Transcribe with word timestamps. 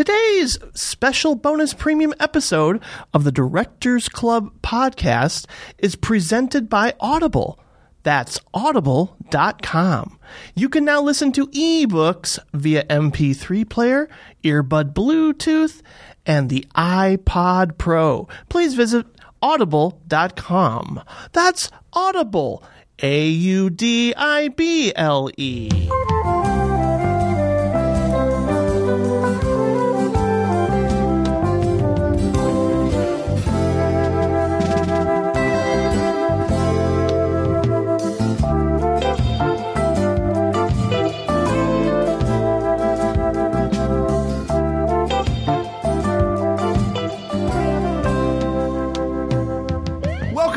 Today's 0.00 0.58
special 0.72 1.34
bonus 1.34 1.74
premium 1.74 2.14
episode 2.18 2.82
of 3.12 3.24
the 3.24 3.30
Directors 3.30 4.08
Club 4.08 4.50
podcast 4.62 5.44
is 5.76 5.94
presented 5.94 6.70
by 6.70 6.94
Audible. 7.00 7.60
That's 8.02 8.40
audible.com. 8.54 10.18
You 10.54 10.70
can 10.70 10.86
now 10.86 11.02
listen 11.02 11.32
to 11.32 11.48
ebooks 11.48 12.38
via 12.54 12.84
MP3 12.84 13.68
player, 13.68 14.08
earbud 14.42 14.94
Bluetooth, 14.94 15.82
and 16.24 16.48
the 16.48 16.66
iPod 16.74 17.76
Pro. 17.76 18.26
Please 18.48 18.72
visit 18.72 19.04
audible.com. 19.42 21.02
That's 21.32 21.68
Audible. 21.92 22.64
A 23.02 23.28
U 23.28 23.68
D 23.68 24.14
I 24.16 24.48
B 24.48 24.94
L 24.96 25.28
E. 25.36 25.68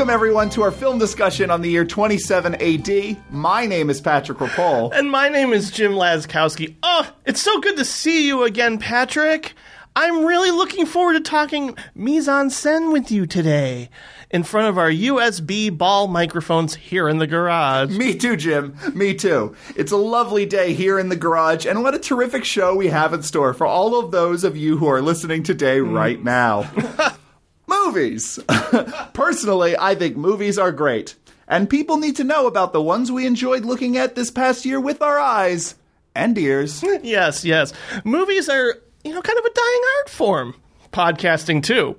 Welcome, 0.04 0.16
everyone, 0.16 0.50
to 0.50 0.64
our 0.64 0.72
film 0.72 1.00
discussion 1.00 1.50
on 1.50 1.62
the 1.62 1.70
year 1.70 1.86
27 1.86 2.56
AD. 2.56 3.18
My 3.32 3.66
name 3.66 3.90
is 3.90 4.02
Patrick 4.02 4.38
Rapol. 4.40 4.92
And 4.94 5.10
my 5.10 5.30
name 5.30 5.54
is 5.54 5.72
Jim 5.72 5.94
Laczkowski. 5.94 6.76
Oh, 6.84 7.06
ah, 7.06 7.14
it's 7.26 7.42
so 7.42 7.62
good 7.62 7.78
to 7.78 7.86
see 7.86 8.28
you 8.28 8.44
again, 8.44 8.80
Patrick. 8.80 9.54
I'm 9.96 10.26
really 10.26 10.52
looking 10.52 10.86
forward 10.86 11.14
to 11.14 11.22
talking 11.22 11.78
mise 11.96 12.28
en 12.28 12.50
scène 12.50 12.92
with 12.92 13.14
you 13.14 13.26
today 13.26 13.90
in 14.30 14.44
front 14.44 14.68
of 14.68 14.78
our 14.78 14.90
USB 14.90 15.76
ball 15.76 16.10
microphones 16.10 16.76
here 16.76 17.08
in 17.08 17.20
the 17.20 17.28
garage. 17.28 17.98
Me 17.98 18.14
too, 18.14 18.36
Jim. 18.36 18.76
Me 18.94 19.14
too. 19.14 19.56
It's 19.78 19.94
a 19.94 19.98
lovely 19.98 20.46
day 20.46 20.74
here 20.74 21.00
in 21.00 21.08
the 21.08 21.16
garage, 21.16 21.66
and 21.66 21.82
what 21.82 21.96
a 21.96 22.00
terrific 22.00 22.44
show 22.44 22.76
we 22.76 22.88
have 22.88 23.14
in 23.14 23.24
store 23.24 23.54
for 23.54 23.66
all 23.66 23.98
of 23.98 24.12
those 24.12 24.44
of 24.44 24.58
you 24.58 24.78
who 24.78 24.88
are 24.88 25.02
listening 25.02 25.44
today 25.44 25.78
mm. 25.78 25.96
right 25.96 26.22
now. 26.22 26.70
movies. 27.68 28.40
Personally, 29.14 29.76
I 29.78 29.96
think 29.96 30.18
movies 30.18 30.58
are 30.58 30.72
great. 30.72 31.16
And 31.48 31.70
people 31.70 31.98
need 31.98 32.16
to 32.18 32.24
know 32.24 32.48
about 32.48 32.74
the 32.74 32.82
ones 32.82 33.12
we 33.12 33.26
enjoyed 33.26 33.66
looking 33.66 33.98
at 33.98 34.16
this 34.16 34.32
past 34.32 34.66
year 34.66 34.80
with 34.80 35.02
our 35.02 35.20
eyes 35.20 35.76
and 36.16 36.38
ears. 36.38 36.84
Yes, 37.04 37.44
yes. 37.44 37.74
Movies 38.04 38.50
are, 38.50 38.76
you 39.04 39.14
know, 39.14 39.22
kind 39.22 39.40
of 39.40 39.46
a 39.46 39.54
dying 39.54 39.82
art 40.00 40.10
form. 40.10 40.56
Podcasting, 40.92 41.62
too. 41.64 41.98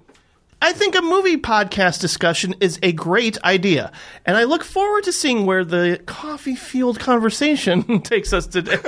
I 0.63 0.73
think 0.73 0.95
a 0.95 1.03
movie 1.03 1.37
podcast 1.37 2.01
discussion 2.01 2.55
is 2.59 2.79
a 2.83 2.93
great 2.93 3.37
idea, 3.45 3.93
and 4.25 4.35
I 4.35 4.45
look 4.45 4.65
forward 4.65 5.05
to 5.05 5.13
seeing 5.13 5.45
where 5.45 5.63
the 5.63 6.01
coffee 6.07 6.55
fueled 6.57 6.99
conversation 6.99 8.01
takes 8.03 8.33
us 8.33 8.47
today. 8.47 8.79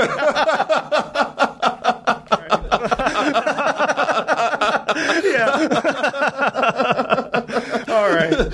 All 7.89 8.11
right. 8.11 8.33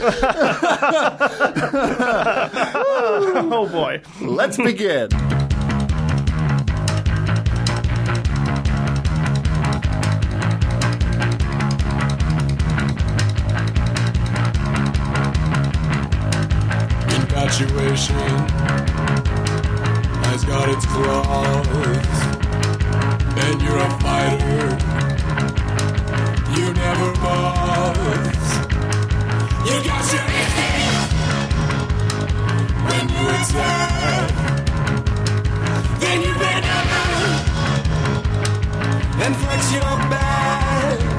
oh 3.53 3.69
boy. 3.71 4.01
Let's 4.21 4.57
begin. 4.57 5.09
Infatuation 17.15 18.17
has 20.25 20.45
got 20.45 20.69
its 20.69 20.87
claws, 20.87 21.67
and 23.39 23.63
you're 23.63 23.79
a 23.79 23.91
fighter. 24.01 25.02
You 26.55 26.73
never 26.75 27.13
was. 27.13 28.49
You 29.67 29.77
got 29.89 30.05
your 30.13 30.27
instinct 30.41 31.13
when 32.87 33.05
you 33.09 33.25
attack. 33.41 34.31
Then 36.01 36.19
you 36.23 36.33
bend 36.43 36.67
over 36.79 37.05
and 39.25 39.33
flex 39.37 39.73
your 39.73 39.97
back. 40.11 41.12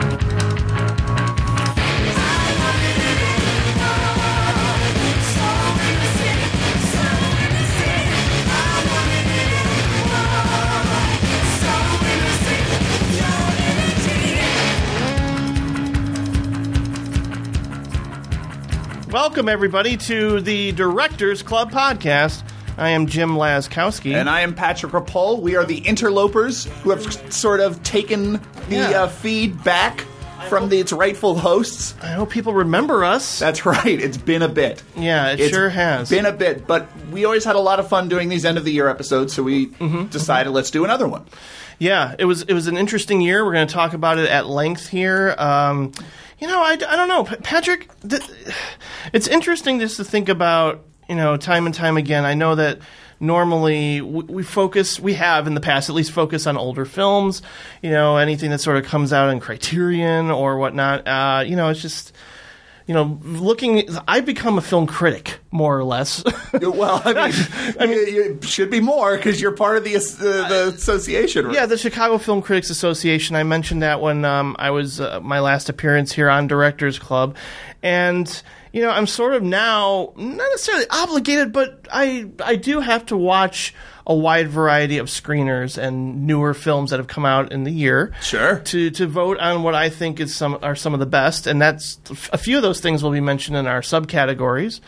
Welcome, 19.13 19.47
everybody, 19.47 19.96
to 19.97 20.41
the 20.41 20.72
Directors 20.72 21.44
Club 21.44 21.72
podcast. 21.72 22.41
I 22.79 22.90
am 22.90 23.06
Jim 23.06 23.35
Laczkowski. 23.35 24.16
And 24.16 24.28
I 24.28 24.41
am 24.41 24.56
Patrick 24.56 24.91
Rapol. 24.91 25.40
We 25.40 25.56
are 25.56 25.63
the 25.63 25.78
interlopers 25.78 26.66
who 26.81 26.90
have 26.90 27.31
sort 27.31 27.59
of 27.59 27.84
taken 27.84 28.34
the 28.69 28.75
Yeah. 28.78 29.03
uh, 29.03 29.07
feed 29.07 29.63
back 29.63 30.02
from 30.50 30.69
the, 30.69 30.79
its 30.79 30.91
rightful 30.91 31.35
hosts. 31.38 31.94
I 32.02 32.07
hope 32.07 32.31
people 32.31 32.53
remember 32.56 33.03
us. 33.03 33.38
That's 33.38 33.68
right. 33.68 33.85
It's 33.85 34.18
been 34.18 34.41
a 34.41 34.50
bit. 34.50 34.81
yeah, 34.97 35.29
it 35.31 35.40
It's 35.40 35.53
sure 35.53 35.69
has. 35.69 36.09
Been 36.09 36.25
a 36.25 36.34
bit, 36.34 36.66
but 36.66 36.88
we 37.12 37.23
always 37.25 37.46
had 37.46 37.56
a 37.56 37.59
lot 37.59 37.79
of 37.79 37.88
fun 37.88 38.09
doing 38.09 38.29
these 38.29 38.46
end 38.46 38.57
of 38.57 38.66
the 38.66 38.72
year 38.72 38.88
episodes, 38.90 39.31
so 39.34 39.44
we 39.44 39.68
Mm-hmm. 39.68 40.06
decided 40.06 40.50
let's 40.50 40.72
do 40.72 40.84
another 40.85 41.07
one. 41.07 41.23
yeah, 41.78 42.16
it 42.18 42.25
was 42.25 42.41
it 42.44 42.53
was 42.53 42.66
an 42.66 42.78
interesting 42.78 43.22
year. 43.22 43.46
We're 43.46 43.53
going 43.53 43.68
to 43.68 43.73
talk 43.73 43.94
about 43.94 44.18
it 44.18 44.28
at 44.28 44.47
length 44.47 44.88
here. 44.90 45.35
Um, 45.38 45.91
you 46.43 46.49
know, 46.49 46.61
I, 46.61 46.73
I 46.73 46.97
don't 46.97 47.07
know, 47.07 47.23
Patrick. 47.23 47.89
It's 49.13 49.29
interesting 49.29 49.79
just 49.79 49.95
to 49.95 50.03
think 50.03 50.27
about. 50.27 50.83
You 51.07 51.15
know, 51.15 51.37
time 51.37 51.65
and 51.65 51.75
time 51.75 51.97
again. 51.97 52.25
I 52.25 52.33
know 52.33 52.55
that 52.55 52.79
normally 53.19 54.01
we, 54.01 54.23
we 54.23 54.43
focus, 54.43 54.99
we 54.99 55.13
have 55.13 55.47
in 55.47 55.53
the 55.53 55.61
past 55.61 55.89
at 55.89 55.95
least 55.95 56.11
focus 56.11 56.47
on 56.47 56.57
older 56.57 56.85
films. 56.85 57.41
You 57.81 57.91
know, 57.91 58.17
anything 58.17 58.49
that 58.51 58.59
sort 58.59 58.75
of 58.77 58.85
comes 58.85 59.13
out 59.13 59.29
in 59.29 59.39
Criterion 59.39 60.31
or 60.31 60.57
whatnot. 60.57 61.07
Uh, 61.07 61.43
you 61.45 61.55
know, 61.55 61.69
it's 61.69 61.81
just. 61.81 62.13
You 62.85 62.94
know, 62.94 63.19
looking, 63.23 63.88
I've 64.07 64.25
become 64.25 64.57
a 64.57 64.61
film 64.61 64.88
critic, 64.88 65.39
more 65.51 65.77
or 65.77 65.85
less. 65.85 66.23
Well, 66.53 67.01
I 67.05 67.13
mean, 67.13 67.75
I 67.79 67.85
mean, 67.85 68.07
you, 68.13 68.39
you 68.41 68.47
should 68.47 68.69
be 68.69 68.81
more 68.81 69.16
because 69.16 69.39
you're 69.39 69.53
part 69.53 69.77
of 69.77 69.83
the 69.83 69.95
uh, 69.95 70.49
the 70.49 70.73
association. 70.75 71.45
right? 71.47 71.55
Yeah, 71.55 71.66
the 71.66 71.77
Chicago 71.77 72.17
Film 72.17 72.41
Critics 72.41 72.69
Association. 72.69 73.35
I 73.35 73.43
mentioned 73.43 73.81
that 73.83 74.01
when 74.01 74.25
um, 74.25 74.55
I 74.59 74.72
was 74.72 74.99
uh, 74.99 75.19
my 75.22 75.39
last 75.39 75.69
appearance 75.69 76.11
here 76.11 76.29
on 76.29 76.47
Directors 76.47 76.99
Club, 76.99 77.38
and 77.81 78.43
you 78.73 78.81
know 78.81 78.89
I'm 78.89 79.07
sort 79.07 79.33
of 79.33 79.43
now 79.43 80.13
not 80.17 80.49
necessarily 80.51 80.85
obligated, 80.89 81.53
but 81.53 81.88
I 81.91 82.29
I 82.43 82.55
do 82.57 82.81
have 82.81 83.05
to 83.07 83.17
watch 83.17 83.73
a 84.06 84.14
wide 84.14 84.50
variety 84.50 84.97
of 84.97 85.08
screeners 85.08 85.78
and 85.78 86.28
newer 86.28 86.53
films 86.53 86.90
that 86.90 87.00
have 87.00 87.08
come 87.08 87.25
out 87.25 87.52
in 87.52 87.64
the 87.64 87.72
year. 87.72 88.14
Sure. 88.22 88.59
To 88.59 88.90
to 88.91 89.08
vote 89.08 89.40
on 89.40 89.64
what 89.64 89.75
I 89.75 89.90
think 89.90 90.19
is 90.19 90.36
some 90.36 90.58
are 90.62 90.75
some 90.75 90.94
of 90.94 91.00
the 91.00 91.06
best, 91.06 91.47
and 91.47 91.62
that's 91.62 92.00
a 92.31 92.38
few 92.38 92.58
of 92.58 92.64
those 92.64 92.80
things 92.80 93.03
will 93.03 93.12
be 93.12 93.22
mentioned 93.22 93.58
in 93.58 93.68
our 93.68 93.81
subcategories, 93.81 94.81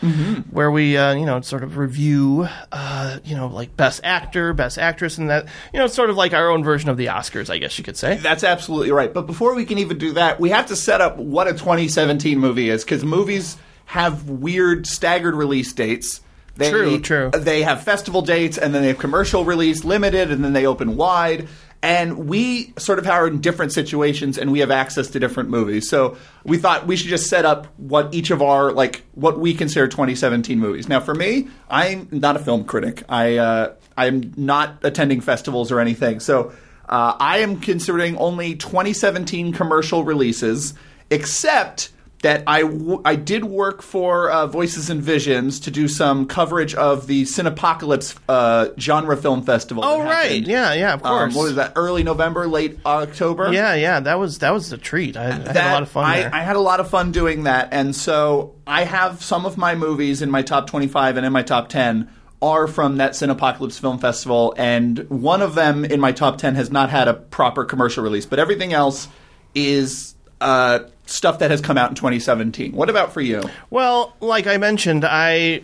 where 0.50 0.70
we 0.70 0.96
uh, 0.96 1.14
you 1.14 1.26
know 1.26 1.40
sort 1.40 1.62
of 1.62 1.76
review 1.76 2.48
uh, 2.72 3.18
you 3.24 3.36
know 3.36 3.46
like 3.46 3.76
best 3.76 4.00
actor, 4.04 4.52
best 4.52 4.78
actress, 4.78 5.18
and 5.18 5.30
that 5.30 5.46
you 5.72 5.78
know 5.78 5.86
it's 5.86 5.94
sort 5.94 6.10
of 6.10 6.16
like 6.16 6.34
our 6.34 6.50
own 6.50 6.62
version 6.62 6.90
of 6.90 6.96
the 6.96 7.06
Oscars, 7.06 7.50
I 7.50 7.58
guess 7.58 7.78
you 7.78 7.84
could 7.84 7.96
say. 7.96 8.16
That's 8.16 8.44
absolutely 8.44 8.90
right. 8.90 9.12
But 9.12 9.26
before 9.26 9.54
we 9.54 9.64
can 9.64 9.78
even 9.78 9.98
do 9.98 10.12
that, 10.12 10.38
we 10.40 10.50
have 10.50 10.66
to 10.66 10.76
set 10.76 11.00
up 11.00 11.16
what 11.16 11.48
a 11.48 11.52
2017 11.52 12.38
movie 12.38 12.68
is 12.70 12.84
because 12.84 13.04
movies 13.04 13.56
have 13.86 14.28
weird 14.28 14.86
staggered 14.86 15.34
release 15.34 15.72
dates. 15.72 16.20
They, 16.56 16.70
True, 16.70 17.00
true. 17.00 17.30
They 17.30 17.62
have 17.62 17.82
festival 17.82 18.22
dates 18.22 18.56
and 18.56 18.74
then 18.74 18.82
they 18.82 18.88
have 18.88 18.98
commercial 18.98 19.44
release, 19.44 19.84
limited, 19.84 20.30
and 20.30 20.42
then 20.42 20.54
they 20.54 20.66
open 20.66 20.96
wide. 20.96 21.48
And 21.82 22.26
we 22.26 22.72
sort 22.78 22.98
of 22.98 23.06
are 23.06 23.28
in 23.28 23.40
different 23.40 23.72
situations 23.72 24.38
and 24.38 24.50
we 24.50 24.60
have 24.60 24.70
access 24.70 25.08
to 25.08 25.20
different 25.20 25.50
movies. 25.50 25.88
So 25.88 26.16
we 26.44 26.56
thought 26.56 26.86
we 26.86 26.96
should 26.96 27.10
just 27.10 27.28
set 27.28 27.44
up 27.44 27.66
what 27.76 28.14
each 28.14 28.30
of 28.30 28.40
our, 28.40 28.72
like, 28.72 29.02
what 29.12 29.38
we 29.38 29.54
consider 29.54 29.86
2017 29.86 30.58
movies. 30.58 30.88
Now, 30.88 31.00
for 31.00 31.14
me, 31.14 31.48
I'm 31.68 32.08
not 32.10 32.36
a 32.36 32.38
film 32.38 32.64
critic. 32.64 33.04
I, 33.08 33.36
uh, 33.36 33.74
I'm 33.96 34.32
not 34.36 34.78
attending 34.82 35.20
festivals 35.20 35.70
or 35.70 35.78
anything. 35.78 36.20
So 36.20 36.52
uh, 36.88 37.16
I 37.20 37.38
am 37.38 37.60
considering 37.60 38.16
only 38.16 38.56
2017 38.56 39.52
commercial 39.52 40.04
releases, 40.04 40.74
except 41.10 41.90
that 42.26 42.42
I, 42.48 42.62
w- 42.62 43.00
I 43.04 43.14
did 43.14 43.44
work 43.44 43.82
for 43.82 44.28
uh, 44.28 44.48
Voices 44.48 44.90
and 44.90 45.00
Visions 45.00 45.60
to 45.60 45.70
do 45.70 45.86
some 45.86 46.26
coverage 46.26 46.74
of 46.74 47.06
the 47.06 47.22
Cinepocalypse 47.22 48.16
uh, 48.28 48.68
genre 48.78 49.16
film 49.16 49.42
festival. 49.44 49.84
Oh 49.84 50.02
right, 50.02 50.24
happened. 50.24 50.48
yeah, 50.48 50.72
yeah, 50.74 50.94
of 50.94 51.04
Um, 51.04 51.18
course. 51.30 51.34
what 51.36 51.42
was 51.44 51.54
that? 51.54 51.74
Early 51.76 52.02
November, 52.02 52.48
late 52.48 52.80
October. 52.84 53.52
Yeah, 53.52 53.74
yeah, 53.74 54.00
that 54.00 54.18
was 54.18 54.40
that 54.40 54.50
was 54.52 54.72
a 54.72 54.78
treat. 54.78 55.16
I, 55.16 55.26
I 55.28 55.30
had 55.30 55.56
a 55.56 55.70
lot 55.72 55.82
of 55.82 55.88
fun 55.88 56.04
I, 56.04 56.20
there. 56.22 56.34
I 56.34 56.42
had 56.42 56.56
a 56.56 56.60
lot 56.60 56.80
of 56.80 56.90
fun 56.90 57.12
doing 57.12 57.44
that, 57.44 57.68
and 57.70 57.94
so 57.94 58.56
I 58.66 58.82
have 58.82 59.22
some 59.22 59.46
of 59.46 59.56
my 59.56 59.76
movies 59.76 60.20
in 60.20 60.28
my 60.30 60.42
top 60.42 60.66
25 60.66 61.16
and 61.18 61.24
in 61.24 61.32
my 61.32 61.42
top 61.42 61.68
10 61.68 62.08
are 62.42 62.66
from 62.66 62.96
that 62.96 63.12
Cinepocalypse 63.12 63.78
Film 63.78 63.98
Festival, 64.00 64.52
and 64.58 65.08
one 65.08 65.42
of 65.42 65.54
them 65.54 65.84
in 65.84 66.00
my 66.00 66.10
top 66.10 66.38
10 66.38 66.56
has 66.56 66.72
not 66.72 66.90
had 66.90 67.06
a 67.06 67.14
proper 67.14 67.64
commercial 67.64 68.02
release, 68.02 68.26
but 68.26 68.40
everything 68.40 68.72
else 68.72 69.06
is 69.54 70.15
uh, 70.40 70.80
stuff 71.06 71.38
that 71.38 71.50
has 71.50 71.60
come 71.60 71.78
out 71.78 71.90
in 71.90 71.94
2017. 71.94 72.72
What 72.72 72.90
about 72.90 73.12
for 73.12 73.20
you? 73.20 73.42
Well, 73.70 74.14
like 74.20 74.46
I 74.46 74.56
mentioned, 74.58 75.04
I 75.04 75.62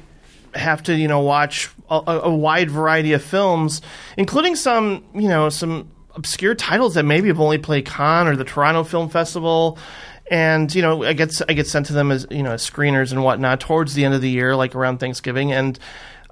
have 0.54 0.82
to, 0.84 0.94
you 0.94 1.08
know, 1.08 1.20
watch 1.20 1.70
a, 1.90 2.20
a 2.24 2.34
wide 2.34 2.70
variety 2.70 3.12
of 3.12 3.22
films, 3.22 3.82
including 4.16 4.56
some, 4.56 5.04
you 5.14 5.28
know, 5.28 5.48
some 5.48 5.90
obscure 6.14 6.54
titles 6.54 6.94
that 6.94 7.04
maybe 7.04 7.28
have 7.28 7.40
only 7.40 7.58
played 7.58 7.86
Cannes 7.86 8.28
or 8.28 8.36
the 8.36 8.44
Toronto 8.44 8.84
Film 8.84 9.08
Festival. 9.08 9.78
And 10.30 10.74
you 10.74 10.80
know, 10.80 11.04
I 11.04 11.12
get 11.12 11.38
I 11.48 11.52
get 11.52 11.66
sent 11.66 11.86
to 11.86 11.92
them 11.92 12.10
as 12.10 12.26
you 12.30 12.42
know 12.42 12.52
as 12.52 12.68
screeners 12.68 13.12
and 13.12 13.22
whatnot 13.22 13.60
towards 13.60 13.94
the 13.94 14.04
end 14.04 14.14
of 14.14 14.22
the 14.22 14.30
year, 14.30 14.56
like 14.56 14.74
around 14.74 14.98
Thanksgiving, 14.98 15.52
and 15.52 15.78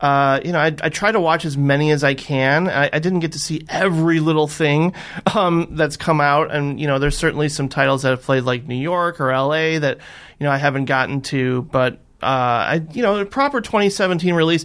uh, 0.01 0.41
you 0.43 0.53
know, 0.53 0.59
I, 0.59 0.75
I 0.83 0.89
try 0.89 1.13
to 1.13 1.21
watch 1.21 1.45
as 1.45 1.59
many 1.59 1.91
as 1.91 2.03
I 2.03 2.15
can. 2.15 2.69
I, 2.69 2.89
I 2.93 2.99
didn't 2.99 3.21
get 3.21 3.33
to 3.33 3.39
see 3.39 3.67
every 3.69 4.19
little 4.21 4.49
thing 4.49 4.95
um, 5.35 5.69
that's 5.73 5.97
come 5.97 6.21
out, 6.21 6.51
and 6.55 6.81
you 6.81 6.87
know, 6.87 6.99
there's 6.99 7.19
certainly 7.19 7.49
some 7.49 7.69
titles 7.69 8.03
that 8.03 8.11
have 8.11 8.23
played 8.23 8.45
like 8.45 8.67
New 8.67 8.77
York 8.77 9.21
or 9.21 9.31
L.A. 9.31 9.79
that 9.79 9.99
you 10.39 10.45
know 10.45 10.51
I 10.51 10.57
haven't 10.57 10.87
gotten 10.87 11.21
to, 11.23 11.63
but 11.63 11.95
uh, 12.23 12.27
I, 12.27 12.87
you 12.93 13.03
know, 13.03 13.19
a 13.19 13.27
proper 13.27 13.61
2017 13.61 14.35
release. 14.35 14.65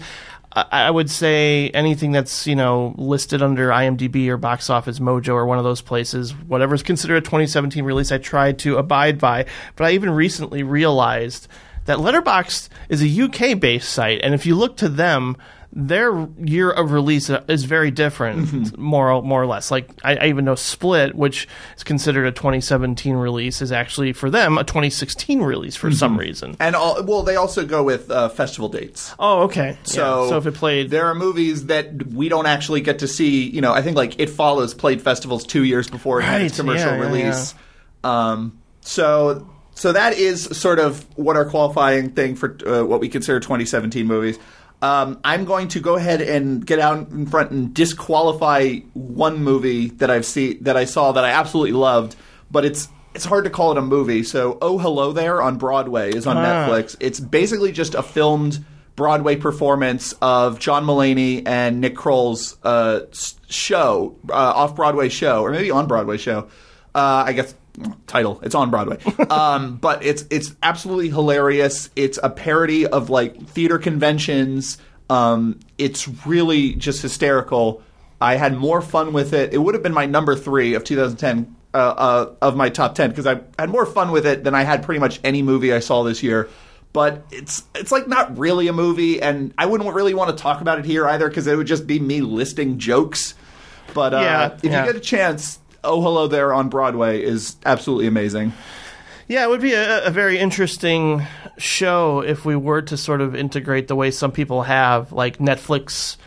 I, 0.58 0.90
would 0.90 1.12
say 1.12 1.70
anything 1.72 2.14
that's 2.14 2.48
you 2.48 2.56
know 2.56 2.96
listed 2.98 3.42
under 3.42 3.72
IMDb 3.72 4.30
or 4.30 4.38
Box 4.38 4.70
Office 4.70 5.00
Mojo 5.00 5.34
or 5.34 5.46
one 5.46 5.58
of 5.58 5.66
those 5.66 5.82
places, 5.82 6.34
whatever's 6.34 6.82
considered 6.82 7.18
a 7.18 7.22
2017 7.22 7.84
release, 7.84 8.10
I 8.14 8.20
try 8.20 8.54
to 8.54 8.78
abide 8.78 9.20
by. 9.20 9.48
But 9.76 9.88
I 9.88 9.92
even 9.92 10.12
recently 10.12 10.64
realized 10.64 11.50
that 11.86 11.98
Letterboxd 11.98 12.70
is 12.90 13.02
a 13.02 13.24
UK 13.24 13.60
based 13.60 13.90
site, 13.90 14.22
and 14.24 14.34
if 14.34 14.46
you 14.46 14.56
look 14.56 14.78
to 14.78 14.90
them, 14.90 15.38
their 15.78 16.28
year 16.40 16.72
of 16.72 16.94
release 16.94 17.30
is 17.30 17.66
very 17.66 17.92
different, 17.92 18.78
more 18.78 19.22
more 19.22 19.42
or 19.44 19.46
less. 19.46 19.72
Like 19.72 19.90
I, 20.06 20.16
I 20.16 20.26
even 20.28 20.46
know 20.46 20.56
Split, 20.56 21.16
which 21.16 21.50
is 21.76 21.84
considered 21.84 22.26
a 22.26 22.32
2017 22.32 23.14
release, 23.16 23.62
is 23.62 23.74
actually 23.74 24.14
for 24.14 24.30
them 24.30 24.58
a 24.58 24.64
2016 24.64 25.42
release 25.42 25.76
for 25.76 25.92
some 25.92 26.18
reason. 26.18 26.56
And 26.62 26.78
all, 26.78 27.04
well, 27.04 27.24
they 27.24 27.36
also 27.36 27.66
go 27.66 27.84
with 27.84 28.10
uh, 28.10 28.30
festival 28.30 28.70
dates. 28.70 29.14
Oh, 29.20 29.44
okay. 29.44 29.78
So, 29.84 30.24
Yeah. 30.24 30.30
so 30.30 30.38
if 30.38 30.48
it 30.48 30.54
played, 30.54 30.92
there 30.92 31.08
are 31.08 31.16
movies 31.16 31.66
that 31.66 32.08
we 32.08 32.30
don't 32.30 32.46
actually 32.46 32.80
get 32.80 33.00
to 33.00 33.08
see. 33.08 33.50
You 33.50 33.60
know, 33.60 33.74
I 33.74 33.82
think 33.82 33.98
like 33.98 34.18
It 34.18 34.30
Follows 34.30 34.74
played 34.74 35.02
festivals 35.02 35.46
two 35.46 35.66
years 35.66 35.90
before 35.90 36.22
it 36.22 36.24
had 36.24 36.42
its 36.42 36.56
commercial 36.56 36.92
yeah, 36.92 36.96
yeah, 36.96 37.02
release. 37.02 37.54
Um, 38.06 38.62
so, 38.80 39.50
so 39.76 39.92
that 39.92 40.14
is 40.18 40.44
sort 40.58 40.80
of 40.80 41.06
what 41.18 41.36
our 41.36 41.46
qualifying 41.46 42.12
thing 42.12 42.36
for 42.36 42.58
uh, 42.66 42.84
what 42.84 43.00
we 43.00 43.08
consider 43.10 43.40
2017 43.40 44.08
movies. 44.08 44.40
Um, 44.82 45.20
I'm 45.24 45.46
going 45.46 45.70
to 45.70 45.80
go 45.80 45.96
ahead 45.96 46.22
and 46.22 46.66
get 46.66 46.80
out 46.80 47.10
in 47.10 47.26
front 47.28 47.52
and 47.52 47.74
disqualify 47.74 48.78
one 48.94 49.44
movie 49.44 49.88
that 49.90 50.10
I've 50.10 50.26
seen 50.26 50.64
that 50.64 50.76
I 50.78 50.86
saw 50.86 51.12
that 51.14 51.24
I 51.24 51.30
absolutely 51.30 51.72
loved, 51.74 52.16
but 52.52 52.66
it's 52.66 52.90
it's 53.14 53.24
hard 53.26 53.46
to 53.46 53.50
call 53.50 53.72
it 53.72 53.78
a 53.78 53.82
movie. 53.82 54.24
So, 54.24 54.58
Oh 54.62 54.78
Hello 54.78 55.14
There 55.14 55.42
on 55.42 55.58
Broadway 55.58 56.12
is 56.14 56.28
on 56.28 56.36
Ah. 56.38 56.42
Netflix. 56.68 56.98
It's 57.00 57.20
basically 57.20 57.72
just 57.72 57.96
a 57.96 58.04
filmed 58.04 58.64
Broadway 58.98 59.38
performance 59.38 60.14
of 60.22 60.60
John 60.60 60.86
Mulaney 60.86 61.44
and 61.46 61.80
Nick 61.82 61.96
Kroll's 61.96 62.58
uh, 62.64 63.02
show, 63.50 64.18
uh, 64.30 64.34
off 64.34 64.76
Broadway 64.76 65.08
show, 65.10 65.42
or 65.44 65.52
maybe 65.52 65.72
on 65.72 65.88
Broadway 65.88 66.18
show. 66.18 66.50
Uh, 66.94 67.24
I 67.28 67.34
guess 67.34 67.56
title. 68.08 68.40
It's 68.44 68.56
on 68.56 68.70
Broadway, 68.70 68.98
um, 69.30 69.78
but 69.78 70.04
it's 70.04 70.26
it's 70.30 70.56
absolutely 70.64 71.10
hilarious. 71.10 71.90
It's 71.96 72.20
a 72.22 72.30
parody 72.30 72.86
of 72.88 73.10
like 73.10 73.48
theater 73.48 73.78
conventions. 73.78 74.78
Um, 75.10 75.60
it's 75.78 76.08
really 76.26 76.74
just 76.74 77.02
hysterical. 77.02 77.82
I 78.20 78.36
had 78.36 78.58
more 78.58 78.82
fun 78.82 79.14
with 79.14 79.34
it. 79.34 79.54
It 79.54 79.58
would 79.58 79.76
have 79.76 79.84
been 79.84 79.94
my 79.94 80.06
number 80.06 80.36
three 80.36 80.74
of 80.74 80.84
2010 80.84 81.56
uh, 81.74 81.78
uh, 81.78 82.34
of 82.42 82.56
my 82.56 82.70
top 82.70 82.96
10 82.96 83.10
because 83.10 83.28
I 83.28 83.42
had 83.60 83.70
more 83.70 83.86
fun 83.86 84.12
with 84.12 84.26
it 84.26 84.44
than 84.46 84.56
I 84.56 84.64
had 84.64 84.82
pretty 84.84 85.00
much 85.00 85.20
any 85.24 85.42
movie 85.42 85.74
I 85.74 85.80
saw 85.80 86.04
this 86.04 86.24
year. 86.24 86.50
But 86.94 87.26
it's 87.30 87.64
it's 87.76 87.92
like 87.92 88.08
not 88.08 88.38
really 88.38 88.70
a 88.70 88.74
movie, 88.74 89.22
and 89.22 89.54
I 89.58 89.66
wouldn't 89.66 89.94
really 89.94 90.14
want 90.14 90.36
to 90.36 90.42
talk 90.42 90.62
about 90.62 90.80
it 90.80 90.86
here 90.86 91.06
either 91.06 91.28
because 91.28 91.46
it 91.46 91.58
would 91.58 91.68
just 91.68 91.86
be 91.86 92.00
me 92.00 92.22
listing 92.22 92.80
jokes. 92.80 93.36
But 93.94 94.14
uh, 94.14 94.20
Yeah, 94.20 94.54
if 94.54 94.64
yeah. 94.64 94.80
you 94.80 94.94
get 94.94 94.96
a 94.96 95.02
chance, 95.02 95.60
Oh 95.86 96.02
Hello 96.02 96.28
There 96.28 96.54
on 96.54 96.70
Broadway 96.70 97.22
is 97.22 97.56
absolutely 97.66 98.08
amazing. 98.08 98.54
Yeah, 99.28 99.44
it 99.44 99.50
would 99.50 99.62
be 99.62 99.74
a, 99.74 100.06
a 100.06 100.12
very 100.12 100.38
interesting 100.38 101.26
show 101.58 102.20
if 102.22 102.46
we 102.46 102.56
were 102.56 102.82
to 102.84 102.96
sort 102.98 103.22
of 103.22 103.36
integrate 103.36 103.88
the 103.88 103.96
way 103.96 104.12
some 104.12 104.32
people 104.32 104.64
have, 104.64 105.12
like 105.12 105.40
Netflix 105.40 106.18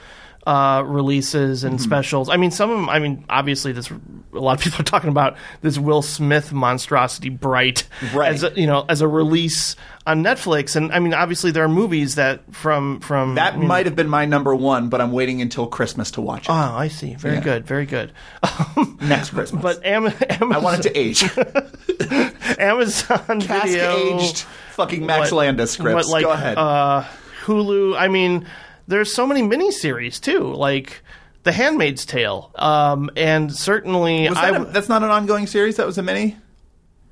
uh, 0.47 0.83
releases 0.87 1.61
Mm-hmm. 1.61 1.69
and 1.69 1.81
specials. 1.81 2.29
I 2.29 2.37
mean, 2.39 2.51
some 2.51 2.71
of 2.71 2.77
them. 2.79 2.89
I 2.89 2.99
mean, 2.99 3.25
obviously, 3.29 3.73
this 3.73 3.91
a 4.35 4.39
lot 4.39 4.59
of 4.59 4.63
people 4.65 4.81
are 4.81 4.85
talking 4.85 5.11
about 5.11 5.37
this 5.63 5.79
Will 5.79 6.03
Smith 6.03 6.53
monstrosity, 6.53 7.29
Bright, 7.31 7.85
Right. 8.15 8.33
as 8.33 8.43
a, 8.43 8.53
you 8.55 8.67
know, 8.67 8.85
as 8.89 9.01
a 9.01 9.09
release 9.09 9.75
on 10.07 10.23
Netflix. 10.23 10.77
And 10.77 10.93
I 10.93 10.99
mean, 10.99 11.15
obviously, 11.15 11.51
there 11.51 11.65
are 11.65 11.69
movies 11.69 12.17
that 12.17 12.41
from 12.55 13.01
from 13.01 13.37
That 13.37 13.59
might 13.59 13.87
have 13.87 13.97
been 13.97 14.09
my 14.09 14.25
number 14.27 14.55
one, 14.55 14.89
but 14.89 15.01
I'm 15.01 15.13
waiting 15.13 15.41
until 15.41 15.67
Christmas 15.67 16.11
to 16.13 16.21
watch 16.21 16.43
it. 16.49 16.51
Oh, 16.51 16.55
I 16.55 16.89
see. 16.89 17.15
Very 17.15 17.37
Yeah. 17.37 17.41
good. 17.43 17.67
Very 17.67 17.87
good. 17.87 18.13
Next 19.01 19.31
Christmas. 19.31 19.63
But 19.63 19.85
Am- 19.87 20.07
Amazon, 20.07 20.53
I 20.53 20.59
want 20.59 20.85
it 20.85 20.93
to 20.93 20.99
age. 20.99 21.23
Amazon 22.59 23.41
Cask 23.41 23.67
Video 23.69 24.19
aged 24.19 24.39
fucking 24.73 25.05
Max 25.07 25.31
what- 25.31 25.39
Landis 25.39 25.71
scripts. 25.73 26.07
what, 26.07 26.13
like, 26.13 26.25
Go 26.25 26.31
ahead. 26.33 26.57
Uh, 26.59 27.05
Hulu. 27.45 27.99
I 27.99 28.09
mean, 28.09 28.47
there's 28.87 29.13
so 29.13 29.27
many 29.27 29.43
miniseries 29.43 30.21
too, 30.21 30.53
like 30.55 31.03
The 31.49 31.53
Handmaid's 31.53 32.05
Tale, 32.05 32.50
um, 32.56 33.09
and 33.17 33.50
certainly 33.55 34.29
that 34.29 34.45
a, 34.50 34.53
w- 34.53 34.71
that's 34.71 34.91
not 34.91 35.03
an 35.03 35.09
ongoing 35.11 35.47
series. 35.47 35.77
That 35.77 35.87
was 35.87 35.97
a 35.97 36.03
mini. 36.03 36.37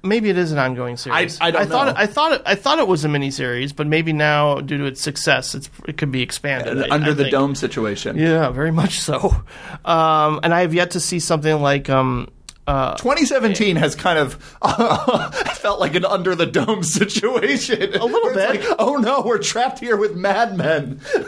maybe 0.05 0.29
it 0.29 0.37
is 0.37 0.53
an 0.53 0.59
ongoing 0.59 0.99
series. 0.99 1.39
I 1.41 1.51
don't 1.51 1.67
thought 1.69 1.85
know. 1.87 1.91
It, 1.93 1.97
I 1.97 2.07
thought 2.07 2.33
it, 2.33 2.43
I 2.45 2.55
thought 2.55 2.79
it 2.79 2.87
was 2.87 3.05
a 3.05 3.09
miniseries, 3.09 3.75
but 3.75 3.87
maybe 3.87 4.13
now 4.13 4.61
due 4.61 4.77
to 4.77 4.85
its 4.85 5.01
success, 5.01 5.55
it's 5.55 5.71
it 5.89 5.97
could 5.97 6.13
be 6.13 6.21
expanded 6.21 6.77
I- 6.85 6.95
under 6.95 7.13
I 7.13 7.15
the 7.15 7.23
think. 7.25 7.33
dome 7.33 7.55
situation. 7.55 8.19
Yeah, 8.19 8.51
very 8.51 8.71
much 8.73 9.01
so. 9.01 9.43
Um, 9.87 10.41
and 10.43 10.53
I 10.53 10.61
have 10.61 10.75
yet 10.75 10.91
to 10.93 11.01
see 11.01 11.19
something 11.19 11.63
like 11.63 11.89
um, 11.89 12.29
uh, 12.67 12.95
2017 12.97 13.77
has 13.77 13.95
kind 13.95 14.19
of 14.19 14.35
felt 15.55 15.79
like 15.79 15.95
an 15.95 16.05
under 16.05 16.35
the 16.35 16.47
dome 16.47 16.83
situation. 16.83 17.95
A 17.95 18.05
little 18.05 18.35
bit. 18.35 18.61
Like, 18.61 18.77
oh 18.79 18.97
no, 18.97 19.23
we're 19.23 19.39
trapped 19.39 19.79
here 19.79 19.97
with 19.97 20.17
madmen. 20.17 21.01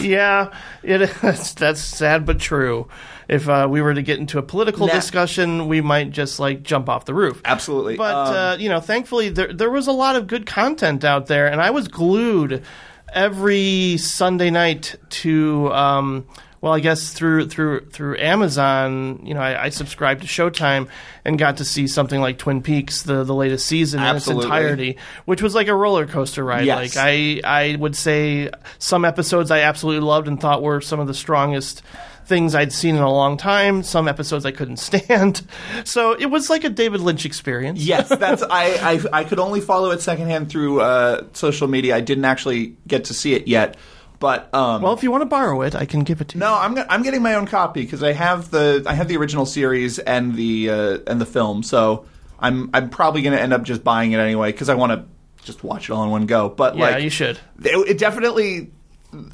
yeah, 0.00 0.52
it, 0.82 1.10
that's, 1.20 1.54
that's 1.54 1.80
sad 1.80 2.26
but 2.26 2.38
true. 2.38 2.88
If 3.28 3.48
uh, 3.48 3.66
we 3.70 3.80
were 3.80 3.94
to 3.94 4.02
get 4.02 4.18
into 4.18 4.38
a 4.38 4.42
political 4.42 4.86
Nah. 4.86 4.94
discussion, 4.94 5.68
we 5.68 5.80
might 5.80 6.10
just 6.10 6.40
like 6.40 6.62
jump 6.62 6.88
off 6.88 7.04
the 7.04 7.14
roof. 7.14 7.40
Absolutely. 7.44 7.96
But 7.96 8.14
Um, 8.14 8.34
uh, 8.34 8.56
you 8.58 8.68
know, 8.68 8.80
thankfully 8.80 9.28
there 9.28 9.52
there 9.52 9.70
was 9.70 9.86
a 9.86 9.92
lot 9.92 10.16
of 10.16 10.26
good 10.26 10.46
content 10.46 11.04
out 11.04 11.26
there, 11.26 11.46
and 11.46 11.60
I 11.60 11.70
was 11.70 11.88
glued 11.88 12.62
every 13.12 13.96
Sunday 13.98 14.50
night 14.50 14.96
to. 15.10 15.72
Um, 15.72 16.26
well, 16.62 16.72
I 16.72 16.78
guess 16.78 17.12
through 17.12 17.48
through 17.48 17.86
through 17.90 18.18
Amazon, 18.18 19.20
you 19.24 19.34
know, 19.34 19.40
I, 19.40 19.64
I 19.64 19.68
subscribed 19.70 20.22
to 20.22 20.28
Showtime 20.28 20.88
and 21.24 21.36
got 21.36 21.56
to 21.56 21.64
see 21.64 21.88
something 21.88 22.20
like 22.20 22.38
Twin 22.38 22.62
Peaks, 22.62 23.02
the 23.02 23.24
the 23.24 23.34
latest 23.34 23.66
season 23.66 23.98
Absolutely. 23.98 24.32
in 24.32 24.38
its 24.38 24.44
entirety, 24.44 24.98
which 25.24 25.42
was 25.42 25.56
like 25.56 25.66
a 25.66 25.74
roller 25.74 26.06
coaster 26.06 26.44
ride. 26.44 26.64
Yes. 26.64 26.94
Like 26.94 27.04
I 27.04 27.40
I 27.44 27.76
would 27.76 27.96
say 27.96 28.48
some 28.78 29.04
episodes 29.04 29.50
I 29.50 29.62
absolutely 29.62 30.06
loved 30.06 30.28
and 30.28 30.40
thought 30.40 30.62
were 30.62 30.80
some 30.80 31.00
of 31.00 31.08
the 31.08 31.14
strongest 31.14 31.82
things 32.26 32.54
I'd 32.54 32.72
seen 32.72 32.94
in 32.94 33.02
a 33.02 33.12
long 33.12 33.36
time. 33.36 33.82
Some 33.82 34.06
episodes 34.06 34.46
I 34.46 34.52
couldn't 34.52 34.76
stand. 34.78 35.42
So 35.84 36.12
it 36.12 36.26
was 36.26 36.48
like 36.48 36.62
a 36.62 36.70
David 36.70 37.00
Lynch 37.00 37.26
experience. 37.26 37.80
yes, 37.80 38.08
that's 38.20 38.44
I, 38.44 39.00
I. 39.12 39.20
I 39.20 39.24
could 39.24 39.40
only 39.40 39.60
follow 39.60 39.90
it 39.90 40.00
secondhand 40.00 40.48
through 40.48 40.80
uh, 40.80 41.24
social 41.32 41.66
media. 41.66 41.96
I 41.96 42.00
didn't 42.00 42.24
actually 42.24 42.76
get 42.86 43.06
to 43.06 43.14
see 43.14 43.34
it 43.34 43.48
yet. 43.48 43.76
But 44.22 44.54
um, 44.54 44.82
Well, 44.82 44.92
if 44.92 45.02
you 45.02 45.10
want 45.10 45.22
to 45.22 45.26
borrow 45.26 45.62
it, 45.62 45.74
I 45.74 45.84
can 45.84 46.04
give 46.04 46.20
it 46.20 46.28
to 46.28 46.34
you. 46.36 46.40
No, 46.40 46.54
I'm 46.54 46.78
I'm 46.88 47.02
getting 47.02 47.22
my 47.22 47.34
own 47.34 47.46
copy 47.46 47.82
because 47.82 48.04
I 48.04 48.12
have 48.12 48.52
the 48.52 48.84
I 48.86 48.94
have 48.94 49.08
the 49.08 49.16
original 49.16 49.44
series 49.44 49.98
and 49.98 50.36
the 50.36 50.70
uh, 50.70 50.98
and 51.08 51.20
the 51.20 51.26
film. 51.26 51.64
So 51.64 52.06
I'm 52.38 52.70
I'm 52.72 52.88
probably 52.88 53.22
going 53.22 53.36
to 53.36 53.42
end 53.42 53.52
up 53.52 53.64
just 53.64 53.82
buying 53.82 54.12
it 54.12 54.18
anyway 54.18 54.52
because 54.52 54.68
I 54.68 54.74
want 54.74 54.92
to 54.92 55.04
just 55.44 55.64
watch 55.64 55.90
it 55.90 55.92
all 55.92 56.04
in 56.04 56.10
one 56.10 56.26
go. 56.26 56.48
But 56.48 56.76
Yeah, 56.76 56.90
like 56.90 57.02
you 57.02 57.10
should. 57.10 57.40
it, 57.64 57.88
it 57.88 57.98
definitely. 57.98 58.70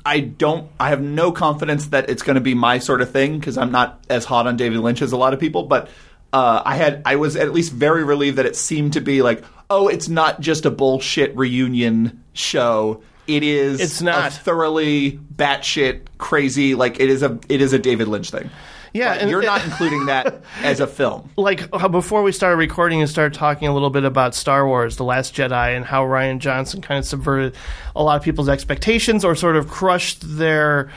I 0.07 0.21
don't. 0.21 0.71
I 0.81 0.89
have 0.89 1.03
no 1.03 1.33
confidence 1.33 1.89
that 1.89 2.09
it's 2.09 2.23
going 2.23 2.37
to 2.37 2.41
be 2.41 2.55
my 2.55 2.79
sort 2.79 3.03
of 3.03 3.11
thing 3.11 3.39
because 3.39 3.59
I'm 3.59 3.71
not 3.71 4.03
as 4.09 4.25
hot 4.25 4.47
on 4.47 4.57
David 4.57 4.79
Lynch 4.81 5.03
as 5.03 5.13
a 5.13 5.19
lot 5.19 5.35
of 5.35 5.39
people. 5.39 5.65
But 5.65 5.91
uh, 6.33 6.63
I 6.65 6.77
had 6.77 7.03
I 7.05 7.17
was 7.17 7.37
at 7.37 7.53
least 7.53 7.75
very 7.75 8.05
relieved 8.05 8.39
that 8.39 8.47
it 8.47 8.57
seemed 8.57 8.95
to 8.95 9.03
be 9.03 9.21
like, 9.21 9.45
oh, 9.69 9.89
it's 9.89 10.09
not 10.09 10.41
just 10.41 10.65
a 10.65 10.71
bullshit 10.71 11.37
reunion 11.37 12.25
show. 12.33 13.03
It 13.29 13.43
is 13.45 13.81
It's 13.81 14.03
not. 14.03 14.33
thoroughly 14.33 15.21
batshit 15.37 16.01
crazy 16.19 16.75
like 16.75 16.99
it 16.99 17.09
is 17.11 17.23
a 17.23 17.39
it 17.49 17.61
is 17.61 17.73
a 17.73 17.79
David 17.79 18.09
Lynch 18.09 18.31
thing. 18.31 18.51
Yeah, 18.95 19.13
and 19.13 19.29
you're 19.31 19.43
not 19.43 19.63
including 19.65 20.07
that 20.07 20.41
as 20.63 20.81
a 20.81 20.87
film. 20.87 21.31
like 21.37 21.71
before 21.91 22.23
we 22.23 22.33
started 22.33 22.57
recording 22.57 23.01
and 23.03 23.09
started 23.09 23.35
talking 23.39 23.69
a 23.69 23.73
little 23.75 23.91
bit 23.91 24.05
about 24.05 24.35
Star 24.35 24.67
Wars: 24.67 24.97
The 24.97 25.05
Last 25.05 25.35
Jedi 25.35 25.77
and 25.77 25.85
how 25.85 26.05
Rian 26.05 26.39
Johnson 26.39 26.81
kind 26.81 26.99
of 26.99 27.05
subverted 27.05 27.55
a 27.95 28.03
lot 28.03 28.17
of 28.17 28.23
people's 28.23 28.49
expectations 28.49 29.25
or 29.27 29.35
sort 29.37 29.57
of 29.57 29.69
crushed 29.69 30.23
their 30.39 30.91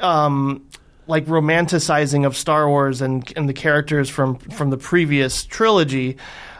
um, 0.00 0.66
like 1.06 1.24
romanticizing 1.26 2.26
of 2.26 2.36
Star 2.36 2.68
Wars 2.68 3.00
and 3.00 3.32
and 3.36 3.48
the 3.48 3.54
characters 3.54 4.10
from 4.10 4.38
from 4.38 4.70
the 4.70 4.76
previous 4.76 5.44
trilogy. 5.44 6.16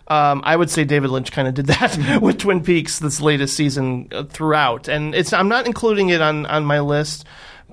Um, 0.09 0.41
I 0.45 0.55
would 0.55 0.71
say 0.71 0.85
David 0.85 1.11
Lynch 1.11 1.33
kind 1.33 1.49
of 1.49 1.55
did 1.55 1.67
that 1.67 2.21
with 2.23 2.39
Twin 2.39 2.63
Peaks 2.63 2.99
this 2.99 3.21
latest 3.21 3.57
season 3.57 4.09
uh, 4.13 4.25
throughout, 4.25 4.89
and 4.89 5.15
it's 5.15 5.33
I'm 5.33 5.49
not 5.49 5.67
including 5.67 6.11
it 6.11 6.21
on 6.21 6.47
on 6.47 6.65
my 6.65 6.81
list, 6.81 7.25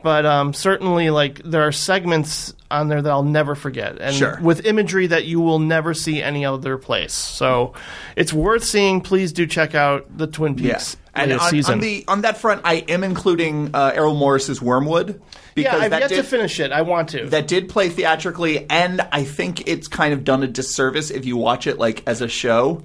but 0.04 0.26
um, 0.26 0.54
certainly 0.54 1.10
like 1.10 1.42
there 1.44 1.64
are 1.64 1.72
segments 1.72 2.54
on 2.70 2.88
there 2.90 3.02
that 3.02 3.10
I'll 3.10 3.24
never 3.24 3.56
forget, 3.56 4.00
and 4.02 4.16
Sure. 4.16 4.38
with 4.42 4.66
imagery 4.66 5.08
that 5.08 5.26
you 5.26 5.40
will 5.40 5.60
never 5.60 5.94
see 5.94 6.22
any 6.22 6.46
other 6.46 6.78
place. 6.78 7.14
So 7.14 7.74
it's 8.16 8.34
worth 8.34 8.64
seeing. 8.64 9.02
Please 9.02 9.32
do 9.32 9.46
check 9.48 9.74
out 9.76 10.16
the 10.18 10.28
Twin 10.28 10.56
Peaks 10.56 10.68
Yes. 10.68 10.98
And 11.16 11.32
on, 11.34 11.50
season. 11.52 11.74
on 11.76 11.80
the 11.80 12.04
on 12.08 12.22
that 12.22 12.38
front, 12.38 12.62
I 12.66 12.76
am 12.88 13.04
including 13.04 13.70
uh, 13.76 13.92
Errol 13.94 14.16
Morris's 14.16 14.60
Wormwood 14.60 15.10
yeah, 15.10 15.20
because 15.56 15.82
I've 15.82 15.92
that 15.92 16.00
yet 16.02 16.10
did, 16.10 16.16
to 16.18 16.24
finish 16.24 16.60
it. 16.60 16.72
I 16.72 16.82
want 16.82 17.10
to. 17.10 17.28
that 17.30 17.48
did 17.48 17.70
play 17.70 17.90
theatrically, 17.90 18.68
and 18.70 19.00
I 19.12 19.24
think 19.24 19.68
it's 19.68 19.88
kind 19.88 20.14
of 20.16 20.24
done 20.24 20.42
a 20.42 20.48
disservice 20.48 21.12
if 21.12 21.26
you 21.26 21.38
watch 21.38 21.68
it 21.68 21.78
like 21.78 22.02
as 22.08 22.22
a 22.22 22.28
show. 22.28 22.84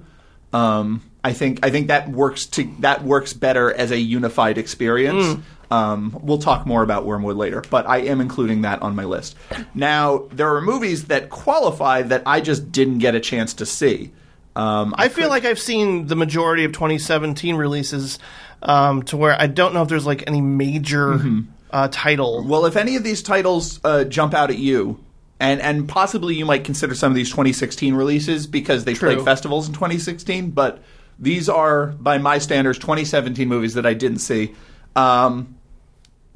Um, 0.53 1.01
I 1.23 1.33
think 1.33 1.65
I 1.65 1.71
think 1.71 1.87
that 1.87 2.09
works 2.09 2.45
to 2.47 2.69
that 2.81 3.03
works 3.03 3.33
better 3.33 3.73
as 3.73 3.89
a 3.91 3.97
unified 3.99 4.59
experience. 4.59 5.41
Um, 5.71 6.17
we'll 6.23 6.39
talk 6.39 6.65
more 6.65 6.81
about 6.81 7.05
Wormwood 7.05 7.37
later, 7.37 7.61
but 7.69 7.87
I 7.87 7.97
am 7.99 8.21
including 8.21 8.61
that 8.63 8.81
on 8.81 8.95
my 8.95 9.03
list. 9.05 9.35
Now 9.75 10.27
there 10.31 10.55
are 10.55 10.61
movies 10.61 11.05
that 11.05 11.29
qualify 11.29 12.01
that 12.03 12.23
I 12.25 12.41
just 12.41 12.71
didn't 12.71 12.99
get 12.99 13.13
a 13.15 13.19
chance 13.19 13.53
to 13.55 13.65
see. 13.65 14.11
Um, 14.55 14.95
I 14.97 15.09
feel 15.09 15.29
like 15.29 15.45
I've 15.45 15.59
seen 15.59 16.07
the 16.07 16.15
majority 16.15 16.63
of 16.65 16.71
2017 16.73 17.55
releases 17.55 18.17
um, 18.63 19.03
to 19.03 19.15
where 19.15 19.39
I 19.39 19.45
don't 19.47 19.73
know 19.73 19.83
if 19.83 19.89
there's 19.89 20.05
like 20.07 20.23
any 20.27 20.41
major 20.41 21.13
Mm-hmm. 21.13 21.39
uh, 21.71 21.87
title. 21.91 22.43
Well, 22.47 22.65
if 22.65 22.75
any 22.75 22.95
of 22.95 23.03
these 23.03 23.21
titles 23.21 23.79
uh, 23.83 24.03
jump 24.05 24.33
out 24.33 24.49
at 24.49 24.57
you, 24.57 24.99
and 25.39 25.61
and 25.61 25.87
possibly 25.87 26.33
you 26.35 26.45
might 26.45 26.63
consider 26.65 26.95
some 26.95 27.11
of 27.11 27.15
these 27.15 27.29
2016 27.29 27.93
releases 27.93 28.47
because 28.47 28.83
they 28.85 28.95
True. 28.95 29.13
played 29.13 29.23
festivals 29.23 29.67
in 29.67 29.73
2016, 29.75 30.49
but 30.49 30.81
these 31.19 31.47
are, 31.47 31.87
by 31.87 32.17
my 32.17 32.39
standards, 32.39 32.79
2017 32.79 33.47
movies 33.47 33.75
that 33.75 33.85
I 33.85 33.93
didn't 33.93 34.19
see. 34.19 34.55
Um, 34.95 35.55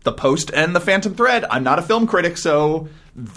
the 0.03 0.11
Post 0.13 0.51
and 0.53 0.75
The 0.75 0.79
Phantom 0.79 1.13
Thread. 1.13 1.45
I'm 1.49 1.63
not 1.63 1.79
a 1.79 1.81
film 1.81 2.07
critic, 2.07 2.37
so 2.37 2.87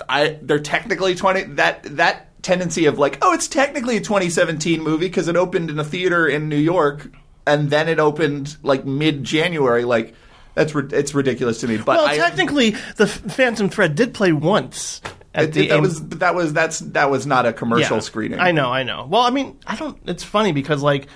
I 0.08 0.38
they're 0.42 0.58
technically 0.58 1.14
20 1.14 1.42
that 1.54 1.82
that 1.96 2.42
tendency 2.42 2.86
of 2.86 2.98
like, 2.98 3.18
oh, 3.22 3.32
it's 3.32 3.48
technically 3.48 3.96
a 3.96 4.00
2017 4.00 4.80
movie 4.82 5.06
because 5.06 5.28
it 5.28 5.36
opened 5.36 5.70
in 5.70 5.78
a 5.78 5.84
theater 5.84 6.26
in 6.28 6.48
New 6.48 6.56
York 6.56 7.10
and 7.46 7.70
then 7.70 7.88
it 7.88 7.98
opened 7.98 8.56
like 8.62 8.84
mid 8.84 9.24
January. 9.24 9.84
Like 9.84 10.14
that's 10.54 10.74
it's 10.74 11.14
ridiculous 11.14 11.60
to 11.60 11.68
me. 11.68 11.76
But 11.76 11.98
well, 11.98 12.06
I, 12.06 12.16
technically, 12.16 12.70
the 12.96 13.06
Phantom 13.06 13.68
Thread 13.68 13.94
did 13.94 14.14
play 14.14 14.32
once 14.32 15.00
it- 15.34 15.52
the 15.52 15.68
that 15.68 15.80
was 15.80 16.02
that 16.08 16.34
was 16.34 16.52
that's 16.52 16.78
that 16.80 17.10
was 17.10 17.26
not 17.26 17.46
a 17.46 17.52
commercial 17.52 17.98
Yeah, 17.98 18.00
screening. 18.02 18.40
I 18.40 18.52
know, 18.52 18.70
I 18.72 18.82
know. 18.82 19.06
Well, 19.08 19.22
I 19.22 19.30
mean, 19.30 19.58
I 19.66 19.76
don't. 19.76 19.98
It's 20.06 20.24
funny 20.24 20.52
because 20.52 20.82
like, 20.82 21.08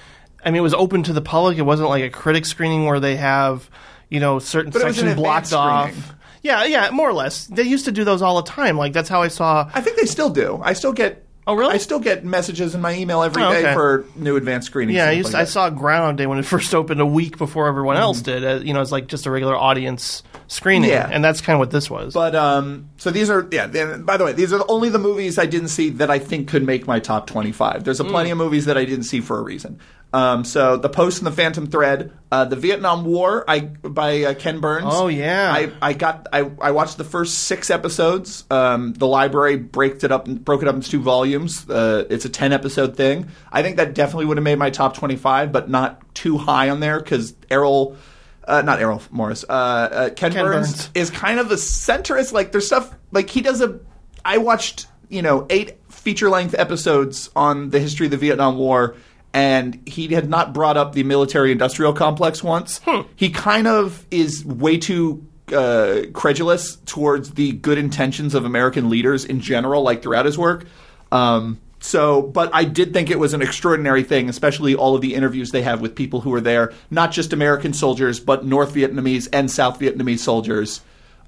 I 0.44 0.50
mean, 0.50 0.58
it 0.58 0.62
was 0.62 0.74
open 0.74 1.02
to 1.04 1.12
the 1.12 1.22
public. 1.22 1.58
It 1.58 1.62
wasn't 1.62 1.88
like 1.88 2.04
a 2.04 2.10
critic 2.10 2.44
screening 2.44 2.84
where 2.84 3.00
they 3.00 3.16
have, 3.16 3.70
you 4.10 4.20
know, 4.20 4.38
certain 4.38 4.70
But 4.70 4.84
was 4.84 5.02
blocked 5.14 5.52
off. 5.52 5.90
screening. 5.90 6.10
Yeah, 6.42 6.64
yeah, 6.64 6.90
more 6.90 7.08
or 7.08 7.12
less. 7.12 7.46
They 7.46 7.64
used 7.64 7.84
to 7.84 7.92
do 7.92 8.02
those 8.04 8.22
all 8.22 8.36
the 8.42 8.50
time. 8.50 8.76
Like 8.78 8.92
that's 8.92 9.08
how 9.08 9.22
I 9.22 9.28
saw. 9.28 9.70
I 9.74 9.80
think 9.80 9.98
they 9.98 10.06
still 10.06 10.30
do. 10.30 10.60
I 10.62 10.72
still 10.72 10.92
get. 10.92 11.26
Oh, 11.46 11.54
really? 11.54 11.74
I 11.74 11.78
still 11.78 11.98
get 11.98 12.24
messages 12.24 12.74
in 12.74 12.80
my 12.80 12.94
email 12.94 13.22
every 13.22 13.42
day 13.42 13.48
Oh, 13.48 13.52
okay. 13.52 13.72
for 13.74 14.04
new 14.14 14.36
advanced 14.36 14.66
screenings. 14.66 14.96
Yeah, 14.96 15.06
I, 15.06 15.12
used 15.12 15.30
stuff 15.30 15.40
I 15.40 15.44
saw 15.44 15.68
Ground 15.70 16.18
Day 16.18 16.26
when 16.26 16.38
it 16.38 16.44
first 16.56 16.74
opened 16.74 17.00
a 17.00 17.06
week 17.06 17.38
before 17.38 17.66
everyone 17.66 17.96
else 17.96 18.20
did. 18.20 18.44
Uh, 18.44 18.60
you 18.62 18.72
know, 18.72 18.80
it's 18.80 18.92
like 18.92 19.06
just 19.08 19.26
a 19.26 19.30
regular 19.30 19.56
audience 19.56 20.22
screening, 20.46 20.90
Yeah. 20.90 21.08
and 21.10 21.24
that's 21.24 21.40
kind 21.40 21.54
of 21.54 21.60
what 21.60 21.70
this 21.70 21.90
was. 21.90 22.14
But 22.14 22.34
um, 22.34 22.90
so 22.98 23.10
these 23.10 23.30
are 23.30 23.48
yeah. 23.50 23.66
By 23.98 24.16
the 24.16 24.24
way, 24.24 24.32
these 24.32 24.52
are 24.52 24.64
only 24.68 24.90
the 24.90 24.98
movies 24.98 25.38
I 25.38 25.46
didn't 25.46 25.68
see 25.68 25.90
that 25.90 26.10
I 26.10 26.18
think 26.20 26.48
could 26.48 26.62
make 26.64 26.86
my 26.86 27.00
top 27.00 27.26
twenty-five. 27.26 27.84
There's 27.84 28.00
a 28.00 28.04
Mm. 28.04 28.10
plenty 28.10 28.30
of 28.30 28.38
movies 28.38 28.66
that 28.66 28.76
I 28.78 28.84
didn't 28.84 29.04
see 29.04 29.20
for 29.20 29.38
a 29.38 29.42
reason. 29.42 29.78
Um, 30.12 30.44
so 30.44 30.76
the 30.76 30.88
Post 30.88 31.18
and 31.18 31.26
the 31.26 31.32
Phantom 31.32 31.68
Thread, 31.68 32.12
uh, 32.32 32.44
the 32.44 32.56
Vietnam 32.56 33.04
War, 33.04 33.44
I 33.46 33.60
by 33.60 34.24
uh, 34.24 34.34
Ken 34.34 34.60
Burns. 34.60 34.86
Oh, 34.88 35.06
yeah. 35.06 35.52
I, 35.52 35.72
I 35.80 35.92
got 35.92 36.26
I, 36.32 36.50
I 36.60 36.72
watched 36.72 36.96
the 36.98 37.04
first 37.04 37.38
six 37.44 37.70
episodes. 37.70 38.44
Um, 38.50 38.92
the 38.92 39.06
library 39.06 39.56
breaks 39.56 40.02
it 40.02 40.10
up 40.10 40.26
broke 40.26 40.62
it 40.62 40.68
up 40.68 40.74
into 40.74 40.90
two 40.90 41.00
volumes. 41.00 41.68
Uh, 41.70 42.06
it's 42.10 42.24
a 42.24 42.28
ten 42.28 42.52
episode 42.52 42.96
thing. 42.96 43.28
I 43.52 43.62
think 43.62 43.76
that 43.76 43.94
definitely 43.94 44.26
would 44.26 44.36
have 44.36 44.44
made 44.44 44.58
my 44.58 44.70
top 44.70 44.96
twenty-five, 44.96 45.52
but 45.52 45.70
not 45.70 46.14
too 46.14 46.38
high 46.38 46.70
on 46.70 46.80
there 46.80 46.98
because 46.98 47.34
Errol. 47.50 47.96
Uh, 48.42 48.62
not 48.62 48.80
Errol 48.80 49.00
Morris. 49.12 49.44
Uh, 49.48 49.52
uh, 49.52 50.10
Ken, 50.10 50.32
Ken 50.32 50.44
Burns, 50.44 50.72
Burns. 50.72 50.90
is 50.94 51.10
kind 51.10 51.38
of 51.38 51.48
the 51.48 51.54
centrist. 51.54 52.32
Like 52.32 52.50
there's 52.50 52.66
stuff 52.66 52.92
like 53.12 53.30
he 53.30 53.42
does 53.42 53.60
a. 53.60 53.78
I 54.24 54.38
watched 54.38 54.88
you 55.08 55.22
know 55.22 55.46
eight 55.50 55.78
feature 55.88 56.28
length 56.28 56.56
episodes 56.58 57.30
on 57.36 57.70
the 57.70 57.78
history 57.78 58.06
of 58.06 58.10
the 58.10 58.16
Vietnam 58.16 58.56
War, 58.56 58.96
and 59.32 59.80
he 59.86 60.08
had 60.08 60.28
not 60.28 60.52
brought 60.52 60.76
up 60.76 60.92
the 60.92 61.02
military 61.02 61.52
industrial 61.52 61.92
complex 61.92 62.42
once. 62.42 62.80
He 63.16 63.30
kind 63.30 63.66
of 63.66 64.06
is 64.10 64.44
way 64.44 64.78
too. 64.78 65.26
Uh, 65.52 66.02
credulous 66.12 66.76
towards 66.86 67.32
the 67.32 67.50
good 67.50 67.76
intentions 67.76 68.36
of 68.36 68.44
American 68.44 68.88
leaders 68.88 69.24
in 69.24 69.40
general, 69.40 69.82
like 69.82 70.00
throughout 70.00 70.24
his 70.24 70.38
work. 70.38 70.64
Um, 71.10 71.58
so, 71.80 72.22
but 72.22 72.50
I 72.54 72.64
did 72.64 72.92
think 72.92 73.10
it 73.10 73.18
was 73.18 73.34
an 73.34 73.42
extraordinary 73.42 74.04
thing, 74.04 74.28
especially 74.28 74.76
all 74.76 74.94
of 74.94 75.00
the 75.00 75.14
interviews 75.14 75.50
they 75.50 75.62
have 75.62 75.80
with 75.80 75.96
people 75.96 76.20
who 76.20 76.30
were 76.30 76.40
there, 76.40 76.72
not 76.90 77.10
just 77.10 77.32
American 77.32 77.72
soldiers, 77.72 78.20
but 78.20 78.44
North 78.44 78.74
Vietnamese 78.74 79.28
and 79.32 79.50
South 79.50 79.80
Vietnamese 79.80 80.20
soldiers. 80.20 80.82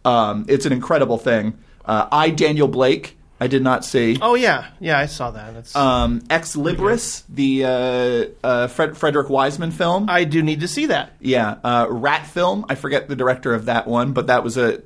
Um, 0.04 0.44
it's 0.46 0.66
an 0.66 0.72
incredible 0.72 1.18
thing. 1.18 1.58
Uh, 1.84 2.06
I, 2.12 2.30
Daniel 2.30 2.68
Blake, 2.68 3.16
I 3.42 3.48
did 3.48 3.62
not 3.62 3.84
see. 3.84 4.18
oh 4.22 4.36
yeah, 4.36 4.66
yeah, 4.78 4.96
I 4.98 5.06
saw 5.06 5.32
that. 5.32 5.54
It's, 5.56 5.74
Um, 5.74 6.22
Ex 6.30 6.54
Libris, 6.54 7.24
the 7.28 7.64
uh, 7.64 8.46
uh, 8.46 8.66
Fred- 8.68 8.96
Frederick 8.96 9.28
Wiseman 9.28 9.72
film. 9.72 10.06
I 10.08 10.22
do 10.22 10.42
need 10.42 10.60
to 10.60 10.68
see 10.68 10.86
that. 10.86 11.12
Yeah, 11.20 11.56
uh, 11.64 11.86
Rat 11.90 12.24
Film. 12.26 12.64
I 12.68 12.76
forget 12.76 13.08
the 13.08 13.16
director 13.16 13.52
of 13.52 13.64
that 13.64 13.88
one, 13.88 14.12
but 14.12 14.28
that 14.28 14.44
was 14.44 14.56
a, 14.56 14.80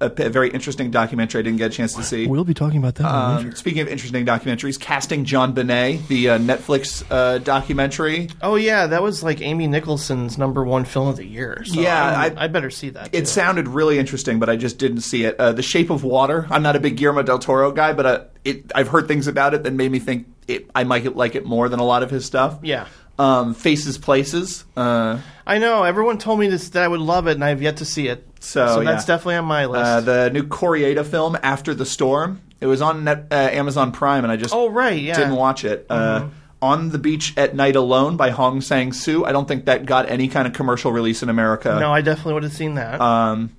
a, 0.00 0.08
p- 0.10 0.22
a 0.24 0.30
very 0.30 0.50
interesting 0.50 0.90
documentary 0.90 1.40
I 1.40 1.42
didn't 1.42 1.58
get 1.58 1.70
a 1.72 1.74
chance 1.74 1.94
to 1.94 2.02
see. 2.02 2.26
We'll 2.26 2.44
be 2.44 2.54
talking 2.54 2.78
about 2.78 2.94
that 2.96 3.04
Um, 3.06 3.52
speaking 3.54 3.82
of 3.82 3.88
interesting 3.88 4.24
documentaries, 4.24 4.78
casting 4.80 5.24
JonBenet, 5.24 6.06
the 6.08 6.30
uh, 6.30 6.38
Netflix 6.38 7.04
uh, 7.10 7.38
documentary. 7.38 8.28
Oh 8.42 8.54
yeah, 8.56 8.86
that 8.86 9.02
was 9.02 9.22
like 9.22 9.40
Amy 9.40 9.66
Nicholson's 9.66 10.38
number 10.38 10.64
one 10.64 10.84
film 10.84 11.08
of 11.08 11.16
the 11.16 11.26
year. 11.26 11.62
So 11.64 11.80
Yeah, 11.80 12.02
I'm- 12.20 12.38
I- 12.38 12.44
I, 12.44 12.48
better 12.48 12.70
see 12.70 12.90
that. 12.90 13.14
It 13.14 13.20
too. 13.20 13.26
sounded 13.26 13.68
really 13.68 13.98
interesting, 13.98 14.38
but 14.38 14.48
I 14.48 14.56
just 14.56 14.78
didn't 14.78 15.02
see 15.02 15.24
it. 15.24 15.36
Uh, 15.38 15.52
the 15.52 15.62
Shape 15.62 15.90
of 15.90 16.02
Water. 16.04 16.46
I'm 16.50 16.62
not 16.62 16.76
a 16.76 16.80
big 16.80 16.96
Guillermo 16.96 17.22
del 17.22 17.38
Toro 17.38 17.70
guy, 17.72 17.92
but 17.92 18.06
uh, 18.06 18.24
it, 18.44 18.70
I've 18.74 18.88
heard 18.88 19.06
things 19.08 19.26
about 19.26 19.54
it 19.54 19.62
that 19.64 19.72
made 19.72 19.90
me 19.92 19.98
think 19.98 20.26
it, 20.48 20.68
I 20.74 20.84
might 20.84 21.14
like 21.14 21.34
it 21.34 21.44
more 21.44 21.68
than 21.68 21.78
a 21.78 21.84
lot 21.84 22.02
of 22.02 22.10
his 22.10 22.24
stuff. 22.24 22.58
Yeah. 22.62 22.86
Um, 23.20 23.54
Faces, 23.54 23.98
Places. 23.98 24.64
Uh, 24.76 25.20
I 25.46 25.58
know. 25.58 25.82
Everyone 25.82 26.16
told 26.16 26.40
me 26.40 26.48
this 26.48 26.70
that 26.70 26.82
I 26.82 26.88
would 26.88 27.00
love 27.00 27.26
it, 27.26 27.32
and 27.32 27.44
I've 27.44 27.60
yet 27.60 27.78
to 27.78 27.84
see 27.84 28.08
it. 28.08 28.26
So, 28.40 28.82
that's 28.82 29.02
yeah. 29.06 29.14
definitely 29.14 29.36
on 29.36 29.44
my 29.44 29.66
list. 29.66 29.84
uh, 29.84 30.00
the 30.00 30.30
new 30.30 30.46
Kore-eda 30.46 31.04
film, 31.04 31.36
After 31.42 31.74
the 31.74 31.84
Storm. 31.84 32.40
It 32.60 32.66
was 32.66 32.80
on 32.80 33.04
Net, 33.04 33.26
uh, 33.30 33.34
Amazon 33.34 33.92
Prime, 33.92 34.24
and 34.24 34.32
I 34.32 34.36
just 34.36 34.54
oh 34.54 34.68
right, 34.68 35.00
yeah. 35.00 35.16
didn't 35.16 35.36
watch 35.36 35.64
it. 35.64 35.86
Uh, 35.88 36.28
on 36.62 36.90
the 36.90 36.98
Beach 36.98 37.32
at 37.38 37.54
Night 37.54 37.76
Alone 37.76 38.16
by 38.16 38.30
Hong 38.30 38.60
Sang 38.60 38.92
Soo. 38.92 39.24
I 39.24 39.32
don't 39.32 39.48
think 39.48 39.64
that 39.64 39.86
got 39.86 40.10
any 40.10 40.28
kind 40.28 40.46
of 40.46 40.52
commercial 40.52 40.92
release 40.92 41.22
in 41.22 41.30
America. 41.30 41.78
no, 41.80 41.92
I 41.92 42.02
definitely 42.02 42.34
would 42.34 42.42
have 42.42 42.52
seen 42.52 42.74
that. 42.74 43.00
Um, 43.00 43.56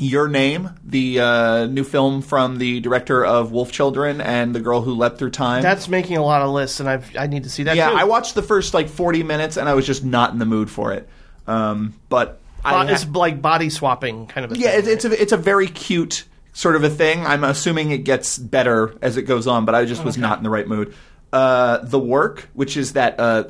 Your 0.00 0.28
Name, 0.28 0.70
the 0.84 1.20
uh, 1.20 1.66
new 1.66 1.84
film 1.84 2.22
from 2.22 2.58
the 2.58 2.80
director 2.80 3.24
of 3.24 3.52
Wolf 3.52 3.72
Children 3.72 4.20
and 4.20 4.54
The 4.54 4.60
Girl 4.60 4.80
Who 4.80 4.94
Leapt 4.94 5.18
Through 5.18 5.30
Time. 5.30 5.62
that's 5.62 5.88
making 5.88 6.16
a 6.16 6.22
lot 6.24 6.42
of 6.42 6.50
lists, 6.50 6.80
and 6.80 6.88
I've, 6.88 7.16
I 7.16 7.26
need 7.26 7.44
to 7.44 7.50
see 7.50 7.64
that 7.64 7.76
yeah, 7.76 7.90
too. 7.90 7.96
I 7.96 8.04
watched 8.04 8.34
the 8.34 8.42
first 8.42 8.74
like 8.74 8.88
40 8.88 9.22
minutes 9.22 9.56
and 9.56 9.68
I 9.68 9.74
was 9.74 9.86
just 9.86 10.04
not 10.04 10.32
in 10.32 10.38
the 10.38 10.46
mood 10.46 10.70
for 10.70 10.92
it. 10.92 11.08
Um, 11.46 11.94
but 12.08 12.40
Bo- 12.62 12.68
I 12.70 12.90
it's 12.90 13.06
like 13.06 13.40
body 13.40 13.70
swapping 13.70 14.26
kind 14.26 14.44
of 14.44 14.52
a 14.52 14.58
yeah, 14.58 14.70
thing. 14.70 14.78
it's, 14.80 14.88
it's 14.88 15.04
a 15.04 15.22
it's 15.22 15.32
a 15.32 15.36
very 15.36 15.68
cute 15.68 16.24
sort 16.52 16.76
of 16.76 16.84
a 16.84 16.90
thing. 16.90 17.24
I'm 17.24 17.44
assuming 17.44 17.90
it 17.90 17.98
gets 18.04 18.36
better 18.36 18.96
as 19.00 19.16
it 19.16 19.22
goes 19.22 19.46
on, 19.46 19.64
but 19.64 19.74
I 19.74 19.84
just 19.84 20.04
was 20.04 20.18
not 20.18 20.38
in 20.38 20.44
the 20.44 20.50
right 20.50 20.66
mood. 20.66 20.94
Uh, 21.32 21.78
the 21.78 21.98
Work, 21.98 22.48
which 22.54 22.76
is 22.76 22.94
that 22.94 23.18
uh, 23.20 23.44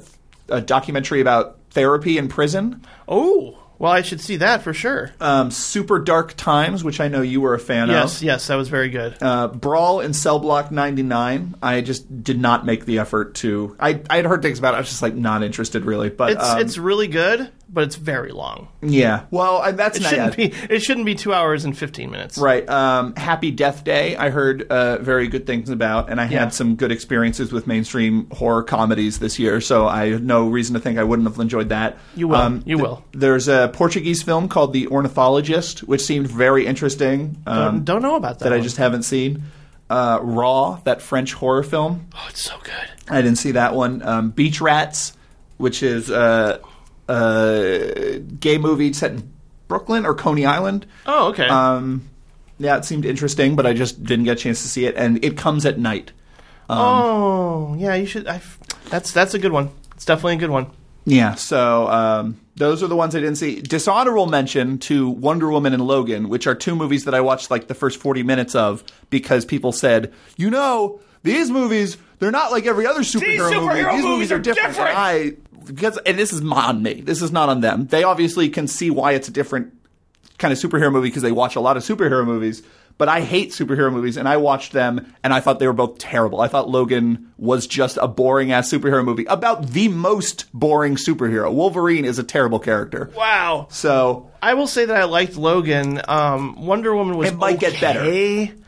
a 0.49 0.61
documentary 0.61 1.21
about 1.21 1.59
therapy 1.71 2.19
in 2.19 2.29
prison. 2.29 2.85
oh, 3.09 3.59
Well, 3.79 3.93
I 3.93 4.03
should 4.03 4.21
see 4.21 4.37
that 4.37 4.63
for 4.63 4.75
sure. 4.75 5.13
Um, 5.21 5.51
Super 5.51 6.01
Dark 6.01 6.35
Times, 6.35 6.83
which 6.83 7.01
I 7.01 7.09
know 7.09 7.23
you 7.23 7.41
were 7.41 7.55
a 7.55 7.61
fan 7.61 7.89
yes, 7.89 8.17
of. 8.17 8.23
yes, 8.23 8.23
yes, 8.23 8.47
that 8.49 8.57
was 8.57 8.69
very 8.69 8.89
good. 8.89 9.17
Uh, 9.21 9.49
Brawl 9.49 10.01
in 10.01 10.13
Cell 10.13 10.41
Block 10.41 10.73
99. 10.73 11.55
I 11.63 11.81
just 11.81 12.25
did 12.25 12.41
not 12.41 12.67
make 12.67 12.87
the 12.87 12.99
effort 12.99 13.37
to. 13.37 13.77
I 13.79 14.01
I 14.11 14.17
had 14.17 14.27
heard 14.27 14.43
things 14.43 14.59
about 14.59 14.75
it. 14.75 14.79
I 14.79 14.81
was 14.81 14.89
just 14.89 15.03
like 15.03 15.15
not 15.15 15.43
interested 15.45 15.85
really. 15.85 16.09
But 16.11 16.33
It's 16.33 16.45
um, 16.45 16.59
it's 16.61 16.77
really 16.79 17.07
good, 17.07 17.51
but 17.71 17.85
it's 17.85 17.97
very 17.97 18.33
long. 18.33 18.69
yeah. 18.81 19.25
Well, 19.31 19.63
and 19.63 19.79
that's 19.79 19.99
It 19.99 20.03
not 20.05 20.09
shouldn't 20.11 20.39
yet. 20.39 20.69
be. 20.69 20.75
It 20.75 20.81
shouldn't 20.83 21.05
be 21.07 21.15
two 21.15 21.35
hours 21.35 21.65
and 21.65 21.77
fifteen 21.77 22.11
minutes. 22.11 22.39
Right. 22.39 22.69
Um, 22.69 23.15
Happy 23.17 23.51
Death 23.51 23.85
Day, 23.85 24.17
I 24.17 24.31
heard 24.31 24.63
uh, 24.71 24.99
very 24.99 25.29
good 25.29 25.47
things 25.47 25.69
about, 25.71 26.09
and 26.11 26.21
I 26.21 26.25
Yeah. 26.29 26.41
had 26.41 26.55
some 26.55 26.77
good 26.77 26.91
experiences 26.91 27.53
with 27.53 27.67
mainstream 27.67 28.29
horror 28.31 28.63
comedies 28.63 29.19
this 29.19 29.39
year, 29.39 29.61
so 29.61 29.87
I 29.87 30.11
have 30.11 30.23
no 30.23 30.49
reason 30.49 30.75
to 30.75 30.81
think 30.81 30.99
I 30.99 31.05
wouldn't 31.05 31.29
have 31.29 31.39
enjoyed 31.39 31.69
that. 31.69 31.93
Um, 31.95 31.99
You 32.17 32.29
will. 32.29 32.61
You 32.65 32.79
will. 32.79 33.05
There's 33.13 33.49
a 33.49 33.71
Portuguese 33.73 34.23
film 34.23 34.49
called 34.49 34.73
The 34.73 34.87
Ornithologist, 34.89 35.81
which 35.81 36.01
seemed 36.03 36.27
very 36.29 36.67
interesting. 36.67 37.37
Um, 37.47 37.83
Don't, 37.83 37.85
don't 37.85 38.03
know 38.03 38.17
about 38.17 38.39
that. 38.39 38.45
that 38.51 38.53
I 38.53 38.61
just 38.61 38.77
haven't 38.79 39.03
seen. 39.03 39.43
Uh, 39.91 40.19
Raw, 40.23 40.81
that 40.85 41.01
French 41.01 41.33
horror 41.33 41.63
film. 41.63 42.07
Oh, 42.15 42.27
it's 42.29 42.43
so 42.43 42.55
good. 42.63 42.73
I 43.09 43.23
didn't 43.23 43.39
see 43.39 43.53
that 43.53 43.75
one. 43.75 44.03
Um, 44.03 44.31
Beach 44.31 44.61
Rats, 44.61 45.15
which 45.57 45.83
is 45.83 46.11
uh, 46.11 46.59
a 47.09 48.21
gay 48.41 48.59
movie 48.59 48.93
set 48.93 49.13
in 49.13 49.33
Brooklyn 49.67 50.07
or 50.07 50.15
Coney 50.15 50.47
Island. 50.47 50.87
Oh, 51.07 51.29
okay. 51.29 51.49
Um, 51.49 52.09
yeah, 52.59 52.77
it 52.77 52.85
seemed 52.85 53.05
interesting, 53.05 53.57
but 53.57 53.67
I 53.67 53.73
just 53.73 54.03
didn't 54.03 54.25
get 54.25 54.33
a 54.39 54.41
chance 54.41 54.63
to 54.63 54.69
see 54.69 54.87
it. 54.87 54.97
And 54.97 55.25
it 55.25 55.37
comes 55.37 55.65
at 55.67 55.79
night. 55.79 56.13
oh, 56.71 57.75
yeah. 57.79 57.95
You 57.95 58.07
should. 58.07 58.27
I. 58.27 58.41
That's 58.91 59.13
that's 59.13 59.35
a 59.35 59.39
good 59.39 59.53
one. 59.53 59.71
It's 59.95 60.05
definitely 60.05 60.35
a 60.35 60.39
good 60.39 60.51
one. 60.51 60.67
Yeah, 61.05 61.37
so 61.37 61.89
um, 61.89 62.39
those 62.57 62.83
are 62.83 62.87
the 62.87 62.97
ones 62.97 63.15
I 63.17 63.21
didn't 63.21 63.37
see. 63.37 63.63
Dishonorable 63.63 64.27
mention 64.27 64.77
to 64.81 65.09
Wonder 65.09 65.51
Woman 65.51 65.73
and 65.73 65.83
Logan, 65.87 66.29
which 66.29 66.47
are 66.47 66.55
two 66.55 66.77
movies 66.77 67.05
that 67.07 67.15
I 67.15 67.23
watched 67.23 67.51
like 67.51 67.67
the 67.67 67.75
first 67.75 67.99
40 67.99 68.23
minutes 68.25 68.55
of 68.55 68.85
because 69.09 69.47
people 69.47 69.73
said, 69.73 70.13
you 70.37 70.51
know, 70.51 71.01
these 71.23 71.51
movies, 71.51 71.97
they're 72.19 72.31
not 72.31 72.53
like 72.53 72.67
every 72.67 72.87
other 72.87 73.01
superhero, 73.01 73.39
movie. 73.55 73.55
superhero 73.81 73.93
These 73.93 74.05
movies 74.05 74.05
movies 74.05 74.33
are 74.33 74.35
are 74.35 74.39
different. 74.39 74.69
different." 74.75 74.99
I, 74.99 75.33
because, 75.69 75.99
and 75.99 76.19
this 76.19 76.33
is 76.33 76.43
on 76.43 76.83
me. 76.83 77.01
This 77.01 77.23
is 77.23 77.31
not 77.31 77.49
on 77.49 77.61
them. 77.61 77.87
They 77.87 78.03
obviously 78.03 78.49
can 78.49 78.67
see 78.67 78.91
why 78.91 79.13
it's 79.13 79.29
a 79.29 79.33
different 79.33 79.73
kind 80.39 80.53
of 80.53 80.59
superhero 80.59 80.93
movie 80.93 81.09
because 81.09 81.23
they 81.23 81.33
watch 81.33 81.57
a 81.57 81.61
lot 81.61 81.77
of 81.77 81.83
superhero 81.83 82.25
movies. 82.25 82.63
But 82.97 83.09
I 83.09 83.21
hate 83.21 83.51
superhero 83.51 83.93
movies, 83.93 84.17
and 84.17 84.29
I 84.29 84.39
watched 84.39 84.73
them, 84.73 85.15
and 85.23 85.33
I 85.33 85.41
thought 85.41 85.61
they 85.61 85.69
were 85.69 85.73
both 85.73 85.99
terrible. 85.99 86.41
I 86.41 86.49
thought 86.49 86.69
Logan 86.69 87.28
was 87.39 87.67
just 87.67 87.97
a 88.03 88.09
boring 88.09 88.51
ass 88.53 88.71
superhero 88.71 89.05
movie 89.05 89.25
about 89.27 89.69
the 89.69 89.89
most 89.89 90.47
boring 90.53 90.97
superhero. 90.97 91.53
Wolverine 91.53 92.05
is 92.05 92.19
a 92.19 92.25
terrible 92.25 92.59
character. 92.59 93.11
Wow. 93.15 93.69
So 93.71 94.31
I 94.43 94.55
will 94.55 94.67
say 94.67 94.85
that 94.85 94.97
I 94.97 95.05
liked 95.05 95.37
Logan. 95.37 96.01
Um, 96.07 96.67
Wonder 96.67 96.95
Woman 96.95 97.17
was 97.17 97.29
It 97.29 97.37
might 97.37 97.61
get 97.61 97.81
better. 97.81 98.03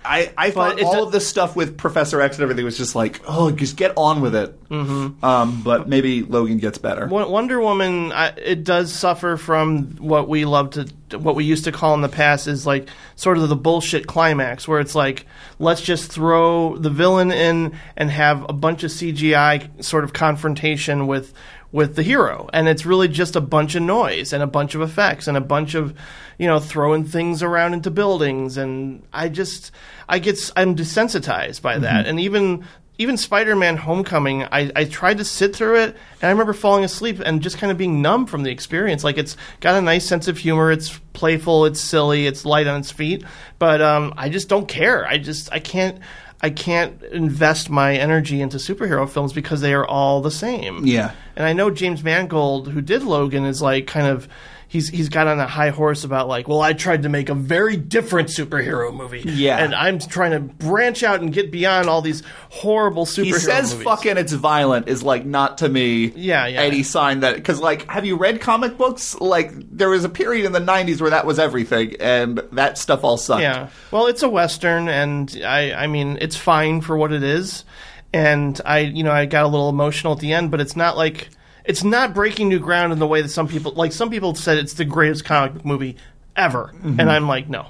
I, 0.03 0.33
I 0.37 0.51
thought 0.51 0.81
all 0.83 0.95
do- 0.95 1.03
of 1.03 1.13
this 1.13 1.29
stuff 1.29 1.55
with 1.55 1.77
Professor 1.77 2.21
X 2.21 2.37
and 2.37 2.43
everything 2.43 2.65
was 2.65 2.79
just 2.79 2.95
like, 2.95 3.21
oh, 3.27 3.51
just 3.51 3.77
get 3.77 3.93
on 3.97 4.21
with 4.21 4.35
it. 4.35 4.69
Mm-hmm. 4.69 5.23
Um, 5.25 5.63
but 5.63 5.89
maybe 5.89 6.23
Logan 6.23 6.59
gets 6.59 6.79
better. 6.79 7.07
Wonder 7.07 7.61
Woman, 7.61 8.11
I, 8.13 8.29
it 8.29 8.65
does 8.65 8.93
suffer 8.93 9.37
from 9.37 9.97
what 9.97 10.29
we 10.29 10.45
love 10.45 10.71
to, 10.71 11.19
what 11.19 11.35
we 11.35 11.45
used 11.45 11.65
to 11.65 11.73
call 11.73 11.95
in 11.95 12.01
the 12.01 12.09
past 12.09 12.47
is 12.47 12.67
like 12.67 12.89
sort 13.17 13.37
of 13.37 13.49
the 13.49 13.57
bullshit 13.57 14.07
climax, 14.07 14.67
where 14.67 14.81
it's 14.81 14.95
like 14.95 15.27
let's 15.59 15.83
just 15.83 16.11
throw 16.11 16.77
the 16.77 16.91
villain 16.91 17.31
in 17.31 17.79
and 17.97 18.11
have 18.11 18.47
a 18.49 18.53
bunch 18.61 18.85
of 18.85 18.91
CGI 18.91 19.83
sort 19.83 20.05
of 20.05 20.13
confrontation 20.13 21.07
with 21.07 21.33
with 21.73 21.95
the 21.95 22.03
hero, 22.03 22.49
and 22.53 22.69
it's 22.69 22.85
really 22.85 23.07
just 23.07 23.37
a 23.37 23.41
bunch 23.41 23.77
of 23.77 23.83
noise 23.83 24.33
and 24.33 24.43
a 24.43 24.47
bunch 24.47 24.75
of 24.75 24.83
effects 24.83 25.29
and 25.29 25.37
a 25.37 25.41
bunch 25.41 25.75
of 25.75 25.95
you 26.39 26.47
know 26.47 26.59
throwing 26.59 27.05
things 27.05 27.43
around 27.43 27.75
into 27.75 27.91
buildings, 27.91 28.57
and 28.57 29.03
I 29.13 29.29
just 29.29 29.71
I 30.09 30.19
get 30.19 30.39
i'm 30.57 30.75
desensitized 30.75 31.63
by 31.63 31.79
that, 31.79 32.07
and 32.07 32.19
even 32.19 32.65
even 33.01 33.17
Spider-Man: 33.17 33.79
Homecoming, 33.79 34.43
I, 34.45 34.71
I 34.77 34.85
tried 34.85 35.19
to 35.19 35.25
sit 35.25 35.57
through 35.57 35.77
it, 35.77 35.97
and 36.21 36.29
I 36.29 36.31
remember 36.31 36.53
falling 36.53 36.85
asleep 36.85 37.19
and 37.25 37.41
just 37.41 37.57
kind 37.57 37.71
of 37.71 37.79
being 37.79 38.03
numb 38.03 38.27
from 38.27 38.43
the 38.43 38.51
experience. 38.51 39.03
Like 39.03 39.17
it's 39.17 39.39
got 39.61 39.75
a 39.75 39.81
nice 39.81 40.07
sense 40.07 40.29
of 40.29 40.37
humor, 40.37 40.71
it's 40.71 40.99
playful, 41.15 41.65
it's 41.65 41.81
silly, 41.81 42.27
it's 42.27 42.45
light 42.45 42.67
on 42.67 42.79
its 42.79 42.91
feet, 42.91 43.25
but 43.59 43.81
um, 43.81 44.13
I 44.19 44.29
just 44.29 44.51
don't 44.51 44.69
care. 44.69 45.07
I 45.07 45.17
just 45.17 45.51
I 45.51 45.61
can't 45.61 45.99
I 46.43 46.51
can't 46.51 47.03
invest 47.03 47.69
my 47.69 47.95
energy 47.97 48.41
into 48.41 48.57
superhero 48.57 49.09
films 49.09 49.33
because 49.33 49.61
they 49.61 49.75
are 49.75 49.87
all 49.87 50.21
the 50.23 50.31
same. 50.31 50.87
Yeah. 50.87 51.13
and 51.37 51.45
I 51.45 51.53
know 51.53 51.71
James 51.71 52.03
Mangold, 52.03 52.69
who 52.69 52.81
did 52.81 53.03
Logan, 53.03 53.45
is 53.45 53.61
like 53.63 53.87
kind 53.87 54.07
of. 54.07 54.29
He's, 54.73 54.89
he's 54.89 55.09
got 55.09 55.27
on 55.27 55.41
a 55.41 55.49
high 55.49 55.71
horse 55.71 56.05
about 56.05 56.29
like 56.29 56.47
well 56.47 56.61
I 56.61 56.75
tried 56.75 57.03
to 57.03 57.09
make 57.09 57.29
a 57.29 57.35
very 57.35 57.77
different 57.77 58.29
superhero 58.29 58.95
movie 58.95 59.21
Yeah. 59.27 59.57
and 59.59 59.75
I'm 59.75 59.99
trying 59.99 60.31
to 60.31 60.39
branch 60.39 61.03
out 61.03 61.21
and 61.21 61.33
get 61.33 61.51
beyond 61.51 61.89
all 61.89 62.03
these 62.03 62.23
horrible 62.51 63.05
superhero 63.05 63.25
he 63.25 63.33
says 63.33 63.73
movies. 63.73 63.85
fucking 63.85 64.17
it's 64.17 64.33
violent 64.33 64.87
is 64.89 65.03
like 65.03 65.27
not 65.27 65.59
to 65.59 65.69
me 65.69 66.13
Yeah, 66.15 66.47
yeah. 66.47 66.61
any 66.61 66.85
sign 66.85 67.19
that 67.21 67.35
because 67.35 67.59
like 67.61 67.91
have 67.91 68.07
you 68.07 68.17
read 68.17 68.41
comic 68.41 68.79
books 68.79 69.21
like 69.21 69.51
there 69.77 69.89
was 69.91 70.05
a 70.05 70.09
period 70.09 70.47
in 70.47 70.53
the 70.53 70.61
90s 70.61 71.01
where 71.01 71.11
that 71.11 71.27
was 71.27 71.41
everything 71.41 71.97
and 71.99 72.39
that 72.53 72.79
stuff 72.79 73.03
all 73.03 73.17
sucked 73.17 73.43
Yeah. 73.43 73.71
Well, 73.91 74.07
it's 74.07 74.23
a 74.23 74.29
western, 74.29 74.89
and 74.89 75.37
I 75.45 75.73
I 75.73 75.87
mean 75.89 76.17
it's 76.21 76.37
fine 76.37 76.81
for 76.81 76.97
what 76.97 77.11
it 77.13 77.25
is, 77.25 77.65
and 78.13 78.61
I 78.65 78.79
you 78.81 79.03
know 79.03 79.11
I 79.11 79.27
got 79.27 79.45
a 79.45 79.49
little 79.49 79.69
emotional 79.69 80.13
at 80.13 80.21
the 80.21 80.33
end, 80.33 80.53
but 80.53 80.61
it's 80.61 80.77
not 80.77 80.97
like 80.97 81.29
it's 81.65 81.85
not 81.85 82.15
breaking 82.15 82.49
new 82.49 82.59
ground 82.59 82.93
in 82.93 82.99
the 82.99 83.07
way 83.07 83.23
that 83.23 83.29
some 83.29 83.49
people 83.49 83.73
like 83.73 83.93
some 83.93 84.11
people 84.11 84.35
said 84.35 84.59
it's 84.59 84.75
the 84.75 84.85
greatest 84.85 85.25
comic 85.25 85.55
book 85.55 85.65
movie 85.65 85.97
ever, 86.37 86.73
Mm-hmm. 86.77 87.01
and 87.01 87.11
I'm 87.11 87.27
like 87.29 87.49
no, 87.49 87.67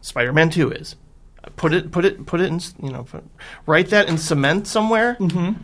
Spider 0.00 0.32
Man 0.32 0.50
Two 0.50 0.70
is. 0.70 0.96
Put 1.56 1.74
it, 1.74 1.90
put 1.90 2.04
it, 2.04 2.24
put 2.24 2.40
it 2.40 2.44
in, 2.46 2.60
you 2.80 2.92
know, 2.92 3.02
put, 3.02 3.24
write 3.66 3.88
that 3.88 4.08
in 4.08 4.16
cement 4.16 4.68
somewhere. 4.68 5.16
Mm-hmm. 5.18 5.60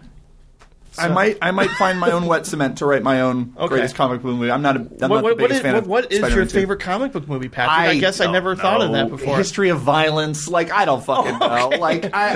I 0.99 1.09
might 1.09 1.39
I 1.43 1.51
might 1.51 1.71
find 1.71 1.99
my 1.99 2.11
own 2.11 2.27
wet 2.27 2.47
cement 2.47 2.79
to 2.79 2.87
write 2.87 3.03
my 3.03 3.21
own 3.23 3.55
Okay. 3.59 3.69
greatest 3.69 3.95
comic 3.95 4.23
book 4.23 4.35
movie. 4.35 4.51
I'm 4.51 4.63
not 4.63 4.77
a, 4.77 4.81
I'm 4.81 4.87
What, 4.87 4.99
not 5.01 5.17
the 5.17 5.23
what 5.23 5.37
biggest 5.39 5.55
is, 5.57 5.63
fan 5.63 5.75
what, 5.75 5.83
of 5.83 5.89
what 5.89 6.05
is 6.13 6.19
your 6.19 6.29
Spider-Man 6.29 6.49
2. 6.49 6.53
favorite 6.55 6.81
comic 6.81 7.13
book 7.13 7.29
movie, 7.29 7.49
Patrick? 7.49 7.97
I, 7.97 7.99
guess 7.99 8.21
I 8.21 8.25
don't 8.25 8.33
never 8.33 8.57
thought 8.57 8.83
of 8.83 8.93
that 8.93 9.09
before. 9.11 9.37
History 9.37 9.69
of 9.71 9.81
violence, 9.81 10.49
like 10.49 10.71
I 10.71 10.85
don't 10.85 11.05
fucking 11.05 11.39
know. 11.39 11.69
Like 11.79 12.13
I, 12.15 12.35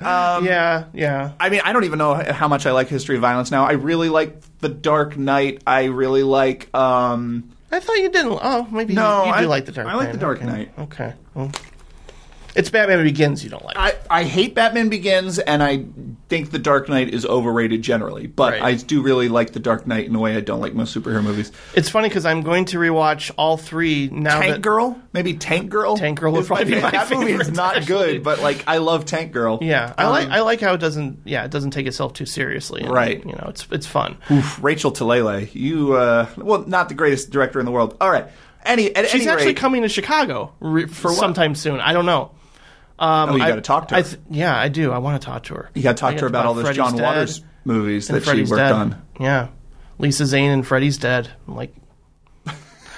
uh, 0.00 0.40
yeah, 0.44 0.84
yeah. 0.92 1.32
I 1.40 1.48
mean, 1.50 1.60
I 1.64 1.72
don't 1.72 1.84
even 1.84 1.98
know 1.98 2.14
how 2.14 2.48
much 2.48 2.66
I 2.66 2.72
like 2.72 2.88
History 2.88 3.16
of 3.16 3.22
Violence 3.22 3.50
now. 3.50 3.64
I 3.64 3.72
really 3.72 4.08
like 4.08 4.40
The 4.60 4.68
Dark 4.68 5.16
Knight. 5.16 5.62
I 5.66 5.84
really 5.84 6.22
like. 6.22 6.74
um 6.74 7.52
I 7.70 7.80
thought 7.80 7.96
you 7.98 8.08
didn't. 8.08 8.38
Oh, 8.42 8.66
maybe 8.70 8.94
No, 8.94 9.24
you, 9.24 9.26
you 9.30 9.32
do 9.38 9.38
I- 9.38 9.44
like 9.46 9.66
the 9.66 9.72
Dark 9.72 9.86
Knight. 9.86 9.92
I 9.92 9.96
Knight. 9.96 10.04
like 10.04 10.12
The 10.12 10.18
Dark 10.18 10.38
okay. 10.38 10.46
Knight. 10.46 10.72
Okay. 10.78 11.14
Well, 11.34 11.50
it's 12.56 12.70
Batman 12.70 13.04
Begins 13.04 13.44
you 13.44 13.50
don't 13.50 13.64
like. 13.64 13.76
I, 13.76 13.94
I 14.10 14.24
hate 14.24 14.54
Batman 14.54 14.88
Begins, 14.88 15.38
and 15.38 15.62
I 15.62 15.84
think 16.28 16.50
The 16.50 16.58
Dark 16.58 16.88
Knight 16.88 17.14
is 17.14 17.24
overrated 17.24 17.82
generally. 17.82 18.26
But 18.26 18.54
Right. 18.54 18.62
I 18.62 18.74
do 18.74 19.02
really 19.02 19.28
like 19.28 19.52
The 19.52 19.60
Dark 19.60 19.86
Knight 19.86 20.06
in 20.06 20.14
a 20.16 20.18
way 20.18 20.36
I 20.36 20.40
don't 20.40 20.60
like 20.60 20.74
most 20.74 20.96
superhero 20.96 21.22
movies. 21.22 21.52
it's 21.74 21.88
funny 21.88 22.08
because 22.08 22.26
I'm 22.26 22.42
going 22.42 22.64
to 22.66 22.78
rewatch 22.78 23.30
all 23.36 23.56
three 23.56 24.08
now. 24.10 24.40
Tank 24.40 24.54
that, 24.54 24.62
Girl, 24.62 25.00
maybe 25.12 25.34
Tank 25.34 25.70
Girl. 25.70 25.96
Tank 25.96 26.18
Girl 26.18 26.32
would 26.32 26.40
is 26.42 26.46
probably 26.48 26.64
be 26.64 26.80
my 26.80 26.90
That 26.90 27.10
movie 27.10 27.32
is 27.32 27.38
favorite, 27.38 27.54
not 27.56 27.76
actually. 27.76 28.12
good, 28.14 28.22
but 28.24 28.40
like 28.40 28.64
I 28.66 28.78
love 28.78 29.04
Tank 29.04 29.32
Girl. 29.32 29.58
Yeah, 29.62 29.92
I 29.96 30.04
Um, 30.04 30.10
like 30.10 30.28
I 30.30 30.40
like 30.40 30.60
how 30.60 30.72
it 30.74 30.78
doesn't. 30.78 31.20
Yeah, 31.24 31.44
it 31.44 31.50
doesn't 31.50 31.70
take 31.72 31.86
itself 31.86 32.14
too 32.14 32.26
seriously. 32.26 32.82
and, 32.82 32.90
Right. 32.92 33.24
You 33.24 33.32
know, 33.32 33.46
it's 33.48 33.66
it's 33.70 33.86
fun. 33.86 34.16
Oof, 34.30 34.62
Rachel 34.62 34.90
Talalay, 34.92 35.54
you 35.54 35.92
uh, 35.94 36.26
well, 36.36 36.64
not 36.66 36.88
the 36.88 36.94
greatest 36.94 37.30
director 37.30 37.60
in 37.60 37.66
the 37.66 37.72
world. 37.72 37.96
All 38.00 38.10
right, 38.10 38.26
any 38.64 38.94
at 38.96 39.08
She's 39.08 39.22
any 39.22 39.30
actually 39.30 39.46
rate, 39.48 39.56
coming 39.58 39.82
to 39.82 39.88
Chicago 39.88 40.52
re- 40.60 40.86
for 40.86 41.12
sometime 41.12 41.54
soon. 41.54 41.80
I 41.80 41.92
don't 41.92 42.06
know. 42.06 42.32
Um, 42.98 43.30
Oh, 43.30 43.36
you 43.36 43.42
I- 43.42 43.48
gotta 43.50 43.60
talk 43.60 43.88
to 43.88 43.94
her. 43.94 43.98
I 44.00 44.02
th- 44.02 44.20
yeah, 44.30 44.56
I 44.58 44.68
do. 44.68 44.90
I 44.92 44.98
want 44.98 45.20
to 45.20 45.26
talk 45.26 45.44
to 45.44 45.54
her. 45.54 45.70
you 45.74 45.82
got 45.82 45.96
to 45.96 46.00
talk 46.00 46.14
to 46.16 46.20
her 46.22 46.28
got 46.30 46.40
about 46.40 46.46
all 46.46 46.54
those 46.54 46.64
Freddy's 46.64 46.76
John 46.78 46.96
Waters 47.02 47.42
movies 47.64 48.08
that 48.08 48.20
she 48.20 48.24
Freddy's 48.24 48.50
worked 48.50 48.58
dead. 48.58 48.72
on. 48.72 49.02
Yeah, 49.20 49.48
Lisa 49.98 50.24
Zane 50.26 50.50
and 50.50 50.66
Freddy's 50.66 50.96
dead. 50.98 51.28
I'm 51.46 51.56
like, 51.56 51.74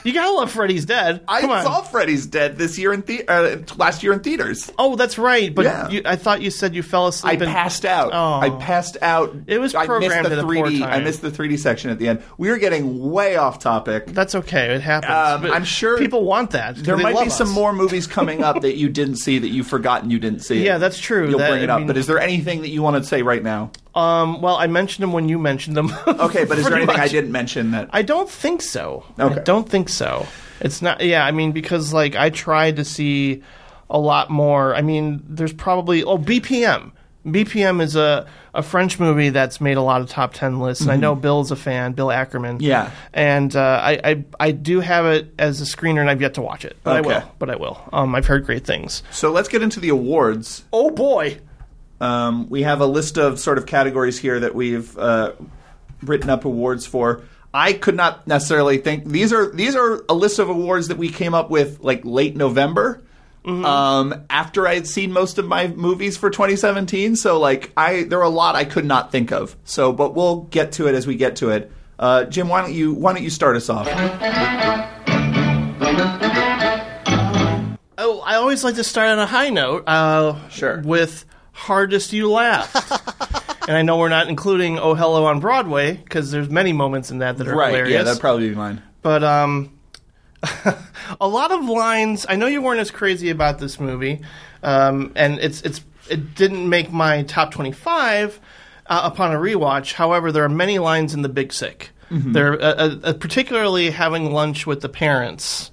you 0.09 0.14
gotta 0.14 0.33
love 0.33 0.51
Freddy's 0.51 0.85
dead. 0.85 1.21
I 1.29 1.40
Come 1.42 1.51
on. 1.51 1.62
saw 1.64 1.83
Freddy's 1.83 2.27
Dead 2.27 2.57
this 2.59 2.79
year 2.79 2.92
in 2.92 3.03
the- 3.03 3.29
uh, 3.29 3.57
last 3.77 4.03
year 4.03 4.12
in 4.12 4.21
theaters. 4.21 4.71
Oh, 4.79 4.97
that's 4.97 5.18
right. 5.18 5.55
But 5.55 5.64
Yeah. 5.66 5.88
you, 5.90 6.03
I 6.05 6.16
thought 6.16 6.40
you 6.42 6.51
said 6.51 6.75
you 6.75 6.83
fell 6.83 7.07
I 7.07 7.09
asleep. 7.11 7.40
and- 7.42 7.51
passed 7.53 7.85
out. 7.85 8.11
Oh. 8.12 8.40
I 8.40 8.51
passed 8.51 8.97
out. 9.03 9.35
It 9.47 9.59
was 9.61 9.75
I 9.75 9.81
missed 9.81 9.88
programmed 9.88 10.27
the 10.27 10.33
at 10.33 10.38
a 10.38 10.42
poor 10.42 10.55
3D. 10.68 10.83
I 10.83 10.87
time. 10.97 11.05
missed 11.05 11.23
the 11.23 11.31
3D 11.31 11.57
section 11.59 11.90
at 11.90 11.99
the 11.99 12.09
end. 12.09 12.23
We 12.38 12.49
are 12.51 12.59
getting 12.59 13.11
way 13.11 13.37
off 13.37 13.59
topic. 13.59 14.07
That's 14.07 14.35
okay. 14.35 14.75
It 14.75 14.81
happens. 14.81 15.12
Um, 15.12 15.42
But 15.42 15.51
I'm 15.53 15.64
sure 15.64 15.99
people 15.99 16.25
want 16.25 16.51
that. 16.53 16.77
There 16.77 16.97
They 16.97 17.03
might 17.03 17.23
be 17.25 17.31
some 17.31 17.49
us. 17.49 17.55
more 17.55 17.73
movies 17.73 18.07
coming 18.18 18.42
up 18.42 18.62
that 18.62 18.77
you 18.77 18.88
didn't 18.88 19.16
see 19.16 19.38
that 19.38 19.49
you've 19.49 19.66
forgotten 19.66 20.11
you 20.11 20.18
didn't 20.18 20.40
see. 20.40 20.64
Yeah, 20.64 20.79
that's 20.79 20.99
true. 20.99 21.29
You'll 21.29 21.38
That- 21.38 21.51
bring 21.51 21.62
it 21.62 21.71
I 21.71 21.75
up. 21.75 21.79
mean- 21.81 21.87
but 21.88 21.97
is 21.97 22.07
there 22.07 22.18
anything 22.18 22.62
that 22.62 22.71
you 22.71 22.83
want 22.83 22.97
to 22.97 23.05
say 23.05 23.23
right 23.23 23.42
now? 23.42 23.71
Um, 23.98 24.40
well, 24.40 24.56
I 24.56 24.66
mentioned 24.68 25.02
them 25.02 25.12
when 25.12 25.28
you 25.28 25.38
mentioned 25.38 25.76
them. 25.76 25.92
Okay, 26.06 26.44
but 26.44 26.58
is 26.58 26.64
there 26.66 26.76
anything 26.76 26.96
I 26.96 27.08
didn't 27.08 27.32
mention 27.32 27.70
that? 27.72 27.88
I 27.92 28.02
don't 28.02 28.28
think 28.30 28.62
so. 28.62 29.04
Okay. 29.18 29.40
I 29.40 29.44
don't 29.44 29.68
think 29.68 29.88
so. 29.88 30.26
It's 30.61 30.82
not. 30.82 31.00
Yeah, 31.00 31.24
I 31.24 31.30
mean, 31.32 31.52
because 31.52 31.92
like 31.92 32.16
I 32.16 32.30
tried 32.30 32.76
to 32.76 32.84
see 32.84 33.42
a 33.90 33.98
lot 33.98 34.30
more. 34.30 34.74
I 34.74 34.82
mean, 34.82 35.22
there's 35.28 35.52
probably 35.52 36.02
oh 36.04 36.18
BPM. 36.18 36.92
BPM 37.26 37.82
is 37.82 37.94
a, 37.94 38.26
a 38.54 38.62
French 38.62 38.98
movie 38.98 39.28
that's 39.28 39.61
made 39.61 39.76
a 39.76 39.82
lot 39.82 40.00
of 40.00 40.08
top 40.08 40.32
10 40.32 40.61
lists, 40.61 40.82
and 40.82 40.90
I 40.90 40.96
know 40.96 41.14
Bill's 41.14 41.50
a 41.50 41.56
fan, 41.56 41.92
Bill 41.92 42.11
Ackerman. 42.11 42.56
Mm-hmm. 42.56 42.64
Yeah. 42.64 42.90
And 43.12 43.54
uh, 43.54 43.80
I, 43.82 44.00
I, 44.04 44.24
I 44.40 44.50
do 44.52 44.80
have 44.80 45.04
it 45.04 45.34
as 45.38 45.61
a 45.61 45.64
screener, 45.64 46.00
and 46.00 46.08
I've 46.08 46.22
yet 46.22 46.34
to 46.34 46.42
watch 46.42 46.64
it. 46.64 46.78
But 46.84 47.00
Okay. 47.04 47.14
I 47.14 47.18
will. 47.18 47.32
But 47.38 47.50
I 47.50 47.56
will. 47.56 47.80
Um, 47.92 48.14
I've 48.14 48.26
heard 48.26 48.46
great 48.46 48.64
things. 48.64 49.02
So 49.11 49.30
let's 49.30 49.48
get 49.48 49.62
into 49.62 49.78
the 49.78 49.90
awards. 49.90 50.64
Oh, 50.72 50.90
boy. 50.90 51.38
Um, 52.00 52.48
we 52.48 52.62
have 52.62 52.80
a 52.80 52.87
list 52.87 53.18
of 53.18 53.38
sort 53.40 53.58
of 53.58 53.66
categories 53.66 54.18
here 54.18 54.38
that 54.40 54.54
we've 54.54 54.96
uh, 54.98 55.32
written 56.02 56.30
up 56.30 56.44
awards 56.44 56.87
for. 56.87 57.22
I 57.52 57.72
could 57.72 57.96
not 57.96 58.26
necessarily 58.26 58.78
think 58.78 59.06
these 59.06 59.32
are 59.32 59.50
these 59.50 59.74
are 59.74 60.04
a 60.08 60.14
list 60.14 60.38
of 60.38 60.48
awards 60.48 60.88
that 60.88 60.98
we 60.98 61.08
came 61.08 61.34
up 61.34 61.50
with 61.50 61.80
like 61.80 62.04
late 62.04 62.37
November. 62.37 63.02
Um, 63.46 64.26
after 64.28 64.68
I 64.68 64.74
had 64.74 64.87
seen 64.87 65.11
most 65.11 65.38
of 65.38 65.46
my 65.46 65.68
movies 65.68 66.18
for 66.18 66.28
2017, 66.28 67.16
so 67.16 67.40
like 67.40 67.72
I 67.78 68.02
there 68.02 68.18
were 68.18 68.24
a 68.24 68.28
lot 68.28 68.56
I 68.56 68.64
could 68.66 68.84
not 68.84 69.11
think 69.11 69.32
of. 69.32 69.56
So, 69.64 69.90
but 69.90 70.14
we'll 70.14 70.42
get 70.42 70.72
to 70.72 70.87
it 70.87 70.94
as 70.94 71.06
we 71.06 71.16
get 71.16 71.37
to 71.37 71.48
it. 71.48 71.72
Uh, 71.98 72.24
Jim, 72.24 72.48
why 72.48 72.61
don't 72.61 72.74
you 72.74 72.92
why 72.92 73.14
don't 73.14 73.22
you 73.22 73.30
start 73.30 73.56
us 73.56 73.70
off? 73.70 73.88
Oh, 78.00 78.22
I 78.24 78.34
always 78.34 78.62
like 78.64 78.74
to 78.74 78.84
start 78.84 79.08
on 79.08 79.18
a 79.18 79.26
high 79.26 79.48
note. 79.48 79.84
Uh, 79.87 80.37
Sure. 80.50 80.82
With 80.84 81.24
hardest 81.59 82.12
you 82.12 82.31
laugh. 82.31 82.73
and 83.68 83.77
I 83.77 83.83
know 83.83 83.99
we're 83.99 84.09
not 84.09 84.29
including 84.29 84.79
Oh 84.79 84.94
Hello 84.94 85.27
on 85.27 85.40
Broadway 85.40 85.94
because 85.94 86.31
there's 86.31 86.49
many 86.49 86.73
moments 86.73 87.11
in 87.11 87.18
that 87.18 87.38
that 87.38 87.49
are 87.49 87.55
Right? 87.57 87.68
hilarious. 87.71 87.92
Yeah, 87.94 88.03
that'd 88.05 88.21
probably 88.21 88.49
be 88.51 88.55
mine. 88.55 88.83
but 89.03 89.23
um, 89.25 89.73
a 91.21 91.29
lot 91.29 91.51
of 91.53 91.64
lines. 91.64 92.25
I 92.29 92.37
know 92.37 92.47
you 92.47 92.62
weren't 92.62 92.81
as 92.81 92.90
crazy 92.90 93.31
about 93.31 93.59
this 93.59 93.81
movie, 93.81 94.21
um, 94.62 95.12
and 95.16 95.38
it's 95.40 95.62
it's 95.62 95.81
it 96.09 96.35
didn't 96.35 96.68
make 96.68 96.92
my 96.92 97.23
top 97.25 97.51
twenty-five 97.51 98.38
uh, 98.87 99.01
upon 99.12 99.33
a 99.35 99.38
rewatch. 99.38 99.94
However, 99.94 100.31
there 100.33 100.44
are 100.44 100.49
many 100.49 100.79
lines 100.79 101.12
in 101.14 101.23
The 101.23 101.29
Big 101.29 101.53
Sick. 101.53 101.90
They're 102.11 102.55
uh, 102.55 102.97
uh, 103.03 103.12
particularly 103.14 103.90
having 103.90 104.33
lunch 104.33 104.66
with 104.66 104.81
the 104.81 104.88
parents. 104.88 105.71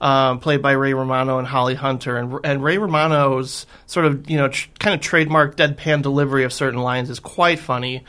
Um, 0.00 0.38
played 0.38 0.62
by 0.62 0.72
Ray 0.72 0.94
Romano 0.94 1.38
and 1.38 1.46
Holly 1.48 1.74
Hunter, 1.74 2.16
and 2.16 2.38
and 2.44 2.62
Ray 2.62 2.78
Romano's 2.78 3.66
sort 3.86 4.06
of 4.06 4.30
you 4.30 4.36
know 4.36 4.46
tr- 4.46 4.68
kind 4.78 4.94
of 4.94 5.00
trademark 5.00 5.56
deadpan 5.56 6.02
delivery 6.02 6.44
of 6.44 6.52
certain 6.52 6.80
lines 6.80 7.10
is 7.10 7.18
quite 7.18 7.58
funny. 7.58 8.04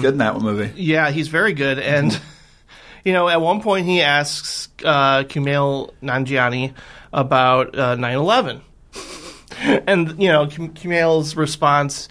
Good 0.00 0.14
in 0.14 0.18
that 0.18 0.40
movie. 0.40 0.72
Yeah, 0.80 1.10
he's 1.10 1.28
very 1.28 1.52
good. 1.52 1.78
And, 1.78 2.20
you 3.04 3.12
know, 3.12 3.28
at 3.28 3.40
one 3.40 3.60
point 3.62 3.86
he 3.86 4.02
asks 4.02 4.68
uh, 4.84 5.24
Kumail 5.24 5.92
Nanjiani 6.02 6.74
about 7.12 7.78
uh, 7.78 7.96
9-11. 7.96 8.60
and, 9.86 10.20
you 10.20 10.28
know, 10.28 10.48
Kum- 10.48 10.74
Kumail's 10.74 11.36
response 11.36 12.08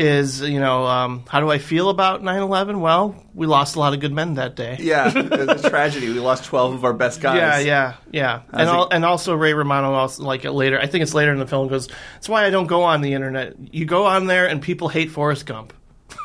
is, 0.00 0.40
you 0.40 0.58
know, 0.58 0.86
um, 0.86 1.24
how 1.28 1.40
do 1.40 1.50
I 1.50 1.58
feel 1.58 1.90
about 1.90 2.22
9-11? 2.22 2.80
Well, 2.80 3.14
we 3.34 3.46
lost 3.46 3.76
a 3.76 3.78
lot 3.78 3.94
of 3.94 4.00
good 4.00 4.12
men 4.12 4.34
that 4.34 4.56
day. 4.56 4.76
Yeah, 4.80 5.12
it's 5.14 5.64
a 5.64 5.70
tragedy. 5.70 6.08
We 6.08 6.18
lost 6.18 6.44
12 6.44 6.74
of 6.74 6.84
our 6.84 6.92
best 6.92 7.20
guys. 7.20 7.36
Yeah, 7.36 7.58
yeah, 7.58 7.94
yeah, 8.10 8.42
and 8.52 8.68
al- 8.68 8.88
and 8.90 9.04
also 9.04 9.34
Ray 9.34 9.54
Romano 9.54 9.92
also 9.92 10.24
like 10.24 10.44
it 10.44 10.52
later. 10.52 10.80
I 10.80 10.86
think 10.86 11.02
it's 11.02 11.14
later 11.14 11.32
in 11.32 11.38
the 11.38 11.46
film 11.46 11.68
goes. 11.68 11.88
That's 12.14 12.28
why 12.28 12.44
I 12.44 12.50
don't 12.50 12.66
go 12.66 12.82
on 12.82 13.02
the 13.02 13.12
internet. 13.14 13.54
You 13.72 13.84
go 13.84 14.06
on 14.06 14.26
there 14.26 14.48
and 14.48 14.60
people 14.60 14.88
hate 14.88 15.10
Forrest 15.10 15.46
Gump. 15.46 15.72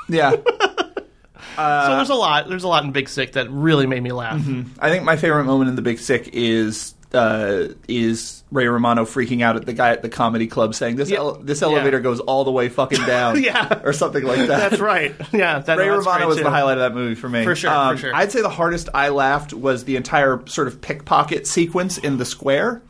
Yeah. 0.09 0.31
so 1.55 1.95
there's 1.95 2.09
a 2.09 2.15
lot. 2.15 2.49
There's 2.49 2.63
a 2.63 2.67
lot 2.67 2.83
in 2.83 2.91
Big 2.91 3.07
Sick 3.09 3.33
that 3.33 3.51
really 3.51 3.85
made 3.85 4.01
me 4.01 4.11
laugh. 4.11 4.41
I 4.79 4.89
think 4.89 5.03
my 5.03 5.17
favorite 5.17 5.45
moment 5.45 5.69
in 5.69 5.75
The 5.75 5.81
Big 5.83 5.99
Sick 5.99 6.29
is 6.33 6.94
uh, 7.15 7.69
is 7.88 8.43
Ray 8.51 8.67
Romano 8.67 9.06
freaking 9.06 9.41
out 9.41 9.56
at 9.56 9.65
the 9.65 9.73
guy 9.73 9.89
at 9.89 10.01
the 10.04 10.10
comedy 10.10 10.45
club 10.47 10.75
saying 10.75 10.97
this 10.97 11.10
Yeah. 11.10 11.17
ele- 11.19 11.39
this 11.41 11.62
elevator 11.62 11.97
Yeah. 11.97 12.04
goes 12.04 12.19
all 12.19 12.43
the 12.43 12.51
way 12.51 12.69
fucking 12.69 13.04
down, 13.08 13.41
Yeah. 13.41 13.80
or 13.84 13.93
something 13.93 14.23
like 14.23 14.47
that. 14.47 14.69
That's 14.69 14.80
right. 14.80 15.15
Yeah, 15.34 15.60
that, 15.60 15.78
Ray 15.78 15.88
no, 15.88 15.97
Romano 15.97 16.28
was 16.28 16.38
too. 16.38 16.43
the 16.43 16.49
highlight 16.51 16.78
of 16.78 16.82
that 16.82 16.93
movie 16.93 17.15
for 17.15 17.28
me. 17.30 17.43
For 17.43 17.56
sure, 17.56 17.71
for 17.71 17.75
Um, 17.75 17.97
sure. 17.97 18.13
I'd 18.13 18.32
say 18.32 18.41
the 18.41 18.49
hardest 18.49 18.89
I 18.93 19.10
laughed 19.10 19.54
was 19.54 19.86
the 19.86 19.95
entire 19.95 20.41
sort 20.45 20.67
of 20.67 20.82
pickpocket 20.82 21.47
sequence 21.47 21.97
in 21.97 22.17
the 22.17 22.25
square. 22.25 22.82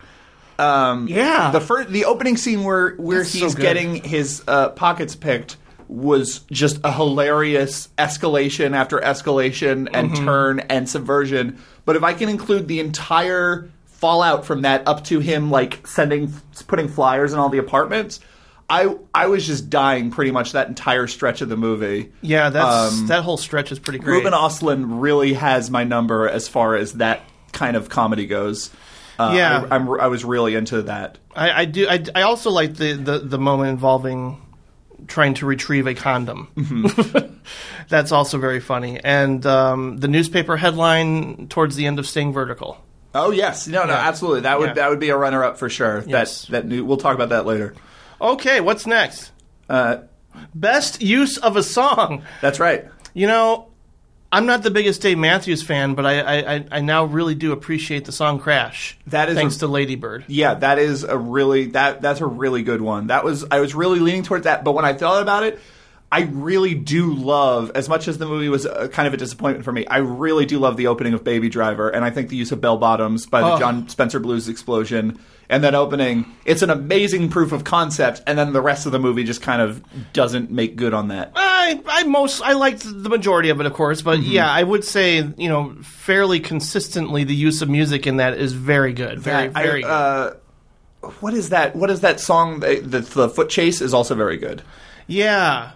Um, 0.58 1.08
Yeah. 1.08 1.52
the 1.52 1.62
first, 1.62 1.90
the 1.90 2.06
opening 2.06 2.38
scene 2.38 2.64
where 2.64 2.96
where 2.96 3.20
That's 3.20 3.34
he's 3.34 3.56
good. 3.56 3.62
getting 3.62 3.96
his 4.04 4.42
uh, 4.48 4.70
pockets 4.70 5.16
picked 5.16 5.58
was 5.88 6.40
just 6.52 6.80
a 6.84 6.92
hilarious 6.92 7.90
escalation 8.00 8.76
after 8.76 8.98
escalation 9.00 9.88
and 9.94 10.12
Mm-hmm. 10.12 10.26
turn 10.26 10.60
and 10.62 10.90
subversion. 10.90 11.58
But 11.86 11.96
if 11.96 12.04
I 12.04 12.14
can 12.14 12.28
include 12.30 12.68
the 12.68 12.80
entire 12.80 13.70
fallout 14.06 14.46
from 14.46 14.62
that 14.62 14.88
up 14.88 15.04
to 15.06 15.20
him 15.20 15.50
like 15.50 15.88
sending 15.88 16.32
putting 16.68 16.88
flyers 16.88 17.34
in 17.34 17.40
all 17.40 17.50
the 17.50 17.58
apartments. 17.58 18.20
I 18.70 18.96
I 19.16 19.26
was 19.28 19.48
just 19.48 19.70
dying 19.72 20.12
pretty 20.12 20.30
much 20.30 20.52
that 20.52 20.68
entire 20.68 21.08
stretch 21.08 21.42
of 21.42 21.50
the 21.50 21.58
movie. 21.58 22.12
Yeah, 22.22 22.52
that's 22.52 22.94
Um, 23.00 23.08
that 23.08 23.24
whole 23.24 23.38
stretch 23.38 23.72
is 23.72 23.80
pretty 23.80 23.98
great. 23.98 24.18
Ruben 24.18 24.34
Östlund 24.34 25.02
really 25.02 25.34
has 25.34 25.72
my 25.72 25.84
number 25.84 26.30
as 26.30 26.48
far 26.48 26.76
as 26.76 26.94
that 26.94 27.22
kind 27.52 27.76
of 27.76 27.90
comedy 27.90 28.28
goes. 28.28 28.70
Uh, 29.18 29.32
Yeah. 29.36 29.66
I, 29.72 29.76
I'm, 29.76 29.90
I 30.00 30.08
was 30.08 30.24
really 30.24 30.54
into 30.54 30.84
that. 30.84 31.18
I, 31.36 31.62
I 31.62 31.66
do. 31.66 31.88
I, 31.88 32.04
I 32.14 32.22
also 32.22 32.52
like 32.52 32.76
the, 32.76 32.94
the 32.94 33.20
the 33.20 33.40
moment 33.40 33.70
involving 33.72 34.40
trying 35.08 35.34
to 35.36 35.46
retrieve 35.48 35.88
a 35.88 35.94
condom. 35.96 36.48
Mm-hmm. 36.56 37.36
that's 37.90 38.12
also 38.12 38.38
very 38.38 38.60
funny. 38.60 39.00
And 39.04 39.44
um, 39.46 39.98
the 39.98 40.08
newspaper 40.08 40.58
headline 40.58 41.48
towards 41.48 41.76
the 41.76 41.86
end 41.88 41.98
of 42.00 42.06
Staying 42.08 42.34
Vertical. 42.34 42.78
Oh 43.16 43.32
yes, 43.32 43.68
no, 43.68 43.86
no, 43.86 43.94
Yeah. 43.94 44.08
absolutely. 44.08 44.42
That 44.42 44.60
would 44.60 44.68
Yeah. 44.70 44.74
that 44.74 44.90
would 44.92 45.00
be 45.00 45.10
a 45.10 45.18
runner 45.18 45.44
up 45.44 45.58
for 45.58 45.70
sure. 45.70 46.04
Yes. 46.06 46.44
That 46.44 46.52
that 46.52 46.68
new, 46.68 46.86
we'll 46.86 46.98
talk 46.98 47.16
about 47.16 47.30
that 47.30 47.46
later. 47.48 47.74
Okay, 48.22 48.62
what's 48.62 48.86
next? 48.86 49.32
Uh, 49.70 49.98
Best 50.54 51.02
use 51.02 51.38
of 51.38 51.56
a 51.56 51.64
song. 51.64 52.24
that's 52.42 52.60
right. 52.60 52.86
You 53.14 53.26
know, 53.28 53.68
I'm 54.32 54.46
not 54.46 54.64
the 54.64 54.70
biggest 54.72 55.02
Dave 55.02 55.18
Matthews 55.18 55.64
fan, 55.64 55.94
but 55.96 56.06
I 56.06 56.20
I, 56.20 56.56
I- 56.56 56.66
I 56.72 56.80
now 56.82 57.06
really 57.06 57.36
do 57.36 57.54
appreciate 57.54 58.04
the 58.04 58.12
song 58.12 58.38
"Crash." 58.40 58.98
That 59.08 59.30
is 59.30 59.36
thanks 59.36 59.56
a- 59.56 59.60
to 59.60 59.68
Lady 59.68 59.96
Bird. 59.96 60.26
Yeah, 60.28 60.56
that 60.56 60.78
is 60.78 61.04
a 61.06 61.18
really 61.18 61.68
that 61.68 62.02
that's 62.02 62.20
a 62.20 62.26
really 62.26 62.64
good 62.64 62.82
one. 62.82 63.08
That 63.08 63.24
was 63.24 63.46
I 63.50 63.62
was 63.62 63.74
really 63.74 64.00
leaning 64.00 64.24
towards 64.24 64.44
that, 64.44 64.66
but 64.66 64.74
when 64.74 64.84
I 64.84 64.92
thought 64.92 65.22
about 65.22 65.44
it, 65.44 65.58
I 66.12 66.22
really 66.32 66.76
do 66.76 67.14
love 67.14 67.72
as 67.76 67.90
much 67.90 68.08
as 68.08 68.18
the 68.20 68.26
movie 68.26 68.48
was 68.48 68.64
a, 68.66 68.88
kind 68.88 69.08
of 69.08 69.14
a 69.14 69.18
disappointment 69.18 69.66
for 69.66 69.72
me. 69.74 69.86
I 69.88 69.98
really 69.98 70.46
do 70.46 70.60
love 70.60 70.78
the 70.78 70.88
opening 70.88 71.14
of 71.14 71.24
Baby 71.24 71.50
Driver, 71.50 71.90
and 71.90 72.06
I 72.06 72.10
think 72.10 72.30
the 72.30 72.36
use 72.38 72.52
of 72.52 72.62
bell 72.62 72.78
bottoms 72.78 73.26
by 73.26 73.42
the 73.42 73.54
Oh. 73.54 73.60
Jon 73.60 73.90
Spencer 73.90 74.20
Blues 74.20 74.48
explosion 74.48 75.20
and 75.50 75.64
that 75.64 75.76
opening. 75.76 76.26
It's 76.46 76.62
an 76.62 76.70
amazing 76.70 77.30
proof 77.30 77.52
of 77.52 77.64
concept, 77.64 78.22
and 78.28 78.38
then 78.38 78.54
the 78.54 78.62
rest 78.62 78.86
of 78.86 78.92
the 78.94 79.00
movie 79.00 79.24
just 79.24 79.42
kind 79.42 79.62
of 79.62 79.84
doesn't 80.14 80.52
make 80.52 80.76
good 80.76 80.94
on 80.94 81.10
that. 81.10 81.34
I 81.36 81.82
I 81.88 82.04
most 82.04 82.42
I 82.42 82.54
liked 82.54 82.84
the 82.86 83.10
majority 83.10 83.50
of 83.50 83.60
it, 83.60 83.66
of 83.66 83.74
course, 83.74 84.02
but 84.02 84.20
Mm-hmm. 84.20 84.32
yeah, 84.32 84.50
I 84.50 84.64
would 84.64 84.84
say 84.86 85.18
you 85.38 85.50
know 85.50 85.76
fairly 85.82 86.40
consistently 86.40 87.24
the 87.26 87.36
use 87.36 87.62
of 87.62 87.70
music 87.70 88.08
in 88.08 88.18
that 88.18 88.38
is 88.38 88.54
very 88.54 88.94
good, 88.94 89.20
very 89.20 89.50
I- 89.54 89.64
very 89.64 89.82
good. 89.82 89.90
uh, 89.92 90.34
what 91.20 91.34
is 91.34 91.50
that? 91.50 91.76
What 91.76 91.90
is 91.90 92.02
that 92.02 92.20
song? 92.20 92.62
The, 92.62 92.80
the, 92.80 93.00
the 93.02 93.30
foot 93.30 93.50
chase 93.50 93.82
is 93.82 93.94
also 93.94 94.16
very 94.16 94.38
good. 94.38 94.62
yeah, 95.08 95.72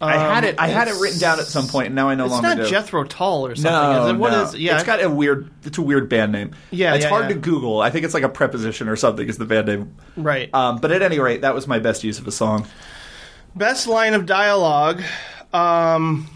I 0.00 0.12
had 0.16 0.44
Um, 0.44 0.50
it. 0.50 0.54
I 0.58 0.68
had 0.68 0.86
it 0.86 0.94
written 1.00 1.18
down 1.18 1.40
at 1.40 1.46
some 1.46 1.66
point, 1.66 1.86
and 1.86 1.96
now 1.96 2.08
I 2.08 2.14
no 2.14 2.26
It's 2.26 2.32
longer 2.32 2.48
not 2.48 2.56
do. 2.58 2.68
Jethro 2.68 3.02
Tull 3.04 3.46
or 3.46 3.56
something. 3.56 3.72
No, 3.72 4.04
is 4.06 4.10
it? 4.12 4.16
What 4.18 4.30
no. 4.32 4.42
is- 4.44 4.54
Yeah, 4.54 4.74
it's 4.76 4.84
got 4.84 5.02
a 5.02 5.10
weird. 5.10 5.50
It's 5.64 5.76
a 5.78 5.82
weird 5.82 6.08
band 6.08 6.30
name. 6.30 6.52
Yeah, 6.70 6.94
it's 6.94 7.02
yeah, 7.04 7.08
hard 7.10 7.24
yeah. 7.24 7.28
to 7.30 7.40
Google. 7.40 7.80
I 7.80 7.90
think 7.90 8.04
it's 8.04 8.14
like 8.14 8.22
a 8.22 8.28
preposition 8.28 8.88
or 8.88 8.94
something. 8.94 9.28
Is 9.28 9.38
the 9.38 9.44
band 9.44 9.66
name? 9.66 9.96
right. 10.16 10.54
Um, 10.54 10.78
but 10.78 10.92
at 10.92 11.02
any 11.02 11.18
rate, 11.18 11.40
that 11.42 11.54
was 11.54 11.66
my 11.66 11.80
best 11.80 12.04
use 12.04 12.18
of 12.20 12.28
a 12.28 12.32
song. 12.32 12.66
Best 13.56 13.88
line 13.88 14.14
of 14.14 14.24
dialogue. 14.24 15.02
Um, 15.52 16.28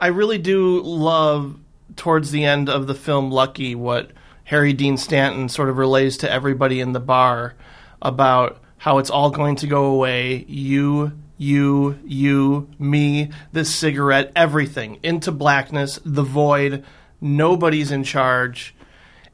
I 0.00 0.08
really 0.08 0.38
do 0.38 0.82
love 0.82 1.56
towards 1.96 2.30
the 2.30 2.44
end 2.44 2.68
of 2.68 2.86
the 2.86 2.94
film 2.94 3.30
Lucky 3.30 3.74
what 3.74 4.10
Harry 4.44 4.74
Dean 4.74 4.98
Stanton 4.98 5.48
sort 5.48 5.70
of 5.70 5.78
relays 5.78 6.18
to 6.18 6.30
everybody 6.30 6.80
in 6.80 6.92
the 6.92 7.00
bar 7.00 7.54
about 8.02 8.58
how 8.76 8.98
it's 8.98 9.08
all 9.08 9.30
going 9.30 9.56
to 9.56 9.66
go 9.66 9.86
away. 9.86 10.44
You, 10.46 11.12
you, 11.38 11.98
you, 12.04 12.68
me, 12.78 13.30
this 13.52 13.74
cigarette, 13.74 14.32
everything 14.34 14.98
into 15.02 15.32
blackness, 15.32 15.98
the 16.04 16.22
void. 16.22 16.84
Nobody's 17.20 17.90
in 17.90 18.04
charge, 18.04 18.74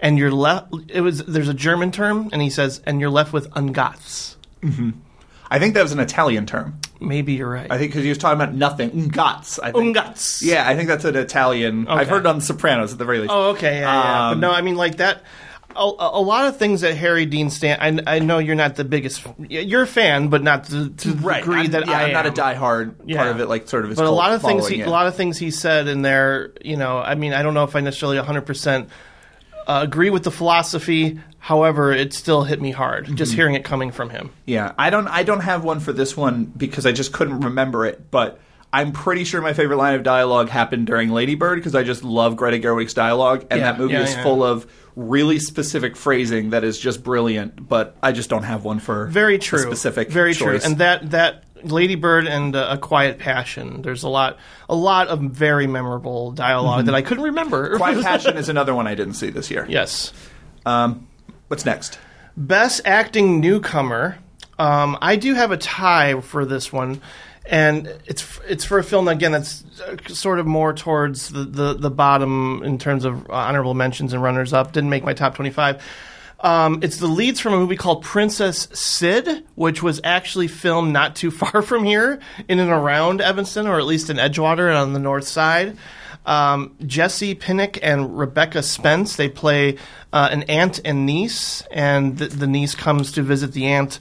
and 0.01 0.19
you're 0.19 0.31
left. 0.31 0.73
It 0.88 1.01
was 1.01 1.25
there's 1.25 1.49
a 1.49 1.55
German 1.55 1.91
term, 1.93 2.29
and 2.33 2.41
he 2.41 2.51
says, 2.51 2.81
and 2.87 3.01
you're 3.01 3.11
left 3.11 3.33
with 3.33 3.51
ungats. 3.51 4.37
I 5.51 5.59
think 5.59 5.75
that 5.75 5.83
was 5.83 5.93
an 5.93 6.01
Italian 6.01 6.47
term. 6.47 6.79
Maybe 6.99 7.35
you're 7.35 7.51
right. 7.51 7.71
I 7.71 7.77
think 7.79 7.91
because 7.91 8.05
he 8.05 8.09
was 8.09 8.19
talking 8.19 8.41
about 8.41 8.55
nothing. 8.55 8.91
Ungats. 8.93 9.59
I 9.62 9.73
think. 9.73 9.97
Ungats. 9.97 10.43
Yeah, 10.43 10.69
I 10.69 10.77
think 10.77 10.88
that's 10.88 11.05
an 11.05 11.17
Italian. 11.17 11.88
I've 11.88 12.09
heard 12.09 12.21
it 12.21 12.27
on 12.27 12.37
The 12.38 12.45
Sopranos 12.45 12.93
at 12.93 12.99
the 12.99 13.05
very 13.05 13.19
least. 13.19 13.33
Oh, 13.33 13.51
okay, 13.51 13.81
yeah, 13.81 13.93
yeah. 13.93 14.29
Um, 14.29 14.41
but 14.41 14.47
no, 14.47 14.55
I 14.55 14.62
mean 14.62 14.77
like 14.77 14.97
that. 14.99 15.23
A, 15.76 15.80
a 15.98 16.20
lot 16.22 16.46
of 16.46 16.56
things 16.56 16.82
that 16.82 16.94
Harry 16.96 17.26
Dean 17.26 17.50
Stanton. 17.50 18.02
I, 18.06 18.16
I 18.16 18.18
know 18.18 18.38
you're 18.38 18.54
not 18.54 18.76
the 18.76 18.85
biggest. 18.85 19.26
You're 19.38 19.82
a 19.82 19.87
fan, 19.87 20.28
but 20.28 20.42
not 20.42 20.64
to, 20.64 20.90
to 20.90 21.08
the 21.12 21.22
right. 21.26 21.40
degree 21.42 21.61
I'm, 21.61 21.70
that 21.72 21.87
yeah, 21.87 21.92
I 21.98 22.02
I'm 22.04 22.12
not 22.12 22.26
a 22.26 22.28
am. 22.28 22.35
diehard 22.35 22.94
Yeah. 23.06 23.18
part 23.18 23.30
of 23.30 23.40
it, 23.40 23.46
like 23.48 23.68
sort 23.68 23.85
of. 23.85 23.90
His 23.90 23.98
But 23.98 24.06
a 24.06 24.11
lot 24.11 24.32
of 24.32 24.42
things, 24.42 24.68
he, 24.68 24.80
a 24.82 24.90
lot 24.90 25.06
of 25.06 25.14
things 25.16 25.38
he 25.38 25.50
said 25.50 25.88
in 25.88 26.02
there. 26.02 26.52
You 26.64 26.76
know, 26.76 26.98
I 26.98 27.14
mean, 27.14 27.32
I 27.32 27.42
don't 27.42 27.54
know 27.54 27.64
if 27.64 27.74
I 27.76 27.80
necessarily 27.80 28.18
100 28.18 28.42
percent 28.42 28.88
uh, 29.66 29.80
agree 29.82 30.11
with 30.11 30.24
the 30.24 30.30
philosophy. 30.30 31.20
However, 31.38 31.90
it 31.92 32.12
still 32.12 32.44
hit 32.44 32.61
me 32.62 32.70
hard 32.70 33.06
Mm-hmm. 33.06 33.16
just 33.16 33.32
hearing 33.35 33.54
it 33.54 33.64
coming 33.64 33.90
from 33.90 34.11
him. 34.11 34.30
Yeah, 34.46 34.72
I 34.78 34.90
don't. 34.90 35.08
I 35.08 35.22
don't 35.24 35.40
have 35.40 35.64
one 35.64 35.80
for 35.80 35.92
this 35.92 36.16
one 36.16 36.44
because 36.44 36.87
I 36.87 36.92
just 36.92 37.12
couldn't 37.12 37.40
remember 37.40 37.85
it. 37.85 38.11
But 38.12 38.38
I'm 38.72 38.92
pretty 38.92 39.24
sure 39.24 39.40
my 39.42 39.52
favorite 39.52 39.76
line 39.76 39.94
of 39.94 40.02
dialogue 40.04 40.48
happened 40.48 40.87
during 40.87 41.11
Lady 41.11 41.35
Bird 41.35 41.56
because 41.56 41.74
I 41.74 41.82
just 41.82 42.04
love 42.04 42.37
Greta 42.37 42.58
Gerwig's 42.58 42.94
dialogue, 42.94 43.46
and 43.50 43.61
Yeah, 43.61 43.72
that 43.72 43.78
movie 43.78 43.94
yeah, 43.94 44.02
is 44.04 44.14
yeah. 44.14 44.22
full 44.22 44.44
of 44.44 44.66
really 44.96 45.38
specific 45.38 45.96
phrasing 45.96 46.50
that 46.50 46.64
is 46.64 46.78
just 46.78 47.02
brilliant. 47.02 47.68
But 47.68 47.96
I 48.02 48.12
just 48.12 48.28
don't 48.31 48.42
have 48.42 48.64
one 48.64 48.78
for 48.78 49.07
Very 49.07 49.38
true. 49.38 49.61
specific, 49.61 50.11
Very 50.11 50.35
choice. 50.35 50.62
true. 50.62 50.70
And 50.70 50.78
that 50.78 51.11
that 51.12 51.44
Lady 51.64 51.94
Bird 51.94 52.26
and 52.26 52.57
uh, 52.57 52.68
A 52.70 52.78
Quiet 52.78 53.18
Passion. 53.18 53.83
There's 53.83 54.02
a 54.02 54.09
lot 54.09 54.38
a 54.68 54.74
lot 54.74 55.09
of 55.09 55.20
very 55.20 55.66
memorable 55.66 56.33
dialog 56.33 56.87
that 56.87 56.94
I 56.94 57.02
couldn't 57.02 57.24
remember. 57.24 57.68
Mm-hmm. 57.68 57.76
Quiet 57.76 58.02
Passion 58.02 58.37
is 58.37 58.48
another 58.48 58.74
one 58.74 58.87
I 58.87 58.94
didn't 58.94 59.14
see 59.14 59.31
this 59.31 59.50
year. 59.50 59.66
yes. 59.68 60.12
Um, 60.66 61.09
what's 61.48 61.64
next? 61.64 61.98
Best 62.37 62.81
acting 62.85 63.40
newcomer. 63.40 64.18
Um, 64.59 64.96
I 65.00 65.16
do 65.16 65.35
have 65.35 65.50
a 65.50 65.57
tie 65.57 66.20
for 66.20 66.44
this 66.44 66.72
one, 66.72 67.00
and 67.44 67.87
it's 68.07 68.40
it's 68.48 68.64
for 68.64 68.78
a 68.78 68.85
film 68.85 69.09
again 69.09 69.33
that's 69.33 69.64
uh, 69.81 69.96
sort 70.09 70.38
of 70.38 70.46
more 70.46 70.72
towards 70.72 71.31
the, 71.31 71.44
the, 71.44 71.74
the 71.74 71.90
bottom 71.90 72.62
in 72.64 72.78
terms 72.78 73.05
of 73.05 73.28
honorable 73.31 73.74
mentions 73.74 74.12
and 74.12 74.22
runners 74.22 74.52
up. 74.52 74.72
Didn't 74.72 74.90
make 74.90 75.05
my 75.05 75.14
top 75.14 75.35
twenty 75.35 75.50
five. 75.50 75.83
Um, 76.40 76.81
it's 76.83 76.96
the 76.96 77.07
leads 77.07 77.38
from 77.38 77.55
a 77.55 77.57
movie 77.57 77.76
called 77.76 78.02
Princess 78.02 78.66
Cyd, 78.72 79.44
which 79.55 79.81
was 79.81 80.00
actually 80.02 80.48
filmed 80.48 80.92
not 80.92 81.14
too 81.14 81.31
far 81.33 81.62
from 81.62 81.85
here, 81.85 82.20
in 82.48 82.59
and 82.59 82.70
around 82.70 83.20
Evanston, 83.20 83.66
or 83.66 83.78
at 83.78 83.87
least 83.87 84.11
in 84.11 84.16
Edgewater 84.16 84.68
and 84.68 84.76
on 84.76 84.92
the 84.92 84.98
north 84.98 85.26
side. 85.26 85.76
Um, 86.24 86.76
Jessie 86.87 87.35
Pinnick 87.35 87.78
and 87.83 88.16
Rebecca 88.16 88.62
Spence 88.62 89.16
they 89.16 89.28
play 89.28 89.78
uh, 90.12 90.28
an 90.31 90.44
aunt 90.44 90.81
and 90.85 91.07
niece, 91.07 91.62
and 91.70 92.18
the, 92.18 92.26
the 92.28 92.46
niece 92.46 92.74
comes 92.74 93.12
to 93.12 93.22
visit 93.22 93.52
the 93.52 93.66
aunt, 93.66 93.98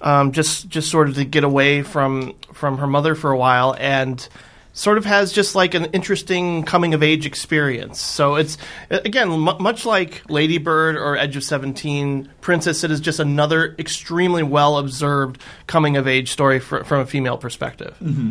um, 0.00 0.32
just 0.32 0.68
just 0.68 0.90
sort 0.90 1.08
of 1.08 1.14
to 1.16 1.24
get 1.24 1.44
away 1.44 1.82
from 1.82 2.34
from 2.52 2.78
her 2.78 2.86
mother 2.86 3.14
for 3.14 3.30
a 3.30 3.36
while, 3.36 3.74
and 3.78 4.28
sort 4.72 4.96
of 4.96 5.04
has 5.04 5.32
just 5.32 5.56
like 5.56 5.74
an 5.74 5.86
interesting 5.86 6.62
coming 6.62 6.94
of 6.94 7.02
age 7.02 7.26
experience. 7.26 8.00
So 8.00 8.36
it's 8.36 8.58
again 8.90 9.28
mu 9.28 9.58
much 9.58 9.84
like 9.84 10.22
Lady 10.30 10.58
Bird 10.58 10.96
or 10.96 11.16
Edge 11.16 11.36
of 11.36 11.42
Seventeen, 11.44 12.30
Princess. 12.40 12.84
It 12.84 12.90
is 12.90 13.00
just 13.00 13.18
another 13.18 13.74
extremely 13.78 14.42
well 14.42 14.78
observed 14.78 15.40
coming 15.66 15.96
of 15.96 16.06
age 16.06 16.30
story 16.30 16.60
fr- 16.60 16.84
from 16.84 17.00
a 17.00 17.06
female 17.06 17.38
perspective. 17.38 17.96
Mm-hmm. 18.02 18.30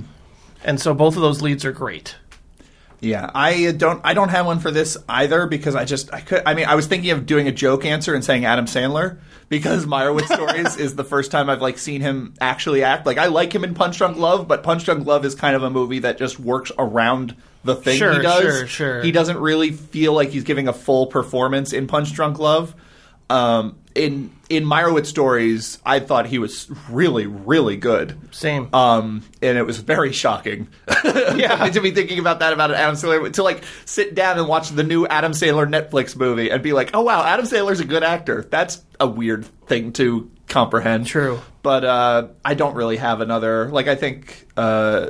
And 0.63 0.79
so 0.79 0.93
both 0.93 1.15
of 1.15 1.21
those 1.21 1.41
leads 1.41 1.65
are 1.65 1.71
great. 1.71 2.15
Yeah, 2.99 3.29
I 3.33 3.67
uh, 3.67 3.71
don't. 3.73 4.01
I 4.03 4.13
don't 4.13 4.29
have 4.29 4.45
one 4.45 4.59
for 4.59 4.71
this 4.71 4.97
either 5.07 5.45
because 5.45 5.75
I 5.75 5.85
just 5.85 6.11
I 6.13 6.21
could. 6.21 6.41
I 6.45 6.55
mean, 6.55 6.65
I 6.65 6.75
was 6.75 6.87
thinking 6.87 7.11
of 7.11 7.25
doing 7.25 7.47
a 7.47 7.51
joke 7.51 7.85
answer 7.85 8.15
and 8.15 8.23
saying 8.23 8.45
Adam 8.45 8.65
Sandler 8.65 9.19
because 9.49 9.85
Meyerowitz 9.85 10.33
Stories 10.33 10.75
is 10.79 10.95
the 10.95 11.03
first 11.03 11.29
time 11.29 11.49
I've 11.49 11.61
like 11.61 11.77
seen 11.77 12.01
him 12.01 12.33
actually 12.41 12.83
act. 12.83 13.05
Like 13.05 13.19
I 13.19 13.27
like 13.27 13.53
him 13.53 13.63
in 13.63 13.75
Punch 13.75 13.97
Drunk 13.97 14.17
Love, 14.17 14.47
but 14.47 14.63
Punch 14.63 14.85
Drunk 14.85 15.05
Love 15.05 15.25
is 15.25 15.35
kind 15.35 15.55
of 15.55 15.63
a 15.63 15.69
movie 15.69 15.99
that 15.99 16.17
just 16.17 16.39
works 16.39 16.71
around 16.79 17.35
the 17.63 17.75
thing 17.75 17.97
Sure, 17.97 18.13
he 18.13 18.21
does. 18.21 18.41
sure, 18.41 18.67
sure. 18.67 19.03
He 19.03 19.11
doesn't 19.11 19.37
really 19.37 19.71
feel 19.71 20.13
like 20.13 20.29
he's 20.29 20.43
giving 20.43 20.67
a 20.67 20.73
full 20.73 21.07
performance 21.07 21.73
in 21.73 21.85
Punch 21.87 22.13
Drunk 22.13 22.39
Love. 22.39 22.73
Um, 23.29 23.77
in 23.93 24.31
in 24.49 24.63
Meyerowitz 24.63 25.07
Stories, 25.07 25.79
I 25.85 25.99
thought 25.99 26.27
he 26.27 26.37
was 26.39 26.69
really, 26.89 27.25
really 27.27 27.75
good. 27.75 28.17
Same. 28.31 28.69
Um, 28.73 29.23
and 29.41 29.57
it 29.57 29.65
was 29.65 29.79
very 29.79 30.13
shocking. 30.13 30.67
Yeah. 31.35 31.67
to 31.69 31.81
be 31.81 31.91
thinking 31.91 32.19
about 32.19 32.39
that 32.39 32.53
about 32.53 32.71
Adam 32.71 32.95
Sandler 32.95 33.33
to 33.33 33.43
like 33.43 33.63
sit 33.85 34.15
down 34.15 34.37
and 34.39 34.47
watch 34.47 34.69
the 34.69 34.83
new 34.83 35.05
Adam 35.07 35.33
Sandler 35.33 35.67
Netflix 35.69 36.15
movie 36.15 36.49
and 36.49 36.63
be 36.63 36.73
like, 36.73 36.91
oh 36.93 37.01
wow, 37.01 37.23
Adam 37.23 37.45
Sandler's 37.45 37.79
a 37.79 37.85
good 37.85 38.03
actor. 38.03 38.47
That's 38.49 38.83
a 38.99 39.07
weird 39.07 39.45
thing 39.67 39.91
to 39.93 40.31
comprehend. 40.47 41.07
True. 41.07 41.41
but 41.61 41.83
uh, 41.83 42.27
I 42.45 42.53
don't 42.53 42.75
really 42.75 42.97
have 42.97 43.19
another. 43.21 43.69
Like 43.69 43.87
I 43.87 43.95
think 43.95 44.47
uh, 44.55 45.09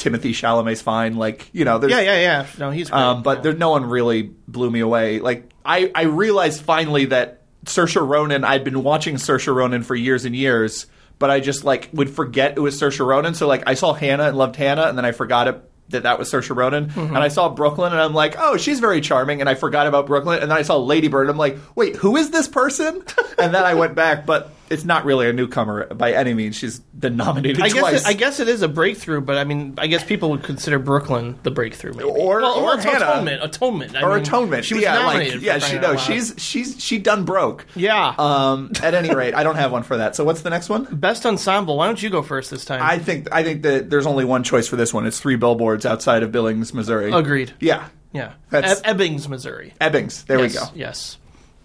Timothée 0.00 0.30
Chalamet's 0.30 0.82
fine. 0.82 1.16
Like 1.16 1.48
you 1.52 1.64
know, 1.64 1.78
there's, 1.78 1.92
yeah, 1.92 2.00
yeah, 2.00 2.20
yeah. 2.20 2.46
No, 2.58 2.70
he's 2.70 2.90
great. 2.90 3.00
um, 3.00 3.22
but 3.22 3.38
Yeah. 3.38 3.42
there, 3.42 3.52
no 3.54 3.70
one 3.70 3.84
really 3.84 4.22
blew 4.48 4.70
me 4.70 4.80
away. 4.80 5.20
Like 5.20 5.50
I, 5.64 5.90
I 5.94 6.02
realized 6.04 6.62
finally 6.62 7.04
that 7.06 7.42
Saoirse 7.66 8.00
Ronan. 8.06 8.44
I'd 8.44 8.64
been 8.64 8.82
watching 8.82 9.16
Saoirse 9.16 9.54
Ronan 9.54 9.82
for 9.82 9.94
years 9.94 10.24
and 10.24 10.34
years, 10.34 10.86
but 11.18 11.30
I 11.30 11.40
just 11.40 11.62
like 11.64 11.90
would 11.92 12.10
forget 12.10 12.56
it 12.56 12.60
was 12.60 12.80
Saoirse 12.80 13.04
Ronan. 13.06 13.34
So 13.34 13.46
like 13.46 13.64
I 13.66 13.74
saw 13.74 13.92
Hannah 13.92 14.24
and 14.28 14.36
loved 14.38 14.56
Hannah, 14.56 14.84
and 14.84 14.96
then 14.98 15.04
I 15.04 15.12
forgot 15.12 15.48
it. 15.48 15.62
That 15.90 16.04
that 16.04 16.20
was 16.20 16.30
Saoirse 16.30 16.54
Ronan, 16.54 16.86
Mm-hmm. 16.86 17.16
and 17.16 17.18
I 17.18 17.26
saw 17.26 17.48
Brooklyn, 17.48 17.90
and 17.92 18.00
I'm 18.00 18.14
like, 18.14 18.36
oh, 18.38 18.56
she's 18.56 18.78
very 18.78 19.00
charming, 19.00 19.40
and 19.40 19.50
I 19.50 19.56
forgot 19.56 19.88
about 19.88 20.06
Brooklyn, 20.06 20.38
and 20.40 20.48
then 20.48 20.56
I 20.56 20.62
saw 20.62 20.76
Lady 20.76 21.08
Bird, 21.08 21.22
and 21.22 21.30
I'm 21.30 21.36
like, 21.36 21.58
wait, 21.74 21.96
who 21.96 22.16
is 22.16 22.30
this 22.30 22.46
person? 22.46 23.02
and 23.40 23.52
then 23.52 23.64
I 23.64 23.74
went 23.74 23.96
back, 23.96 24.24
but 24.24 24.52
it's 24.70 24.84
not 24.84 25.04
really 25.04 25.28
a 25.28 25.32
newcomer 25.32 25.86
by 25.92 26.12
any 26.12 26.32
means. 26.32 26.54
She's 26.56 26.78
been 26.78 27.16
nominated 27.16 27.60
I 27.60 27.68
guess 27.68 27.78
twice. 27.78 28.00
it, 28.02 28.06
I 28.06 28.12
guess 28.12 28.38
it 28.40 28.48
is 28.48 28.62
a 28.62 28.68
breakthrough, 28.68 29.20
but 29.20 29.36
I 29.36 29.44
mean, 29.44 29.74
I 29.78 29.88
guess 29.88 30.04
people 30.04 30.30
would 30.30 30.44
consider 30.44 30.78
Brooklyn 30.78 31.38
the 31.42 31.50
breakthrough, 31.50 31.92
maybe. 31.92 32.04
Or- 32.04 32.40
well, 32.40 32.54
or 32.60 32.74
it's 32.76 32.84
Hannah. 32.84 33.04
atonement, 33.04 33.42
atonement, 33.44 33.96
I 33.96 34.02
or 34.02 34.10
mean, 34.14 34.22
atonement. 34.22 34.64
She 34.64 34.74
was 34.74 34.82
yeah, 34.84 34.94
nominated. 34.94 35.34
like 35.34 35.42
yeah, 35.42 35.58
she 35.58 35.78
no, 35.78 35.96
she's 35.96 36.34
she's 36.38 36.80
she 36.82 36.98
done 36.98 37.24
broke. 37.24 37.66
yeah. 37.74 38.14
Um, 38.18 38.70
at 38.82 38.94
any 38.94 39.14
rate, 39.14 39.34
I 39.34 39.42
don't 39.42 39.56
have 39.56 39.72
one 39.72 39.82
for 39.82 39.96
that. 39.96 40.14
So 40.14 40.24
what's 40.24 40.42
the 40.42 40.50
next 40.50 40.68
one? 40.68 40.84
Best 40.84 41.26
ensemble. 41.26 41.76
Why 41.76 41.86
don't 41.86 42.00
you 42.02 42.08
go 42.10 42.22
first 42.22 42.50
this 42.50 42.64
time? 42.64 42.80
I 42.82 42.98
think 42.98 43.28
I 43.32 43.42
think 43.42 43.62
that 43.62 43.90
there's 43.90 44.06
only 44.06 44.24
one 44.24 44.44
choice 44.44 44.68
for 44.68 44.76
this 44.76 44.94
one. 44.94 45.06
It's 45.06 45.18
three 45.18 45.36
billboards 45.36 45.84
outside 45.84 46.22
of 46.22 46.30
Billings, 46.30 46.72
Missouri. 46.72 47.10
Agreed. 47.12 47.52
Yeah, 47.60 47.88
yeah, 48.12 48.34
That's- 48.50 48.80
Eb- 48.84 48.98
Ebbings, 48.98 49.28
Missouri. 49.28 49.74
Ebbings. 49.80 50.24
There 50.26 50.38
yes, 50.38 50.52
we 50.54 50.58
go. 50.60 50.66
Yes, 50.74 51.18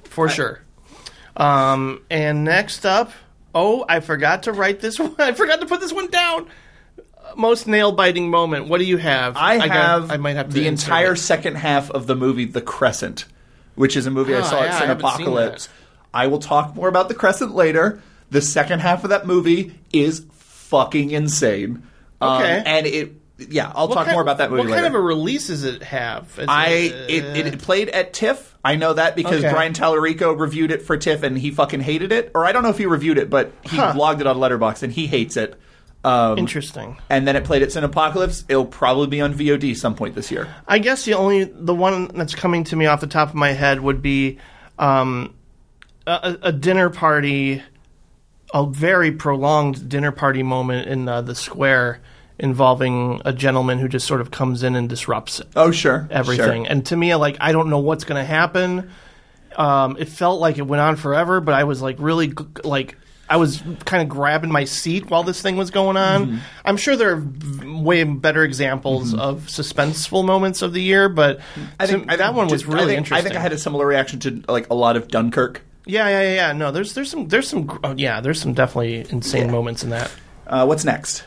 for 0.06 0.28
sure. 0.28 0.62
Um, 1.38 2.02
and 2.10 2.44
next 2.44 2.86
up, 2.86 3.12
oh, 3.54 3.86
I 3.88 4.00
forgot 4.00 4.44
to 4.44 4.54
write 4.54 4.80
this 4.80 5.00
one. 5.00 5.16
I 5.20 5.34
forgot 5.34 5.60
to 5.62 5.66
put 5.66 5.80
this 5.82 5.94
one 5.94 6.10
down. 6.10 6.48
Most 7.36 7.68
nail 7.68 7.92
biting 7.92 8.30
moment. 8.30 8.68
What 8.68 8.78
do 8.78 8.86
you 8.86 8.98
have? 8.98 9.36
I 9.36 9.58
got- 9.58 9.70
have 9.70 10.12
I 10.12 10.18
might 10.18 10.36
have 10.36 10.54
the 10.54 10.68
entire 10.68 11.14
it. 11.14 11.18
second 11.18 11.56
half 11.56 11.90
of 11.92 12.08
the 12.08 12.16
movie 12.16 12.46
The 12.46 12.62
Crescent, 12.62 13.26
which 13.76 13.98
is 13.98 14.06
a 14.06 14.12
movie 14.12 14.36
I 14.36 14.40
Oh, 14.40 14.44
saw 14.44 14.64
yeah, 14.64 14.78
at 14.78 14.90
I 14.90 14.96
Cinepocalypse. 14.96 15.68
I 16.14 16.28
will 16.28 16.40
talk 16.40 16.76
more 16.76 16.88
about 16.88 17.10
The 17.10 17.16
Crescent 17.16 17.54
later. 17.54 18.02
The 18.32 18.42
second 18.42 18.80
half 18.80 19.04
of 19.04 19.10
that 19.10 19.28
movie 19.28 19.78
is 19.92 20.26
fucking 20.32 21.12
insane. 21.12 21.84
Um, 22.22 22.42
Okay. 22.42 22.64
and 22.66 22.86
it 22.88 23.14
yeah, 23.38 23.72
I'll 23.76 23.88
What 23.88 23.96
talk 23.96 24.08
more 24.12 24.22
about 24.22 24.38
that 24.38 24.50
movie 24.50 24.60
What 24.62 24.70
later. 24.72 24.82
kind 24.84 24.96
of 24.96 25.00
a 25.00 25.04
release 25.04 25.48
does 25.48 25.64
it 25.64 25.84
have? 25.84 26.38
Is 26.40 26.46
I 26.48 26.68
it, 26.68 27.24
it, 27.38 27.48
it 27.54 27.60
played 27.62 27.90
at 27.90 28.14
TIFF. 28.14 28.58
I 28.64 28.76
know 28.76 28.94
that 28.94 29.16
because 29.16 29.40
Okay. 29.44 29.52
Brian 29.52 29.74
Tallarico 29.74 30.38
reviewed 30.40 30.72
it 30.72 30.82
for 30.84 30.98
TIFF 30.98 31.24
and 31.24 31.38
he 31.38 31.52
fucking 31.52 31.82
hated 31.82 32.12
it. 32.12 32.32
Or 32.34 32.46
I 32.46 32.52
don't 32.52 32.64
know 32.64 32.70
if 32.70 32.78
he 32.78 32.86
reviewed 32.86 33.18
it, 33.18 33.30
but 33.30 33.52
he 33.64 33.78
Huh. 33.78 33.94
blogged 33.94 34.22
it 34.22 34.28
on 34.28 34.38
Letterboxd 34.38 34.84
and 34.84 34.94
he 34.94 35.08
hates 35.08 35.36
it. 35.38 35.60
Um, 36.04 36.38
interesting. 36.38 36.98
and 37.10 37.28
then 37.28 37.36
it 37.36 37.46
played 37.46 37.64
at 37.64 37.70
Cinepocalypse. 37.70 38.44
It'll 38.48 38.66
probably 38.66 39.08
be 39.08 39.22
on 39.22 39.34
VOD 39.34 39.76
some 39.76 39.96
point 39.96 40.14
this 40.14 40.30
year. 40.32 40.48
I 40.68 40.78
guess 40.78 41.04
the 41.04 41.16
only 41.16 41.46
the 41.46 41.74
one 41.74 42.10
that's 42.10 42.36
coming 42.36 42.64
to 42.66 42.76
me 42.76 42.86
off 42.86 43.02
the 43.02 43.08
top 43.08 43.30
of 43.30 43.34
my 43.36 43.54
head 43.54 43.82
would 43.82 44.04
be 44.04 44.38
um, 44.78 45.34
a, 46.06 46.38
a 46.44 46.52
dinner 46.52 46.92
party, 46.92 47.64
a 48.54 48.68
very 48.68 49.12
prolonged 49.14 49.90
dinner 49.90 50.12
party 50.12 50.44
moment 50.44 50.88
in 50.88 51.10
uh, 51.10 51.22
the 51.22 51.34
square 51.34 52.02
involving 52.38 53.22
a 53.26 53.32
gentleman 53.34 53.80
who 53.80 53.88
just 53.88 54.06
sort 54.08 54.22
of 54.22 54.30
comes 54.32 54.64
in 54.64 54.76
and 54.76 54.90
disrupts 54.90 55.42
Oh 55.56 55.72
sure, 55.72 56.08
everything. 56.12 56.64
Sure. 56.66 56.72
And 56.72 56.86
to 56.88 56.96
me, 56.98 57.16
like 57.16 57.38
I 57.40 57.52
don't 57.52 57.70
know 57.70 57.80
what's 57.80 58.04
going 58.04 58.22
to 58.22 58.26
happen. 58.26 58.90
Um, 59.56 59.96
it 60.00 60.10
felt 60.10 60.42
like 60.42 60.58
it 60.58 60.64
went 60.68 60.82
on 60.82 60.96
forever, 60.98 61.40
but 61.40 61.54
I 61.54 61.64
was 61.64 61.82
like 61.82 61.96
really 62.00 62.34
like 62.64 62.98
I 63.30 63.38
was 63.38 63.64
kind 63.86 64.04
of 64.04 64.10
grabbing 64.10 64.52
my 64.52 64.66
seat 64.66 65.10
while 65.10 65.24
this 65.24 65.42
thing 65.42 65.56
was 65.58 65.72
going 65.72 65.98
on. 65.98 66.26
Mm-hmm. 66.28 66.38
I'm 66.66 66.78
sure 66.78 66.96
there 66.96 67.16
are 67.16 67.24
way 67.82 68.04
better 68.04 68.44
examples 68.44 69.14
of 69.16 69.48
suspenseful 69.48 70.24
moments 70.26 70.62
of 70.62 70.74
the 70.74 70.82
year, 70.82 71.10
but 71.10 71.40
I 71.80 71.88
think 71.88 72.12
I 72.12 72.18
that 72.18 72.26
think 72.28 72.38
one 72.38 72.48
was 72.50 72.66
really 72.66 72.82
I 72.82 72.86
think, 72.88 72.98
interesting. 72.98 73.18
I 73.18 73.22
think 73.30 73.36
I 73.36 73.40
had 73.40 73.54
a 73.54 73.58
similar 73.58 73.88
reaction 73.88 74.20
to 74.20 74.44
like 74.48 74.70
a 74.70 74.76
lot 74.76 74.96
of 74.98 75.08
Dunkirk. 75.08 75.62
yeah, 75.88 76.08
yeah, 76.10 76.22
yeah, 76.22 76.34
yeah. 76.34 76.52
No, 76.54 76.72
there's 76.72 76.94
there's 76.94 77.10
some 77.10 77.28
there's 77.30 77.48
some 77.48 77.80
oh, 77.84 77.96
yeah 77.98 78.20
there's 78.22 78.40
some 78.42 78.54
definitely 78.54 79.06
insane 79.10 79.46
Yeah. 79.46 79.52
moments 79.52 79.84
in 79.84 79.90
that. 79.92 80.12
Uh, 80.46 80.66
what's 80.66 80.84
next? 80.86 81.24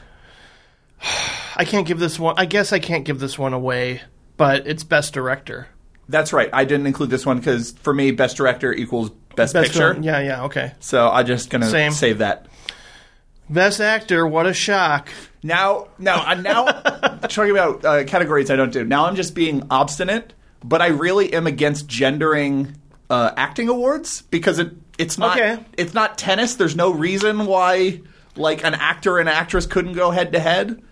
I 1.57 1.65
can't 1.65 1.87
give 1.87 1.99
this 1.99 2.19
one. 2.19 2.35
I 2.39 2.47
guess 2.47 2.73
I 2.73 2.79
can't 2.79 3.05
give 3.05 3.19
this 3.21 3.39
one 3.39 3.53
away, 3.53 4.03
but 4.37 4.67
it's 4.67 4.85
best 4.85 5.13
director. 5.15 5.69
That's 6.09 6.33
right. 6.33 6.49
I 6.53 6.65
didn't 6.65 6.87
include 6.87 7.11
this 7.11 7.27
one 7.27 7.39
because 7.39 7.73
for 7.73 7.93
me, 7.93 8.11
best 8.13 8.37
director 8.37 8.73
equals 8.73 9.11
best, 9.37 9.55
Best 9.55 9.73
picture. 9.73 9.93
film- 9.95 10.03
Yeah, 10.03 10.21
yeah. 10.21 10.45
Okay. 10.45 10.73
So 10.81 11.09
I'm 11.09 11.27
just 11.27 11.51
gonna 11.51 11.69
Same. 11.69 11.93
save 11.93 12.19
that. 12.19 12.47
Best 13.51 13.81
actor. 13.81 14.27
What 14.27 14.47
a 14.47 14.53
shock. 14.53 15.09
Now, 15.43 15.89
now, 15.99 16.17
I'm 16.17 16.43
now 16.43 16.65
talking 16.65 17.51
about 17.51 17.85
uh, 17.85 18.05
categories 18.05 18.51
I 18.51 18.57
don't 18.57 18.73
do. 18.73 18.85
Now 18.85 19.07
I'm 19.07 19.17
just 19.17 19.35
being 19.35 19.63
obstinate, 19.71 20.35
but 20.65 20.83
I 20.83 20.89
really 20.89 21.33
am 21.33 21.47
against 21.47 21.87
gendering 21.89 22.77
uh, 23.11 23.33
acting 23.37 23.69
awards 23.69 24.23
because 24.23 24.59
it 24.59 24.73
it's 24.99 25.17
not 25.19 25.39
Okay. 25.39 25.63
it's 25.77 25.95
not 25.95 26.19
tennis. 26.19 26.57
There's 26.57 26.77
no 26.77 26.91
reason 26.91 27.47
why 27.47 28.01
like 28.37 28.65
an 28.65 28.75
actor 28.75 29.19
and 29.19 29.29
actress 29.29 29.67
couldn't 29.67 29.93
go 29.95 30.11
head 30.11 30.33
to 30.33 30.41
head. 30.41 30.83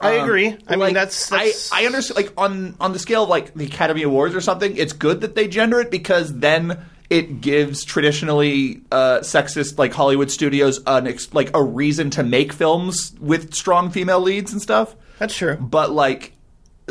I 0.00 0.18
Um, 0.18 0.24
agree. 0.24 0.48
I 0.66 0.70
mean, 0.72 0.80
like, 0.80 0.94
that's- 0.94 1.28
that's- 1.30 1.70
I, 1.72 1.82
I 1.82 1.86
understand. 1.86 2.16
Like 2.16 2.32
on 2.36 2.76
on 2.80 2.92
the 2.92 2.98
scale 2.98 3.22
of 3.24 3.28
like 3.28 3.54
the 3.54 3.64
Academy 3.64 4.02
Awards 4.02 4.34
or 4.34 4.40
something, 4.40 4.76
it's 4.76 4.92
good 4.92 5.22
that 5.22 5.34
they 5.34 5.48
gender 5.48 5.80
it 5.80 5.90
because 5.90 6.38
then 6.38 6.78
it 7.08 7.40
gives 7.40 7.84
traditionally 7.84 8.82
uh, 8.90 9.20
sexist 9.20 9.78
like 9.78 9.92
Hollywood 9.94 10.30
studios 10.30 10.80
an 10.86 11.06
ex- 11.06 11.32
like 11.32 11.50
a 11.56 11.62
reason 11.62 12.10
to 12.10 12.22
make 12.22 12.52
films 12.52 13.14
with 13.20 13.54
strong 13.54 13.90
female 13.90 14.20
leads 14.20 14.52
and 14.52 14.60
stuff. 14.60 14.96
That's 15.18 15.34
true. 15.36 15.56
But 15.56 15.92
like, 15.92 16.32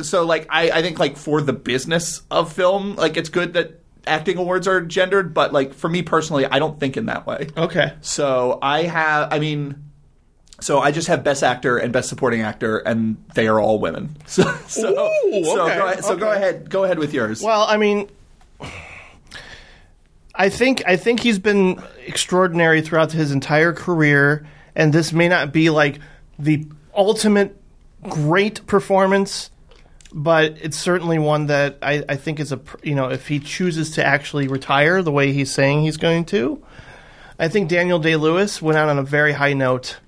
so 0.02 0.26
like 0.26 0.48
I, 0.50 0.72
I 0.72 0.82
think 0.82 1.00
like 1.00 1.18
for 1.18 1.41
the 1.41 1.54
business 1.54 2.22
of 2.32 2.52
film, 2.52 2.96
like 2.96 3.18
it's 3.18 3.30
good 3.30 3.54
that 3.54 3.82
acting 4.08 4.38
awards 4.38 4.68
are 4.68 4.82
gendered. 4.82 5.34
But 5.34 5.52
like 5.54 5.74
for 5.74 5.89
me 5.89 6.02
personally, 6.02 6.46
I 6.46 6.60
don't 6.60 6.80
think 6.80 6.96
in 6.98 7.06
that 7.08 7.28
way. 7.28 7.50
Okay. 7.58 7.94
So 8.02 8.58
I 8.62 8.84
have, 8.84 9.32
I 9.34 9.39
mean, 9.39 9.84
so 10.60 10.80
I 10.80 10.91
just 10.91 11.08
have 11.08 11.24
best 11.24 11.44
actor 11.44 11.78
and 11.78 11.91
best 11.91 12.10
supporting 12.10 12.41
actor, 12.41 12.78
and 12.78 13.18
they 13.34 13.48
are 13.48 13.60
all 13.60 13.80
women. 13.80 14.15
So, 14.28 14.44
so, 14.68 14.89
Ooh, 14.89 15.46
so, 15.46 15.56
go, 15.56 15.65
ahead, 15.68 16.04
so 16.04 16.15
go 16.18 16.32
ahead, 16.32 16.70
go 16.70 16.84
ahead 16.84 17.00
with 17.00 17.13
yours. 17.13 17.41
Well, 17.41 17.63
I 17.63 17.78
mean, 17.78 18.10
I 20.34 20.50
think 20.50 20.84
I 20.86 20.98
think 20.98 21.22
he's 21.22 21.39
been 21.39 21.82
extraordinary 22.06 22.82
throughout 22.82 23.12
his 23.12 23.32
entire 23.32 23.74
career, 23.74 24.46
and 24.76 24.91
this 24.91 25.13
may 25.13 25.30
not 25.30 25.54
be 25.54 25.70
like 25.70 26.00
the 26.38 26.68
ultimate 26.94 27.56
great 28.04 28.65
performance, 28.68 29.50
but 30.12 30.58
it's 30.62 30.78
certainly 30.78 31.20
one 31.20 31.48
that 31.48 31.78
I, 31.82 32.04
I 32.10 32.15
think 32.15 32.39
is 32.39 32.52
a 32.52 32.60
you 32.84 32.96
know 32.96 33.10
if 33.10 33.28
he 33.28 33.39
chooses 33.39 33.91
to 33.91 34.06
actually 34.06 34.48
retire 34.48 35.02
the 35.02 35.12
way 35.12 35.32
he's 35.32 35.52
saying 35.52 35.84
he's 35.84 35.98
going 35.98 36.26
to, 36.26 36.62
I 37.39 37.48
think 37.48 37.70
Daniel 37.70 38.00
Day 38.00 38.15
Lewis 38.15 38.62
went 38.62 38.78
out 38.78 38.89
on 38.89 39.00
a 39.00 39.04
very 39.04 39.34
high 39.34 39.54
note. 39.54 40.00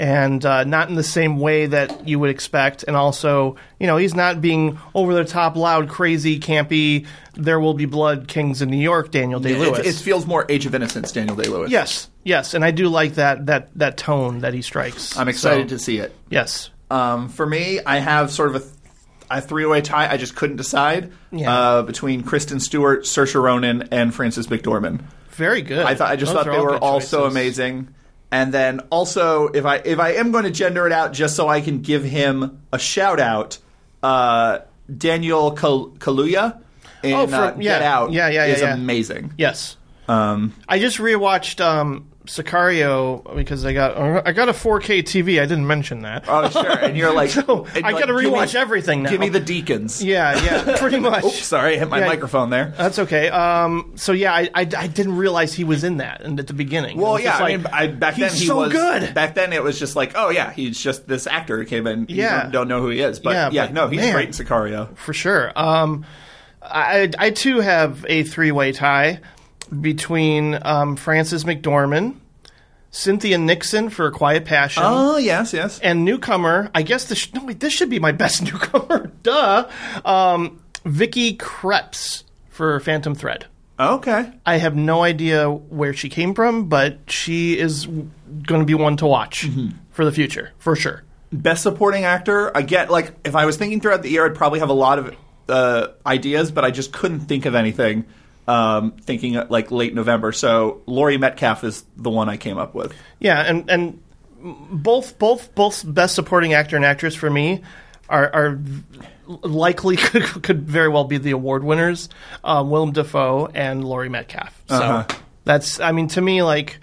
And 0.00 0.42
uh, 0.46 0.64
not 0.64 0.88
in 0.88 0.94
the 0.94 1.02
same 1.02 1.38
way 1.38 1.66
that 1.66 2.08
you 2.08 2.18
would 2.18 2.30
expect, 2.30 2.84
and 2.84 2.96
also, 2.96 3.56
you 3.78 3.86
know, 3.86 3.98
he's 3.98 4.14
not 4.14 4.40
being 4.40 4.78
over 4.94 5.12
the 5.12 5.26
top, 5.26 5.56
loud, 5.56 5.90
crazy, 5.90 6.40
campy. 6.40 7.06
There 7.34 7.60
will 7.60 7.74
be 7.74 7.84
blood, 7.84 8.26
kings 8.26 8.62
in 8.62 8.70
New 8.70 8.78
York. 8.80 9.10
Daniel 9.10 9.40
Day 9.40 9.56
Lewis. 9.56 9.86
it 9.86 10.02
feels 10.02 10.24
more 10.26 10.46
Age 10.48 10.64
of 10.64 10.74
Innocence, 10.74 11.12
Daniel 11.12 11.36
Day 11.36 11.50
Lewis. 11.50 11.70
yes, 11.70 12.08
yes, 12.24 12.54
and 12.54 12.64
I 12.64 12.70
do 12.70 12.88
like 12.88 13.16
that 13.16 13.44
that 13.46 13.68
that 13.78 13.98
tone 13.98 14.38
that 14.40 14.54
he 14.54 14.62
strikes. 14.62 15.18
I'm 15.18 15.28
excited 15.28 15.68
So, 15.68 15.76
to 15.76 15.78
see 15.78 15.98
it. 15.98 16.16
Yes, 16.30 16.70
Um, 16.90 17.28
for 17.28 17.44
me, 17.44 17.80
I 17.84 17.98
have 17.98 18.30
sort 18.30 18.48
of 18.48 18.54
a, 18.56 18.60
th- 18.60 18.72
a 19.30 19.40
three-way 19.42 19.82
tie. 19.82 20.10
I 20.10 20.16
just 20.16 20.34
couldn't 20.34 20.56
decide 20.56 21.12
Yeah. 21.30 21.52
uh, 21.54 21.82
between 21.82 22.22
Kristen 22.22 22.58
Stewart, 22.58 23.02
Saoirse 23.04 23.34
Ronan, 23.40 23.88
and 23.92 24.14
Frances 24.14 24.46
McDormand. 24.46 25.02
very 25.32 25.60
good. 25.60 25.84
I 25.84 25.94
thought 25.94 26.10
I 26.10 26.16
just 26.16 26.32
Those 26.32 26.44
thought 26.44 26.50
they 26.52 26.58
were 26.58 26.70
good 26.72 26.80
all 26.82 27.02
so 27.02 27.24
amazing. 27.26 27.88
And 28.32 28.54
then 28.54 28.80
also, 28.90 29.48
if 29.48 29.64
I 29.66 29.76
if 29.76 29.98
I 29.98 30.10
am 30.12 30.30
going 30.30 30.44
to 30.44 30.50
gender 30.50 30.86
it 30.86 30.92
out, 30.92 31.12
just 31.12 31.34
so 31.36 31.48
I 31.48 31.60
can 31.60 31.80
give 31.82 32.04
him 32.04 32.62
a 32.72 32.78
shout 32.78 33.18
out, 33.20 33.58
uh, 34.02 34.60
Daniel 34.96 35.52
Kal- 35.52 35.90
Kaluuya 35.98 36.58
in 37.02 37.14
Oh, 37.14 37.26
for- 37.26 37.34
uh, 37.34 37.54
yeah. 37.58 37.78
Get 37.78 37.82
Out 37.82 38.12
Yeah, 38.12 38.28
yeah, 38.28 38.46
yeah, 38.46 38.52
is 38.54 38.60
yeah. 38.60 38.74
amazing. 38.74 39.32
Yes, 39.38 39.76
Um, 40.08 40.54
I 40.68 40.78
just 40.78 40.98
rewatched 40.98 41.60
um, 41.64 42.06
Sicario 42.26 43.34
because 43.34 43.64
I 43.64 43.72
got 43.72 43.96
I 44.26 44.32
got 44.32 44.48
a 44.48 44.52
4K 44.52 45.02
TV. 45.02 45.40
I 45.40 45.46
didn't 45.46 45.66
mention 45.66 46.02
that. 46.02 46.24
oh 46.28 46.48
sure, 46.50 46.68
and 46.78 46.96
you're 46.96 47.12
like, 47.12 47.30
So, 47.40 47.66
and 47.74 47.84
I 47.86 47.90
you're 47.90 48.00
gotta 48.00 48.12
like, 48.12 48.24
give 48.24 48.32
me- 48.32 48.38
rewatch 48.38 48.54
everything 48.54 49.02
now. 49.02 49.10
Give 49.10 49.20
me 49.20 49.28
the 49.30 49.40
Deakins. 49.40 50.04
yeah, 50.04 50.42
yeah, 50.44 50.76
pretty 50.78 50.98
much. 51.00 51.24
Oops, 51.24 51.44
sorry, 51.44 51.76
I 51.76 51.78
hit 51.78 51.88
my 51.88 52.00
Yeah. 52.00 52.06
microphone 52.08 52.50
there. 52.50 52.74
That's 52.76 52.98
okay. 53.00 53.28
Um, 53.30 53.92
so 53.96 54.12
yeah, 54.12 54.32
I, 54.32 54.50
I, 54.54 54.60
I 54.76 54.86
didn't 54.86 55.16
realize 55.16 55.54
he 55.54 55.64
was 55.64 55.82
in 55.84 55.96
that 55.98 56.20
and 56.22 56.38
at 56.38 56.46
the 56.46 56.52
beginning. 56.54 56.98
Well, 56.98 57.18
yeah, 57.18 57.30
just 57.30 57.42
I 57.42 57.56
mean, 57.56 57.66
I, 57.72 57.86
back 57.88 58.14
he's 58.14 58.30
then 58.30 58.38
he 58.38 58.46
so 58.46 58.56
was 58.58 58.72
good. 58.72 59.14
Back 59.14 59.34
then 59.34 59.52
it 59.52 59.62
was 59.62 59.78
just 59.78 59.96
like, 59.96 60.12
oh 60.14 60.30
yeah, 60.30 60.52
he's 60.52 60.78
just 60.80 61.08
this 61.08 61.26
actor 61.26 61.56
who 61.58 61.64
came 61.64 61.86
in. 61.86 62.06
Yeah. 62.08 62.42
don't, 62.42 62.52
don't 62.52 62.68
know 62.68 62.80
who 62.82 62.88
he 62.90 63.00
is, 63.00 63.18
but 63.20 63.32
Yeah, 63.32 63.50
yeah, 63.50 63.66
but 63.66 63.74
no, 63.74 63.88
he's 63.88 64.00
man. 64.00 64.12
great 64.14 64.26
in 64.28 64.32
Sicario. 64.34 64.96
for 64.96 65.12
sure. 65.14 65.52
Um, 65.56 66.04
I, 66.62 67.10
I 67.18 67.30
too 67.30 67.60
have 67.60 68.04
a 68.08 68.22
three-way 68.22 68.72
tie 68.72 69.20
between 69.80 70.58
um, 70.62 70.96
Frances 70.96 71.44
McDormand, 71.44 72.16
Cynthia 72.90 73.38
Nixon 73.38 73.88
for 73.90 74.06
A 74.08 74.10
Quiet 74.10 74.44
Passion, 74.44 74.82
Oh 74.84 75.16
yes, 75.16 75.52
yes. 75.52 75.78
and 75.80 76.04
newcomer. 76.04 76.70
I 76.74 76.82
guess 76.82 77.04
this 77.04 77.18
sh- 77.18 77.32
no, 77.34 77.44
wait, 77.44 77.60
this 77.60 77.72
should 77.72 77.90
be 77.90 77.98
my 78.00 78.12
best 78.22 78.42
newcomer. 78.42 79.12
Duh, 79.22 79.68
um, 80.04 80.60
Vicky 80.84 81.36
Krieps 81.36 82.24
for 82.48 82.80
Phantom 82.80 83.14
Thread. 83.14 83.46
Okay. 83.78 84.30
I 84.44 84.58
have 84.58 84.76
no 84.76 85.02
idea 85.02 85.50
where 85.50 85.94
she 85.94 86.08
came 86.10 86.34
from, 86.34 86.68
but 86.68 86.98
she 87.08 87.58
is 87.58 87.86
going 87.86 88.60
to 88.60 88.64
be 88.66 88.74
one 88.74 88.96
to 88.98 89.06
watch 89.06 89.48
for 89.90 90.04
the 90.04 90.12
future, 90.12 90.50
for 90.58 90.76
sure. 90.76 91.02
Best 91.32 91.62
supporting 91.62 92.04
actor. 92.04 92.54
I 92.54 92.62
get 92.62 92.90
like 92.90 93.14
if 93.24 93.34
I 93.36 93.46
was 93.46 93.56
thinking 93.56 93.80
throughout 93.80 94.02
the 94.02 94.10
year, 94.10 94.26
I'd 94.26 94.34
probably 94.34 94.58
have 94.58 94.68
a 94.68 94.74
lot 94.74 94.98
of 94.98 95.16
uh, 95.48 95.86
ideas, 96.04 96.50
but 96.50 96.64
I 96.64 96.70
just 96.72 96.92
couldn't 96.92 97.20
think 97.20 97.46
of 97.46 97.54
anything. 97.54 98.04
Um, 98.50 98.92
thinking 98.92 99.36
uh, 99.36 99.46
like 99.48 99.70
late 99.70 99.94
November, 99.94 100.32
so 100.32 100.82
Laurie 100.86 101.18
Metcalf 101.18 101.62
is 101.62 101.84
the 101.96 102.10
one 102.10 102.28
I 102.28 102.36
came 102.36 102.58
up 102.58 102.74
with. 102.74 102.92
Yeah, 103.20 103.40
and 103.40 103.70
and 103.70 104.02
both 104.42 105.18
both 105.18 105.54
both 105.54 105.84
best 105.86 106.14
supporting 106.14 106.52
actor 106.54 106.74
and 106.76 106.84
actress 106.84 107.14
for 107.14 107.30
me 107.30 107.62
are 108.08 108.28
are 108.34 108.58
likely 109.42 109.96
could, 110.10 110.42
could 110.42 110.62
very 110.68 110.88
well 110.88 111.04
be 111.04 111.18
the 111.18 111.30
award 111.30 111.62
winners, 111.62 112.08
um, 112.42 112.70
Willem 112.70 112.92
Dafoe 112.92 113.46
and 113.54 113.84
Laurie 113.84 114.08
Metcalf. 114.08 114.60
So 114.68 114.74
Uh-huh. 114.76 115.18
that's 115.44 115.78
I 115.78 115.92
mean 115.92 116.08
to 116.08 116.20
me 116.20 116.42
like 116.42 116.78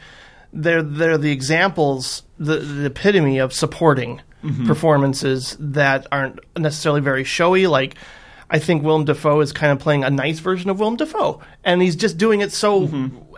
they're 0.53 0.81
they're 0.83 1.17
the 1.17 1.31
examples, 1.31 2.23
the, 2.39 2.57
the 2.59 2.85
epitome 2.85 3.39
of 3.39 3.51
supporting 3.51 4.21
performances 4.65 5.57
that 5.59 6.07
aren't 6.11 6.39
necessarily 6.57 7.01
very 7.01 7.25
showy. 7.25 7.67
Like 7.67 7.95
I 8.49 8.59
think 8.59 8.83
Willem 8.83 9.05
Dafoe 9.05 9.41
is 9.41 9.51
kind 9.51 9.71
of 9.71 9.79
playing 9.79 10.03
a 10.03 10.09
nice 10.09 10.39
version 10.39 10.69
of 10.69 10.79
Willem 10.79 10.95
Dafoe, 10.95 11.41
and 11.63 11.81
he's 11.81 11.95
just 11.95 12.17
doing 12.17 12.41
it 12.41 12.51
so 12.51 12.89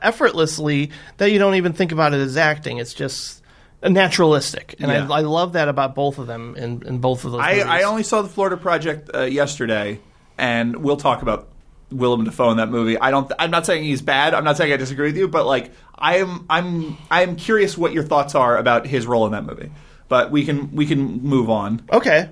effortlessly 0.02 0.91
that 1.17 1.32
you 1.32 1.39
don't 1.39 1.56
even 1.56 1.74
think 1.74 1.91
about 1.91 2.13
it 2.13 2.19
as 2.19 2.38
acting. 2.38 2.78
It's 2.78 2.93
just 2.93 3.41
naturalistic, 3.82 4.76
and 4.80 4.91
Yeah. 4.91 5.08
I, 5.10 5.19
I 5.19 5.22
love 5.22 5.54
that 5.54 5.67
about 5.67 5.95
both 5.95 6.19
of 6.19 6.28
them 6.28 6.56
in, 6.56 6.84
in 6.86 7.00
both 7.00 7.26
of 7.26 7.32
those. 7.32 7.41
I, 7.41 7.54
movies. 7.54 7.65
I 7.65 7.84
only 7.84 8.04
saw 8.04 8.22
the 8.22 8.30
Florida 8.30 8.58
Project 8.58 9.10
uh, 9.13 9.24
yesterday, 9.24 10.00
and 10.38 10.78
we'll 10.78 10.98
talk 10.98 11.22
about 11.22 11.48
Willem 11.91 12.24
Dafoe 12.24 12.52
in 12.52 12.58
that 12.58 12.69
movie. 12.69 12.98
I 12.98 13.10
don't. 13.12 13.32
I'm 13.39 13.52
not 13.52 13.65
saying 13.65 13.84
he's 13.84 14.02
bad. 14.02 14.34
I'm 14.34 14.43
not 14.43 14.58
saying 14.58 14.72
I 14.72 14.78
disagree 14.78 15.08
with 15.08 15.17
you, 15.17 15.28
but 15.28 15.45
like 15.45 15.72
I'm 15.98 16.45
I'm 16.50 16.98
I'm 17.10 17.36
curious 17.36 17.78
what 17.78 17.93
your 17.93 18.04
thoughts 18.04 18.36
are 18.36 18.58
about 18.58 18.86
his 18.86 19.08
role 19.08 19.26
in 19.26 19.32
that 19.32 19.45
movie. 19.45 19.72
But 20.08 20.32
we 20.32 20.45
can 20.45 20.72
we 20.76 20.86
can 20.86 21.22
move 21.24 21.50
on. 21.50 21.82
Okay. 21.91 22.30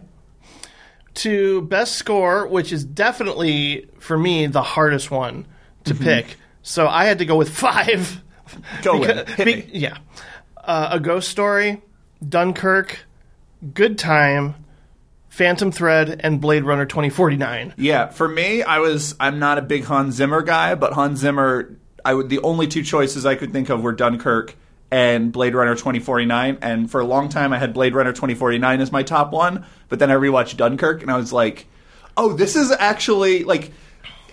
To 1.17 1.61
best 1.63 1.95
score, 1.95 2.47
which 2.47 2.71
is 2.71 2.83
definitely 2.85 3.87
for 3.99 4.17
me 4.17 4.45
the 4.47 4.61
hardest 4.61 5.09
one 5.11 5.47
to 5.85 5.95
pick. 5.95 6.35
So 6.61 6.87
I 6.87 7.05
had 7.05 7.17
to 7.19 7.25
go 7.25 7.35
with 7.35 7.49
five. 7.57 8.21
Go 8.83 8.99
with 8.99 9.25
Because- 9.25 9.39
it. 9.39 9.71
Be- 9.71 9.79
Yeah. 9.79 9.97
Uh, 10.63 10.89
a 10.91 10.99
Ghost 10.99 11.29
Story, 11.29 11.81
Dunkirk, 12.27 12.99
Good 13.73 13.97
Time, 13.97 14.55
Phantom 15.29 15.71
Thread, 15.71 16.19
and 16.23 16.41
Blade 16.41 16.63
Runner 16.65 16.85
2049. 16.85 17.73
Yeah, 17.77 18.07
for 18.07 18.27
me, 18.27 18.63
I 18.63 18.79
was 18.79 19.15
I'm 19.19 19.39
not 19.39 19.57
a 19.57 19.61
big 19.61 19.85
Hans 19.85 20.15
Zimmer 20.15 20.41
guy, 20.41 20.75
but 20.75 20.93
Hans 20.93 21.19
Zimmer, 21.19 21.77
I 22.03 22.13
would 22.13 22.29
the 22.29 22.39
only 22.39 22.67
two 22.67 22.83
choices 22.83 23.25
I 23.25 23.35
could 23.35 23.53
think 23.53 23.69
of 23.69 23.81
were 23.81 23.93
Dunkirk 23.93 24.55
and 24.91 25.31
Blade 25.31 25.55
Runner 25.55 25.75
2049, 25.75 26.59
and 26.61 26.89
for 26.89 27.01
a 27.01 27.05
long 27.05 27.29
time 27.29 27.53
I 27.53 27.57
had 27.57 27.73
Blade 27.73 27.95
Runner 27.95 28.13
2049 28.13 28.81
as 28.81 28.91
my 28.91 29.03
top 29.03 29.31
one, 29.31 29.65
but 29.89 29.99
then 29.99 30.11
I 30.11 30.15
rewatched 30.15 30.57
Dunkirk 30.57 31.01
and 31.01 31.11
I 31.11 31.17
was 31.17 31.33
like, 31.33 31.67
"Oh, 32.15 32.33
this 32.33 32.55
is 32.55 32.71
actually 32.71 33.43
like 33.43 33.71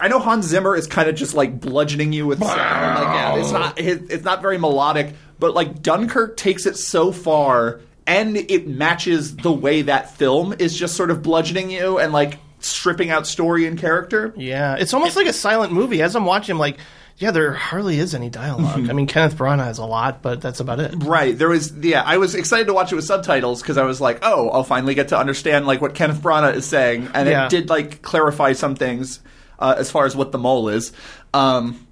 I 0.01 0.09
know 0.09 0.19
Hans 0.19 0.47
Zimmer 0.47 0.77
is 0.77 0.87
kind 0.87 1.09
of 1.09 1.15
just 1.15 1.35
like 1.35 1.61
bludgeoning 1.61 2.13
you 2.13 2.27
with 2.27 2.41
sound. 2.41 2.51
Like, 2.51 3.15
yeah, 3.15 3.37
it's 3.37 3.53
not 3.53 3.79
it's 3.79 4.25
not 4.25 4.43
very 4.43 4.59
melodic, 4.59 5.15
but 5.39 5.55
like 5.55 5.83
Dunkirk 5.83 6.37
takes 6.37 6.67
it 6.67 6.77
so 6.77 7.13
far 7.13 7.81
and 8.07 8.37
it 8.37 8.67
matches 8.67 9.37
the 9.37 9.53
way 9.53 9.83
that 9.83 10.17
film 10.17 10.55
is 10.59 10.77
just 10.77 10.97
sort 10.97 11.11
of 11.11 11.23
bludgeoning 11.23 11.71
you 11.71 11.99
and 11.99 12.13
like 12.13 12.39
stripping 12.59 13.11
out 13.11 13.27
story 13.27 13.67
and 13.67 13.79
character. 13.79 14.35
Yeah, 14.37 14.77
it's 14.77 14.95
almost 14.95 15.17
like 15.17 15.27
a 15.27 15.33
silent 15.33 15.73
movie. 15.73 16.03
As 16.03 16.17
I'm 16.17 16.25
watching, 16.25 16.55
I'm 16.55 16.59
like, 16.59 16.79
yeah, 17.19 17.31
there 17.31 17.53
hardly 17.53 17.99
is 17.99 18.15
any 18.15 18.29
dialogue. 18.29 18.91
I 18.91 18.93
mean, 18.93 19.07
Kenneth 19.07 19.37
Branagh 19.37 19.65
has 19.65 19.79
a 19.79 19.85
lot, 19.85 20.21
but 20.21 20.41
that's 20.41 20.59
about 20.61 20.81
it. 20.81 20.95
Right. 21.05 21.37
There 21.39 21.49
was 21.49 21.73
yeah, 21.77 22.03
I 22.05 22.19
was 22.19 22.35
excited 22.35 22.67
to 22.67 22.75
watch 22.75 22.91
it 22.93 22.97
with 22.97 23.05
subtitles 23.05 23.63
because 23.63 23.79
I 23.79 23.85
was 23.85 24.01
like, 24.01 24.19
"Oh, 24.23 24.49
I'll 24.51 24.65
finally 24.65 24.95
get 24.95 25.09
to 25.09 25.19
understand 25.19 25.67
like 25.67 25.81
what 25.81 25.95
Kenneth 25.95 26.21
Branagh 26.21 26.55
is 26.57 26.67
saying." 26.67 27.09
And 27.15 27.29
Yeah. 27.29 27.47
it 27.47 27.51
did 27.51 27.69
like 27.71 28.03
clarify 28.03 28.53
some 28.53 28.75
things 28.75 29.21
uh, 29.59 29.75
as 29.79 29.91
far 29.91 30.07
as 30.07 30.17
what 30.17 30.33
the 30.33 30.39
mole 30.39 30.69
is. 30.69 30.93
Um, 31.33 31.87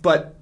but 0.00 0.34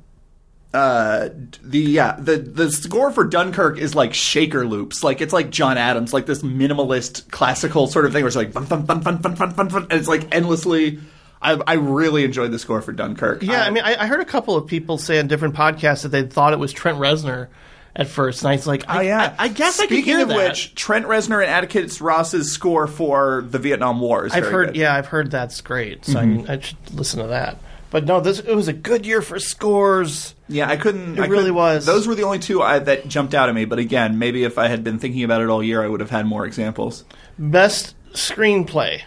uh, 0.74 1.28
the 1.62 1.78
yeah, 1.78 2.16
the 2.18 2.36
the 2.36 2.70
score 2.70 3.10
for 3.12 3.24
Dunkirk 3.24 3.78
is 3.78 3.94
like 3.94 4.12
shaker 4.12 4.66
loops. 4.66 5.02
Like 5.04 5.20
it's 5.20 5.32
like 5.32 5.48
John 5.50 5.78
Adams, 5.78 6.12
like 6.12 6.26
this 6.26 6.42
minimalist 6.42 7.30
classical 7.30 7.86
sort 7.86 8.04
of 8.04 8.12
thing 8.12 8.22
where 8.22 8.26
it's 8.28 8.36
like 8.36 8.52
fun 8.52 8.66
fun 8.66 8.84
fun 8.84 9.00
fun 9.02 9.18
fun 9.22 9.36
fun 9.36 9.52
fun 9.54 9.70
fun 9.70 9.82
and 9.84 9.92
it's 9.92 10.08
like 10.08 10.34
endlessly 10.34 10.98
I, 11.44 11.60
I 11.66 11.74
really 11.74 12.24
enjoyed 12.24 12.50
the 12.50 12.58
score 12.58 12.80
for 12.82 12.92
Dunkirk. 12.92 13.42
Yeah, 13.42 13.62
I- 13.62 13.66
I 13.66 13.70
mean, 13.70 13.84
I, 13.84 14.02
I 14.02 14.06
heard 14.06 14.20
a 14.20 14.24
couple 14.24 14.56
of 14.56 14.66
people 14.66 14.98
say 14.98 15.18
on 15.18 15.26
different 15.28 15.54
podcasts 15.54 16.02
that 16.02 16.08
they 16.08 16.22
thought 16.22 16.52
it 16.52 16.58
was 16.58 16.72
Trent 16.72 16.98
Reznor, 16.98 17.48
at 17.96 18.08
first, 18.08 18.42
and 18.42 18.48
I 18.48 18.56
was 18.56 18.66
like, 18.66 18.82
I, 18.88 19.12
I, 19.12 19.34
I 19.38 19.46
guess 19.48 19.78
I 19.78 19.84
Oh, 19.84 19.86
Speaking 19.86 20.04
can 20.04 20.12
hear 20.14 20.22
of 20.22 20.28
that. 20.30 20.36
which, 20.48 20.74
Trent 20.74 21.06
Reznor 21.06 21.40
and 21.42 21.48
Atticus 21.50 22.00
Ross's 22.00 22.50
score 22.50 22.88
for 22.88 23.42
the 23.48 23.60
Vietnam 23.60 24.00
War 24.00 24.26
is 24.26 24.32
I've 24.32 24.46
heard, 24.46 24.68
good. 24.70 24.76
yeah, 24.76 24.92
I've 24.96 25.06
heard 25.06 25.30
that's 25.30 25.60
great. 25.60 26.04
So 26.04 26.14
Mm-hmm. 26.18 26.50
I, 26.50 26.54
I 26.54 26.58
should 26.60 26.76
listen 26.92 27.20
to 27.20 27.28
that. 27.28 27.58
But 27.90 28.06
no, 28.06 28.18
this 28.18 28.40
it 28.40 28.52
was 28.56 28.66
a 28.66 28.72
good 28.72 29.06
year 29.06 29.22
for 29.22 29.38
scores. 29.38 30.34
Yeah, 30.48 30.68
I 30.68 30.76
couldn't. 30.76 31.18
It 31.18 31.22
I 31.22 31.26
really 31.26 31.52
was. 31.52 31.86
Those 31.86 32.08
were 32.08 32.16
the 32.16 32.24
only 32.24 32.40
two 32.40 32.60
I, 32.60 32.80
that 32.80 33.06
jumped 33.06 33.32
out 33.34 33.48
at 33.48 33.54
me. 33.54 33.64
But 33.64 33.78
again, 33.78 34.18
maybe 34.18 34.42
if 34.42 34.58
I 34.58 34.66
had 34.66 34.82
been 34.82 34.98
thinking 34.98 35.22
about 35.22 35.42
it 35.42 35.48
all 35.48 35.62
year, 35.62 35.80
I 35.80 35.86
would 35.86 36.00
have 36.00 36.10
had 36.10 36.26
more 36.26 36.44
examples. 36.44 37.04
Best 37.38 37.94
screenplay. 38.12 39.02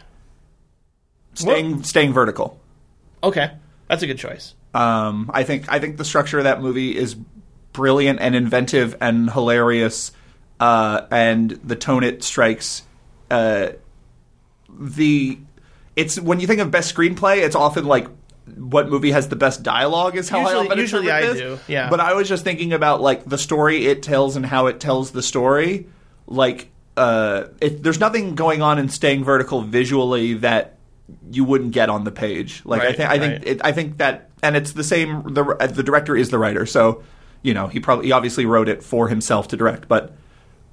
Staying, 1.39 1.83
staying 1.83 2.13
vertical. 2.13 2.59
Okay, 3.23 3.51
that's 3.87 4.03
a 4.03 4.07
good 4.07 4.17
choice. 4.17 4.53
Um, 4.73 5.31
I 5.33 5.43
think 5.43 5.71
I 5.71 5.79
think 5.79 5.97
the 5.97 6.05
structure 6.05 6.37
of 6.37 6.43
that 6.45 6.61
movie 6.61 6.95
is 6.97 7.15
brilliant 7.73 8.19
and 8.19 8.35
inventive 8.35 8.95
and 9.01 9.29
hilarious, 9.29 10.11
uh, 10.59 11.01
and 11.11 11.51
the 11.51 11.75
tone 11.75 12.03
it 12.03 12.23
strikes. 12.23 12.83
Uh, 13.31 13.69
the 14.69 15.37
it's 15.95 16.19
when 16.19 16.39
you 16.39 16.47
think 16.47 16.59
of 16.61 16.69
best 16.71 16.93
screenplay, 16.95 17.37
it's 17.43 17.55
often 17.55 17.85
like 17.85 18.07
what 18.55 18.87
movie 18.89 19.11
has 19.11 19.27
the 19.29 19.35
best 19.35 19.63
dialogue 19.63 20.15
is 20.15 20.29
how 20.29 20.39
I 20.39 20.43
Usually- 20.43 20.65
often 20.67 20.77
usually 20.79 21.11
I 21.11 21.21
this. 21.21 21.37
do, 21.37 21.59
yeah. 21.67 21.89
But 21.89 21.99
I 21.99 22.13
was 22.13 22.29
just 22.29 22.43
thinking 22.43 22.71
about 22.73 23.01
like 23.01 23.25
the 23.25 23.37
story 23.37 23.87
it 23.87 24.03
tells 24.03 24.35
and 24.35 24.45
how 24.45 24.67
it 24.67 24.79
tells 24.79 25.11
the 25.11 25.21
story. 25.23 25.87
Like, 26.27 26.69
uh, 26.95 27.45
if 27.61 27.81
there's 27.81 27.99
nothing 27.99 28.35
going 28.35 28.61
on 28.61 28.79
in 28.79 28.89
staying 28.89 29.23
vertical 29.23 29.61
visually 29.61 30.35
that 30.35 30.76
you 31.31 31.43
wouldn't 31.43 31.71
get 31.71 31.89
on 31.89 32.03
the 32.03 32.11
page. 32.11 32.61
Like 32.65 32.81
I 32.81 32.93
think 32.93 33.09
I 33.09 33.19
think 33.19 33.33
right. 33.33 33.47
it, 33.47 33.61
I 33.63 33.71
think 33.71 33.97
that, 33.97 34.29
and 34.43 34.55
it's 34.55 34.73
the 34.73 34.83
same. 34.83 35.33
The 35.33 35.43
the 35.73 35.83
director 35.83 36.15
is 36.15 36.29
the 36.29 36.37
writer, 36.37 36.65
so 36.65 37.03
you 37.41 37.53
know 37.53 37.67
he 37.67 37.79
probably 37.79 38.07
he 38.07 38.11
obviously 38.11 38.45
wrote 38.45 38.69
it 38.69 38.83
for 38.83 39.07
himself 39.07 39.49
to 39.49 39.57
direct. 39.57 39.87
But 39.87 40.15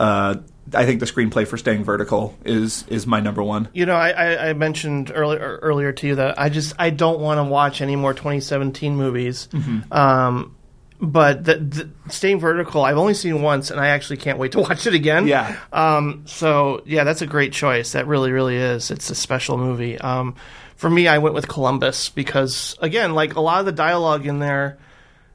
uh, 0.01 0.37
I 0.73 0.87
think 0.87 1.01
the 1.01 1.07
screenplay 1.07 1.47
for 1.47 1.57
Staying 1.57 1.85
Vertical 1.85 2.37
is 2.45 2.85
is 2.89 3.07
my 3.07 3.21
number 3.21 3.43
one. 3.43 3.69
You 3.73 3.87
know, 3.87 3.95
I, 3.95 4.11
I, 4.11 4.49
I 4.49 4.53
mentioned 4.55 5.13
earlier 5.15 5.59
earlier 5.63 5.93
to 5.93 6.07
you 6.07 6.15
that 6.17 6.39
I 6.39 6.49
just 6.49 6.75
I 6.79 6.91
don't 6.91 7.21
want 7.21 7.39
to 7.39 7.45
watch 7.45 7.81
any 7.81 7.97
more 7.97 8.15
2017 8.15 8.97
movies. 8.97 9.49
Mm-hmm. 9.53 9.93
Um, 9.93 10.57
but 11.01 11.45
the, 11.45 11.57
the 11.57 11.89
staying 12.11 12.41
vertical, 12.41 12.85
I've 12.85 12.97
only 12.99 13.15
seen 13.15 13.43
once, 13.43 13.71
and 13.71 13.81
I 13.81 13.89
actually 13.89 14.17
can't 14.19 14.39
wait 14.39 14.53
to 14.53 14.61
watch 14.61 14.87
it 14.87 14.95
again. 14.95 15.27
Yeah. 15.27 15.57
Um. 15.73 16.23
So 16.27 16.83
yeah, 16.87 17.05
that's 17.05 17.23
a 17.23 17.27
great 17.27 17.53
choice. 17.53 17.93
That 17.93 18.07
really, 18.07 18.33
really 18.33 18.57
is. 18.57 18.91
It's 18.91 19.11
a 19.11 19.15
special 19.15 19.59
movie. 19.59 19.99
Um. 19.99 20.35
For 20.77 20.91
me, 20.91 21.07
I 21.09 21.19
went 21.19 21.35
with 21.35 21.47
Columbus 21.49 22.09
because 22.09 22.77
again, 22.81 23.15
like 23.15 23.37
a 23.37 23.41
lot 23.41 23.61
of 23.61 23.67
the 23.67 23.73
dialogue 23.73 24.27
in 24.27 24.39
there. 24.39 24.79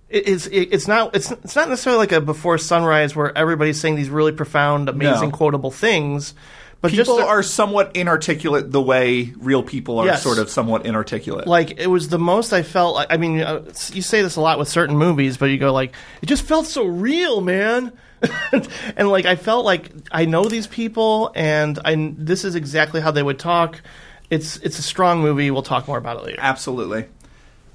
It's 0.10 0.48
it, 0.48 0.70
it's 0.74 0.88
not 0.88 1.16
it's 1.16 1.30
it's 1.32 1.56
not 1.56 1.70
necessarily 1.70 2.00
like 2.00 2.12
a 2.12 2.20
before 2.20 2.58
sunrise 2.58 3.16
where 3.16 3.36
everybody's 3.38 3.80
saying 3.80 3.96
these 3.96 4.10
really 4.10 4.32
profound, 4.32 4.90
amazing, 4.90 5.30
No. 5.30 5.36
quotable 5.36 5.70
things, 5.72 6.34
but 6.82 6.92
People 6.92 7.18
the- 7.18 7.26
are 7.26 7.44
somewhat 7.44 7.96
inarticulate 7.96 8.72
the 8.72 8.82
way 8.82 9.34
real 9.38 9.62
people 9.64 10.00
are 10.00 10.06
Yes. 10.06 10.24
sort 10.24 10.38
of 10.38 10.50
somewhat 10.50 10.86
inarticulate. 10.86 11.46
like 11.48 11.80
it 11.80 11.88
was 11.88 12.10
the 12.10 12.20
most 12.20 12.54
I 12.54 12.64
felt 12.64 12.96
like 12.96 13.08
I 13.10 13.18
mean 13.18 13.42
uh, 13.42 13.64
you 13.94 14.02
say 14.02 14.22
this 14.22 14.36
a 14.38 14.42
lot 14.42 14.58
with 14.60 14.68
certain 14.70 14.96
movies 14.98 15.38
but 15.38 15.46
you 15.48 15.58
go 15.58 15.74
like 15.74 15.94
it 16.22 16.26
just 16.28 16.44
felt 16.44 16.66
so 16.68 16.86
real 16.86 17.42
man 17.42 17.92
and 18.98 19.10
like 19.10 19.26
I 19.26 19.36
felt 19.36 19.66
like 19.66 19.92
I 20.12 20.26
know 20.26 20.46
these 20.46 20.68
people 20.68 21.32
and 21.36 21.80
I 21.86 22.14
this 22.18 22.44
is 22.46 22.56
exactly 22.56 23.02
how 23.02 23.12
they 23.12 23.24
would 23.24 23.40
talk 23.40 23.82
it's 24.30 24.58
it's 24.58 24.78
a 24.80 24.84
strong 24.84 25.22
movie 25.22 25.52
we'll 25.52 25.64
talk 25.64 25.88
more 25.88 25.98
about 25.98 26.18
it 26.18 26.24
later 26.24 26.40
Absolutely. 26.42 27.06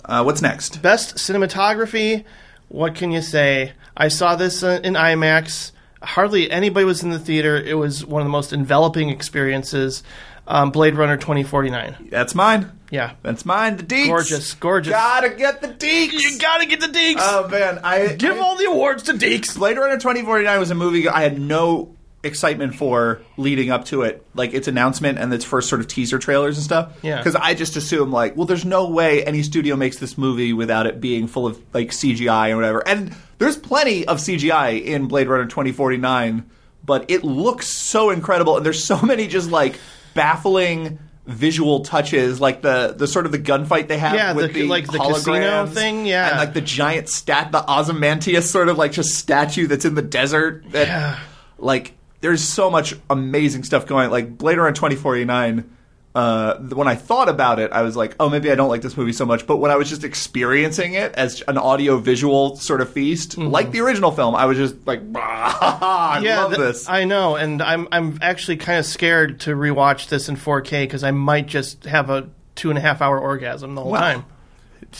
Uh, 0.05 0.22
what's 0.22 0.42
next? 0.42 0.82
best 0.82 1.16
cinematography 1.16 2.24
what 2.68 2.94
can 2.94 3.11
you 3.12 3.22
say 3.22 3.72
I 3.96 4.09
saw 4.09 4.34
this 4.36 4.62
uh, 4.62 4.80
in 4.82 4.94
IMAX 4.94 5.72
hardly 6.05 6.50
anybody 6.50 6.84
was 6.84 7.02
in 7.02 7.11
the 7.11 7.18
theater 7.18 7.57
it 7.57 7.74
was 7.78 8.05
one 8.05 8.20
of 8.22 8.26
the 8.26 8.30
most 8.30 8.52
enveloping 8.52 9.09
experiences 9.11 10.02
um, 10.46 10.70
Blade 10.70 10.94
Runner 10.94 11.16
2049 11.16 12.09
That's 12.11 12.34
mine. 12.34 12.70
yeah 12.90 13.12
That's 13.22 13.46
mine. 13.46 13.78
The 13.78 13.82
deeks. 13.82 14.07
Gorgeous, 14.09 14.52
gorgeous. 14.55 14.92
Gotta 14.92 15.30
get 15.30 15.62
the 15.62 15.68
deeks. 15.68 16.12
you 16.12 16.38
gotta 16.38 16.66
get 16.66 16.80
the 16.80 16.86
deeks 16.88 17.16
Oh 17.18 17.48
man, 17.48 17.80
I 17.82 18.09
Give 18.14 18.36
I- 18.36 18.40
all 18.40 18.57
the 18.57 18.66
awards 18.66 19.05
to 19.05 19.12
Deeks. 19.14 19.57
Blade 19.57 19.78
Runner 19.78 19.96
2049 19.96 20.59
was 20.61 20.70
a 20.70 20.74
movie 20.74 21.09
I 21.09 21.22
had 21.22 21.40
no 21.40 21.93
excitement 22.25 22.75
for 22.75 23.20
leading 23.37 23.70
up 23.70 23.85
to 23.87 24.03
it, 24.03 24.25
like 24.35 24.55
its 24.55 24.66
announcement 24.68 25.18
and 25.18 25.33
its 25.33 25.45
first 25.45 25.68
sort 25.68 25.81
of 25.81 25.89
teaser 25.89 26.18
trailers 26.18 26.57
and 26.57 26.64
stuff. 26.64 26.93
Yeah. 27.03 27.18
Because 27.18 27.35
I 27.37 27.55
just 27.55 27.77
assume 27.77 28.11
like, 28.11 28.37
well, 28.37 28.47
there's 28.47 28.64
no 28.64 28.89
way 28.89 29.25
any 29.25 29.43
studio 29.43 29.77
makes 29.77 29.99
this 29.99 30.16
movie 30.18 30.53
without 30.53 30.87
it 30.87 31.01
being 31.01 31.27
full 31.27 31.47
of 31.47 31.61
like 31.75 31.91
CGI 31.91 32.51
or 32.53 32.57
whatever. 32.57 32.87
And 32.87 33.14
there's 33.39 33.57
plenty 33.57 34.07
of 34.07 34.18
CGI 34.18 34.83
in 34.85 35.07
Blade 35.07 35.29
Runner 35.29 35.47
2049, 35.47 36.49
but 36.85 37.05
it 37.11 37.25
looks 37.25 37.68
so 37.68 38.11
incredible, 38.11 38.57
and 38.57 38.64
there's 38.66 38.85
so 38.85 39.01
many 39.03 39.27
just 39.27 39.51
like 39.51 39.79
baffling. 40.14 40.99
Visual 41.27 41.81
touches, 41.81 42.39
like 42.39 42.61
the 42.61 42.95
the 42.99 43.07
sort 43.09 43.25
of 43.25 43.33
the 43.33 43.39
gunfight 43.39 43.89
they 43.89 43.97
have 43.97 44.12
Yeah, 44.14 44.35
with 44.35 44.53
the- 44.53 44.61
the, 44.61 44.68
like 44.68 44.85
the 44.93 44.99
casino 44.99 45.64
thing, 45.64 46.05
yeah. 46.05 46.29
and 46.29 46.39
like 46.39 46.53
the 46.53 46.61
giant 46.61 47.09
stat, 47.09 47.51
the 47.51 47.64
Ozymandias 47.66 48.51
sort 48.51 48.68
of 48.68 48.77
like 48.77 48.93
just 48.93 49.14
statue 49.14 49.66
that's 49.66 49.87
in 49.87 49.95
the 49.95 50.03
desert. 50.03 50.64
That, 50.72 50.87
Yeah. 50.87 51.18
Like, 51.57 51.95
there's 52.25 52.43
so 52.43 52.70
much 52.70 52.95
amazing 53.11 53.64
stuff 53.64 53.87
going. 53.87 54.11
Like 54.11 54.39
Blade 54.39 54.57
Runner 54.57 54.72
2049. 54.72 55.70
Uh, 56.14 56.57
when 56.59 56.89
I 56.89 56.95
thought 56.95 57.29
about 57.29 57.59
it, 57.59 57.70
I 57.70 57.83
was 57.83 57.97
like, 57.97 58.16
oh, 58.18 58.31
maybe 58.31 58.51
I 58.51 58.55
don't 58.55 58.70
like 58.70 58.81
this 58.81 58.97
movie 58.97 59.12
so 59.12 59.27
much. 59.27 59.47
But 59.47 59.59
when 59.59 59.70
I 59.70 59.77
was 59.77 59.91
just 59.91 60.05
experiencing 60.05 60.95
it 60.95 61.12
as 61.16 61.43
an 61.49 61.59
audio 61.59 61.99
visual 61.99 62.57
sort 62.57 62.81
of 62.81 62.91
feast, 62.91 63.37
like 63.37 63.72
the 63.72 63.81
original 63.81 64.11
film, 64.11 64.35
I 64.35 64.47
was 64.47 64.57
just 64.57 64.75
like, 64.87 65.03
I 65.14 66.20
love 66.25 66.53
th- 66.53 66.61
this. 66.61 66.89
I 66.89 67.05
know, 67.05 67.37
and 67.37 67.61
I'm 67.61 67.89
I'm 67.93 68.18
actually 68.22 68.57
kind 68.57 68.79
of 68.79 68.87
scared 68.87 69.41
to 69.41 69.51
rewatch 69.51 70.09
this 70.09 70.31
in 70.31 70.37
4K 70.37 70.85
because 70.85 71.05
I 71.05 71.11
might 71.11 71.47
just 71.47 71.85
have 71.85 72.09
a 72.09 72.31
two 72.55 72.70
and 72.70 72.79
a 72.79 72.81
half 72.81 73.03
hour 73.03 73.18
orgasm 73.18 73.75
the 73.75 73.83
whole 73.83 73.95
time. 73.95 74.25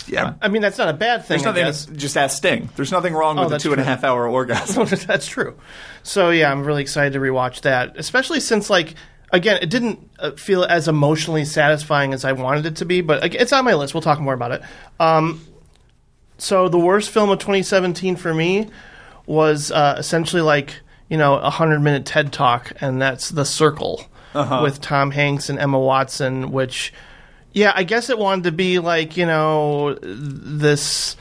Yeah. 0.09 0.35
I 0.41 0.49
mean, 0.49 0.63
that's 0.63 0.79
not 0.79 0.89
a 0.89 0.93
bad 0.93 1.25
thing. 1.25 1.43
There's 1.43 1.75
nothing. 1.75 1.97
Just 1.97 2.17
ask 2.17 2.37
Sting. 2.37 2.71
There's 2.77 2.93
nothing 2.93 3.15
wrong 3.15 3.37
with 3.37 3.53
a 3.53 3.59
two 3.59 3.73
and 3.73 3.81
a 3.81 3.85
half 3.85 4.05
hour 4.05 4.29
orgasm. 4.29 4.87
that's 5.07 5.27
true. 5.27 5.57
So 6.03 6.31
yeah, 6.31 6.51
I'm 6.51 6.65
really 6.65 6.83
excited 6.83 7.13
to 7.15 7.19
rewatch 7.19 7.63
that, 7.63 7.97
especially 7.97 8.41
since 8.41 8.71
like 8.71 8.95
again, 9.33 9.59
it 9.61 9.71
didn't 9.71 10.11
uh, 10.19 10.31
feel 10.33 10.65
as 10.65 10.89
emotionally 10.89 11.45
satisfying 11.45 12.15
as 12.15 12.25
I 12.25 12.33
wanted 12.33 12.67
it 12.67 12.77
to 12.77 12.85
be, 12.85 13.01
but 13.01 13.35
it's 13.35 13.53
on 13.53 13.65
my 13.65 13.75
list. 13.75 13.95
We'll 13.95 14.03
talk 14.03 14.21
more 14.21 14.35
about 14.35 14.53
it. 14.53 14.63
Um, 15.01 15.45
so 16.39 16.69
the 16.69 16.79
worst 16.79 17.11
film 17.11 17.31
of 17.31 17.39
2017 17.39 18.17
for 18.17 18.33
me 18.33 18.69
was 19.27 19.71
uh, 19.71 19.97
essentially 19.99 20.43
like 20.43 20.81
you 21.09 21.17
know 21.17 21.35
a 21.37 21.51
hundred 21.51 21.81
minute 21.81 22.07
TED 22.07 22.33
talk, 22.33 22.73
and 22.81 23.01
that's 23.01 23.31
The 23.31 23.45
Circle 23.45 24.07
with 24.63 24.81
Tom 24.81 25.11
Hanks 25.11 25.49
and 25.49 25.59
Emma 25.59 25.79
Watson, 25.79 26.51
which. 26.51 26.93
Yeah, 27.55 27.73
I 27.75 27.85
guess 27.85 28.11
it 28.11 28.19
wanted 28.19 28.45
to 28.45 28.53
be 28.53 28.81
like 28.81 29.17
you 29.17 29.27
know 29.27 29.95
this, 30.03 31.17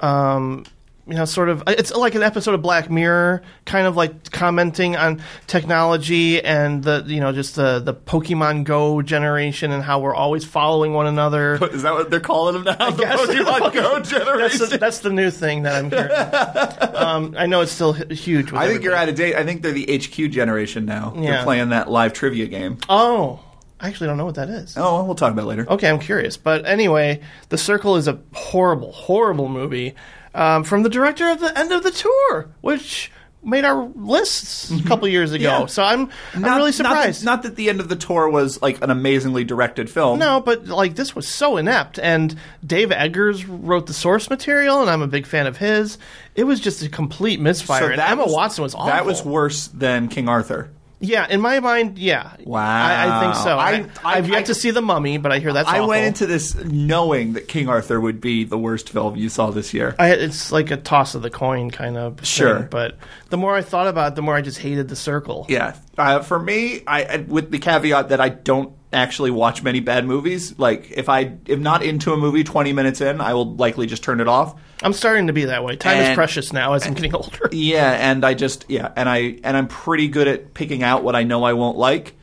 um, 0.00 0.64
you 1.06 1.12
know, 1.14 1.26
sort 1.26 1.50
of. 1.50 1.62
It's 1.66 1.92
like 1.92 2.14
an 2.14 2.22
episode 2.22 2.54
of 2.54 2.62
Black 2.62 2.90
Mirror, 2.90 3.42
kind 3.66 3.86
of 3.86 3.94
like 3.94 4.30
commenting 4.30 4.96
on 4.96 5.20
technology 5.46 6.42
and 6.42 6.82
the 6.82 7.04
you 7.06 7.20
know 7.20 7.32
just 7.32 7.56
the 7.56 7.80
the 7.80 7.92
Pokemon 7.92 8.64
Go 8.64 9.02
generation 9.02 9.72
and 9.72 9.82
how 9.82 9.98
we're 9.98 10.14
always 10.14 10.42
following 10.46 10.94
one 10.94 11.06
another. 11.06 11.56
Is 11.72 11.82
that 11.82 11.92
what 11.92 12.10
they're 12.10 12.18
calling 12.18 12.54
them 12.54 12.64
now? 12.64 12.90
The 12.90 13.02
guess. 13.02 13.20
Pokemon 13.20 13.74
Go 13.74 13.94
That's 13.98 14.10
generation. 14.10 14.68
the, 14.70 14.78
that's 14.78 14.98
the 15.00 15.10
new 15.10 15.30
thing 15.30 15.64
that 15.64 15.74
I'm 15.74 15.90
hearing. 15.90 16.94
um, 16.96 17.34
I 17.36 17.44
know 17.44 17.60
it's 17.60 17.72
still 17.72 17.92
huge. 17.92 18.52
With 18.52 18.60
I 18.62 18.68
think 18.68 18.82
you're 18.82 18.96
out 18.96 19.10
of 19.10 19.16
date. 19.16 19.34
I 19.34 19.44
think 19.44 19.60
they're 19.60 19.72
the 19.72 19.98
HQ 19.98 20.30
generation 20.30 20.86
now. 20.86 21.12
Yeah. 21.14 21.32
They're 21.32 21.44
playing 21.44 21.68
that 21.68 21.90
live 21.90 22.14
trivia 22.14 22.46
game. 22.46 22.78
Oh, 22.88 23.40
I 23.84 23.88
actually 23.88 24.06
don't 24.06 24.16
know 24.16 24.24
what 24.24 24.36
that 24.36 24.48
is. 24.48 24.76
Oh, 24.78 24.94
well, 24.94 25.06
we'll 25.06 25.14
talk 25.14 25.30
about 25.32 25.42
it 25.42 25.48
later. 25.48 25.66
Okay, 25.68 25.88
I'm 25.90 25.98
curious. 25.98 26.36
But 26.38 26.64
anyway, 26.64 27.20
The 27.50 27.58
Circle 27.58 27.96
is 27.96 28.08
a 28.08 28.18
horrible, 28.32 28.92
horrible 28.92 29.48
movie 29.48 29.94
um, 30.34 30.64
from 30.64 30.82
the 30.82 30.88
director 30.88 31.28
of 31.28 31.38
The 31.40 31.56
End 31.58 31.70
of 31.70 31.82
the 31.82 31.90
Tour, 31.90 32.48
which 32.62 33.12
made 33.42 33.66
our 33.66 33.84
lists 33.94 34.70
a 34.70 34.82
couple 34.84 35.06
years 35.06 35.32
ago. 35.32 35.50
Mm-hmm. 35.50 35.60
Yeah. 35.60 35.66
So 35.66 35.82
I'm, 35.82 36.08
I'm 36.32 36.40
Not- 36.40 36.56
really 36.56 36.70
not 36.70 36.76
that- 36.78 36.88
surprised. 36.88 37.24
Not 37.26 37.42
that, 37.42 37.56
the 37.56 37.68
end 37.68 37.80
of 37.80 37.90
the 37.90 37.96
tour 37.96 38.30
was 38.30 38.62
like 38.62 38.82
an 38.82 38.88
amazingly 38.90 39.44
directed 39.44 39.90
film. 39.90 40.18
no, 40.18 40.40
but 40.40 40.66
like 40.66 40.94
this 40.94 41.14
was 41.14 41.28
so 41.28 41.58
inept, 41.58 41.98
and 41.98 42.34
Dave 42.66 42.90
Eggers 42.90 43.44
wrote 43.46 43.86
the 43.86 43.92
source 43.92 44.30
material, 44.30 44.80
and 44.80 44.88
I'm 44.88 45.02
a 45.02 45.06
big 45.06 45.26
fan 45.26 45.46
of 45.46 45.58
his. 45.58 45.98
It 46.34 46.44
was 46.44 46.58
just 46.58 46.82
a 46.82 46.88
complete 46.88 47.38
misfire, 47.38 47.82
So 47.82 47.88
and 47.92 48.00
Emma 48.00 48.24
was- 48.24 48.32
Watson 48.32 48.62
was 48.62 48.74
awful. 48.74 48.86
That 48.86 49.04
was 49.04 49.22
worse 49.22 49.66
than 49.68 50.08
King 50.08 50.26
Arthur. 50.30 50.70
Yeah, 51.04 51.26
in 51.28 51.40
my 51.40 51.60
mind, 51.60 51.98
yeah. 51.98 52.34
Wow. 52.44 52.60
I, 52.62 53.18
I 53.18 53.20
think 53.20 53.34
so. 53.44 53.58
I- 53.58 54.14
have 54.16 54.28
yet 54.28 54.38
I- 54.38 54.42
to 54.44 54.54
see 54.54 54.70
the 54.70 54.82
Mummy, 54.82 55.18
but 55.18 55.32
I 55.32 55.38
hear 55.38 55.52
that's 55.52 55.68
I 55.68 55.78
awful. 55.78 55.88
went 55.88 56.06
into 56.06 56.26
this 56.26 56.54
knowing 56.54 57.34
that 57.34 57.48
King 57.48 57.68
Arthur 57.68 58.00
would 58.00 58.20
be 58.20 58.44
the 58.44 58.58
worst 58.58 58.88
film 58.90 59.16
you 59.16 59.28
saw 59.28 59.50
this 59.50 59.72
year. 59.74 59.94
I, 59.98 60.12
it's 60.12 60.50
like 60.52 60.70
a 60.70 60.76
toss 60.76 61.14
of 61.14 61.22
the 61.22 61.30
coin 61.30 61.70
kind 61.70 61.96
of 61.96 62.16
thing, 62.18 62.24
Sure. 62.24 62.60
but 62.70 62.96
the 63.30 63.36
more 63.36 63.54
I 63.54 63.62
thought 63.62 63.86
about 63.86 64.12
it, 64.12 64.14
the 64.16 64.22
more 64.22 64.34
I 64.34 64.40
just 64.42 64.58
hated 64.58 64.88
the 64.88 64.96
circle. 64.96 65.46
Yeah. 65.48 65.76
Uh, 65.96 66.20
for 66.22 66.38
me, 66.38 66.82
I- 66.86 67.24
with 67.28 67.50
the 67.50 67.58
caveat 67.58 68.08
that 68.08 68.20
I 68.20 68.28
don't 68.28 68.72
actually 68.94 69.30
watch 69.30 69.62
many 69.62 69.80
bad 69.80 70.06
movies. 70.06 70.58
Like 70.58 70.90
if 70.92 71.08
I 71.08 71.36
am 71.48 71.62
not 71.62 71.82
into 71.82 72.12
a 72.12 72.16
movie 72.16 72.44
20 72.44 72.72
minutes 72.72 73.00
in, 73.00 73.20
I 73.20 73.34
will 73.34 73.54
likely 73.54 73.86
just 73.86 74.02
turn 74.02 74.20
it 74.20 74.28
off. 74.28 74.58
I'm 74.82 74.92
starting 74.92 75.26
to 75.26 75.32
be 75.32 75.46
that 75.46 75.64
way. 75.64 75.76
Time 75.76 75.98
is 75.98 76.14
precious 76.14 76.52
now 76.52 76.74
as 76.74 76.86
I'm 76.86 76.94
getting 76.94 77.14
older. 77.16 77.48
Yeah, 77.52 77.92
and 77.92 78.24
I 78.24 78.34
just 78.34 78.66
yeah, 78.68 78.92
and 78.96 79.08
I 79.08 79.38
and 79.44 79.56
I'm 79.56 79.68
pretty 79.68 80.08
good 80.08 80.28
at 80.28 80.54
picking 80.54 80.82
out 80.82 81.04
what 81.04 81.16
I 81.16 81.24
know 81.24 81.44
I 81.44 81.52
won't 81.52 81.76
like. 81.76 82.14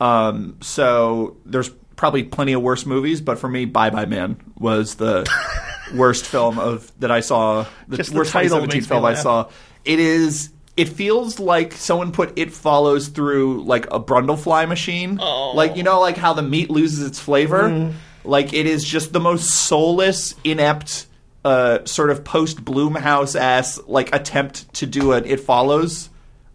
Um, 0.00 0.56
so 0.60 1.36
there's 1.44 1.70
probably 1.96 2.24
plenty 2.24 2.54
of 2.54 2.62
worse 2.62 2.86
movies, 2.86 3.20
but 3.20 3.38
for 3.38 3.48
me, 3.48 3.66
Bye 3.66 3.90
Bye 3.90 4.06
Man 4.06 4.40
was 4.58 4.94
the 4.94 5.28
worst 5.94 6.24
film 6.26 6.58
of 6.58 6.90
that 7.00 7.10
I 7.10 7.20
saw. 7.20 7.66
The 7.88 7.98
Just 7.98 8.12
the 8.12 8.16
worst 8.16 8.32
title 8.32 8.60
2017 8.60 8.78
makes 8.78 8.86
film 8.86 9.04
I 9.04 9.14
saw. 9.14 9.50
It 9.84 9.98
is. 9.98 10.50
It 10.80 10.88
feels 10.88 11.38
like 11.38 11.74
someone 11.74 12.10
put 12.10 12.32
It 12.38 12.52
Follows 12.52 13.08
through 13.08 13.64
like 13.64 13.84
a 13.92 14.00
Brundlefly 14.00 14.66
machine. 14.66 15.18
Oh. 15.20 15.52
Like 15.54 15.76
you 15.76 15.82
know, 15.82 16.00
like 16.00 16.16
how 16.16 16.32
the 16.32 16.42
meat 16.42 16.70
loses 16.70 17.06
its 17.06 17.20
flavor. 17.20 17.64
Mm. 17.64 17.92
Like 18.24 18.54
it 18.54 18.64
is 18.64 18.82
just 18.82 19.12
the 19.12 19.20
most 19.20 19.50
soulless, 19.50 20.34
inept, 20.42 21.06
uh, 21.44 21.84
sort 21.84 22.08
of 22.08 22.24
post 22.24 22.64
Blumhouse 22.64 23.38
ass 23.38 23.78
like 23.86 24.14
attempt 24.14 24.72
to 24.74 24.86
do 24.86 25.12
an 25.12 25.26
It 25.26 25.40
Follows 25.40 26.08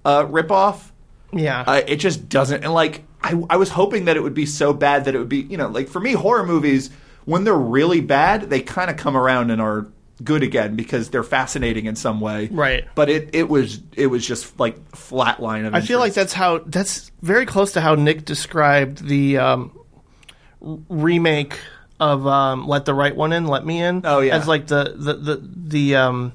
uh, 0.03 0.26
ripoff. 0.26 0.89
Yeah. 1.32 1.63
Uh, 1.65 1.82
it 1.86 1.97
just 1.97 2.28
doesn't. 2.28 2.63
And 2.63 2.73
like 2.73 3.03
I, 3.21 3.39
I 3.47 3.57
was 3.57 3.69
hoping 3.69 4.05
that 4.05 4.17
it 4.17 4.23
would 4.23 4.34
be 4.34 4.47
so 4.47 4.73
bad 4.73 5.05
that 5.05 5.13
it 5.13 5.19
would 5.19 5.30
be 5.30 5.41
you 5.41 5.57
know 5.57 5.67
like 5.67 5.88
for 5.88 5.99
me 5.99 6.13
horror 6.13 6.47
movies 6.47 6.89
when 7.26 7.43
they're 7.43 7.53
really 7.53 8.01
bad 8.01 8.49
they 8.49 8.61
kind 8.61 8.89
of 8.89 8.97
come 8.97 9.15
around 9.17 9.51
and 9.51 9.61
are 9.61 9.88
good 10.24 10.43
again 10.43 10.76
because 10.76 11.09
they're 11.09 11.24
fascinating 11.24 11.86
in 11.86 11.95
some 11.95 12.22
way. 12.22 12.47
Right. 12.51 12.86
But 12.95 13.09
it 13.09 13.30
it 13.34 13.49
was 13.49 13.82
it 13.95 14.07
was 14.07 14.26
just 14.26 14.59
like 14.59 14.91
flatline 14.91 15.66
of. 15.68 15.74
I 15.76 15.82
feel 15.82 15.99
like 15.99 16.13
that's 16.13 16.34
how 16.34 16.59
that's 16.59 17.11
very 17.22 17.45
close 17.45 17.74
to 17.74 17.82
how 17.82 17.95
Nick 17.95 18.26
described 18.26 19.05
the 19.05 19.38
um, 19.38 19.80
remake 20.61 21.59
of 21.99 22.26
um, 22.28 22.68
"Let 22.68 22.86
the 22.86 22.93
Right 22.93 23.16
One 23.16 23.34
In, 23.34 23.47
Let 23.47 23.66
Me 23.66 23.82
In." 23.82 24.01
Oh, 24.03 24.20
yeah. 24.20 24.36
as 24.38 24.47
like 24.47 24.68
the 24.68 24.93
the 24.95 25.13
the 25.13 25.49
the 25.55 25.95
um, 25.95 26.34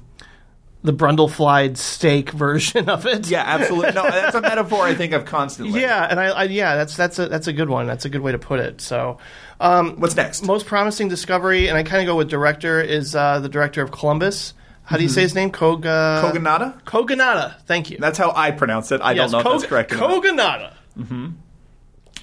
the 0.83 0.93
Brundleflied 0.93 1.77
steak 1.77 2.29
version 2.31 2.89
of 2.89 3.05
it. 3.05 3.29
Yeah, 3.29 3.43
absolutely. 3.45 3.93
No, 3.93 4.03
that's 4.03 4.35
a 4.35 4.41
metaphor 4.41 4.83
I 4.83 4.95
think 4.95 5.13
of 5.13 5.25
constantly. 5.25 5.81
yeah, 5.81 6.07
and 6.09 6.19
I, 6.19 6.27
I 6.27 6.43
yeah, 6.45 6.75
that's 6.75 6.95
that's 6.95 7.19
a 7.19 7.27
that's 7.27 7.47
a 7.47 7.53
good 7.53 7.69
one. 7.69 7.87
That's 7.87 8.05
a 8.05 8.09
good 8.09 8.21
way 8.21 8.31
to 8.31 8.39
put 8.39 8.59
it. 8.59 8.81
So, 8.81 9.17
What's 9.61 10.15
next? 10.15 10.43
most 10.43 10.65
promising 10.65 11.07
discovery, 11.07 11.67
and 11.67 11.77
I 11.77 11.83
kind 11.83 12.01
of 12.01 12.07
go 12.07 12.15
with 12.15 12.29
director 12.29 12.81
is 12.81 13.15
uh, 13.15 13.39
the 13.39 13.49
director 13.49 13.81
of 13.81 13.91
Columbus. 13.91 14.53
How 14.83 14.97
do 14.97 15.03
you 15.03 15.09
say 15.09 15.21
his 15.21 15.35
name? 15.35 15.51
Koga 15.51 16.21
Kogonada? 16.23 16.81
Kogonada. 16.83 17.61
Thank 17.61 17.91
you. 17.91 17.97
That's 17.99 18.17
how 18.17 18.33
I 18.35 18.51
pronounce 18.51 18.91
it. 18.91 18.99
I 19.01 19.13
yes, 19.13 19.31
don't 19.31 19.43
know 19.43 19.51
if 19.53 19.61
that's 19.61 19.69
correct. 19.69 19.93
or 19.93 19.97
not. 19.97 20.23
Kogonada. 20.23 21.33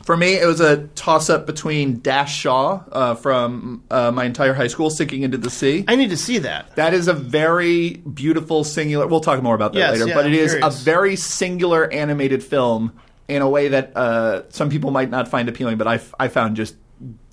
For 0.05 0.17
me, 0.17 0.35
it 0.35 0.47
was 0.47 0.61
a 0.61 0.87
toss 0.89 1.29
up 1.29 1.45
between 1.47 2.01
Dash 2.01 2.35
Shaw 2.35 2.83
uh, 2.93 3.15
from 3.15 3.83
uh, 3.91 4.11
my 4.11 4.25
entire 4.25 4.55
high 4.55 4.69
school, 4.69 4.91
Sinking 4.91 5.23
into 5.23 5.37
the 5.39 5.51
Sea. 5.51 5.85
I 5.87 5.97
need 5.97 6.11
to 6.11 6.17
see 6.17 6.39
that. 6.39 6.75
That 6.77 6.95
is 6.95 7.09
a 7.09 7.13
very 7.13 7.95
beautiful 7.95 8.65
singular. 8.65 9.07
We'll 9.07 9.21
talk 9.21 9.43
more 9.43 9.55
about 9.55 9.73
that 9.75 9.79
Yes, 9.79 9.93
later, 9.93 10.09
yeah, 10.09 10.15
but 10.15 10.25
it 10.27 10.29
I'm 10.29 10.35
is 10.35 10.53
curious. 10.53 10.81
a 10.81 10.85
very 10.85 11.17
singular 11.17 11.91
animated 11.93 12.43
film 12.43 12.93
in 13.29 13.43
a 13.43 13.49
way 13.49 13.69
that 13.69 13.95
uh, 13.97 14.43
some 14.51 14.71
people 14.71 14.91
might 14.91 15.11
not 15.11 15.29
find 15.29 15.49
appealing, 15.49 15.77
but 15.79 15.87
I, 15.87 15.97
f- 15.97 16.15
I 16.19 16.29
found 16.29 16.57
just 16.57 16.75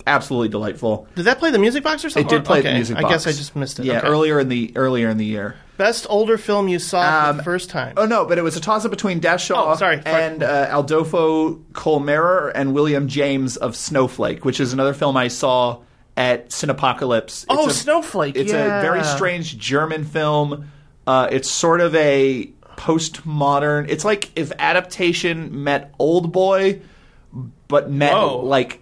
absolutely 0.07 0.49
delightful. 0.49 1.07
Did 1.15 1.23
that 1.25 1.39
play 1.39 1.51
the 1.51 1.59
music 1.59 1.83
box 1.83 2.03
or 2.05 2.09
something? 2.09 2.27
It 2.27 2.29
did 2.37 2.45
play 2.45 2.59
okay. 2.59 2.69
the 2.69 2.75
music 2.75 2.95
box. 2.95 3.05
I 3.05 3.09
guess 3.09 3.27
I 3.27 3.31
just 3.31 3.55
missed 3.55 3.79
it. 3.79 3.85
Yeah, 3.85 3.99
Okay. 3.99 4.07
earlier 4.07 4.39
in 4.39 4.49
the 4.49 4.71
earlier 4.75 5.09
in 5.09 5.17
the 5.17 5.25
year. 5.25 5.55
Best 5.77 6.05
older 6.09 6.37
film 6.37 6.67
you 6.69 6.79
saw 6.79 7.23
for 7.25 7.29
Um, 7.31 7.37
the 7.37 7.43
first 7.43 7.69
time. 7.69 7.93
Oh 7.97 8.05
no, 8.05 8.25
but 8.25 8.37
it 8.37 8.41
was 8.43 8.55
a 8.55 8.61
toss 8.61 8.85
up 8.85 8.91
between 8.91 9.19
Dash 9.19 9.45
Shaw 9.45 9.73
Oh, 9.73 9.75
sorry. 9.75 10.01
and 10.05 10.41
uh, 10.41 10.69
Adolfo 10.71 11.55
Kolmerer 11.73 12.51
and 12.55 12.73
William 12.73 13.07
James 13.09 13.57
of 13.57 13.75
Snowflake, 13.75 14.45
which 14.45 14.59
is 14.61 14.71
another 14.71 14.93
film 14.93 15.17
I 15.17 15.27
saw 15.27 15.81
at 16.15 16.49
Cinepocalypse. 16.49 17.23
It's 17.43 17.45
Oh, 17.49 17.67
a- 17.67 17.73
Snowflake, 17.73 18.37
It's 18.37 18.53
yeah. 18.53 18.79
a 18.79 18.81
very 18.81 19.03
strange 19.03 19.57
German 19.57 20.05
film. 20.05 20.69
Uh, 21.05 21.27
it's 21.29 21.51
sort 21.51 21.81
of 21.81 21.93
a 21.95 22.51
postmodern. 22.77 23.89
It's 23.89 24.05
like 24.05 24.31
if 24.37 24.51
adaptation 24.59 25.63
met 25.63 25.93
Old 25.99 26.31
Boy, 26.31 26.81
but 27.67 27.89
met 27.91 28.13
Whoa. 28.13 28.39
like 28.45 28.81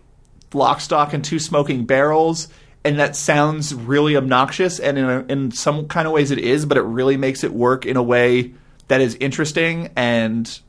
Lock, 0.55 0.81
Stock, 0.81 1.13
and 1.13 1.23
Two 1.23 1.39
Smoking 1.39 1.85
Barrels. 1.85 2.47
And 2.85 2.99
that 2.99 3.15
sounds 3.15 3.73
really 3.73 4.17
obnoxious, 4.17 4.77
and 4.77 4.97
in, 4.97 5.05
a, 5.05 5.19
in 5.29 5.51
some 5.51 5.87
kind 5.87 6.05
of 6.05 6.13
ways 6.13 6.31
it 6.31 6.39
is, 6.39 6.65
but 6.65 6.77
it 6.77 6.81
really 6.81 7.15
makes 7.15 7.45
it 7.45 7.53
work 7.53 7.85
in 7.85 7.95
a 7.95 8.03
way 8.03 8.53
that 8.89 8.99
is 8.99 9.15
interesting, 9.15 9.89
and 9.95 10.59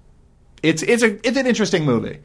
it's 0.63 0.83
it's 0.85 1.03
a 1.03 1.17
it's 1.27 1.37
an 1.37 1.49
interesting 1.49 1.85
movie. 1.85 2.21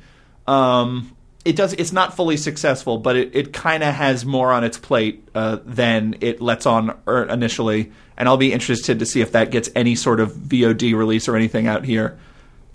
Um, 0.46 1.16
it 1.44 1.56
does 1.56 1.74
it's 1.74 1.92
not 1.92 2.16
fully 2.16 2.38
successful, 2.38 3.00
but 3.00 3.16
it, 3.16 3.36
it 3.36 3.54
kind 3.54 3.82
of 3.82 3.96
has 3.96 4.26
more 4.26 4.52
on 4.52 4.64
its 4.64 4.78
plate 4.78 5.28
uh, 5.34 5.58
than 5.66 6.18
it 6.22 6.40
lets 6.40 6.68
on 6.68 6.96
er, 7.08 7.24
initially, 7.24 7.92
and 8.16 8.30
I'll 8.30 8.38
be 8.38 8.54
interested 8.54 9.00
to 9.00 9.06
see 9.06 9.22
if 9.22 9.32
that 9.32 9.50
gets 9.50 9.70
any 9.76 9.96
sort 9.96 10.20
of 10.20 10.34
VOD 10.34 10.96
release 10.96 11.28
or 11.28 11.36
anything 11.36 11.68
out 11.68 11.84
here. 11.84 12.20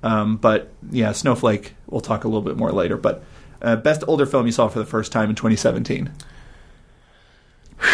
Um, 0.02 0.36
but 0.36 0.72
yeah, 0.90 1.12
Snowflake. 1.12 1.74
We'll 1.86 2.00
talk 2.00 2.24
a 2.24 2.28
little 2.28 2.42
bit 2.42 2.56
more 2.56 2.72
later. 2.72 2.96
But 2.96 3.22
uh, 3.64 3.76
best 3.76 4.04
older 4.06 4.26
film 4.26 4.46
you 4.46 4.52
saw 4.52 4.68
for 4.68 4.78
the 4.78 4.84
first 4.86 5.10
time 5.12 5.30
in 5.30 5.36
2017. 5.36 6.10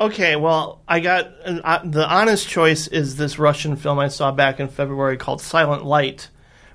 Okay, 0.00 0.34
well, 0.34 0.80
I 0.88 1.00
got 1.00 1.30
uh, 1.44 1.80
the 1.84 2.08
honest 2.08 2.48
choice 2.48 2.86
is 2.86 3.16
this 3.16 3.38
Russian 3.38 3.76
film 3.76 3.98
I 3.98 4.08
saw 4.08 4.32
back 4.32 4.58
in 4.58 4.68
February 4.68 5.18
called 5.18 5.42
Silent 5.42 5.84
Light, 5.84 6.30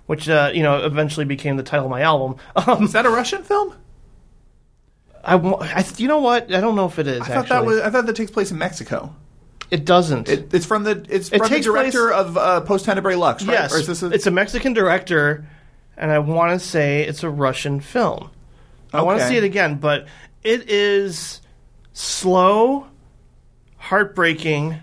which 0.06 0.30
uh, 0.30 0.52
you 0.54 0.62
know 0.62 0.86
eventually 0.86 1.26
became 1.26 1.58
the 1.58 1.64
title 1.64 1.86
of 1.88 1.90
my 1.92 2.02
album. 2.02 2.36
Um, 2.56 2.84
Is 2.84 2.92
that 2.92 3.08
a 3.08 3.10
Russian 3.10 3.42
film? 3.44 3.74
I, 5.24 5.38
I, 5.38 5.84
you 5.98 6.08
know 6.08 6.20
what? 6.20 6.54
I 6.54 6.62
don't 6.62 6.76
know 6.76 6.86
if 6.86 7.00
it 7.00 7.08
is. 7.08 7.22
I 7.22 7.26
thought 7.26 7.48
that 7.50 7.66
was. 7.66 7.80
I 7.82 7.90
thought 7.90 8.06
that 8.06 8.16
takes 8.16 8.30
place 8.30 8.52
in 8.52 8.60
Mexico. 8.60 9.16
It 9.72 9.86
doesn't. 9.86 10.30
It, 10.30 10.54
it's 10.54 10.68
from 10.68 10.84
the. 10.84 11.04
It's 11.10 11.32
It 11.32 11.40
from 11.40 11.50
the 11.50 11.62
director 11.62 12.10
place- 12.10 12.20
of 12.28 12.38
uh, 12.38 12.62
Post 12.62 12.86
Tenebrae 12.86 13.16
Lux, 13.16 13.44
right? 13.44 13.54
yes, 13.54 13.74
Or 13.74 13.80
is 13.80 13.88
this 13.88 14.04
a, 14.04 14.12
it's 14.12 14.28
a 14.28 14.32
Mexican 14.32 14.74
director, 14.74 15.48
and 15.98 16.12
I 16.12 16.20
want 16.20 16.60
to 16.60 16.66
say 16.66 17.04
it's 17.04 17.24
a 17.24 17.30
Russian 17.30 17.80
film. 17.80 18.30
I 18.94 19.02
want 19.02 19.20
to 19.20 19.28
see 19.28 19.38
it 19.38 19.44
again, 19.44 19.76
but 19.76 20.08
it 20.44 20.70
is 20.70 21.42
slow, 21.94 22.88
heartbreaking, 23.78 24.78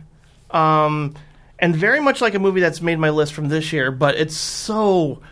um, 0.50 1.14
and 1.58 1.74
very 1.74 2.00
much 2.00 2.20
like 2.20 2.34
a 2.34 2.38
movie 2.38 2.60
that's 2.60 2.82
made 2.82 2.98
my 2.98 3.10
list 3.10 3.32
from 3.32 3.48
this 3.48 3.72
year. 3.72 3.90
But 3.90 4.16
it's 4.16 4.36
so 4.36 5.22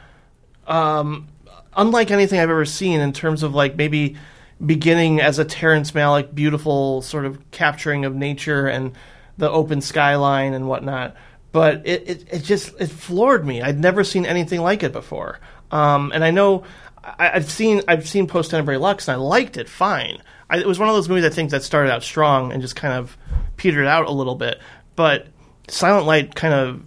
um, 0.66 1.28
unlike 1.76 2.10
anything 2.10 2.38
I've 2.38 2.50
ever 2.50 2.64
seen 2.64 3.00
in 3.00 3.12
terms 3.12 3.42
of 3.42 3.54
like 3.54 3.76
maybe 3.76 4.16
beginning 4.64 5.20
as 5.20 5.38
a 5.38 5.44
Terrence 5.44 5.92
Malick 5.92 6.34
beautiful 6.34 7.02
sort 7.02 7.24
of 7.24 7.50
capturing 7.50 8.04
of 8.04 8.14
nature 8.14 8.66
and 8.66 8.92
the 9.38 9.50
open 9.50 9.80
skyline 9.80 10.52
and 10.52 10.68
whatnot. 10.68 11.16
But 11.52 11.86
it, 11.86 12.08
it, 12.08 12.24
it 12.30 12.44
just 12.44 12.72
it 12.80 12.88
floored 12.88 13.44
me. 13.44 13.62
I'd 13.62 13.80
never 13.80 14.04
seen 14.04 14.24
anything 14.24 14.60
like 14.60 14.82
it 14.82 14.92
before. 14.92 15.40
Um, 15.70 16.12
and 16.14 16.24
I 16.24 16.30
know 16.30 16.64
I, 17.02 17.30
I've 17.34 17.50
seen 17.50 17.82
I've 17.88 18.08
seen 18.08 18.26
Post 18.26 18.50
Tenebrae 18.50 18.76
Lux 18.76 19.08
and 19.08 19.16
I 19.16 19.18
liked 19.18 19.56
it 19.56 19.68
fine. 19.68 20.20
I, 20.48 20.58
it 20.58 20.66
was 20.66 20.78
one 20.78 20.88
of 20.88 20.94
those 20.94 21.08
movies 21.08 21.24
I 21.24 21.30
think 21.30 21.50
that 21.50 21.62
started 21.62 21.92
out 21.92 22.02
strong 22.02 22.52
and 22.52 22.60
just 22.60 22.76
kind 22.76 22.94
of 22.94 23.16
petered 23.56 23.86
out 23.86 24.06
a 24.06 24.12
little 24.12 24.34
bit. 24.34 24.60
But 24.96 25.28
Silent 25.68 26.06
Light 26.06 26.34
kind 26.34 26.54
of 26.54 26.82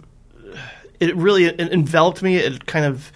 it 1.00 1.16
really 1.16 1.46
it 1.46 1.60
enveloped 1.60 2.22
me. 2.22 2.36
It 2.36 2.66
kind 2.66 2.84
of 2.84 3.10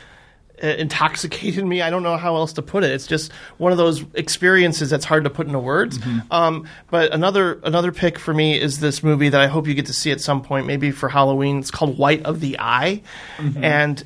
uh, 0.63 0.67
intoxicated 0.67 1.65
me. 1.65 1.83
I 1.83 1.91
don't 1.91 2.03
know 2.03 2.17
how 2.17 2.35
else 2.35 2.55
to 2.55 2.63
put 2.63 2.83
it. 2.83 2.91
It's 2.91 3.07
just 3.07 3.33
one 3.59 3.71
of 3.71 3.79
those 3.79 4.05
experiences 4.15 4.91
that's 4.91 5.05
hard 5.05 5.25
to 5.25 5.31
put 5.31 5.47
into 5.47 5.61
words. 5.61 5.99
Um, 6.33 6.67
but 6.91 7.15
another 7.15 7.61
another 7.63 7.93
pick 7.93 8.19
for 8.19 8.35
me 8.35 8.61
is 8.61 8.81
this 8.81 9.03
movie 9.03 9.29
that 9.29 9.41
I 9.41 9.47
hope 9.47 9.69
you 9.69 9.75
get 9.75 9.87
to 9.87 9.93
see 9.93 10.11
at 10.11 10.21
some 10.21 10.43
point, 10.43 10.67
maybe 10.67 10.91
for 10.91 11.09
Halloween. 11.09 11.61
It's 11.61 11.71
called 11.71 11.97
White 11.97 12.25
of 12.25 12.41
the 12.41 12.59
Eye, 12.59 13.03
and 13.63 14.03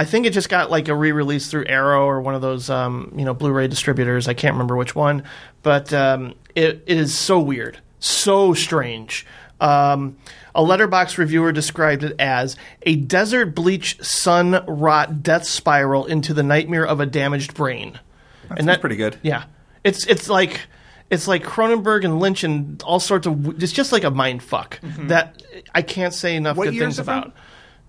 I 0.00 0.04
think 0.06 0.24
it 0.24 0.32
just 0.32 0.48
got 0.48 0.70
like 0.70 0.88
a 0.88 0.94
re-release 0.94 1.50
through 1.50 1.66
Arrow 1.66 2.06
or 2.06 2.22
one 2.22 2.34
of 2.34 2.40
those 2.40 2.70
um, 2.70 3.12
you 3.16 3.24
know 3.26 3.34
Blu-ray 3.34 3.68
distributors. 3.68 4.28
I 4.28 4.32
can't 4.34 4.54
remember 4.54 4.74
which 4.76 4.94
one, 4.94 5.24
but 5.62 5.92
um, 5.92 6.34
it, 6.54 6.82
it 6.86 6.96
is 6.96 7.16
so 7.16 7.38
weird, 7.38 7.78
so 7.98 8.54
strange. 8.54 9.26
Um, 9.60 10.16
a 10.54 10.62
Letterboxd 10.62 11.18
reviewer 11.18 11.52
described 11.52 12.02
it 12.02 12.16
as 12.18 12.56
a 12.82 12.96
desert 12.96 13.54
bleach 13.54 14.02
sun 14.02 14.64
rot 14.66 15.22
death 15.22 15.44
spiral 15.44 16.06
into 16.06 16.32
the 16.32 16.42
nightmare 16.42 16.86
of 16.86 16.98
a 17.00 17.04
damaged 17.04 17.52
brain. 17.52 18.00
and 18.48 18.64
sounds 18.64 18.78
pretty 18.78 18.96
good. 18.96 19.18
Yeah, 19.22 19.44
it's 19.84 20.06
it's 20.06 20.30
like 20.30 20.62
it's 21.10 21.28
like 21.28 21.44
Cronenberg 21.44 22.06
and 22.06 22.18
Lynch 22.20 22.42
and 22.42 22.82
all 22.84 23.00
sorts 23.00 23.26
of. 23.26 23.62
It's 23.62 23.70
just 23.72 23.92
like 23.92 24.04
a 24.04 24.10
mind 24.10 24.42
fuck 24.42 24.80
that 25.08 25.42
I 25.74 25.82
can't 25.82 26.14
say 26.14 26.36
enough 26.36 26.52
Mm-hmm. 26.52 26.58
What 26.58 26.70
good 26.72 26.78
things 26.78 26.94
is 26.94 26.98
it 27.00 27.04
from? 27.04 27.18
about. 27.18 27.34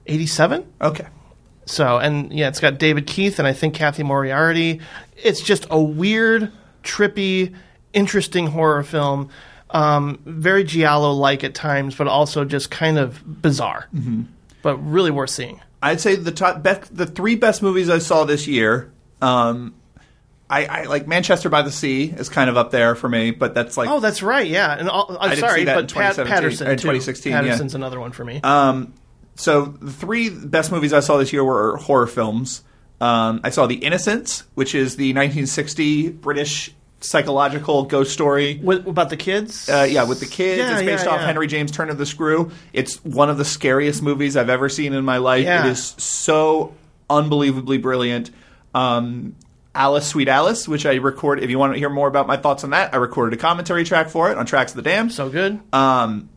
Eighty-seven. 0.08 0.68
okay. 0.82 1.08
So, 1.72 1.98
and 1.98 2.32
yeah, 2.34 2.48
it's 2.50 2.60
got 2.60 2.78
David 2.78 3.08
Keith 3.08 3.40
and 3.40 3.48
I 3.48 3.54
think 3.54 3.74
Cathy 3.74 4.04
Moriarty. 4.04 4.82
It's 5.16 5.42
just 5.42 5.66
a 5.70 5.82
weird, 5.82 6.52
trippy, 6.84 7.56
interesting 7.94 8.48
horror 8.48 8.84
film. 8.84 9.30
Um, 9.70 10.20
very 10.26 10.66
Giallo 10.66 11.14
like 11.14 11.44
at 11.46 11.56
times, 11.56 11.96
but 11.96 12.08
also 12.08 12.44
just 12.44 12.70
kind 12.70 13.00
of 13.00 13.42
bizarre. 13.42 13.88
Mm-hmm. 13.96 14.24
But 14.62 14.78
really 14.78 15.12
worth 15.12 15.30
seeing. 15.30 15.62
I'd 15.82 16.02
say 16.02 16.16
the 16.16 16.32
top 16.32 16.62
best, 16.62 16.96
the 16.96 17.06
three 17.06 17.36
best 17.36 17.64
movies 17.64 17.90
I 17.90 18.00
saw 18.00 18.26
this 18.26 18.48
year. 18.48 18.92
Um, 19.22 19.74
I, 20.50 20.66
I 20.66 20.84
like 20.84 21.08
Manchester 21.08 21.48
by 21.48 21.62
the 21.62 21.72
Sea 21.72 22.14
is 22.16 22.28
kind 22.28 22.50
of 22.50 22.58
up 22.58 22.72
there 22.72 22.94
for 22.96 23.08
me, 23.08 23.32
but 23.32 23.54
that's 23.54 23.78
like 23.78 23.90
Oh, 23.90 24.02
that's 24.02 24.22
right. 24.22 24.46
Yeah, 24.46 24.78
and 24.78 24.90
all, 24.90 25.18
I'm 25.20 25.30
didn't 25.30 25.40
sorry, 25.40 25.62
in 25.62 25.68
but 25.68 25.88
Pat 25.94 26.16
2017 26.16 26.36
Paterson 26.36 26.68
too. 26.68 26.76
2016, 26.76 27.32
yeah. 27.32 27.42
Paterson's 27.42 27.76
another 27.76 28.00
one 28.02 28.12
for 28.12 28.26
me. 28.26 28.42
Um, 28.44 28.94
so 29.36 29.66
the 29.66 29.92
three 29.92 30.30
best 30.30 30.72
movies 30.72 30.94
I 30.94 31.00
saw 31.00 31.18
this 31.18 31.34
year 31.34 31.44
were 31.44 31.78
horror 31.78 32.08
films. 32.08 32.64
Um, 33.00 33.42
I 33.44 33.50
saw 33.50 33.66
The 33.66 33.76
Innocents, 33.76 34.44
which 34.54 34.76
is 34.76 34.96
the 34.96 35.10
1960 35.10 36.10
British 36.10 36.72
psychological 37.00 37.84
ghost 37.84 38.14
story. 38.14 38.60
With, 38.62 38.88
about 38.88 39.10
the 39.10 39.18
kids? 39.18 39.68
Uh, 39.68 39.88
yeah, 39.90 40.04
with 40.04 40.20
the 40.20 40.28
kids. 40.28 40.60
Yeah, 40.60 40.78
it's 40.78 40.86
based 40.86 41.06
yeah, 41.06 41.12
off 41.12 41.22
yeah. 41.22 41.26
Henry 41.26 41.48
James 41.48 41.72
Turn 41.72 41.90
of 41.90 41.98
the 41.98 42.06
Screw. 42.06 42.52
It's 42.74 43.04
one 43.04 43.30
of 43.30 43.38
the 43.38 43.46
scariest 43.46 44.04
movies 44.04 44.38
I've 44.38 44.50
ever 44.50 44.70
seen 44.70 44.94
in 44.94 45.04
my 45.04 45.18
life. 45.18 45.46
Yeah. 45.46 45.66
It 45.66 45.72
is 45.72 45.84
so 45.98 46.76
unbelievably 47.10 47.80
brilliant. 47.80 48.30
Um, 48.74 49.36
Alice, 49.74 50.08
Sweet 50.08 50.28
Alice, 50.28 50.68
which 50.68 50.86
I 50.86 50.96
record. 50.96 51.42
If 51.42 51.50
you 51.50 51.58
want 51.58 51.74
to 51.74 51.80
hear 51.80 51.90
more 51.90 52.08
about 52.08 52.28
my 52.28 52.38
thoughts 52.38 52.64
on 52.64 52.72
that, 52.72 52.94
I 52.94 52.98
recorded 52.98 53.38
a 53.38 53.42
commentary 53.42 53.84
track 53.84 54.10
for 54.10 54.30
it 54.30 54.38
on 54.38 54.46
Tracks 54.46 54.74
of 54.74 54.76
the 54.78 54.82
Damned. 54.84 55.12
so 55.14 55.30
good. 55.30 55.60
Um, 55.74 56.30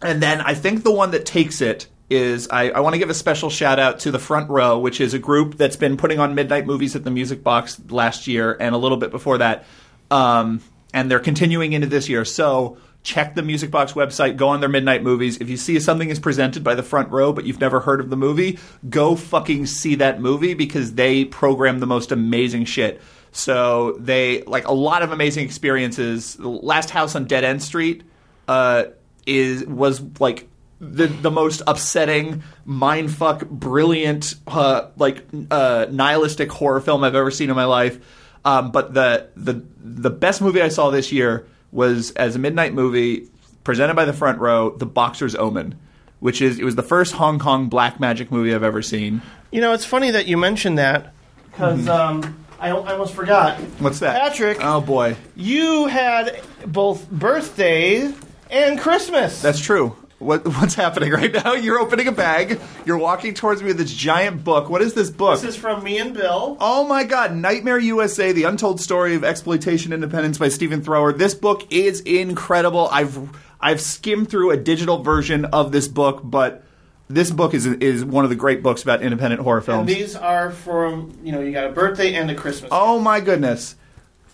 and 0.00 0.22
then 0.22 0.40
I 0.40 0.54
think 0.54 0.84
the 0.84 0.92
one 0.92 1.10
that 1.10 1.26
takes 1.26 1.60
it 1.60 1.88
is 2.10 2.48
I, 2.50 2.70
I 2.70 2.80
want 2.80 2.94
to 2.94 2.98
give 2.98 3.10
a 3.10 3.14
special 3.14 3.50
shout 3.50 3.78
out 3.78 4.00
to 4.00 4.10
the 4.10 4.18
Front 4.18 4.48
Row, 4.50 4.78
which 4.78 5.00
is 5.00 5.14
a 5.14 5.18
group 5.18 5.56
that's 5.56 5.76
been 5.76 5.96
putting 5.96 6.18
on 6.18 6.34
midnight 6.34 6.66
movies 6.66 6.96
at 6.96 7.04
the 7.04 7.10
Music 7.10 7.42
Box 7.42 7.80
last 7.90 8.26
year 8.26 8.56
and 8.58 8.74
a 8.74 8.78
little 8.78 8.96
bit 8.96 9.10
before 9.10 9.38
that. 9.38 9.64
Um, 10.10 10.62
and 10.94 11.10
they're 11.10 11.20
continuing 11.20 11.74
into 11.74 11.86
this 11.86 12.08
year. 12.08 12.24
So 12.24 12.78
check 13.02 13.34
the 13.34 13.42
Music 13.42 13.70
Box 13.70 13.92
website, 13.92 14.36
go 14.36 14.48
on 14.48 14.60
their 14.60 14.68
midnight 14.68 15.02
movies. 15.02 15.38
If 15.38 15.48
you 15.48 15.56
see 15.56 15.78
something 15.80 16.08
is 16.08 16.18
presented 16.18 16.64
by 16.64 16.74
the 16.74 16.82
Front 16.82 17.10
Row, 17.10 17.32
but 17.32 17.44
you've 17.44 17.60
never 17.60 17.80
heard 17.80 18.00
of 18.00 18.10
the 18.10 18.16
movie, 18.16 18.58
go 18.88 19.14
fucking 19.14 19.66
see 19.66 19.94
that 19.96 20.20
movie 20.20 20.54
because 20.54 20.94
they 20.94 21.24
program 21.24 21.78
the 21.78 21.86
most 21.86 22.10
amazing 22.10 22.64
shit. 22.64 23.00
So 23.32 23.92
they 23.98 24.42
like 24.42 24.66
a 24.66 24.72
lot 24.72 25.02
of 25.02 25.12
amazing 25.12 25.44
experiences. 25.44 26.34
The 26.34 26.48
Last 26.48 26.90
House 26.90 27.14
on 27.14 27.26
Dead 27.26 27.44
End 27.44 27.62
Street 27.62 28.02
uh, 28.48 28.84
is 29.26 29.64
was 29.66 30.00
like 30.18 30.48
the 30.80 31.06
the 31.06 31.30
most 31.30 31.62
upsetting, 31.66 32.42
mindfuck, 32.66 33.48
brilliant, 33.48 34.34
uh, 34.46 34.88
like 34.96 35.24
uh, 35.50 35.86
nihilistic 35.90 36.50
horror 36.52 36.80
film 36.80 37.04
I've 37.04 37.14
ever 37.14 37.30
seen 37.30 37.50
in 37.50 37.56
my 37.56 37.64
life. 37.64 37.98
Um, 38.44 38.70
but 38.70 38.94
the 38.94 39.28
the 39.36 39.64
the 39.78 40.10
best 40.10 40.40
movie 40.40 40.62
I 40.62 40.68
saw 40.68 40.90
this 40.90 41.10
year 41.12 41.46
was 41.72 42.12
as 42.12 42.36
a 42.36 42.38
midnight 42.38 42.72
movie 42.72 43.28
presented 43.64 43.94
by 43.94 44.04
the 44.04 44.12
Front 44.12 44.38
Row, 44.38 44.70
The 44.70 44.86
Boxer's 44.86 45.34
Omen, 45.34 45.78
which 46.20 46.40
is 46.40 46.58
it 46.58 46.64
was 46.64 46.76
the 46.76 46.82
first 46.82 47.12
Hong 47.14 47.38
Kong 47.38 47.68
black 47.68 48.00
magic 48.00 48.30
movie 48.30 48.54
I've 48.54 48.62
ever 48.62 48.80
seen. 48.80 49.20
You 49.50 49.60
know, 49.60 49.72
it's 49.72 49.84
funny 49.84 50.10
that 50.12 50.26
you 50.26 50.36
mentioned 50.36 50.78
that 50.78 51.12
because 51.50 51.88
um, 51.88 52.44
I, 52.60 52.70
I 52.70 52.92
almost 52.92 53.14
forgot. 53.14 53.58
What's 53.80 53.98
that, 53.98 54.18
Patrick. 54.18 54.58
Oh 54.60 54.80
boy, 54.80 55.16
You 55.34 55.86
had 55.86 56.40
both 56.64 57.10
birthday 57.10 58.12
and 58.50 58.78
Christmas. 58.78 59.42
That's 59.42 59.60
true. 59.60 59.96
What, 60.18 60.46
what's 60.46 60.74
happening 60.74 61.12
right 61.12 61.32
now? 61.32 61.52
You're 61.54 61.78
opening 61.78 62.08
a 62.08 62.12
bag. 62.12 62.60
You're 62.84 62.98
walking 62.98 63.34
towards 63.34 63.62
me 63.62 63.68
with 63.68 63.78
this 63.78 63.92
giant 63.92 64.42
book. 64.42 64.68
What 64.68 64.82
is 64.82 64.94
this 64.94 65.10
book? 65.10 65.40
this 65.40 65.54
is 65.54 65.56
from 65.56 65.84
me 65.84 65.98
and 65.98 66.12
Bill. 66.12 66.56
Oh 66.60 66.84
my 66.86 67.04
God! 67.04 67.34
Nightmare 67.36 67.78
USA: 67.78 68.32
The 68.32 68.44
Untold 68.44 68.80
Story 68.80 69.14
of 69.14 69.22
Exploitation 69.22 69.92
Independence 69.92 70.36
by 70.38 70.48
Stephen 70.48 70.82
Thrower. 70.82 71.12
This 71.12 71.34
book 71.34 71.66
is 71.72 72.00
incredible. 72.00 72.88
I've 72.90 73.18
I've 73.60 73.80
skimmed 73.80 74.28
through 74.28 74.50
a 74.50 74.56
digital 74.56 75.02
version 75.02 75.44
of 75.46 75.70
this 75.72 75.86
book, 75.86 76.20
but 76.24 76.64
this 77.08 77.30
book 77.30 77.54
is 77.54 77.66
is 77.66 78.04
one 78.04 78.24
of 78.24 78.30
the 78.30 78.36
great 78.36 78.62
books 78.62 78.82
about 78.82 79.02
independent 79.02 79.40
horror 79.42 79.58
And 79.58 79.66
films. 79.66 79.86
these 79.94 80.16
are 80.16 80.50
from, 80.50 81.16
you 81.22 81.30
know, 81.32 81.40
you 81.40 81.52
got 81.52 81.66
a 81.66 81.72
birthday 81.72 82.14
and 82.14 82.28
a 82.30 82.34
Christmas. 82.34 82.70
Oh 82.72 82.98
my 82.98 83.20
goodness. 83.20 83.76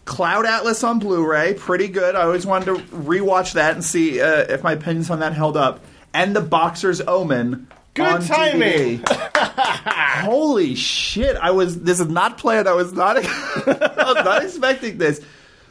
Cloud 0.05 0.47
Atlas 0.47 0.85
on 0.85 0.99
Blu-ray, 0.99 1.55
pretty 1.55 1.89
good. 1.89 2.15
I 2.15 2.23
always 2.23 2.45
wanted 2.45 2.67
to 2.67 2.75
rewatch 2.97 3.55
that 3.55 3.75
and 3.75 3.85
see 3.85 4.21
uh, 4.21 4.41
if 4.49 4.63
my 4.63 4.73
opinions 4.73 5.11
on 5.11 5.21
that 5.21 5.33
held 5.33 5.57
up. 5.57 5.85
And 6.13 6.37
The 6.37 6.41
Boxer's 6.41 7.01
Omen. 7.01 7.69
Good 7.95 8.07
on 8.07 8.23
timing. 8.23 8.99
DVD. 9.01 9.35
Holy 10.23 10.75
shit! 10.75 11.37
I 11.37 11.53
was. 11.53 11.81
This 11.81 12.01
is 12.01 12.09
not 12.09 12.39
planned. 12.39 12.69
I 12.69 12.73
was 12.73 12.93
not. 12.93 13.17
I 13.25 14.13
was 14.15 14.25
not 14.25 14.43
expecting 14.43 14.99
this. 14.99 15.21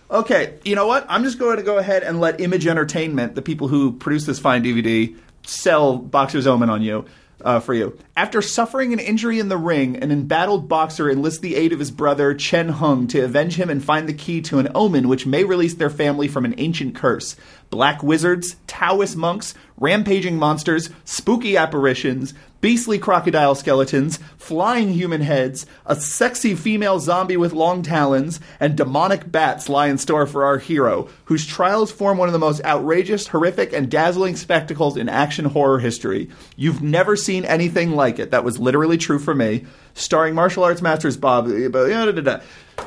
Okay, 0.10 0.58
you 0.64 0.76
know 0.76 0.88
what? 0.88 1.06
I'm 1.10 1.24
just 1.24 1.38
going 1.38 1.58
to 1.58 1.64
go 1.64 1.78
ahead 1.78 2.04
and 2.04 2.22
let 2.22 2.40
Image 2.40 2.68
Entertainment, 2.68 3.36
the 3.36 3.42
people 3.42 3.68
who 3.68 3.94
produce 3.94 4.26
this 4.26 4.40
fine 4.40 4.64
DVD, 4.64 5.18
sell 5.46 5.98
Boxer's 5.98 6.48
Omen 6.48 6.70
on 6.70 6.82
you. 6.82 7.06
Uh, 7.44 7.60
for 7.60 7.74
you. 7.74 7.98
After 8.16 8.42
suffering 8.42 8.94
an 8.94 9.00
injury 9.00 9.38
in 9.38 9.50
the 9.50 9.58
ring, 9.58 9.98
an 9.98 10.12
embattled 10.14 10.70
boxer 10.70 11.10
enlists 11.10 11.42
the 11.42 11.56
aid 11.56 11.74
of 11.74 11.80
his 11.80 11.92
brother 11.92 12.34
Chen 12.34 12.70
Hung 12.70 13.06
to 13.08 13.20
avenge 13.20 13.56
him 13.56 13.70
and 13.70 13.84
find 13.84 14.08
the 14.08 14.14
key 14.14 14.40
to 14.44 14.60
an 14.60 14.70
omen 14.74 15.10
which 15.10 15.26
may 15.26 15.44
release 15.44 15.74
their 15.74 15.90
family 15.90 16.30
from 16.30 16.46
an 16.46 16.56
ancient 16.58 16.96
curse. 16.96 17.36
Black 17.74 18.04
wizards, 18.04 18.56
Taoist 18.68 19.16
monks, 19.16 19.56
rampaging 19.78 20.38
monsters, 20.38 20.92
spooky 21.06 21.58
apparitions, 21.58 22.36
beastly 22.62 23.00
crocodile 23.00 23.56
skeletons, 23.56 24.20
flying 24.38 24.94
human 24.94 25.22
heads, 25.22 25.66
a 25.88 25.96
sexy 25.96 26.54
female 26.54 27.00
zombie 27.00 27.36
with 27.36 27.52
long 27.52 27.82
talons, 27.82 28.40
and 28.60 28.76
demonic 28.76 29.32
bats 29.32 29.70
lie 29.70 29.88
in 29.88 29.98
store 29.98 30.28
for 30.28 30.46
our 30.46 30.60
hero, 30.60 31.10
whose 31.26 31.48
trials 31.48 31.92
form 31.92 32.20
one 32.20 32.30
of 32.30 32.34
the 32.34 32.38
most 32.38 32.64
outrageous, 32.64 33.30
horrific, 33.30 33.74
and 33.74 33.90
dazzling 33.90 34.36
spectacles 34.36 34.96
in 34.96 35.10
action 35.10 35.46
horror 35.46 35.80
history. 35.80 36.30
You've 36.56 36.84
never 36.84 37.16
seen 37.16 37.44
anything 37.44 37.96
like 37.96 38.20
it. 38.20 38.30
That 38.30 38.44
was 38.44 38.60
literally 38.60 39.00
true 39.00 39.18
for 39.18 39.34
me. 39.34 39.66
Starring 39.96 40.36
martial 40.36 40.64
arts 40.64 40.84
masters 40.84 41.18
Bob. 41.18 41.48
Eh, 41.50 41.70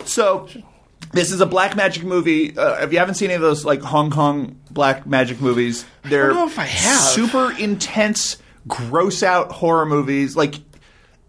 so. 0.04 0.48
This 1.12 1.32
is 1.32 1.40
a 1.40 1.46
black 1.46 1.76
magic 1.76 2.04
movie. 2.04 2.56
Uh, 2.56 2.82
if 2.84 2.92
you 2.92 2.98
haven't 2.98 3.14
seen 3.14 3.26
any 3.30 3.36
of 3.36 3.40
those 3.42 3.64
like 3.64 3.80
Hong 3.82 4.10
Kong 4.10 4.58
black 4.70 5.06
magic 5.06 5.40
movies, 5.40 5.84
they're 6.04 6.32
know 6.32 6.46
if 6.46 6.58
I 6.58 6.64
have. 6.64 7.00
super 7.00 7.52
intense, 7.58 8.36
gross 8.68 9.22
out 9.22 9.52
horror 9.52 9.86
movies. 9.86 10.36
Like 10.36 10.56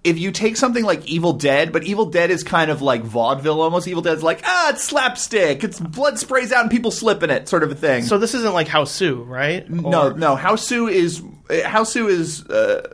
if 0.03 0.17
you 0.17 0.31
take 0.31 0.55
something 0.57 0.83
like 0.85 1.05
Evil 1.07 1.33
Dead, 1.33 1.71
but 1.71 1.83
Evil 1.83 2.05
Dead 2.07 2.31
is 2.31 2.43
kind 2.43 2.71
of 2.71 2.81
like 2.81 3.03
vaudeville 3.03 3.61
almost. 3.61 3.87
Evil 3.87 4.01
Dead's 4.01 4.23
like 4.23 4.41
ah, 4.45 4.69
it's 4.71 4.83
slapstick. 4.83 5.63
It's 5.63 5.79
blood 5.79 6.17
sprays 6.19 6.51
out 6.51 6.61
and 6.61 6.71
people 6.71 6.91
slip 6.91 7.23
in 7.23 7.29
it, 7.29 7.47
sort 7.47 7.63
of 7.63 7.71
a 7.71 7.75
thing. 7.75 8.03
So 8.03 8.17
this 8.17 8.33
isn't 8.33 8.53
like 8.53 8.67
Hausu, 8.67 9.27
right? 9.27 9.69
no, 9.69 10.09
Or- 10.09 10.13
no. 10.13 10.35
Hausu 10.35 10.91
is 10.91 11.21
Hausu 11.49 12.09
is. 12.09 12.45
Uh, 12.45 12.93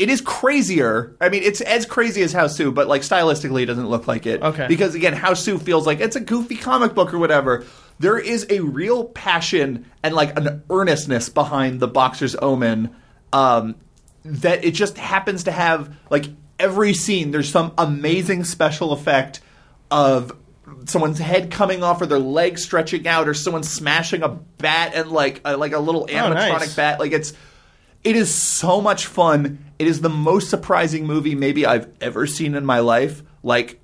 it 0.00 0.08
is 0.10 0.20
crazier. 0.20 1.14
I 1.20 1.28
mean, 1.28 1.42
it's 1.42 1.60
as 1.60 1.86
crazy 1.86 2.22
as 2.22 2.32
Hausu, 2.34 2.74
but 2.74 2.88
like 2.88 3.02
stylistically, 3.02 3.62
it 3.62 3.66
doesn't 3.66 3.88
look 3.88 4.06
like 4.08 4.26
it. 4.26 4.42
Okay. 4.42 4.66
Because 4.66 4.94
again, 4.94 5.14
Hausu 5.14 5.60
feels 5.60 5.86
like 5.86 6.00
it's 6.00 6.16
a 6.16 6.20
goofy 6.20 6.56
comic 6.56 6.94
book 6.94 7.12
or 7.14 7.18
whatever. 7.18 7.64
There 7.98 8.18
is 8.18 8.46
a 8.50 8.60
real 8.60 9.04
passion 9.04 9.84
and 10.02 10.14
like 10.14 10.36
an 10.38 10.62
earnestness 10.70 11.28
behind 11.28 11.80
the 11.80 11.88
Boxer's 11.88 12.34
Omen. 12.34 12.94
Um, 13.32 13.76
that 14.24 14.64
it 14.64 14.72
just 14.72 14.98
happens 14.98 15.44
to 15.44 15.52
have 15.52 15.94
like 16.10 16.26
every 16.58 16.94
scene. 16.94 17.30
There's 17.30 17.50
some 17.50 17.72
amazing 17.78 18.44
special 18.44 18.92
effect 18.92 19.40
of 19.90 20.32
someone's 20.86 21.18
head 21.18 21.50
coming 21.50 21.82
off 21.82 22.00
or 22.00 22.06
their 22.06 22.18
leg 22.18 22.58
stretching 22.58 23.06
out 23.08 23.28
or 23.28 23.34
someone 23.34 23.62
smashing 23.62 24.22
a 24.22 24.28
bat 24.28 24.92
and 24.94 25.10
like 25.10 25.40
a, 25.44 25.56
like 25.56 25.72
a 25.72 25.78
little 25.78 26.06
animatronic 26.06 26.50
Oh, 26.50 26.58
nice. 26.58 26.74
bat. 26.76 27.00
Like 27.00 27.12
it's 27.12 27.32
it 28.04 28.16
is 28.16 28.34
so 28.34 28.80
much 28.80 29.06
fun. 29.06 29.64
It 29.78 29.86
is 29.86 30.00
the 30.00 30.08
most 30.08 30.50
surprising 30.50 31.06
movie 31.06 31.34
maybe 31.34 31.66
I've 31.66 31.88
ever 32.00 32.26
seen 32.26 32.54
in 32.54 32.64
my 32.64 32.80
life. 32.80 33.22
Like 33.42 33.80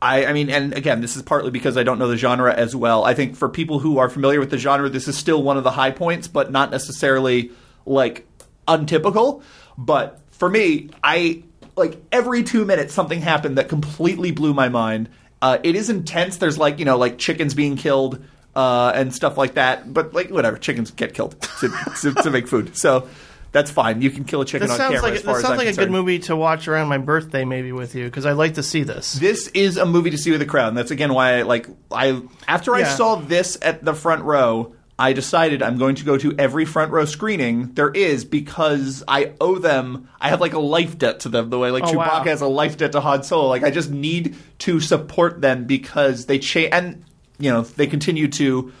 I, 0.00 0.26
I 0.26 0.32
mean, 0.32 0.50
and 0.50 0.74
again, 0.74 1.00
this 1.00 1.16
is 1.16 1.22
partly 1.22 1.50
because 1.50 1.76
I 1.76 1.82
don't 1.82 1.98
know 1.98 2.08
the 2.08 2.16
genre 2.16 2.52
as 2.52 2.76
well. 2.76 3.04
I 3.04 3.14
think 3.14 3.36
for 3.36 3.48
people 3.48 3.78
who 3.78 3.98
are 3.98 4.08
familiar 4.08 4.40
with 4.40 4.50
the 4.50 4.58
genre, 4.58 4.88
this 4.88 5.08
is 5.08 5.16
still 5.16 5.42
one 5.42 5.56
of 5.56 5.64
the 5.64 5.70
high 5.70 5.90
points, 5.90 6.28
but 6.28 6.52
not 6.52 6.70
necessarily 6.70 7.50
like 7.86 8.26
untypical. 8.68 9.42
But 9.78 10.20
for 10.30 10.48
me, 10.48 10.90
I 11.02 11.42
like 11.76 11.98
every 12.12 12.42
two 12.42 12.64
minutes 12.64 12.92
something 12.92 13.20
happened 13.20 13.58
that 13.58 13.68
completely 13.68 14.32
blew 14.32 14.52
my 14.52 14.68
mind. 14.68 15.08
Uh, 15.40 15.58
it 15.62 15.76
is 15.76 15.88
intense. 15.88 16.36
There's 16.36 16.58
like 16.58 16.78
you 16.78 16.84
know 16.84 16.98
like 16.98 17.18
chickens 17.18 17.54
being 17.54 17.76
killed 17.76 18.22
uh, 18.54 18.92
and 18.94 19.14
stuff 19.14 19.38
like 19.38 19.54
that. 19.54 19.92
But 19.92 20.12
like 20.12 20.30
whatever, 20.30 20.58
chickens 20.58 20.90
get 20.90 21.14
killed 21.14 21.40
to, 21.60 21.68
to, 22.02 22.14
to 22.22 22.30
make 22.30 22.48
food, 22.48 22.76
so 22.76 23.08
that's 23.52 23.70
fine. 23.70 24.02
You 24.02 24.10
can 24.10 24.24
kill 24.24 24.40
a 24.42 24.44
chicken 24.44 24.68
This 24.68 24.78
on 24.78 24.92
camera. 24.92 25.02
like 25.02 25.14
as 25.14 25.22
far 25.22 25.34
this 25.34 25.44
as 25.44 25.48
sounds 25.48 25.60
I'm 25.60 25.66
like 25.66 25.74
a 25.74 25.78
good 25.78 25.90
movie 25.90 26.18
to 26.20 26.36
watch 26.36 26.68
around 26.68 26.88
my 26.88 26.98
birthday, 26.98 27.44
maybe 27.44 27.72
with 27.72 27.94
you, 27.94 28.04
because 28.04 28.26
I'd 28.26 28.32
like 28.32 28.54
to 28.54 28.62
see 28.62 28.82
this. 28.82 29.14
This 29.14 29.48
is 29.48 29.76
a 29.76 29.86
movie 29.86 30.10
to 30.10 30.18
see 30.18 30.30
with 30.30 30.42
a 30.42 30.46
crowd. 30.46 30.68
And 30.68 30.76
that's 30.76 30.90
again 30.90 31.14
why 31.14 31.38
I 31.38 31.42
like 31.42 31.66
I 31.90 32.20
after 32.46 32.74
I 32.74 32.84
saw 32.84 33.16
this 33.16 33.56
at 33.62 33.84
the 33.84 33.94
front 33.94 34.24
row, 34.24 34.74
I 34.98 35.12
decided 35.12 35.62
I'm 35.62 35.78
going 35.78 35.94
to 35.96 36.04
go 36.04 36.16
to 36.18 36.34
every 36.38 36.64
front 36.64 36.90
row 36.90 37.04
screening 37.04 37.72
there 37.74 37.90
is 37.90 38.24
because 38.24 39.04
I 39.08 39.32
owe 39.40 39.58
them. 39.58 40.08
I 40.20 40.28
have 40.30 40.40
like 40.40 40.52
a 40.54 40.58
life 40.58 40.98
debt 40.98 41.20
to 41.20 41.28
them 41.28 41.48
the 41.50 41.58
way 41.58 41.70
like 41.70 41.84
Oh, 41.84 41.92
Chewbacca 41.92 41.96
wow. 41.96 42.24
has 42.24 42.40
a 42.40 42.46
life 42.48 42.76
debt 42.76 42.92
to 42.92 43.00
Han 43.00 43.22
Solo. 43.22 43.48
Like 43.48 43.62
I 43.62 43.70
just 43.70 43.90
need 43.90 44.36
to 44.60 44.80
support 44.80 45.40
them 45.40 45.64
because 45.64 46.26
they 46.26 46.38
change 46.38 46.70
and 46.72 47.04
you 47.38 47.50
know 47.50 47.62
they 47.62 47.86
continue 47.86 48.28
to 48.28 48.72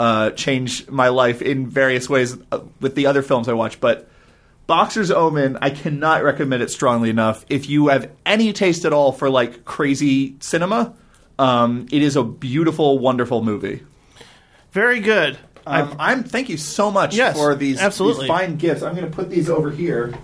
uh, 0.00 0.30
change 0.30 0.88
my 0.88 1.08
life 1.08 1.40
in 1.42 1.68
various 1.68 2.08
ways 2.08 2.36
uh, 2.50 2.60
with 2.80 2.94
the 2.96 3.06
other 3.06 3.22
films 3.22 3.48
I 3.48 3.52
watch, 3.52 3.78
but. 3.80 4.08
Boxer's 4.66 5.10
Omen, 5.10 5.58
I 5.60 5.70
cannot 5.70 6.22
recommend 6.24 6.62
it 6.62 6.70
strongly 6.70 7.10
enough. 7.10 7.44
If 7.48 7.68
you 7.68 7.88
have 7.88 8.10
any 8.24 8.52
taste 8.52 8.84
at 8.84 8.92
all 8.92 9.12
for 9.12 9.28
like 9.30 9.64
crazy 9.64 10.36
cinema, 10.40 10.94
Um, 11.36 11.86
it 11.90 12.00
is 12.00 12.14
a 12.14 12.22
beautiful, 12.22 13.00
wonderful 13.00 13.42
movie. 13.42 13.82
Very 14.70 15.00
good. 15.00 15.36
Um, 15.66 15.96
I'm 15.98 16.22
thank 16.22 16.48
you 16.48 16.56
so 16.56 16.90
much 16.92 17.16
Yes, 17.16 17.36
for 17.36 17.54
these, 17.56 17.80
absolutely. 17.80 18.22
these 18.24 18.28
fine 18.28 18.56
gifts. 18.56 18.82
I'm 18.82 18.94
going 18.94 19.10
to 19.10 19.14
put 19.16 19.30
these 19.30 19.50
over 19.50 19.70
here. 19.70 20.14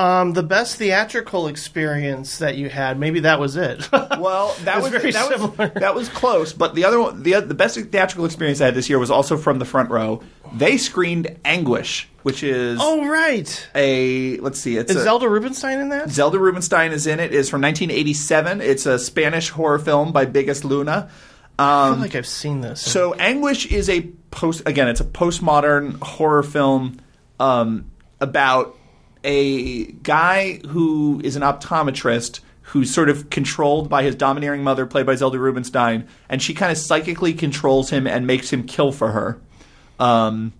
Um, 0.00 0.32
the 0.32 0.42
best 0.42 0.76
theatrical 0.76 1.46
experience 1.48 2.38
that 2.38 2.56
you 2.56 2.68
had, 2.70 2.98
maybe 2.98 3.20
that 3.20 3.38
was 3.38 3.56
it. 3.56 3.86
Well, 4.20 4.54
that 4.64 4.78
It's 4.78 4.90
was 4.90 4.92
very 5.02 5.12
that 5.12 5.28
similar. 5.28 5.50
was 5.72 5.80
that 5.80 5.94
was 5.94 6.08
close, 6.10 6.52
but 6.52 6.74
the 6.74 6.84
other 6.84 7.00
one, 7.00 7.22
the 7.22 7.40
the 7.40 7.54
best 7.54 7.78
theatrical 7.78 8.24
experience 8.26 8.60
I 8.60 8.66
had 8.66 8.74
this 8.74 8.88
year 8.90 8.98
was 8.98 9.10
also 9.10 9.36
from 9.36 9.58
the 9.58 9.64
front 9.64 9.90
row. 9.90 10.22
They 10.54 10.76
screened 10.78 11.38
Anguish, 11.44 12.08
which 12.22 12.42
is 12.42 12.78
oh, 12.82 13.08
right. 13.08 13.68
a 13.74 14.36
let's 14.38 14.58
see, 14.60 14.76
it's 14.76 14.90
Is 14.90 14.96
a, 14.98 15.02
Zelda 15.04 15.28
Rubinstein 15.28 15.78
in 15.80 15.88
that? 15.90 16.10
Zelda 16.10 16.38
Rubinstein 16.38 16.92
is 16.92 17.06
in 17.06 17.18
it. 17.20 17.32
Is 17.32 17.48
from 17.48 17.62
1987. 17.62 18.60
It's 18.60 18.84
a 18.86 18.98
Spanish 18.98 19.48
horror 19.50 19.78
film 19.78 20.12
by 20.12 20.26
Bigas 20.26 20.64
Luna. 20.64 21.08
I 21.58 21.86
Um, 21.88 21.94
feel 21.94 22.02
like 22.02 22.14
I've 22.14 22.26
seen 22.26 22.60
this. 22.62 22.80
So 22.82 23.14
Anguish 23.14 23.66
is 23.66 23.88
a 23.88 24.02
post 24.30 24.62
again. 24.66 24.88
It's 24.88 25.00
a 25.00 25.04
postmodern 25.04 26.00
horror 26.02 26.42
film 26.42 26.98
um, 27.38 27.90
about 28.20 28.76
a 29.24 29.84
guy 29.86 30.60
who 30.68 31.20
is 31.24 31.36
an 31.36 31.42
optometrist 31.42 32.40
who's 32.62 32.92
sort 32.92 33.08
of 33.08 33.30
controlled 33.30 33.88
by 33.88 34.02
his 34.04 34.14
domineering 34.14 34.62
mother, 34.62 34.86
played 34.86 35.04
by 35.04 35.16
Zelda 35.16 35.38
Rubinstein, 35.38 36.06
and 36.28 36.40
she 36.40 36.54
kind 36.54 36.70
of 36.70 36.78
psychically 36.78 37.32
controls 37.32 37.90
him 37.90 38.06
and 38.06 38.26
makes 38.26 38.52
him 38.52 38.62
kill 38.64 38.92
for 38.92 39.10
her. 39.10 39.40
Um, 39.98 40.52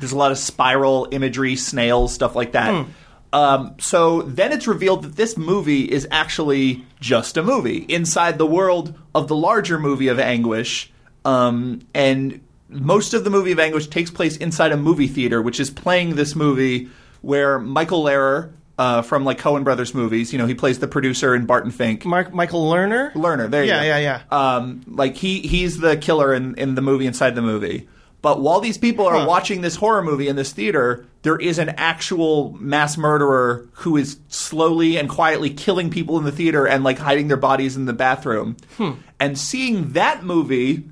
there's 0.00 0.12
a 0.12 0.18
lot 0.18 0.32
of 0.32 0.38
spiral 0.38 1.08
imagery, 1.12 1.54
snails, 1.56 2.12
stuff 2.12 2.34
like 2.34 2.52
that. 2.52 2.86
Um, 3.32 3.74
so 3.78 4.22
then 4.22 4.52
it's 4.52 4.66
revealed 4.66 5.04
that 5.04 5.16
this 5.16 5.36
movie 5.36 5.84
is 5.84 6.08
actually 6.10 6.84
just 7.00 7.36
a 7.36 7.42
movie 7.42 7.84
inside 7.88 8.38
the 8.38 8.46
world 8.46 8.98
of 9.14 9.28
the 9.28 9.36
larger 9.36 9.78
movie 9.78 10.08
of 10.08 10.18
Anguish. 10.18 10.90
Um, 11.24 11.80
and 11.94 12.40
most 12.68 13.14
of 13.14 13.24
the 13.24 13.30
movie 13.30 13.52
of 13.52 13.58
Anguish 13.58 13.86
takes 13.88 14.10
place 14.10 14.36
inside 14.36 14.72
a 14.72 14.76
movie 14.76 15.08
theater, 15.08 15.42
which 15.42 15.60
is 15.60 15.70
playing 15.70 16.16
this 16.16 16.34
movie 16.34 16.88
where 17.20 17.58
Michael 17.58 18.04
Lehrer, 18.04 18.52
uh, 18.78 19.02
from 19.02 19.24
like 19.24 19.38
Coen 19.40 19.64
Brothers 19.64 19.92
movies, 19.94 20.32
you 20.32 20.38
know, 20.38 20.46
he 20.46 20.54
plays 20.54 20.78
the 20.78 20.86
producer 20.88 21.34
in 21.34 21.46
Barton 21.46 21.70
Fink. 21.72 22.04
Mark, 22.04 22.32
Michael 22.32 22.70
Lerner? 22.70 23.12
Lerner, 23.14 23.50
there 23.50 23.64
you 23.64 23.70
Yeah, 23.70 23.80
go. 23.80 23.86
yeah, 23.86 23.98
yeah. 24.30 24.56
Um, 24.56 24.82
like 24.86 25.16
he 25.16 25.40
he's 25.40 25.78
the 25.78 25.96
killer 25.96 26.32
in, 26.32 26.54
in 26.56 26.74
the 26.76 26.82
movie 26.82 27.06
inside 27.06 27.34
the 27.34 27.42
movie. 27.42 27.88
But 28.20 28.40
while 28.40 28.60
these 28.60 28.78
people 28.78 29.06
are 29.06 29.18
Huh. 29.20 29.26
watching 29.28 29.60
this 29.60 29.76
horror 29.76 30.02
movie 30.02 30.26
in 30.28 30.34
this 30.36 30.52
theater, 30.52 31.06
there 31.22 31.36
is 31.36 31.58
an 31.58 31.68
actual 31.70 32.52
mass 32.60 32.96
murderer 32.98 33.68
who 33.74 33.96
is 33.96 34.18
slowly 34.28 34.96
and 34.96 35.08
quietly 35.08 35.50
killing 35.50 35.88
people 35.88 36.18
in 36.18 36.24
the 36.24 36.32
theater 36.32 36.66
and 36.66 36.82
like 36.82 36.98
hiding 36.98 37.28
their 37.28 37.36
bodies 37.36 37.76
in 37.76 37.84
the 37.86 37.92
bathroom. 37.92 38.56
Hmm. 38.76 38.92
And 39.20 39.38
seeing 39.38 39.92
that 39.92 40.24
movie, 40.24 40.84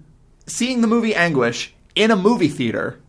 seeing 0.46 0.80
the 0.82 0.86
movie 0.88 1.14
Anguish 1.16 1.72
in 1.96 2.10
a 2.12 2.16
movie 2.16 2.48
theater 2.48 3.00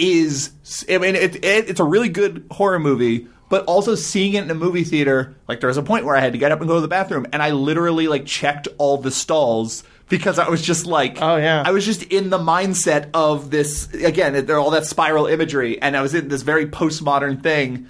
is 0.00 0.50
I 0.88 0.98
mean 0.98 1.14
it, 1.14 1.36
it, 1.36 1.68
it's 1.70 1.80
a 1.80 1.84
really 1.84 2.08
good 2.08 2.46
horror 2.50 2.78
movie, 2.78 3.28
but 3.48 3.64
also 3.66 3.94
seeing 3.94 4.34
it 4.34 4.42
in 4.44 4.50
a 4.50 4.54
movie 4.54 4.84
theater, 4.84 5.34
like 5.48 5.60
there 5.60 5.68
was 5.68 5.76
a 5.76 5.82
point 5.82 6.04
where 6.04 6.16
I 6.16 6.20
had 6.20 6.32
to 6.32 6.38
get 6.38 6.50
up 6.52 6.60
and 6.60 6.68
go 6.68 6.76
to 6.76 6.80
the 6.80 6.88
bathroom, 6.88 7.26
and 7.32 7.42
I 7.42 7.50
literally 7.50 8.08
like 8.08 8.26
checked 8.26 8.68
all 8.78 8.96
the 8.98 9.10
stalls 9.10 9.84
because 10.08 10.38
I 10.40 10.48
was 10.48 10.60
just 10.62 10.86
like, 10.86 11.18
Oh, 11.20 11.36
yeah. 11.36 11.62
I 11.64 11.70
was 11.70 11.84
just 11.86 12.02
in 12.04 12.30
the 12.30 12.38
mindset 12.38 13.10
of 13.14 13.50
this 13.50 13.92
again. 13.94 14.44
There 14.46 14.58
all 14.58 14.70
that 14.70 14.86
spiral 14.86 15.26
imagery, 15.26 15.80
and 15.80 15.96
I 15.96 16.02
was 16.02 16.14
in 16.14 16.28
this 16.28 16.42
very 16.42 16.66
postmodern 16.66 17.42
thing. 17.42 17.88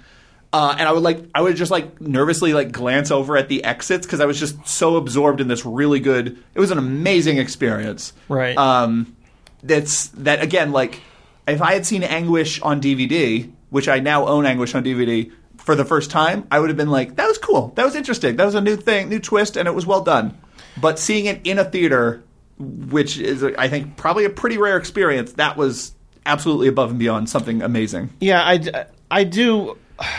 Uh, 0.53 0.75
and 0.77 0.85
I 0.87 0.91
would 0.91 1.01
like, 1.01 1.23
I 1.33 1.41
would 1.41 1.55
just 1.55 1.71
like 1.71 2.01
nervously 2.01 2.53
like 2.53 2.73
glance 2.73 3.09
over 3.09 3.37
at 3.37 3.47
the 3.47 3.63
exits 3.63 4.05
because 4.05 4.19
I 4.19 4.25
was 4.25 4.37
just 4.37 4.67
so 4.67 4.97
absorbed 4.97 5.39
in 5.39 5.47
this 5.47 5.65
really 5.65 6.01
good. 6.01 6.37
It 6.53 6.59
was 6.59 6.71
an 6.71 6.77
amazing 6.77 7.37
experience 7.37 8.11
Right. 8.27 8.57
um, 8.57 9.15
that's 9.63 10.07
that 10.09 10.43
again 10.43 10.71
like 10.73 10.99
if 11.47 11.61
i 11.61 11.73
had 11.73 11.85
seen 11.85 12.03
anguish 12.03 12.61
on 12.61 12.81
dvd 12.81 13.51
which 13.69 13.87
i 13.87 13.99
now 13.99 14.25
own 14.27 14.45
anguish 14.45 14.75
on 14.75 14.83
dvd 14.83 15.31
for 15.57 15.75
the 15.75 15.85
first 15.85 16.11
time 16.11 16.47
i 16.51 16.59
would 16.59 16.69
have 16.69 16.77
been 16.77 16.89
like 16.89 17.15
that 17.15 17.27
was 17.27 17.37
cool. 17.37 17.71
That 17.75 17.85
was 17.85 17.95
interesting. 17.95 18.35
That 18.35 18.45
was 18.45 18.55
a 18.55 18.61
new 18.61 18.75
thing 18.75 19.09
new 19.09 19.19
twist 19.19 19.57
and 19.57 19.67
it 19.67 19.75
was 19.75 19.85
well 19.85 20.01
done. 20.01 20.37
But 20.79 20.97
seeing 20.97 21.25
it 21.25 21.41
in 21.43 21.59
a 21.59 21.65
theater 21.65 22.23
which 22.57 23.17
is 23.17 23.43
i 23.43 23.67
think 23.67 23.97
probably 23.97 24.25
a 24.25 24.29
pretty 24.29 24.57
rare 24.57 24.77
experience 24.77 25.33
that 25.33 25.57
was 25.57 25.93
absolutely 26.25 26.67
above 26.67 26.91
and 26.91 26.99
beyond 26.99 27.29
something 27.29 27.61
amazing. 27.61 28.09
Yeah, 28.19 28.41
I, 28.43 28.85
I 29.09 29.23
do 29.23 29.77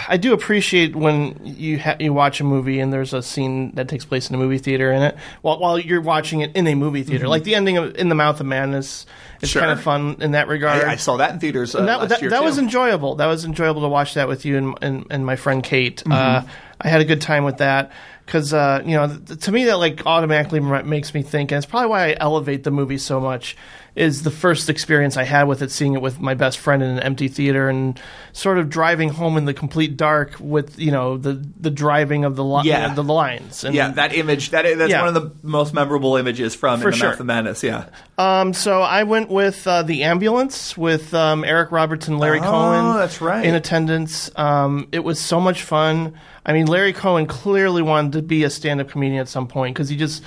I 0.09 0.17
do 0.17 0.33
appreciate 0.33 0.95
when 0.95 1.41
you 1.45 1.79
ha- 1.79 1.97
you 1.99 2.13
watch 2.13 2.41
a 2.41 2.45
movie 2.45 2.81
and 2.81 2.93
there's 2.93 3.13
a 3.13 3.23
scene 3.23 3.75
that 3.75 3.89
takes 3.89 4.05
place 4.05 4.29
in 4.29 4.35
a 4.35 4.39
movie 4.39 4.59
theater 4.59 4.93
in 4.93 5.03
it 5.03 5.17
while 5.43 5.59
while 5.59 5.79
you're 5.79 6.01
watching 6.01 6.41
it 6.41 6.55
in 6.55 6.67
a 6.67 6.75
movie 6.75 7.03
theater. 7.03 7.29
Like 7.29 7.45
the 7.45 7.55
ending 7.55 7.77
of 7.77 7.97
In 7.97 8.09
the 8.09 8.15
Mouth 8.15 8.41
of 8.41 8.47
Madness 8.47 9.07
is 9.41 9.51
Sure. 9.51 9.61
kind 9.61 9.73
of 9.73 9.83
fun 9.83 10.17
in 10.21 10.33
that 10.33 10.49
regard. 10.49 10.85
I, 10.85 10.93
I 10.93 10.97
saw 10.97 11.17
that 11.17 11.33
in 11.33 11.41
theaters 11.41 11.75
uh, 11.75 11.85
that, 11.85 12.01
last 12.01 12.09
that, 12.11 12.21
year 12.21 12.31
that 12.31 12.45
was 12.45 12.59
enjoyable. 12.59 13.17
That 13.17 13.27
was 13.27 13.45
enjoyable 13.45 13.83
to 13.83 13.89
watch 13.89 14.15
that 14.15 14.29
with 14.29 14.45
you 14.45 14.57
and 14.57 14.79
and, 14.83 15.07
and 15.11 15.27
my 15.27 15.37
friend 15.37 15.63
Kate. 15.63 16.03
Mm-hmm. 16.05 16.13
Uh, 16.13 16.43
I 16.81 16.89
had 16.89 17.01
a 17.01 17.05
good 17.05 17.21
time 17.21 17.45
with 17.45 17.59
that 17.59 17.93
because 18.27 18.53
uh, 18.53 18.83
you 18.85 18.93
know 18.97 19.09
th- 19.19 19.41
to 19.41 19.53
me 19.53 19.65
that 19.65 19.79
like 19.79 20.07
automatically 20.07 20.61
m- 20.61 20.89
makes 20.89 21.13
me 21.15 21.23
think, 21.23 21.53
and 21.53 21.57
it's 21.59 21.67
probably 21.67 21.89
why 21.91 22.11
I 22.11 22.17
elevate 22.19 22.65
the 22.65 22.71
movie 22.71 22.99
so 22.99 23.21
much. 23.21 23.57
Is 23.95 24.23
the 24.23 24.31
first 24.31 24.71
experience 24.71 25.19
I 25.19 25.25
had 25.25 25.43
with 25.43 25.61
it, 25.61 25.71
seeing 25.71 25.93
it 25.93 26.01
with 26.01 26.19
my 26.19 26.33
best 26.33 26.57
friend 26.57 26.83
in 26.83 26.89
an 26.93 27.01
empty 27.01 27.29
theater, 27.29 27.69
and 27.69 28.01
sort 28.33 28.57
of 28.57 28.71
driving 28.71 29.11
home 29.11 29.37
in 29.37 29.45
the 29.45 29.53
complete 29.53 29.99
dark 29.99 30.35
with 30.41 30.79
you 30.79 30.91
know 30.91 31.19
the 31.19 31.45
the 31.61 31.71
driving 31.71 32.25
of 32.25 32.35
the 32.35 32.43
li- 32.43 32.63
Yeah. 32.69 32.95
the 32.95 33.05
lines. 33.05 33.65
And, 33.65 33.75
yeah, 33.75 33.91
that 33.91 34.15
image 34.15 34.49
that 34.53 34.63
that's 34.79 34.91
Yeah. 34.91 35.01
one 35.05 35.15
of 35.15 35.23
the 35.23 35.31
most 35.47 35.75
memorable 35.75 36.17
images 36.17 36.55
from 36.55 36.81
For 36.81 36.89
In 36.89 36.93
the 36.93 36.97
sure. 36.97 37.09
Mouth 37.11 37.21
of 37.21 37.27
Madness. 37.27 37.63
Yeah, 37.63 37.85
Um, 38.17 38.55
so 38.55 38.81
I 38.81 39.03
went 39.03 39.29
with 39.29 39.67
uh, 39.67 39.83
the 39.83 40.05
ambulance 40.05 40.75
with 40.75 41.13
um, 41.13 41.45
Eric 41.45 41.71
Roberts 41.71 42.09
and 42.09 42.19
Larry 42.19 42.41
Oh, 42.41 42.45
Cohen. 42.45 42.97
that's 42.97 43.21
right. 43.21 43.45
In 43.45 43.55
attendance, 43.55 44.31
um, 44.37 44.89
it 44.91 45.05
was 45.05 45.21
so 45.21 45.39
much 45.39 45.65
fun. 45.65 46.15
I 46.45 46.53
mean, 46.53 46.67
Larry 46.67 46.93
Cohen 46.93 47.27
clearly 47.27 47.83
wanted 47.83 48.13
to 48.13 48.23
be 48.23 48.45
a 48.45 48.51
stand-up 48.51 48.89
comedian 48.91 49.21
at 49.21 49.29
some 49.29 49.47
point 49.47 49.75
because 49.75 49.89
he 49.89 49.97
just. 49.97 50.23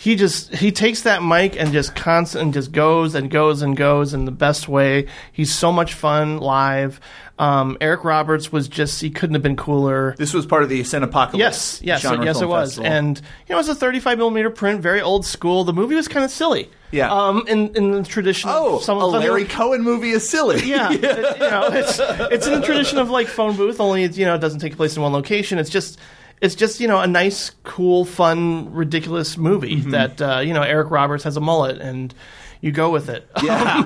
He 0.00 0.14
just 0.14 0.54
he 0.54 0.70
takes 0.70 1.02
that 1.02 1.24
mic 1.24 1.60
and 1.60 1.72
just 1.72 1.96
constant 1.96 2.40
and 2.44 2.54
just 2.54 2.70
goes 2.70 3.16
and 3.16 3.28
goes 3.28 3.62
and 3.62 3.76
goes 3.76 4.14
in 4.14 4.26
the 4.26 4.30
best 4.30 4.68
way. 4.68 5.06
He's 5.32 5.52
so 5.52 5.72
much 5.72 5.92
fun 5.94 6.38
live. 6.38 7.00
Um, 7.36 7.76
Eric 7.80 8.04
Roberts 8.04 8.52
was 8.52 8.68
just 8.68 9.00
he 9.00 9.10
couldn't 9.10 9.34
have 9.34 9.42
been 9.42 9.56
cooler. 9.56 10.14
this 10.16 10.32
was 10.32 10.46
part 10.46 10.62
of 10.62 10.68
the 10.68 10.82
Cinepocalypse. 10.82 11.36
Yes, 11.38 11.80
yes, 11.82 12.00
genre 12.02 12.24
yes, 12.24 12.40
it 12.40 12.46
was, 12.46 12.70
festival. 12.76 12.92
and 12.92 13.18
you 13.18 13.24
know, 13.50 13.56
it 13.56 13.58
was 13.58 13.68
a 13.70 13.74
35 13.74 14.18
millimeter 14.18 14.50
print, 14.50 14.80
very 14.80 15.00
old 15.00 15.26
school. 15.26 15.64
The 15.64 15.72
movie 15.72 15.96
was 15.96 16.06
kind 16.06 16.24
of 16.24 16.30
silly. 16.30 16.70
Yeah. 16.92 17.10
Um, 17.12 17.44
in 17.48 17.74
in 17.74 17.90
the 17.90 18.02
tradition. 18.04 18.50
Oh, 18.52 18.76
of 18.76 18.84
some 18.84 18.98
a 18.98 19.06
of 19.06 19.12
the- 19.14 19.18
Larry 19.18 19.46
Cohen 19.46 19.82
movie 19.82 20.10
is 20.10 20.28
silly. 20.28 20.62
Yeah, 20.64 20.90
it- 20.92 21.02
you 21.02 21.50
know, 21.50 21.70
it's 21.72 21.98
it's 22.32 22.46
in 22.46 22.52
the 22.60 22.64
tradition 22.64 22.98
of 22.98 23.10
like 23.10 23.26
phone 23.26 23.56
booth, 23.56 23.80
only 23.80 24.04
it's, 24.04 24.16
you 24.16 24.26
know 24.26 24.36
it 24.36 24.40
doesn't 24.40 24.60
take 24.60 24.76
place 24.76 24.94
in 24.96 25.02
one 25.02 25.12
location. 25.12 25.58
It's 25.58 25.70
just 25.70 25.98
it's 26.40 26.54
just 26.54 26.80
you 26.80 26.88
know 26.88 27.00
a 27.00 27.06
nice, 27.06 27.50
cool, 27.64 28.04
fun, 28.04 28.72
ridiculous 28.72 29.36
movie 29.36 29.76
Mm-hmm. 29.76 29.90
that 29.90 30.20
uh, 30.22 30.38
you 30.40 30.52
know 30.54 30.62
Eric 30.62 30.90
Roberts 30.90 31.24
has 31.24 31.36
a 31.36 31.40
mullet 31.40 31.78
and. 31.80 32.14
You 32.60 32.72
go 32.72 32.90
with 32.90 33.08
it. 33.08 33.30
Yeah. 33.40 33.84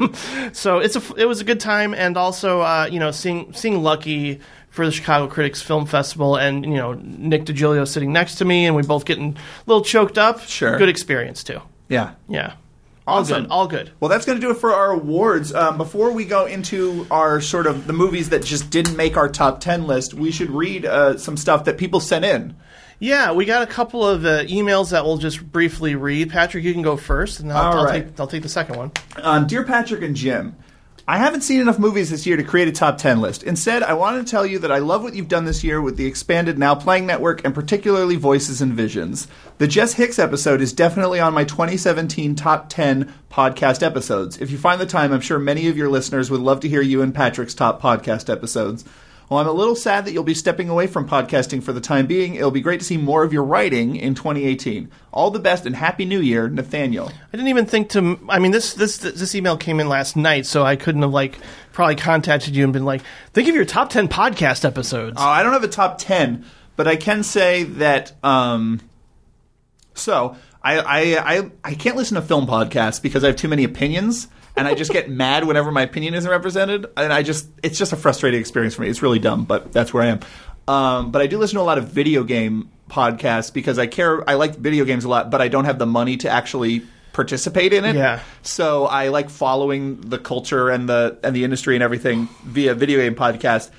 so 0.54 0.78
it's 0.78 0.96
a 0.96 1.02
it 1.18 1.26
was 1.26 1.42
a 1.42 1.44
good 1.44 1.60
time, 1.60 1.92
and 1.92 2.16
also 2.16 2.62
uh, 2.62 2.88
you 2.90 2.98
know 3.00 3.10
seeing 3.10 3.52
seeing 3.52 3.82
Lucky 3.82 4.40
for 4.70 4.86
the 4.86 4.90
Chicago 4.90 5.26
Critics 5.28 5.60
Film 5.60 5.84
Festival, 5.84 6.36
and 6.36 6.64
you 6.64 6.76
know 6.76 6.94
Nick 6.94 7.44
DiGilio 7.44 7.86
sitting 7.86 8.14
next 8.14 8.36
to 8.36 8.46
me, 8.46 8.64
and 8.64 8.74
we 8.74 8.80
both 8.80 9.04
getting 9.04 9.36
a 9.36 9.40
little 9.66 9.84
choked 9.84 10.16
up. 10.16 10.40
Sure. 10.40 10.78
good 10.78 10.88
experience 10.88 11.44
too. 11.44 11.60
yeah. 11.90 12.14
Yeah, 12.30 12.54
all 13.06 13.24
good, 13.24 13.46
all 13.48 13.66
good. 13.66 13.90
Well, 13.98 14.08
that's 14.08 14.24
going 14.24 14.40
to 14.40 14.46
do 14.46 14.50
it 14.50 14.58
for 14.58 14.72
our 14.72 14.92
awards. 14.92 15.52
Um, 15.52 15.76
before 15.76 16.12
we 16.12 16.24
go 16.24 16.46
into 16.46 17.06
our 17.10 17.40
sort 17.40 17.66
of 17.66 17.86
the 17.86 17.92
movies 17.92 18.30
that 18.30 18.44
just 18.44 18.70
didn't 18.70 18.96
make 18.96 19.16
our 19.16 19.28
top 19.28 19.60
10 19.60 19.86
list, 19.86 20.14
we 20.14 20.30
should 20.30 20.50
read 20.50 20.86
uh, 20.86 21.18
some 21.18 21.36
stuff 21.36 21.64
that 21.64 21.78
people 21.78 22.00
sent 22.00 22.24
in. 22.24 22.56
Yeah, 23.00 23.32
we 23.32 23.46
got 23.46 23.62
a 23.62 23.66
couple 23.66 24.06
of 24.06 24.24
uh, 24.24 24.44
emails 24.44 24.92
that 24.92 25.04
we'll 25.04 25.18
just 25.18 25.42
briefly 25.50 25.96
read. 25.96 26.30
Patrick, 26.30 26.62
you 26.62 26.72
can 26.72 26.82
go 26.82 26.96
first, 26.96 27.40
and 27.40 27.52
I'll, 27.52 27.78
I'll 27.78 27.84
right. 27.84 28.06
take 28.06 28.20
I'll 28.20 28.28
take 28.28 28.44
the 28.44 28.48
second 28.48 28.76
one. 28.76 28.92
Um, 29.16 29.48
Dear 29.48 29.64
Patrick 29.64 30.02
and 30.02 30.14
Jim, 30.14 30.54
I 31.06 31.18
haven't 31.18 31.40
seen 31.40 31.60
enough 31.60 31.80
movies 31.80 32.10
this 32.10 32.26
year 32.26 32.36
to 32.36 32.44
create 32.44 32.68
a 32.68 32.72
top 32.72 32.96
10 32.96 33.20
list. 33.20 33.42
Instead, 33.42 33.82
I 33.82 33.94
wanted 33.94 34.24
to 34.24 34.30
tell 34.30 34.46
you 34.46 34.60
that 34.60 34.70
I 34.70 34.78
love 34.78 35.02
what 35.02 35.14
you've 35.14 35.26
done 35.26 35.44
this 35.44 35.64
year 35.64 35.82
with 35.82 35.96
the 35.96 36.06
expanded 36.06 36.60
Now 36.60 36.76
Playing 36.76 37.06
Network 37.06 37.44
and 37.44 37.52
particularly 37.52 38.14
Voices 38.14 38.62
and 38.62 38.72
Visions. 38.72 39.26
The 39.58 39.66
Jess 39.66 39.94
Hicks 39.94 40.20
episode 40.20 40.60
is 40.60 40.72
definitely 40.72 41.18
on 41.18 41.34
my 41.34 41.42
2017 41.42 42.36
top 42.36 42.68
10 42.68 43.12
podcast 43.32 43.82
episodes. 43.82 44.38
If 44.38 44.52
you 44.52 44.58
find 44.58 44.80
the 44.80 44.86
time, 44.86 45.12
I'm 45.12 45.20
sure 45.20 45.40
many 45.40 45.66
of 45.66 45.76
your 45.76 45.88
listeners 45.88 46.30
would 46.30 46.40
love 46.40 46.60
to 46.60 46.68
hear 46.68 46.82
you 46.82 47.02
and 47.02 47.12
Patrick's 47.12 47.54
top 47.54 47.82
podcast 47.82 48.30
episodes. 48.30 48.84
While 49.28 49.40
I'm 49.40 49.48
a 49.48 49.52
little 49.52 49.76
sad 49.76 50.04
that 50.04 50.12
you'll 50.12 50.24
be 50.24 50.34
stepping 50.34 50.68
away 50.68 50.86
from 50.86 51.08
podcasting 51.08 51.62
for 51.62 51.72
the 51.72 51.80
time 51.80 52.06
being, 52.06 52.34
it'll 52.34 52.50
be 52.50 52.60
great 52.60 52.80
to 52.80 52.86
see 52.86 52.96
more 52.96 53.22
of 53.22 53.32
your 53.32 53.44
writing 53.44 53.96
in 53.96 54.14
2018. 54.14 54.90
All 55.12 55.30
the 55.30 55.38
best 55.38 55.64
and 55.64 55.74
Happy 55.74 56.04
New 56.04 56.20
Year, 56.20 56.48
Nathaniel. 56.48 57.08
I 57.08 57.30
didn't 57.36 57.48
even 57.48 57.66
think 57.66 57.90
to. 57.90 58.18
I 58.28 58.38
mean, 58.38 58.52
this 58.52 58.74
this 58.74 58.98
this 58.98 59.34
email 59.34 59.56
came 59.56 59.80
in 59.80 59.88
last 59.88 60.16
night, 60.16 60.46
so 60.46 60.64
I 60.64 60.76
couldn't 60.76 61.02
have 61.02 61.12
like 61.12 61.38
probably 61.72 61.96
contacted 61.96 62.54
you 62.54 62.64
and 62.64 62.72
been 62.72 62.84
like, 62.84 63.02
think 63.32 63.48
of 63.48 63.54
your 63.54 63.64
top 63.64 63.90
ten 63.90 64.08
podcast 64.08 64.64
episodes. 64.64 65.18
Uh, 65.18 65.24
I 65.24 65.42
don't 65.42 65.52
have 65.52 65.64
a 65.64 65.68
top 65.68 65.98
10, 65.98 66.44
but 66.76 66.86
I 66.86 66.96
can 66.96 67.22
say 67.22 67.64
that. 67.64 68.12
Um, 68.22 68.80
so, 69.94 70.36
I, 70.62 70.78
I 70.78 71.34
I 71.36 71.50
I 71.64 71.74
can't 71.74 71.96
listen 71.96 72.14
to 72.16 72.22
film 72.22 72.46
podcasts 72.46 73.02
because 73.02 73.24
I 73.24 73.28
have 73.28 73.36
too 73.36 73.48
many 73.48 73.64
opinions, 73.64 74.28
and 74.56 74.68
I 74.68 74.74
just 74.74 74.92
get 74.92 75.08
mad 75.08 75.44
whenever 75.44 75.70
my 75.70 75.82
opinion 75.82 76.14
isn't 76.14 76.30
represented, 76.30 76.86
and 76.96 77.12
I 77.12 77.22
just 77.22 77.48
it's 77.62 77.78
just 77.78 77.92
a 77.92 77.96
frustrating 77.96 78.40
experience 78.40 78.74
for 78.74 78.82
me. 78.82 78.88
It's 78.88 79.02
really 79.02 79.18
dumb, 79.18 79.44
but 79.44 79.72
that's 79.72 79.92
where 79.94 80.02
I 80.02 80.06
am. 80.06 80.20
Um, 80.68 81.10
but 81.10 81.22
I 81.22 81.26
do 81.26 81.38
listen 81.38 81.56
to 81.56 81.62
a 81.62 81.64
lot 81.64 81.78
of 81.78 81.88
video 81.88 82.24
game 82.24 82.70
podcasts 82.88 83.52
because 83.52 83.78
I 83.78 83.86
care. 83.86 84.28
I 84.28 84.34
like 84.34 84.56
video 84.56 84.84
games 84.84 85.04
a 85.04 85.08
lot, 85.08 85.30
but 85.30 85.40
I 85.40 85.48
don't 85.48 85.64
have 85.64 85.78
the 85.78 85.86
money 85.86 86.16
to 86.18 86.28
actually 86.28 86.82
participate 87.12 87.72
in 87.72 87.84
it. 87.84 87.96
Yeah. 87.96 88.20
So 88.42 88.86
I 88.86 89.08
like 89.08 89.30
following 89.30 90.00
the 90.00 90.18
culture 90.18 90.68
and 90.68 90.88
the 90.88 91.18
and 91.22 91.34
the 91.34 91.44
industry 91.44 91.74
and 91.74 91.82
everything 91.82 92.28
via 92.44 92.74
video 92.74 92.98
game 92.98 93.14
podcast. 93.14 93.70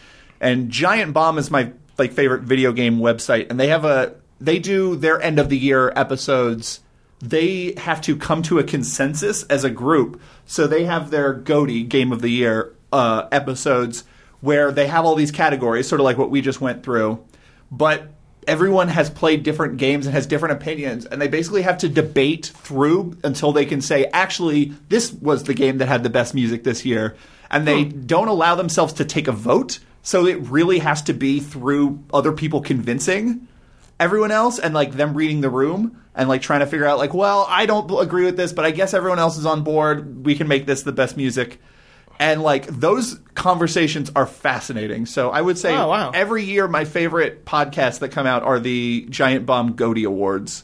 And 0.41 0.69
Giant 0.69 1.13
Bomb 1.13 1.37
is 1.37 1.49
my 1.49 1.71
like 1.97 2.13
favorite 2.13 2.41
video 2.41 2.73
game 2.73 2.99
website, 2.99 3.49
and 3.49 3.59
they 3.59 3.67
have 3.67 3.85
a 3.85 4.15
they 4.41 4.59
do 4.59 4.95
their 4.95 5.21
end 5.21 5.39
of 5.39 5.49
the 5.49 5.57
year 5.57 5.93
episodes. 5.95 6.79
They 7.23 7.73
have 7.77 8.01
to 8.01 8.17
come 8.17 8.41
to 8.43 8.59
a 8.59 8.65
consensus 8.65 9.43
as 9.43 9.63
a 9.63 9.69
group, 9.69 10.21
so 10.45 10.67
they 10.67 10.83
have 10.83 11.09
their 11.09 11.33
GOTY 11.33 11.83
Game 11.83 12.11
of 12.11 12.21
the 12.21 12.29
Year 12.29 12.75
uh, 12.91 13.29
episodes 13.31 14.03
where 14.41 14.73
they 14.73 14.87
have 14.87 15.05
all 15.05 15.15
these 15.15 15.31
categories, 15.31 15.87
sort 15.87 16.01
of 16.01 16.03
like 16.03 16.17
what 16.17 16.29
we 16.29 16.41
just 16.41 16.59
went 16.59 16.83
through, 16.83 17.23
but 17.71 18.09
everyone 18.45 18.89
has 18.89 19.09
played 19.09 19.41
different 19.43 19.77
games 19.77 20.05
and 20.05 20.13
has 20.13 20.27
different 20.27 20.61
opinions, 20.61 21.05
and 21.05 21.21
they 21.21 21.29
basically 21.29 21.61
have 21.61 21.77
to 21.77 21.87
debate 21.87 22.51
through 22.53 23.17
until 23.23 23.53
they 23.53 23.65
can 23.65 23.79
say, 23.79 24.03
actually, 24.11 24.73
this 24.89 25.13
was 25.13 25.43
the 25.43 25.53
game 25.53 25.77
that 25.77 25.87
had 25.87 26.03
the 26.03 26.09
best 26.09 26.35
music 26.35 26.65
this 26.65 26.83
year. 26.83 27.15
And 27.49 27.65
they 27.65 27.85
don't 27.85 28.27
allow 28.27 28.55
themselves 28.55 28.91
to 28.93 29.05
take 29.05 29.29
a 29.29 29.31
vote, 29.31 29.79
so 30.01 30.25
it 30.25 30.41
really 30.49 30.79
has 30.79 31.03
to 31.03 31.13
be 31.13 31.39
through 31.39 32.03
other 32.13 32.33
people 32.33 32.59
convincing 32.59 33.47
everyone 33.97 34.31
else 34.31 34.59
and 34.59 34.73
like 34.73 34.91
them 34.91 35.13
reading 35.13 35.39
the 35.39 35.49
room 35.49 36.02
and 36.15 36.29
like 36.29 36.41
trying 36.41 36.59
to 36.59 36.65
figure 36.67 36.85
out 36.85 36.97
like 36.97 37.13
well 37.13 37.45
i 37.49 37.65
don't 37.65 37.89
agree 38.01 38.25
with 38.25 38.37
this 38.37 38.53
but 38.53 38.65
i 38.65 38.71
guess 38.71 38.93
everyone 38.93 39.19
else 39.19 39.37
is 39.37 39.45
on 39.45 39.63
board 39.63 40.25
we 40.25 40.35
can 40.35 40.47
make 40.47 40.65
this 40.65 40.83
the 40.83 40.91
best 40.91 41.17
music 41.17 41.59
and 42.19 42.41
like 42.43 42.67
those 42.67 43.19
conversations 43.33 44.11
are 44.15 44.25
fascinating 44.27 45.05
so 45.05 45.29
i 45.31 45.41
would 45.41 45.57
say 45.57 45.75
Oh, 45.75 45.87
wow. 45.87 46.11
every 46.13 46.43
year 46.43 46.67
my 46.67 46.85
favorite 46.85 47.45
podcasts 47.45 47.99
that 47.99 48.09
come 48.09 48.27
out 48.27 48.43
are 48.43 48.59
the 48.59 49.07
giant 49.09 49.45
bomb 49.45 49.73
Goaty 49.73 50.03
awards 50.03 50.63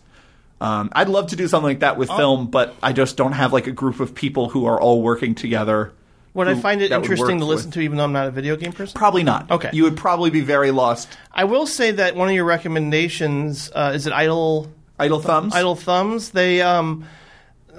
um, 0.62 0.90
i'd 0.94 1.10
love 1.10 1.28
to 1.28 1.36
do 1.36 1.48
something 1.48 1.68
like 1.68 1.80
that 1.80 1.96
Oh. 1.96 2.00
with 2.00 2.10
film 2.10 2.48
but 2.48 2.76
i 2.84 2.94
just 2.94 3.18
don't 3.18 3.32
have 3.34 3.52
like 3.54 3.66
a 3.68 3.72
group 3.72 4.00
of 4.00 4.14
people 4.14 4.50
who 4.50 4.66
are 4.66 4.80
all 4.80 5.02
working 5.02 5.34
together 5.34 5.92
Would 6.36 6.48
I 6.48 6.56
find 6.56 6.82
it 6.84 6.92
interesting 6.92 7.40
to 7.40 7.46
listen 7.46 7.70
with- 7.70 7.74
to, 7.76 7.82
even 7.82 7.98
though 7.98 8.04
I'm 8.04 8.14
not 8.14 8.28
a 8.28 8.32
video 8.32 8.56
game 8.56 8.72
person? 8.74 8.96
probably 8.98 9.24
not 9.24 9.50
Okay. 9.50 9.70
you 9.74 9.84
would 9.84 9.98
probably 9.98 10.30
be 10.30 10.42
very 10.42 10.70
lost 10.72 11.10
I 11.34 11.46
will 11.46 11.66
say 11.66 11.90
that 11.92 12.16
one 12.16 12.30
of 12.30 12.36
your 12.36 12.46
recommendations 12.46 13.72
uh, 13.74 13.94
is 13.96 14.06
it 14.06 14.14
Idle 14.14 14.70
idle 15.00 15.20
thumbs 15.20 15.54
Idle 15.56 15.76
Thumbs. 15.76 16.30
They, 16.32 16.62
um, 16.62 17.06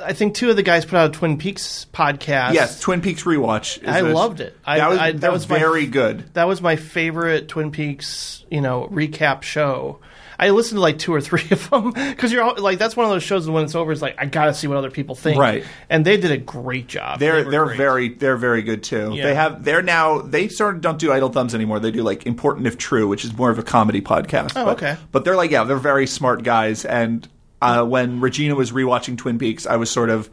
I 0.03 0.13
think 0.15 0.35
two 0.35 0.49
of 0.51 0.57
the 0.57 0.63
guys 0.63 0.85
put 0.87 0.95
out 0.97 1.11
a 1.11 1.13
Twin 1.13 1.37
Peaks 1.39 1.87
podcast. 1.93 2.55
yes 2.55 2.81
twin 2.81 3.01
peaks 3.03 3.25
rewatch 3.25 3.83
is 3.83 3.89
I 3.89 4.01
loved 4.01 4.41
it. 4.41 4.57
I- 4.65 4.79
that 4.79 4.89
was, 4.91 4.99
I- 4.99 5.13
that 5.13 5.33
was 5.33 5.49
my- 5.49 5.59
very 5.59 5.87
good 5.87 6.33
that 6.35 6.49
was 6.49 6.63
my 6.63 6.77
favorite 6.77 7.49
Twin 7.49 7.71
Peaks, 7.71 8.45
you 8.51 8.61
know, 8.61 8.89
recap 8.91 9.43
show. 9.43 9.99
I 10.41 10.51
listened 10.51 10.79
to 10.79 10.81
like 10.81 10.99
two 10.99 11.13
or 11.13 11.21
three 11.21 11.47
of 11.51 11.69
them 11.69 11.93
because 11.93 12.33
you're 12.33 12.43
all, 12.43 12.55
like 12.57 12.79
that's 12.79 12.97
one 12.97 13.05
of 13.05 13.13
those 13.13 13.23
shows 13.23 13.49
when 13.49 13.63
it's 13.63 13.75
over, 13.75 13.93
it's 13.93 14.01
like 14.01 14.17
I 14.19 14.25
got 14.25 14.47
to 14.47 14.55
see 14.55 14.67
what 14.67 14.79
other 14.79 14.91
people 14.91 15.15
think. 15.15 15.39
Right. 15.39 15.65
And 15.91 16.05
they 16.05 16.17
did 16.17 16.31
a 16.31 16.39
great 16.39 16.87
job. 16.87 17.21
They're 17.21 17.41
They 17.41 17.45
were 17.45 17.51
they're 17.51 17.65
great. 17.67 17.77
very 17.77 18.09
they're 18.09 18.37
very 18.39 18.63
good 18.63 18.83
too. 18.83 19.13
Yeah. 19.15 19.25
They 19.25 19.35
have 19.35 19.63
they're 19.65 19.83
now 19.83 20.23
they 20.23 20.49
sort 20.49 20.77
of 20.77 20.81
don't 20.81 20.99
do 20.99 21.13
idle 21.13 21.29
thumbs 21.29 21.55
anymore. 21.55 21.79
They 21.79 21.91
do 21.91 22.03
like 22.03 22.25
important 22.27 22.67
if 22.67 22.79
true, 22.79 23.07
which 23.07 23.25
is 23.25 23.37
more 23.37 23.51
of 23.51 23.59
a 23.59 23.63
comedy 23.63 24.01
podcast. 24.01 24.53
Oh, 24.57 24.65
but, 24.65 24.79
okay. 24.79 24.97
But 25.13 25.27
they're 25.27 25.37
like 25.37 25.51
yeah, 25.51 25.65
they're 25.65 25.77
very 25.77 26.07
smart 26.07 26.43
guys. 26.43 26.87
And 26.87 27.29
uh, 27.61 27.85
when 27.85 28.21
Regina 28.21 28.55
was 28.55 28.73
rewatching 28.73 29.19
Twin 29.19 29.39
Peaks, 29.39 29.67
I 29.67 29.77
was 29.77 29.91
sort 29.91 30.09
of 30.09 30.31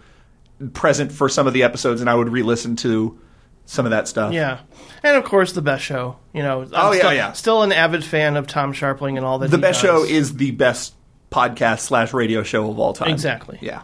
present 0.74 1.12
for 1.12 1.28
some 1.28 1.47
of 1.47 1.53
the 1.53 1.64
episodes, 1.64 1.99
and 1.99 2.10
I 2.10 2.16
would 2.16 2.30
re-listen 2.30 2.78
to 2.78 3.20
some 3.68 3.86
of 3.86 3.91
that 3.91 4.07
stuff. 4.07 4.34
Yeah, 4.34 4.61
and 5.03 5.15
of 5.15 5.24
course 5.26 5.53
the 5.53 5.61
best 5.61 5.84
show. 5.84 6.15
You 6.34 6.41
know, 6.41 6.61
I'm 6.63 6.70
Oh, 6.74 6.91
yeah, 6.93 6.97
still, 6.99 7.13
yeah. 7.13 7.32
Still 7.34 7.61
an 7.63 7.72
avid 7.72 8.03
fan 8.03 8.36
of 8.38 8.47
Tom 8.47 8.74
Scharpling 8.74 9.18
and 9.18 9.26
all 9.26 9.38
that. 9.39 9.51
The 9.51 9.57
he 9.57 9.61
best 9.61 9.84
does. 9.84 9.89
show 9.89 10.03
is 10.03 10.38
the 10.38 10.49
best 10.51 10.95
podcast 11.32 11.82
slash 11.82 12.13
radio 12.13 12.41
show 12.41 12.72
of 12.72 12.80
all 12.80 12.93
time. 12.93 13.09
Exactly. 13.09 13.59
Yeah. 13.61 13.82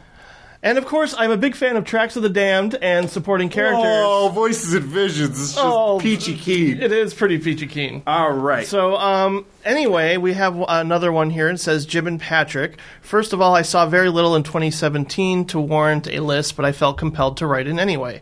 and 0.63 0.77
of 0.77 0.85
course 0.85 1.13
I'm 1.17 1.29
a 1.29 1.35
big 1.35 1.55
fan 1.55 1.75
of 1.75 1.83
Tracks 1.83 2.15
of 2.15 2.23
the 2.23 2.29
Damned 2.29 2.75
and 2.75 3.09
supporting 3.09 3.49
characters. 3.49 3.83
Oh, 3.85 4.29
voices 4.33 4.73
and 4.73 4.85
visions. 4.85 5.31
It's 5.31 5.53
just 5.55 5.59
Oh, 5.61 5.99
peachy 5.99 6.37
keen. 6.37 6.81
It 6.81 6.93
is 6.93 7.13
pretty 7.13 7.37
peachy 7.39 7.67
keen. 7.67 8.01
All 8.07 8.31
right. 8.31 8.65
So, 8.65 8.95
um, 8.95 9.45
anyway, 9.65 10.15
we 10.15 10.31
have 10.33 10.55
another 10.69 11.11
one 11.11 11.29
here. 11.31 11.49
It 11.49 11.59
says 11.59 11.85
Jim 11.85 12.07
and 12.07 12.17
Patrick. 12.17 12.77
First 13.01 13.33
of 13.33 13.41
all, 13.41 13.53
I 13.53 13.61
saw 13.63 13.85
very 13.87 14.07
little 14.07 14.37
in 14.37 14.43
2017 14.43 15.43
to 15.47 15.59
warrant 15.59 16.07
a 16.07 16.21
list, 16.21 16.55
but 16.55 16.63
I 16.63 16.71
felt 16.71 16.97
compelled 16.97 17.35
to 17.37 17.47
write 17.47 17.67
in 17.67 17.77
anyway. 17.77 18.21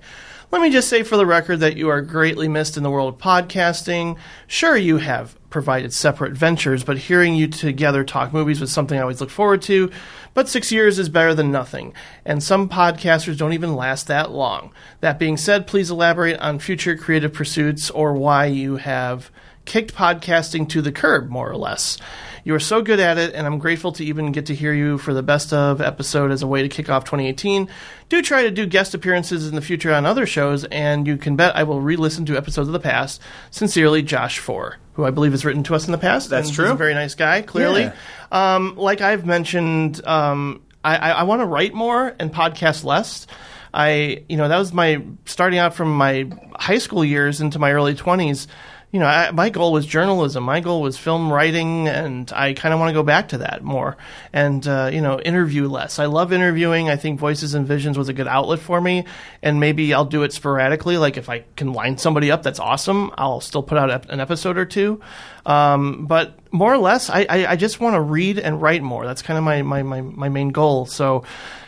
Let 0.52 0.62
me 0.62 0.70
just 0.70 0.89
say 0.89 1.04
for 1.04 1.16
the 1.16 1.26
record 1.26 1.62
that 1.62 1.78
you 1.78 1.88
are 1.88 2.02
greatly 2.02 2.49
missed 2.49 2.76
in 2.76 2.84
the 2.84 2.89
world 2.89 3.14
of 3.14 3.22
podcasting. 3.22 4.18
Sure, 4.47 4.76
you 4.76 4.97
have 4.97 5.38
provided 5.49 5.93
separate 5.93 6.34
ventures, 6.34 6.84
but 6.84 6.97
hearing 6.97 7.36
you 7.36 7.47
together 7.47 8.04
talk 8.04 8.34
movies 8.34 8.60
was 8.60 8.70
something 8.70 8.99
I 8.99 9.02
always 9.02 9.22
look 9.22 9.30
forward 9.30 9.62
to. 9.64 9.89
But 10.34 10.49
six 10.49 10.70
years 10.70 10.99
is 10.99 11.08
better 11.08 11.34
than 11.34 11.54
nothing, 11.54 11.93
and 12.26 12.43
some 12.43 12.68
podcasters 12.68 13.38
don't 13.38 13.54
even 13.54 13.78
last 13.78 14.08
that 14.08 14.32
long. 14.32 14.74
That 14.99 15.18
being 15.18 15.38
said, 15.38 15.68
please 15.68 15.89
elaborate 15.89 16.39
on 16.41 16.60
future 16.60 16.97
creative 16.97 17.32
pursuits 17.32 17.89
or 17.89 18.14
why 18.14 18.47
you 18.47 18.76
have 18.76 19.32
kicked 19.64 19.95
podcasting 19.95 20.68
to 20.68 20.82
the 20.82 20.91
curb, 20.91 21.30
more 21.30 21.49
or 21.49 21.56
less. 21.56 21.97
You 22.44 22.56
are 22.56 22.60
so 22.60 22.82
good 22.82 23.00
at 23.00 23.18
it, 23.18 23.36
and 23.36 23.46
I'm 23.46 23.60
grateful 23.60 23.92
to 23.94 24.06
even 24.06 24.32
get 24.32 24.48
to 24.48 24.56
hear 24.56 24.74
you 24.74 24.98
for 24.98 25.14
the 25.14 25.22
best 25.22 25.54
of 25.54 25.80
episode 25.80 26.32
as 26.32 26.42
a 26.42 26.48
way 26.48 26.64
to 26.64 26.70
kick 26.70 26.89
off 26.89 27.04
2018. 27.04 27.70
Do 28.10 28.22
try 28.22 28.44
to 28.44 28.52
do 28.52 28.66
guest 28.66 28.94
appearances 28.94 29.48
in 29.48 29.56
the 29.56 29.62
future 29.62 29.94
on 29.94 30.06
other 30.06 30.26
shows, 30.26 30.64
and 30.66 31.06
you 31.06 31.18
can 31.18 31.36
bet 31.36 31.56
I 31.56 31.64
will 31.64 31.82
re 31.82 31.96
listen 31.96 32.26
to 32.26 32.38
episodes 32.38 32.68
of 32.68 32.74
the 32.74 32.80
past. 32.80 33.22
Sincerely, 33.52 34.02
Josh 34.02 34.39
Four, 34.39 34.78
who 34.94 35.06
I 35.06 35.12
believe 35.12 35.32
has 35.32 35.46
written 35.46 35.64
to 35.64 35.76
us 35.76 35.86
in 35.86 35.92
the 35.92 35.98
past. 35.98 36.30
That's 36.30 36.50
true. 36.50 36.66
He's 36.66 36.74
a 36.74 36.78
very 36.78 36.94
nice 36.94 37.16
guy, 37.16 37.42
clearly. 37.42 37.82
Yeah. 37.84 37.94
Um, 38.32 38.76
like 38.76 39.02
I've 39.02 39.26
mentioned, 39.26 40.06
um, 40.08 40.64
I, 40.84 40.98
I, 40.98 41.10
I 41.12 41.24
want 41.24 41.42
to 41.42 41.46
write 41.46 41.74
more 41.74 42.16
and 42.20 42.34
podcast 42.34 42.84
less. 42.84 43.28
I, 43.74 44.26
you 44.28 44.38
know, 44.38 44.50
that 44.50 44.58
was 44.58 44.74
my 44.74 45.04
starting 45.26 45.60
out 45.60 45.74
from 45.74 45.96
my 45.96 46.30
high 46.56 46.80
school 46.80 47.06
years 47.06 47.39
into 47.39 47.60
my 47.60 47.72
early 47.72 47.96
20s. 47.96 48.48
You 48.92 49.00
know, 49.00 49.06
I, 49.06 49.32
my 49.32 49.50
goal 49.50 49.72
was 49.72 49.86
journalism. 49.86 50.44
My 50.44 50.60
goal 50.60 50.82
was 50.82 50.98
film 50.98 51.32
writing, 51.32 51.88
and 51.88 52.30
I 52.34 52.54
kind 52.54 52.74
of 52.74 52.80
want 52.80 52.89
to 52.89 52.94
go 52.94 53.04
back 53.04 53.30
to 53.30 53.38
that 53.38 53.64
more 53.64 53.96
and, 54.34 54.68
uh, 54.68 54.89
you 54.92 55.00
know, 55.00 55.20
interview 55.20 55.68
less. 55.70 55.98
I 55.98 56.08
love 56.08 56.34
interviewing. 56.34 56.89
I 56.89 56.98
think 56.98 57.18
Voices 57.18 57.54
and 57.54 57.66
Visions 57.66 57.98
was 57.98 58.10
a 58.10 58.14
good 58.14 58.28
outlet 58.28 58.60
for 58.60 58.82
me, 58.82 59.06
and 59.42 59.62
maybe 59.62 59.94
I'll 59.94 60.04
do 60.04 60.24
it 60.24 60.34
sporadically. 60.34 60.98
Like 60.98 61.16
if 61.16 61.30
I 61.30 61.46
can 61.56 61.72
line 61.72 61.98
somebody 61.98 62.32
up, 62.32 62.44
that's 62.44 62.60
awesome. 62.60 63.12
I'll 63.18 63.39
still 63.39 63.64
put 63.64 63.78
out 63.78 64.10
an 64.10 64.20
episode 64.20 64.58
or 64.58 64.66
two. 64.66 65.00
Um, 65.46 66.06
but 66.06 66.38
more 66.52 66.74
or 66.74 66.78
less, 66.78 67.10
I, 67.10 67.26
I, 67.30 67.46
I 67.52 67.56
just 67.56 67.80
want 67.80 67.96
to 67.96 68.02
read 68.02 68.38
and 68.39 68.62
write 68.62 68.84
more. 68.84 69.06
That's 69.06 69.22
kind 69.22 69.38
of 69.38 69.44
my, 69.44 69.62
my, 69.62 69.84
my, 69.84 70.02
my 70.02 70.30
main 70.30 70.50
goal. 70.50 70.86
So, 70.86 71.24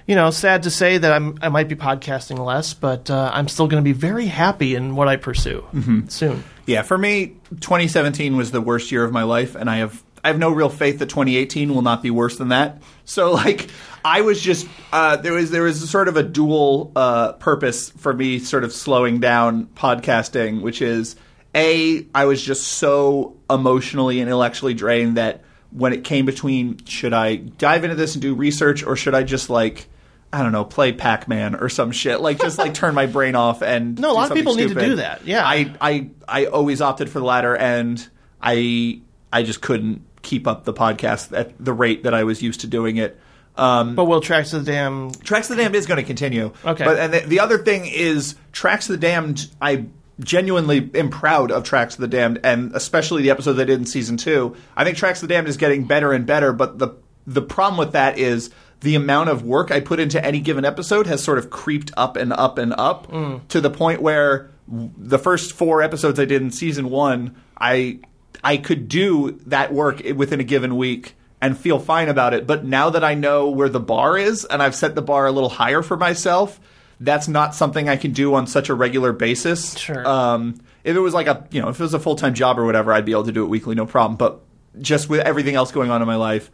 you 0.06 0.16
know, 0.16 0.30
sad 0.32 0.64
to 0.64 0.70
say 0.70 0.98
that 0.98 1.12
I'm, 1.12 1.38
I 1.42 1.50
might 1.50 1.70
be 1.70 1.76
podcasting 1.76 2.44
less, 2.44 2.74
but 2.74 3.10
uh, 3.10 3.32
I'm 3.34 3.48
still 3.48 3.68
going 3.68 3.82
to 3.82 3.86
be 3.86 3.94
very 3.94 4.26
happy 4.26 4.76
in 4.76 4.96
what 4.96 5.08
I 5.08 5.16
pursue 5.16 5.66
soon. 6.10 6.44
Yeah, 6.66 6.82
for 6.82 6.98
me, 6.98 7.36
2017 7.62 8.38
was 8.38 8.52
the 8.52 8.62
worst 8.62 8.92
year 8.92 9.04
of 9.04 9.12
my 9.12 9.24
life, 9.24 9.56
and 9.56 9.70
I 9.70 9.78
have 9.78 10.04
I 10.24 10.30
have 10.30 10.40
no 10.40 10.52
real 10.52 10.70
faith 10.70 11.00
that 11.00 11.10
2018 11.10 11.74
will 11.74 11.82
not 11.82 12.02
be 12.02 12.10
worse 12.10 12.38
than 12.38 12.50
that. 12.50 12.82
So, 13.04 13.32
like, 13.34 13.70
I 14.06 14.22
was 14.22 14.42
just 14.42 14.68
uh, 14.92 15.18
there 15.18 15.34
was 15.34 15.52
there 15.52 15.64
was 15.64 15.90
sort 15.90 16.08
of 16.08 16.18
a 16.18 16.24
dual 16.24 16.92
uh, 16.96 17.34
purpose 17.34 17.90
for 17.90 18.14
me, 18.14 18.40
sort 18.40 18.64
of 18.64 18.74
slowing 18.74 19.20
down 19.20 19.68
podcasting, 19.76 20.62
which 20.62 20.82
is 20.82 21.16
a 21.56 22.06
I 22.14 22.26
was 22.26 22.42
just 22.42 22.68
so 22.68 23.36
emotionally 23.50 24.20
and 24.20 24.28
intellectually 24.28 24.74
drained 24.74 25.18
that 25.18 25.44
when 25.72 25.94
it 25.94 26.04
came 26.04 26.26
between 26.26 26.84
should 26.86 27.14
I 27.14 27.36
dive 27.36 27.84
into 27.84 27.96
this 27.96 28.16
and 28.16 28.22
do 28.22 28.36
research 28.36 28.84
or 28.84 28.96
should 28.96 29.16
I 29.16 29.24
just 29.24 29.50
like 29.50 29.88
I 30.32 30.42
don't 30.42 30.52
know, 30.52 30.66
play 30.66 30.92
Pac 30.94 31.28
Man 31.28 31.54
or 31.54 31.70
some 31.70 31.92
shit. 31.92 32.20
Like 32.20 32.40
just 32.40 32.58
like 32.58 32.74
turn 32.74 32.96
my 32.96 33.06
brain 33.06 33.36
off 33.36 33.62
and 33.62 34.00
No, 34.00 34.12
a 34.12 34.14
lot 34.14 34.32
of 34.32 34.36
people 34.36 34.54
something 34.54 34.68
need 34.68 34.74
to 34.74 34.86
do 34.86 34.96
that. 34.96 35.28
Yeah. 35.28 35.46
I 35.46 35.76
I 35.80 36.10
I 36.28 36.46
always 36.46 36.82
opted 36.82 37.10
for 37.12 37.20
the 37.20 37.26
latter, 37.26 37.56
and 37.56 38.06
I 38.42 39.02
I 39.32 39.44
just 39.44 39.62
couldn't 39.62 40.02
keep 40.24 40.48
up 40.48 40.64
the 40.64 40.74
podcast 40.74 41.38
at 41.38 41.54
the 41.64 41.74
rate 41.74 42.04
that 42.04 42.16
I 42.16 42.24
was 42.24 42.42
used 42.42 42.62
to 42.62 42.68
doing 42.68 42.98
it. 42.98 43.20
Um, 43.56 43.94
But 43.94 44.06
will 44.06 44.22
Tracks 44.22 44.54
of 44.54 44.66
the 44.66 44.72
Damn 44.72 45.12
Tracks 45.12 45.52
of 45.52 45.58
the 45.58 45.62
Damned 45.62 45.76
is 45.76 45.86
going 45.86 45.98
to 46.00 46.04
continue. 46.04 46.52
Okay. 46.66 46.84
But 46.84 46.98
and 46.98 47.14
the, 47.14 47.20
the 47.20 47.40
other 47.40 47.60
thing 47.60 47.86
is 47.86 48.34
Tracks 48.52 48.90
of 48.90 49.00
the 49.00 49.06
Damned. 49.06 49.48
I 49.62 49.86
genuinely 50.20 50.90
am 50.94 51.10
proud 51.10 51.52
of 51.52 51.64
Tracks 51.64 51.96
of 51.96 52.02
the 52.02 52.08
Damned, 52.08 52.40
and 52.44 52.76
especially 52.76 53.22
the 53.22 53.32
episode 53.32 53.54
they 53.54 53.66
did 53.66 53.80
in 53.80 53.86
season 53.86 54.18
two. 54.18 54.56
I 54.76 54.84
think 54.84 54.98
Tracks 54.98 55.22
of 55.22 55.28
the 55.28 55.34
Damned 55.34 55.48
is 55.48 55.58
getting 55.58 55.86
better 55.86 56.12
and 56.12 56.26
better. 56.26 56.54
But 56.54 56.80
the 56.80 56.96
the 57.26 57.42
problem 57.42 57.78
with 57.78 57.94
that 57.94 58.18
is 58.18 58.50
the 58.82 58.96
amount 58.96 59.30
of 59.30 59.44
work 59.44 59.72
I 59.72 59.80
put 59.80 60.00
into 60.00 60.24
any 60.24 60.40
given 60.40 60.66
episode 60.66 61.08
has 61.08 61.24
sort 61.24 61.38
of 61.38 61.50
creeped 61.50 61.92
up 61.96 62.18
and 62.18 62.34
up 62.34 62.58
and 62.58 62.74
up 62.78 63.10
mm. 63.10 63.48
to 63.48 63.62
the 63.62 63.70
point 63.70 64.02
where 64.02 64.52
the 64.68 65.20
first 65.20 65.54
four 65.54 65.82
episodes 65.82 66.20
I 66.20 66.26
did 66.26 66.42
in 66.42 66.52
season 66.52 66.90
one, 66.90 67.36
I 67.58 68.00
I 68.44 68.58
could 68.58 68.88
do 68.88 69.40
that 69.46 69.74
work 69.74 70.02
within 70.16 70.40
a 70.40 70.44
given 70.44 70.76
week 70.76 71.16
and 71.42 71.58
feel 71.58 71.80
fine 71.80 72.10
about 72.10 72.34
it. 72.34 72.48
But 72.48 72.66
now 72.66 72.90
that 72.90 73.04
I 73.04 73.16
know 73.16 73.50
where 73.50 73.70
the 73.70 73.80
bar 73.80 74.18
is 74.18 74.46
and 74.46 74.62
I've 74.62 74.76
set 74.76 74.96
the 74.96 75.02
bar 75.02 75.26
a 75.26 75.32
little 75.32 75.50
higher 75.50 75.82
for 75.82 75.98
myself, 75.98 76.60
that's 77.00 77.28
not 77.28 77.56
something 77.56 77.90
I 77.90 77.98
can 77.98 78.12
do 78.12 78.34
on 78.36 78.48
such 78.48 78.70
a 78.70 78.74
regular 78.74 79.12
basis. 79.12 79.78
Sure. 79.78 80.08
Um, 80.08 80.60
if 80.84 80.96
it 80.96 81.00
was 81.00 81.14
like 81.14 81.28
a 81.28 81.48
you 81.52 81.62
know 81.62 81.70
if 81.70 81.80
it 81.80 81.84
was 81.84 81.94
a 81.94 82.00
full 82.00 82.16
time 82.16 82.34
job 82.34 82.60
or 82.60 82.66
whatever, 82.66 82.94
I'd 82.94 83.06
be 83.06 83.12
able 83.12 83.26
to 83.26 83.32
do 83.32 83.44
it 83.44 83.48
weekly, 83.48 83.76
no 83.76 83.86
problem. 83.86 84.18
But 84.18 84.42
just 84.80 85.10
with 85.10 85.22
everything 85.22 85.56
else 85.56 85.72
going 85.72 85.92
on 85.92 86.02
in 86.02 86.08
my 86.08 86.16
life, 86.16 86.52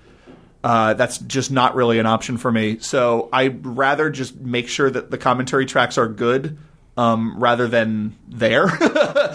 uh, 0.64 0.94
that's 0.94 1.18
just 1.20 1.52
not 1.52 1.76
really 1.76 2.00
an 2.00 2.06
option 2.06 2.38
for 2.38 2.52
me. 2.52 2.80
So 2.80 3.30
I'd 3.32 3.66
rather 3.66 4.10
just 4.10 4.36
make 4.36 4.68
sure 4.68 4.90
that 4.90 5.10
the 5.12 5.18
commentary 5.18 5.66
tracks 5.66 5.98
are 5.98 6.08
good 6.08 6.58
um, 6.98 7.40
rather 7.40 7.68
than 7.68 8.16
there. 8.28 8.68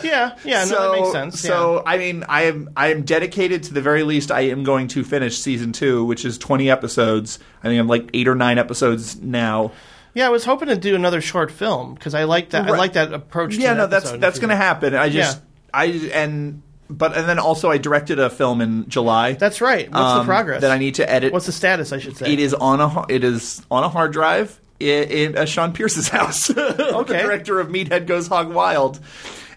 Yeah, 0.05 0.37
yeah, 0.45 0.65
no, 0.65 0.71
so, 0.71 0.93
that 0.93 1.01
makes 1.01 1.13
sense. 1.13 1.41
So 1.41 1.83
I 1.87 1.97
mean, 1.97 2.25
I 2.29 2.43
am 2.43 2.69
I 2.77 2.89
am 2.89 3.05
dedicated 3.05 3.63
to 3.65 3.75
the 3.75 3.81
very 3.81 4.03
least. 4.03 4.31
I 4.31 4.41
am 4.41 4.63
going 4.63 4.89
to 4.89 5.03
finish 5.03 5.39
season 5.39 5.73
two, 5.73 6.05
which 6.05 6.27
is 6.27 6.37
twenty 6.37 6.71
episodes. 6.71 7.39
I 7.63 7.69
think 7.69 7.81
I'm 7.81 7.87
like 7.87 8.11
eight 8.13 8.29
or 8.29 8.35
nine 8.35 8.59
episodes 8.59 9.19
now. 9.21 9.73
Yeah, 10.15 10.27
I 10.27 10.31
was 10.31 10.45
hoping 10.45 10.69
to 10.69 10.77
do 10.77 10.95
another 10.95 11.21
short 11.21 11.51
film 11.51 11.95
because 11.95 12.15
I 12.15 12.25
like 12.25 12.51
that. 12.51 12.67
I 12.67 12.77
like 12.77 12.95
that 12.95 13.13
approach. 13.13 13.57
Yeah, 13.57 13.75
no, 13.75 13.87
that's 13.87 14.11
that's 14.13 14.39
going 14.39 14.51
to 14.51 14.57
happen. 14.57 14.95
I 14.95 15.09
just 15.09 15.39
Yeah. 15.39 15.45
I 15.73 15.85
and 16.13 16.63
but 16.89 17.17
and 17.17 17.29
then 17.29 17.39
also 17.39 17.71
I 17.71 17.79
directed 17.79 18.19
a 18.19 18.31
film 18.31 18.61
in 18.61 18.89
July. 18.89 19.33
That's 19.33 19.61
right. 19.61 19.91
What's 19.91 20.15
the 20.15 20.21
um, 20.21 20.27
progress? 20.27 20.61
that 20.61 20.71
I 20.71 20.79
need 20.79 20.97
to 20.97 21.11
edit? 21.11 21.33
What's 21.33 21.47
the 21.47 21.53
status? 21.53 21.93
I 21.93 21.99
should 21.99 22.17
say. 22.17 22.33
It 22.33 22.39
is 22.41 22.55
on 22.55 22.81
a 22.81 23.07
it 23.09 23.25
is 23.25 23.63
on 23.71 23.83
a 23.85 23.89
hard 23.89 24.13
drive 24.13 24.61
in, 24.79 25.09
in 25.09 25.37
uh, 25.39 25.45
Sean 25.47 25.73
Pierce's 25.73 26.09
house. 26.19 26.47
the 26.49 26.95
Okay. 26.97 27.23
director 27.23 27.59
of 27.59 27.69
Meathead 27.69 28.07
Goes 28.07 28.29
Hog 28.29 28.53
Wild, 28.53 29.01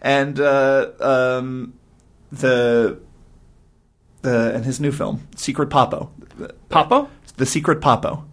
and 0.02 0.40
uh, 0.40 0.92
um, 1.00 1.74
the 2.32 3.00
the 4.22 4.54
and 4.56 4.66
his 4.66 4.80
new 4.80 4.92
film 4.92 5.28
Secret 5.36 5.70
Popo, 5.70 6.12
Papo. 6.70 7.10
The 7.36 7.46
Secret 7.46 7.82
Popo. 7.82 8.26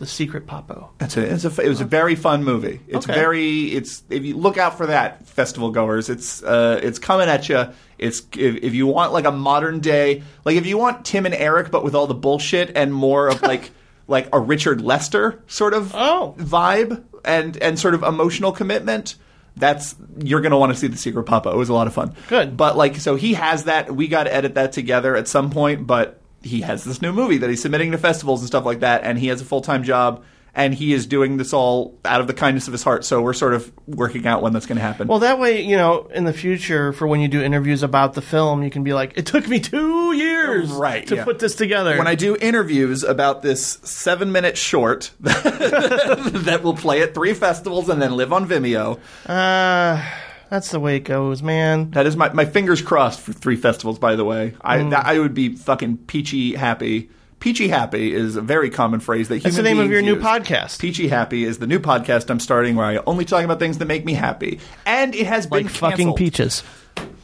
The 0.00 0.06
Secret 0.06 0.46
Papo. 0.46 0.88
It's 0.98 1.16
a, 1.18 1.32
it's 1.34 1.44
a, 1.44 1.62
it 1.62 1.68
was 1.68 1.80
a 1.80 1.84
very 1.84 2.14
fun 2.14 2.42
movie. 2.42 2.80
It's 2.88 3.06
Okay. 3.06 3.14
very, 3.14 3.66
it's 3.66 4.02
if 4.08 4.24
you 4.24 4.34
look 4.34 4.56
out 4.56 4.76
for 4.78 4.86
that, 4.86 5.26
festival 5.28 5.70
goers. 5.70 6.08
It's 6.08 6.42
uh, 6.42 6.80
it's 6.82 6.98
coming 6.98 7.28
at 7.28 7.48
you. 7.50 7.66
It's 7.98 8.20
if, 8.34 8.56
if 8.64 8.74
you 8.74 8.86
want 8.86 9.12
like 9.12 9.26
a 9.26 9.30
modern 9.30 9.80
day, 9.80 10.22
like 10.46 10.56
if 10.56 10.66
you 10.66 10.78
want 10.78 11.04
Tim 11.04 11.26
and 11.26 11.34
Eric, 11.34 11.70
but 11.70 11.84
with 11.84 11.94
all 11.94 12.06
the 12.06 12.14
bullshit 12.14 12.72
and 12.76 12.94
more 12.94 13.28
of 13.28 13.42
like 13.42 13.70
like 14.08 14.28
a 14.32 14.40
Richard 14.40 14.80
Lester 14.80 15.42
sort 15.46 15.74
of 15.74 15.92
Oh. 15.94 16.34
vibe 16.38 17.04
and 17.24 17.56
and 17.58 17.78
sort 17.78 17.92
of 17.94 18.02
emotional 18.02 18.52
commitment. 18.52 19.16
That's 19.56 19.96
you're 20.24 20.40
gonna 20.40 20.58
want 20.58 20.72
to 20.72 20.78
see 20.78 20.86
the 20.86 20.96
Secret 20.96 21.24
Papa. 21.24 21.50
It 21.50 21.56
was 21.56 21.68
a 21.68 21.74
lot 21.74 21.86
of 21.88 21.92
fun. 21.92 22.14
Good. 22.28 22.56
but 22.56 22.74
like 22.76 22.96
so 22.96 23.16
he 23.16 23.34
has 23.34 23.64
that. 23.64 23.94
We 23.94 24.08
got 24.08 24.24
to 24.24 24.34
edit 24.34 24.54
that 24.54 24.72
together 24.72 25.14
at 25.14 25.28
some 25.28 25.50
point, 25.50 25.86
but 25.86 26.19
he 26.42 26.62
has 26.62 26.84
this 26.84 27.02
new 27.02 27.12
movie 27.12 27.38
that 27.38 27.50
he's 27.50 27.62
submitting 27.62 27.92
to 27.92 27.98
festivals 27.98 28.40
and 28.40 28.46
stuff 28.48 28.64
like 28.64 28.80
that, 28.80 29.02
and 29.04 29.18
he 29.18 29.28
has 29.28 29.40
a 29.40 29.44
full 29.44 29.60
time 29.60 29.82
job, 29.82 30.24
and 30.54 30.74
he 30.74 30.92
is 30.92 31.06
doing 31.06 31.36
this 31.36 31.52
all 31.52 31.96
out 32.04 32.20
of 32.20 32.26
the 32.26 32.34
kindness 32.34 32.66
of 32.66 32.72
his 32.72 32.82
heart. 32.82 33.04
So 33.04 33.20
we're 33.22 33.32
sort 33.34 33.54
of 33.54 33.70
working 33.86 34.26
out 34.26 34.42
when 34.42 34.52
that's 34.52 34.66
going 34.66 34.76
to 34.78 34.82
happen. 34.82 35.06
Well, 35.06 35.20
that 35.20 35.38
way, 35.38 35.62
you 35.62 35.76
know, 35.76 36.08
in 36.14 36.24
the 36.24 36.32
future, 36.32 36.92
for 36.92 37.06
when 37.06 37.20
you 37.20 37.28
do 37.28 37.40
interviews 37.42 37.82
about 37.82 38.14
the 38.14 38.22
film, 38.22 38.62
you 38.62 38.70
can 38.70 38.82
be 38.82 38.92
like, 38.92 39.12
"It 39.16 39.26
took 39.26 39.46
me 39.46 39.60
two 39.60 40.12
years, 40.12 40.70
Right, 40.72 41.06
to 41.06 41.16
yeah. 41.16 41.24
put 41.24 41.38
this 41.38 41.54
together." 41.54 41.96
when 41.98 42.06
I 42.08 42.14
do 42.16 42.36
interviews 42.36 43.04
about 43.04 43.42
this 43.42 43.78
seven 43.84 44.32
minute 44.32 44.56
short 44.56 45.10
that 45.20 46.60
will 46.62 46.74
play 46.76 47.02
at 47.02 47.14
three 47.14 47.34
festivals 47.34 47.88
and 47.88 48.00
then 48.00 48.16
live 48.16 48.32
on 48.32 48.48
Vimeo, 48.48 48.98
uh, 49.26 50.02
that's 50.50 50.70
the 50.70 50.80
way 50.80 50.96
it 50.96 51.04
goes, 51.04 51.42
man. 51.42 51.90
that 51.92 52.06
is 52.06 52.16
my, 52.16 52.30
my 52.32 52.44
fingers 52.44 52.82
crossed 52.82 53.20
for 53.20 53.32
three 53.32 53.56
festivals, 53.56 53.98
by 53.98 54.16
the 54.16 54.24
way. 54.24 54.54
I, 54.60 54.78
Mm. 54.78 54.90
that, 54.90 55.06
I 55.06 55.18
would 55.18 55.32
be 55.34 55.56
fucking 55.56 55.96
peachy 56.06 56.54
happy. 56.54 57.08
Peachy 57.38 57.68
happy 57.68 58.12
is 58.14 58.36
a 58.36 58.42
very 58.42 58.68
common 58.68 59.00
phrase 59.00 59.28
that 59.28 59.42
That's 59.42 59.56
the 59.56 59.62
name 59.62 59.78
of 59.78 59.90
your 59.90 60.02
beings 60.02 60.16
new 60.16 60.22
podcast, 60.22 60.78
Peachy 60.78 61.08
Happy 61.08 61.44
is 61.44 61.58
the 61.58 61.66
new 61.66 61.78
podcast 61.78 62.28
I'm 62.28 62.38
starting 62.38 62.76
where 62.76 62.84
I 62.84 62.98
only 63.06 63.24
talk 63.24 63.42
about 63.44 63.58
things 63.58 63.78
that 63.78 63.86
make 63.86 64.04
me 64.04 64.12
happy. 64.12 64.60
And 64.84 65.14
it 65.14 65.26
has 65.26 65.46
been 65.46 65.62
like 65.64 65.72
fucking 65.72 66.12
peaches. 66.16 66.62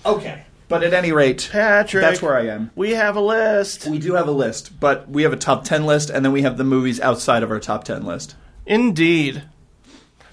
Okay. 0.07 0.45
But 0.69 0.83
at 0.83 0.95
any 0.95 1.13
rate, 1.13 1.49
Patrick, 1.53 2.01
that's 2.01 2.23
where 2.23 2.35
I 2.35 2.47
am. 2.47 2.71
We 2.75 2.93
have 2.93 3.15
a 3.17 3.21
list. 3.21 3.87
We 3.87 3.99
do 3.99 4.15
have 4.15 4.27
a 4.27 4.33
list, 4.33 4.81
but 4.81 5.09
we 5.09 5.23
have 5.23 5.33
a 5.35 5.37
top 5.37 5.65
10 5.65 5.85
list, 5.85 6.09
and 6.11 6.25
then 6.25 6.33
we 6.33 6.43
have 6.43 6.57
the 6.57 6.65
movies 6.65 6.99
outside 7.01 7.43
of 7.43 7.51
our 7.51 7.61
top 7.61 7.85
10 7.85 8.05
list. 8.05 8.35
Indeed. 8.65 9.43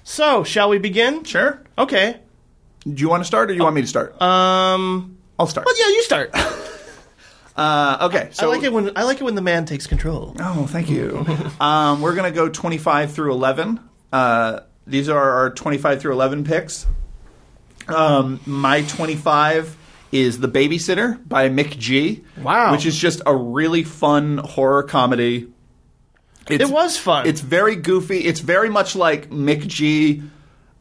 So, 0.02 0.42
shall 0.42 0.68
we 0.70 0.78
begin? 0.78 1.24
Sure. 1.24 1.60
Okay. 1.78 2.20
Do 2.84 3.00
you 3.00 3.08
want 3.08 3.22
to 3.22 3.26
start, 3.26 3.50
or 3.50 3.54
do 3.54 3.56
you 3.56 3.62
want 3.64 3.74
me 3.74 3.82
to 3.82 3.88
start? 3.88 4.20
Um. 4.20 5.18
I'll 5.38 5.46
start. 5.46 5.66
Well, 5.66 5.74
yeah, 5.78 5.88
you 5.94 6.02
start. 6.02 6.30
Uh, 7.56 8.08
okay. 8.10 8.30
So 8.32 8.50
I 8.50 8.54
like 8.56 8.64
it 8.64 8.72
when 8.72 8.90
I 8.96 9.04
like 9.04 9.20
it 9.20 9.22
when 9.22 9.36
the 9.36 9.40
man 9.40 9.64
takes 9.64 9.86
control. 9.86 10.34
Oh, 10.40 10.66
thank 10.66 10.90
you. 10.90 11.24
um, 11.60 12.00
we're 12.00 12.16
going 12.16 12.28
to 12.28 12.34
go 12.34 12.48
25 12.48 13.12
through 13.12 13.30
11. 13.32 13.78
Uh, 14.12 14.60
these 14.88 15.08
are 15.08 15.30
our 15.30 15.50
25 15.50 16.00
through 16.00 16.12
11 16.14 16.42
picks. 16.42 16.84
Um, 17.86 18.40
my 18.44 18.82
25 18.82 19.76
is 20.10 20.40
The 20.40 20.48
Babysitter 20.48 21.28
by 21.28 21.48
McG. 21.48 22.24
Wow. 22.38 22.72
Which 22.72 22.86
is 22.86 22.98
just 22.98 23.22
a 23.24 23.36
really 23.36 23.84
fun 23.84 24.38
horror 24.38 24.82
comedy. 24.82 25.48
It's, 26.48 26.64
It 26.64 26.70
was 26.72 26.96
fun. 26.98 27.26
It's 27.26 27.40
very 27.40 27.76
goofy. 27.76 28.18
It's 28.18 28.40
very 28.40 28.68
much 28.68 28.96
like 28.96 29.30
McG. 29.30 30.28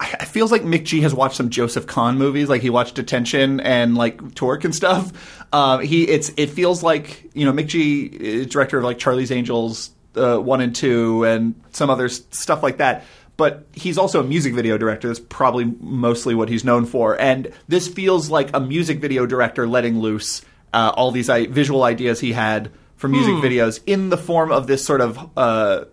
It 0.02 0.26
feels 0.26 0.52
like 0.52 0.64
McG 0.64 1.02
has 1.02 1.14
watched 1.14 1.36
some 1.36 1.50
Joseph 1.50 1.88
Kahn 1.88 2.18
movies, 2.18 2.50
like 2.50 2.62
he 2.62 2.70
watched 2.70 2.96
Detention 2.96 3.60
and 3.60 3.96
like 3.96 4.36
Torque 4.36 4.64
and 4.66 4.76
stuff. 4.76 5.46
Um, 5.54 5.82
he 5.82 6.08
it's 6.08 6.32
it 6.36 6.50
feels 6.50 6.84
like 6.84 7.30
you 7.34 7.46
know 7.46 7.54
McG 7.54 8.12
is 8.12 8.48
director 8.48 8.80
of 8.80 8.84
like 8.84 8.98
Charlie's 8.98 9.32
Angels 9.32 9.92
uh, 10.16 10.38
one 10.38 10.62
and 10.62 10.76
two 10.76 11.24
and 11.26 11.56
some 11.72 11.90
other 11.90 12.10
stuff 12.10 12.64
like 12.64 12.78
that. 12.78 13.06
But 13.36 13.66
he's 13.74 13.98
also 13.98 14.20
a 14.20 14.24
music 14.24 14.54
video 14.54 14.78
director. 14.78 15.08
That's 15.08 15.20
probably 15.20 15.66
mostly 15.80 16.36
what 16.36 16.50
he's 16.50 16.64
known 16.64 16.86
for. 16.86 17.20
And 17.20 17.52
this 17.68 17.88
feels 17.88 18.30
like 18.30 18.50
a 18.54 18.60
music 18.60 19.00
video 19.00 19.26
director 19.26 19.68
letting 19.68 20.00
loose 20.00 20.44
uh, 20.72 20.92
all 20.96 21.12
these 21.12 21.30
I- 21.30 21.48
visual 21.48 21.84
ideas 21.84 22.20
he 22.20 22.34
had 22.34 22.72
for 22.96 23.08
music 23.08 23.34
videos 23.36 23.82
in 23.86 24.10
the 24.10 24.18
form 24.18 24.52
of 24.52 24.68
this 24.68 24.86
sort 24.86 25.02
of 25.02 25.30
uh, 25.36 25.86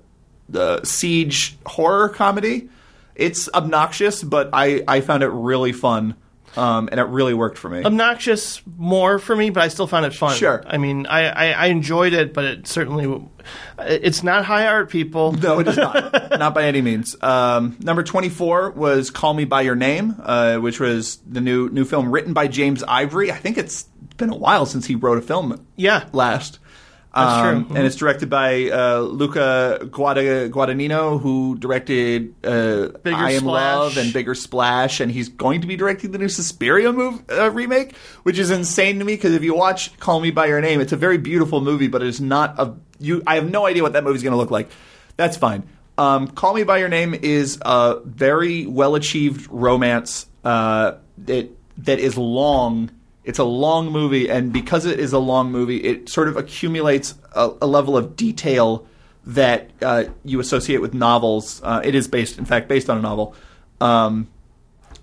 uh, 0.55 0.85
siege 0.85 1.57
horror 1.65 2.11
comedy. 2.11 2.69
It's 3.21 3.49
obnoxious, 3.53 4.23
but 4.23 4.51
I, 4.53 4.83
I 4.89 5.01
found 5.03 5.23
it 5.23 5.29
really 5.29 5.73
fun, 5.73 6.14
um, 6.57 6.89
and 6.91 6.99
it 6.99 7.05
really 7.05 7.35
worked 7.35 7.59
for 7.59 7.68
me. 7.68 7.85
Obnoxious 7.85 8.62
more 8.79 9.18
for 9.18 9.37
me, 9.37 9.51
but 9.51 9.62
I 9.62 9.68
still 9.68 9.87
found 9.87 10.07
it 10.07 10.14
fun. 10.14 10.35
Sure. 10.37 10.62
I 10.66 10.79
mean, 10.79 11.07
I, 11.07 11.29
I, 11.29 11.51
I 11.53 11.66
enjoyed 11.66 12.12
it, 12.12 12.33
but 12.33 12.45
it 12.45 12.66
certainly 12.66 13.23
it's 13.79 14.23
not 14.23 14.45
high 14.45 14.66
art, 14.66 14.91
people. 14.91 15.33
no, 15.47 15.61
it 15.61 15.68
is 15.68 15.77
not. 15.77 16.31
not 16.39 16.55
by 16.55 16.64
any 16.64 16.81
means. 16.83 17.14
Um, 17.23 17.77
number 17.81 18.03
24 18.03 18.71
was 18.71 19.11
Call 19.11 19.35
Me 19.35 19.45
By 19.45 19.61
Your 19.62 19.77
Name, 19.77 20.16
uh, 20.23 20.57
which 20.57 20.81
was 20.81 21.18
the 21.27 21.41
new 21.41 21.68
new 21.68 21.85
film 21.85 22.11
written 22.11 22.33
by 22.33 22.49
James 22.49 22.83
Ivory. 22.83 23.31
I 23.31 23.37
think 23.37 23.59
it's 23.59 23.85
been 24.16 24.31
a 24.31 24.37
while 24.37 24.66
since 24.66 24.87
he 24.87 24.95
wrote 24.95 25.18
a 25.18 25.23
film 25.23 25.64
Yeah. 25.77 26.09
last. 26.12 26.59
That's 27.15 27.33
Um, 27.45 27.65
true. 27.67 27.77
And 27.77 27.87
it's 27.87 27.97
directed 27.97 28.31
by 28.31 28.71
uh, 28.71 29.01
Luca 29.01 29.81
Guada- 29.91 30.49
Guadagnino, 30.49 31.21
who 31.21 31.57
directed 31.59 32.35
uh, 32.45 32.91
I 33.05 33.33
Am 33.33 33.41
Splash. 33.41 33.43
Love 33.43 33.97
and 33.97 34.13
Bigger 34.13 34.35
Splash, 34.37 35.01
and 35.01 35.11
he's 35.11 35.29
going 35.29 35.61
to 35.63 35.67
be 35.67 35.75
directing 35.77 36.13
the 36.13 36.19
new 36.19 36.29
Suspiria 36.29 36.93
move, 36.93 37.21
uh, 37.29 37.51
remake, 37.51 37.97
which 38.23 38.39
is 38.39 38.51
insane 38.53 39.01
to 39.01 39.05
me 39.05 39.15
because 39.15 39.35
if 39.35 39.43
you 39.43 39.55
watch 39.55 39.99
Call 39.99 40.21
Me 40.21 40.31
by 40.31 40.47
Your 40.47 40.61
Name, 40.61 40.81
it's 40.81 40.93
a 40.93 40.97
very 40.97 41.19
beautiful 41.19 41.61
movie, 41.61 41.89
but 41.89 42.01
it's 42.03 42.21
not 42.21 42.55
a. 42.61 42.75
You, 43.01 43.23
I 43.27 43.35
have 43.37 43.51
no 43.51 43.67
idea 43.67 43.83
what 43.83 43.95
that 43.95 44.05
movie's 44.05 44.23
going 44.23 44.33
to 44.33 44.37
look 44.39 44.51
like. 44.53 44.71
That's 45.17 45.37
fine. 45.37 45.65
Um, 45.99 46.29
Call 46.29 46.55
Me 46.55 46.63
by 46.63 46.79
Your 46.79 46.89
Name 46.89 47.15
is 47.15 47.59
a 47.63 48.01
very 48.05 48.67
well 48.67 48.95
achieved 48.95 49.49
romance 49.51 50.27
uh, 50.45 50.93
that 51.27 51.51
that 51.79 51.99
is 51.99 52.17
long. 52.17 52.91
It's 53.31 53.39
a 53.39 53.45
long 53.45 53.93
movie, 53.93 54.28
and 54.28 54.53
because 54.53 54.87
it 54.87 54.99
is 54.99 55.12
a 55.12 55.20
long 55.20 55.53
movie, 55.53 55.76
it 55.76 56.09
sort 56.09 56.26
of 56.26 56.37
accumulates 56.37 57.14
a, 57.31 57.53
a 57.62 57.66
level 57.68 57.97
of 57.97 58.16
detail 58.16 58.89
that 59.24 59.70
uh, 59.83 60.07
you 60.24 60.41
associate 60.41 60.81
with 60.81 60.95
novels. 60.95 61.62
Uh, 61.62 61.81
it 61.85 61.95
is 61.95 62.09
based, 62.09 62.39
in 62.39 62.45
fact, 62.45 62.66
based 62.66 62.91
on 62.91 62.99
a 62.99 63.01
novel, 63.01 63.37
um, 63.81 64.26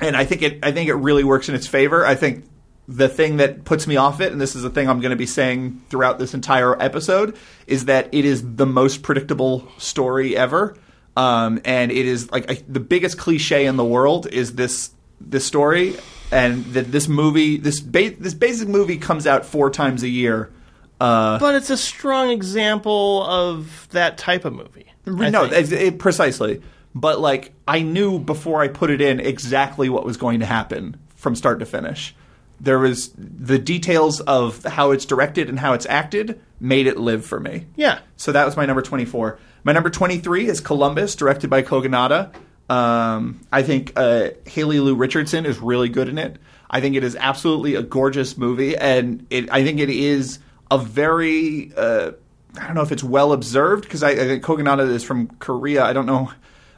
and 0.02 0.18
I 0.18 0.26
think 0.26 0.42
it. 0.42 0.60
I 0.62 0.74
think 0.74 0.90
it 0.90 0.96
really 0.96 1.24
works 1.24 1.48
in 1.48 1.56
its 1.56 1.68
favor. 1.68 2.06
I 2.06 2.16
think 2.16 2.44
the 2.86 3.08
thing 3.08 3.38
that 3.38 3.64
puts 3.64 3.88
me 3.88 3.96
off 3.96 4.20
it, 4.20 4.34
and 4.34 4.42
this 4.42 4.58
is 4.58 4.62
the 4.62 4.70
thing 4.70 4.90
I'm 4.90 5.00
going 5.00 5.12
to 5.12 5.16
be 5.16 5.26
saying 5.26 5.84
throughout 5.90 6.20
this 6.20 6.34
entire 6.34 6.76
episode, 6.82 7.38
is 7.66 7.86
that 7.86 8.10
it 8.12 8.26
is 8.26 8.56
the 8.58 8.66
most 8.66 9.04
predictable 9.04 9.66
story 9.78 10.36
ever, 10.36 10.76
um, 11.16 11.62
and 11.64 11.94
it 11.94 12.06
is 12.06 12.30
like 12.30 12.52
I, 12.52 12.62
the 12.68 12.82
biggest 12.82 13.18
cliche 13.18 13.66
in 13.66 13.78
the 13.78 13.86
world 13.86 14.28
is 14.28 14.56
this 14.56 14.92
this 15.22 15.46
story, 15.46 15.96
and 16.32 16.66
that 16.74 16.92
this 16.92 17.08
movie, 17.08 17.58
this 17.58 17.80
ba- 17.80 18.16
this 18.18 18.34
basic 18.34 18.68
movie 18.68 18.98
comes 18.98 19.26
out 19.28 19.46
four 19.46 19.70
times 19.70 20.04
a 20.04 20.10
year. 20.10 20.52
Uh, 21.00 21.38
But 21.40 21.56
it's 21.56 21.70
a 21.70 21.78
strong 21.78 22.30
example 22.32 23.24
of 23.26 23.88
that 23.92 24.18
type 24.18 24.46
of 24.46 24.54
movie. 24.54 24.86
I 25.06 25.30
no, 25.30 25.46
it, 25.46 25.72
it- 25.72 26.00
precisely. 26.00 26.62
But 26.96 27.20
like, 27.20 27.54
I 27.68 27.82
knew 27.84 28.18
before 28.20 28.62
I 28.62 28.68
put 28.70 28.90
it 28.90 29.02
in 29.02 29.20
exactly 29.20 29.88
what 29.90 30.04
was 30.04 30.18
going 30.18 30.40
to 30.40 30.46
happen 30.48 30.98
from 31.16 31.36
start 31.36 31.60
to 31.60 31.66
finish. 31.66 32.16
there 32.60 32.80
was 32.80 33.12
the 33.16 33.60
details 33.60 34.20
of 34.22 34.64
how 34.64 34.90
it's 34.90 35.06
directed 35.06 35.48
and 35.48 35.60
how 35.60 35.74
it's 35.74 35.86
acted 35.86 36.42
made 36.60 36.88
it 36.88 36.98
live 36.98 37.24
for 37.24 37.40
me. 37.40 37.68
Yeah. 37.76 38.00
So 38.16 38.32
that 38.32 38.46
was 38.46 38.58
my 38.58 38.66
number 38.66 38.82
24. 38.82 39.38
My 39.64 39.74
number 39.74 39.92
23 39.92 40.48
is 40.48 40.60
Columbus, 40.60 41.16
directed 41.16 41.52
by 41.52 41.62
Kogonada. 41.62 42.34
Um, 42.70 43.42
I 43.52 43.64
think 43.64 43.94
uh, 43.96 44.30
Haley 44.46 44.80
Lu 44.80 44.96
Richardson 44.96 45.46
is 45.46 45.60
really 45.60 45.90
good 45.90 46.10
in 46.10 46.18
it. 46.18 46.38
I 46.70 46.82
think 46.82 46.96
it 46.96 47.04
is 47.04 47.16
absolutely 47.16 47.76
a 47.76 47.82
gorgeous 47.82 48.38
movie, 48.38 48.76
and 48.76 49.26
it, 49.30 49.50
I 49.52 49.64
think 49.64 49.80
it 49.80 49.90
is 49.90 50.40
a 50.70 50.78
very 50.78 51.72
uh, 51.78 52.12
I 52.60 52.66
don't 52.66 52.76
know 52.76 52.82
if 52.82 52.92
it's 52.92 53.04
well 53.04 53.34
observed 53.34 53.84
because 53.84 54.04
I, 54.04 54.12
I 54.12 54.16
think 54.16 54.44
Kogonada 54.44 54.88
is 54.90 55.04
from 55.04 55.28
Korea. 55.40 55.84
I 55.84 55.94
don't 55.94 56.06
know, 56.06 56.32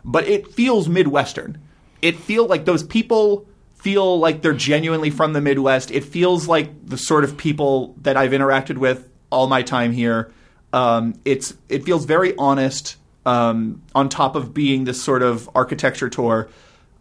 but 0.06 0.28
it 0.28 0.48
feels 0.54 0.88
Midwestern. 0.88 1.58
It 2.02 2.18
feels 2.18 2.50
like 2.50 2.66
those 2.66 2.84
people 2.84 3.48
feel 3.76 4.20
like 4.20 4.42
they're 4.42 4.54
genuinely 4.54 5.10
from 5.10 5.34
the 5.34 5.42
Midwest. 5.42 5.90
It 5.92 6.04
feels 6.04 6.48
like 6.48 6.86
the 6.86 6.98
sort 6.98 7.24
of 7.24 7.38
people 7.38 7.96
that 8.02 8.18
I've 8.18 8.32
interacted 8.32 8.78
with 8.78 9.10
all 9.32 9.48
my 9.48 9.62
time 9.62 9.92
here. 9.92 10.32
Um, 10.74 11.20
it's 11.26 11.54
it 11.68 11.84
feels 11.84 12.06
very 12.06 12.36
honest. 12.38 12.98
Um, 13.26 13.82
on 13.94 14.10
top 14.10 14.36
of 14.36 14.54
being 14.54 14.86
this 14.86 15.02
sort 15.02 15.22
of 15.22 15.50
architecture 15.54 16.10
tour, 16.10 16.50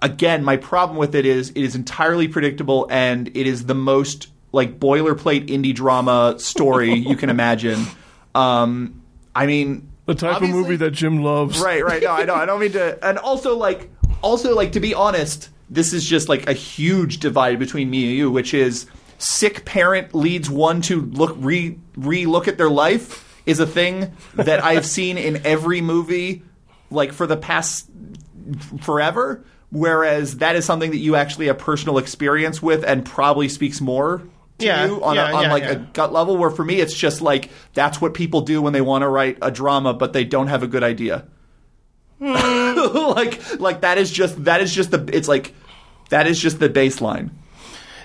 again, 0.00 0.44
my 0.44 0.56
problem 0.56 0.98
with 0.98 1.14
it 1.14 1.24
is 1.24 1.50
it 1.50 1.58
is 1.58 1.74
entirely 1.74 2.28
predictable 2.28 2.86
and 2.90 3.28
it 3.28 3.46
is 3.46 3.66
the 3.66 3.74
most 3.74 4.28
like 4.52 4.80
boilerplate 4.80 5.48
indie 5.48 5.74
drama 5.74 6.34
story 6.38 6.94
you 6.94 7.16
can 7.16 7.30
imagine. 7.30 7.86
Um, 8.34 9.02
I 9.34 9.46
mean, 9.46 9.90
The 10.06 10.14
type 10.14 10.42
of 10.42 10.48
movie 10.50 10.76
that 10.76 10.90
Jim 10.90 11.22
loves. 11.22 11.60
Right, 11.60 11.84
right. 11.84 12.02
No, 12.02 12.10
I 12.10 12.24
know. 12.24 12.34
I 12.34 12.46
don't 12.46 12.60
mean 12.60 12.72
to. 12.72 12.98
And 13.06 13.18
also, 13.18 13.56
like, 13.56 13.90
also, 14.22 14.54
like, 14.54 14.72
to 14.72 14.80
be 14.80 14.94
honest, 14.94 15.50
this 15.70 15.92
is 15.92 16.04
just 16.04 16.28
like 16.28 16.48
a 16.48 16.52
huge 16.52 17.18
divide 17.18 17.58
between 17.58 17.90
me 17.90 18.08
and 18.08 18.16
you, 18.16 18.30
which 18.30 18.54
is 18.54 18.86
sick 19.18 19.64
parent 19.64 20.14
leads 20.14 20.48
one 20.48 20.80
to 20.82 21.02
look 21.02 21.34
re 21.38 21.78
re 21.96 22.24
look 22.24 22.48
at 22.48 22.56
their 22.56 22.70
life 22.70 23.27
is 23.48 23.60
a 23.60 23.66
thing 23.66 24.12
that 24.34 24.62
I've 24.62 24.86
seen 24.86 25.18
in 25.18 25.44
every 25.46 25.80
movie, 25.80 26.42
like 26.90 27.12
for 27.12 27.26
the 27.26 27.36
past 27.36 27.88
forever. 28.82 29.44
Whereas 29.70 30.38
that 30.38 30.56
is 30.56 30.64
something 30.64 30.90
that 30.92 30.98
you 30.98 31.16
actually 31.16 31.46
have 31.46 31.58
personal 31.58 31.98
experience 31.98 32.62
with 32.62 32.84
and 32.84 33.04
probably 33.04 33.48
speaks 33.48 33.80
more 33.80 34.22
to 34.58 34.66
Yeah, 34.66 34.86
you 34.86 35.02
on, 35.02 35.16
yeah, 35.16 35.30
a, 35.30 35.34
on 35.34 35.42
yeah, 35.42 35.52
like 35.52 35.62
yeah. 35.64 35.70
a 35.72 35.76
gut 35.76 36.12
level. 36.12 36.36
Where 36.36 36.50
for 36.50 36.64
me, 36.64 36.80
it's 36.80 36.94
just 36.94 37.20
like 37.20 37.50
that's 37.74 38.00
what 38.00 38.14
people 38.14 38.42
do 38.42 38.62
when 38.62 38.72
they 38.72 38.80
want 38.80 39.02
to 39.02 39.08
write 39.08 39.38
a 39.42 39.50
drama, 39.50 39.92
but 39.92 40.12
they 40.12 40.24
don't 40.24 40.48
have 40.48 40.62
a 40.62 40.66
good 40.66 40.82
idea. 40.82 41.26
Hmm. 42.18 42.34
like, 43.14 43.60
like 43.60 43.80
that 43.82 43.98
is 43.98 44.10
just 44.10 44.44
that 44.44 44.60
is 44.60 44.74
just 44.74 44.90
the 44.90 45.08
it's 45.12 45.28
like 45.28 45.54
that 46.10 46.26
is 46.26 46.40
just 46.40 46.58
the 46.58 46.68
baseline. 46.68 47.30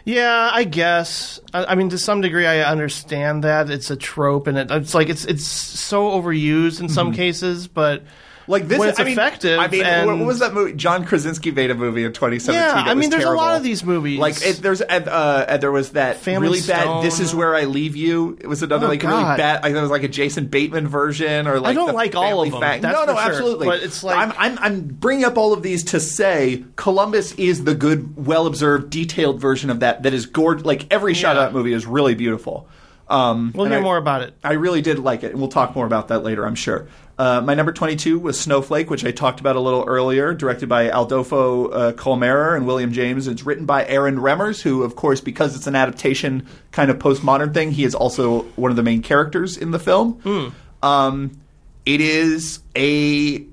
Yeah, 0.06 0.50
I 0.52 0.66
guess. 0.66 1.40
I, 1.54 1.66
I 1.66 1.76
mean, 1.76 1.90
to 1.90 1.98
some 1.98 2.22
degree, 2.22 2.46
I 2.46 2.70
understand 2.70 3.44
that 3.44 3.70
it's 3.70 3.90
a 3.90 3.96
trope, 3.96 4.48
and 4.48 4.58
it, 4.58 4.70
it's 4.70 4.94
like 4.94 5.10
it's 5.10 5.26
it's 5.26 5.46
so 5.46 6.12
overused 6.12 6.82
in 6.82 6.90
some 6.90 7.08
mm-hmm. 7.08 7.16
cases, 7.16 7.68
but 7.68 8.04
Like 8.48 8.68
this, 8.68 8.78
when 8.80 8.90
it's 8.90 9.00
I 9.00 9.04
mean, 9.06 9.14
effective. 9.14 9.58
I 9.60 9.68
mean, 9.68 9.84
and, 9.84 10.20
what, 10.20 10.28
was 10.28 10.40
that 10.40 10.54
movie? 10.54 10.74
John 10.74 11.06
Krasinski 11.06 11.52
made 11.52 11.72
a 11.72 11.76
movie 11.76 12.04
in 12.04 12.12
2017. 12.12 12.54
Yeah, 12.62 12.92
I 12.92 12.94
mean, 12.94 13.10
there's 13.10 13.24
a 13.24 13.32
lot 13.32 13.56
of 13.56 13.64
these 13.64 13.84
movies. 13.84 14.20
Like 14.20 14.36
it, 14.46 14.58
there's 14.58 14.82
uh, 14.82 15.58
there 15.62 15.72
was 15.72 15.92
that 15.92 16.18
Family 16.18 16.48
really 16.50 16.62
bad. 16.68 17.04
This 17.04 17.20
is 17.20 17.34
where 17.34 17.56
I 17.56 17.64
leave 17.66 17.96
you. 17.96 18.38
It 18.42 18.48
was 18.48 18.62
another 18.64 18.88
Oh, 18.88 18.90
like 18.90 19.02
really 19.02 19.14
God. 19.24 19.38
bad. 19.38 19.64
Like, 19.64 19.74
there 19.74 19.82
was 19.82 19.92
like 19.92 20.04
a 20.04 20.08
Jason 20.10 20.48
Bateman 20.48 20.88
version 20.88 21.48
or 21.48 21.60
like 21.60 21.76
don't 21.76 21.88
the 21.88 21.94
like 21.94 22.16
all 22.16 22.42
of 22.44 22.52
them, 22.52 22.60
Fact. 22.62 22.84
no, 22.84 22.92
no, 23.06 23.14
sure. 23.14 23.20
absolutely. 23.22 23.68
But 23.68 23.82
it's 23.84 24.04
like- 24.04 24.18
I'm, 24.18 24.34
I'm 24.38 24.60
I'm 24.60 24.82
bringing 24.82 25.24
up 25.26 25.38
all 25.38 25.54
of 25.54 25.64
these 25.64 25.84
to 25.86 26.00
say 26.00 26.66
Columbus 26.76 27.32
is 27.36 27.64
the 27.64 27.76
good, 27.76 28.26
well 28.26 28.46
observed, 28.48 28.90
detailed 28.90 29.40
version 29.40 29.70
of 29.70 29.80
that. 29.80 30.04
That 30.04 30.14
is 30.14 30.26
gorgeous. 30.26 30.66
Like 30.66 30.92
every 30.92 31.14
shot 31.14 31.36
Yeah. 31.36 31.44
of 31.44 31.54
that 31.54 31.58
movie 31.58 31.74
is 31.74 31.86
really 31.86 32.16
beautiful. 32.16 32.68
Um, 33.08 33.52
we'll 33.54 33.66
hear 33.68 33.80
I- 33.80 33.82
more 33.82 33.98
about 33.98 34.22
it. 34.22 34.34
I 34.44 34.54
really 34.54 34.82
did 34.82 35.00
like 35.00 35.24
it, 35.24 35.32
and 35.32 35.40
we'll 35.40 35.50
talk 35.50 35.76
more 35.76 35.86
about 35.86 36.08
that 36.08 36.24
later, 36.24 36.46
I'm 36.46 36.56
sure. 36.56 36.88
Uh, 37.16 37.42
my 37.42 37.54
number 37.54 37.72
22 37.72 38.18
was 38.18 38.40
Snowflake, 38.40 38.90
which 38.90 39.06
I 39.06 39.12
talked 39.12 39.40
about 39.40 39.56
a 39.56 39.60
little 39.60 39.84
earlier, 39.86 40.34
directed 40.34 40.68
by 40.68 40.84
Adolfo 40.84 41.68
uh, 41.68 41.92
Kolmerer 41.94 42.56
and 42.56 42.66
William 42.66 42.92
James. 42.92 43.28
It's 43.28 43.44
written 43.44 43.68
by 43.68 43.86
Arend 43.86 44.18
Remmers, 44.18 44.62
who, 44.64 44.82
of 44.82 44.96
course, 44.96 45.22
because 45.22 45.56
it's 45.56 45.68
an 45.68 45.76
adaptation 45.76 46.48
kind 46.72 46.90
of 46.90 46.98
postmodern 46.98 47.54
thing, 47.54 47.72
he 47.72 47.84
is 47.84 47.94
also 47.94 48.44
one 48.56 48.72
of 48.72 48.78
the 48.78 48.84
main 48.84 49.04
characters 49.04 49.58
in 49.58 49.70
the 49.70 49.78
film. 49.80 50.56
Um, 50.82 51.40
it 51.86 52.02
is 52.02 52.60
a 52.76 53.46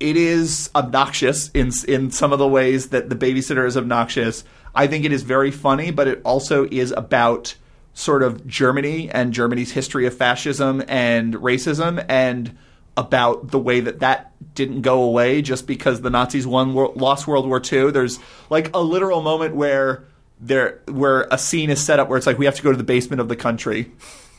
it 0.00 0.16
is 0.16 0.70
obnoxious 0.76 1.50
in 1.50 1.72
in 1.88 2.10
some 2.12 2.32
of 2.32 2.38
the 2.38 2.46
ways 2.46 2.90
that 2.90 3.08
the 3.08 3.16
babysitter 3.16 3.66
is 3.66 3.76
obnoxious. 3.76 4.44
I 4.74 4.86
think 4.86 5.04
it 5.04 5.12
is 5.12 5.22
very 5.24 5.50
funny, 5.50 5.90
but 5.90 6.06
it 6.06 6.20
also 6.24 6.68
is 6.70 6.92
about 6.92 7.56
sort 7.98 8.22
of 8.22 8.46
Germany 8.46 9.10
and 9.10 9.32
Germany's 9.32 9.72
history 9.72 10.06
of 10.06 10.16
fascism 10.16 10.82
and 10.86 11.34
racism 11.34 12.04
and 12.08 12.56
about 12.96 13.50
the 13.50 13.58
way 13.58 13.80
that 13.80 13.98
that 14.00 14.32
didn't 14.54 14.82
go 14.82 15.02
away 15.02 15.42
just 15.42 15.66
because 15.66 16.00
the 16.00 16.10
Nazis 16.10 16.46
won 16.46 16.74
lost 16.74 17.26
World 17.26 17.48
War 17.48 17.60
II. 17.60 17.90
There's 17.90 18.20
like 18.50 18.70
a 18.72 18.80
literal 18.80 19.20
moment 19.20 19.56
where 19.56 20.04
there 20.40 20.80
where 20.86 21.26
a 21.32 21.38
scene 21.38 21.70
is 21.70 21.84
set 21.84 21.98
up 21.98 22.08
where 22.08 22.16
it's 22.16 22.26
like 22.26 22.38
we 22.38 22.44
have 22.44 22.54
to 22.54 22.62
go 22.62 22.70
to 22.70 22.76
the 22.78 22.84
basement 22.84 23.20
of 23.20 23.28
the 23.28 23.34
country 23.34 23.90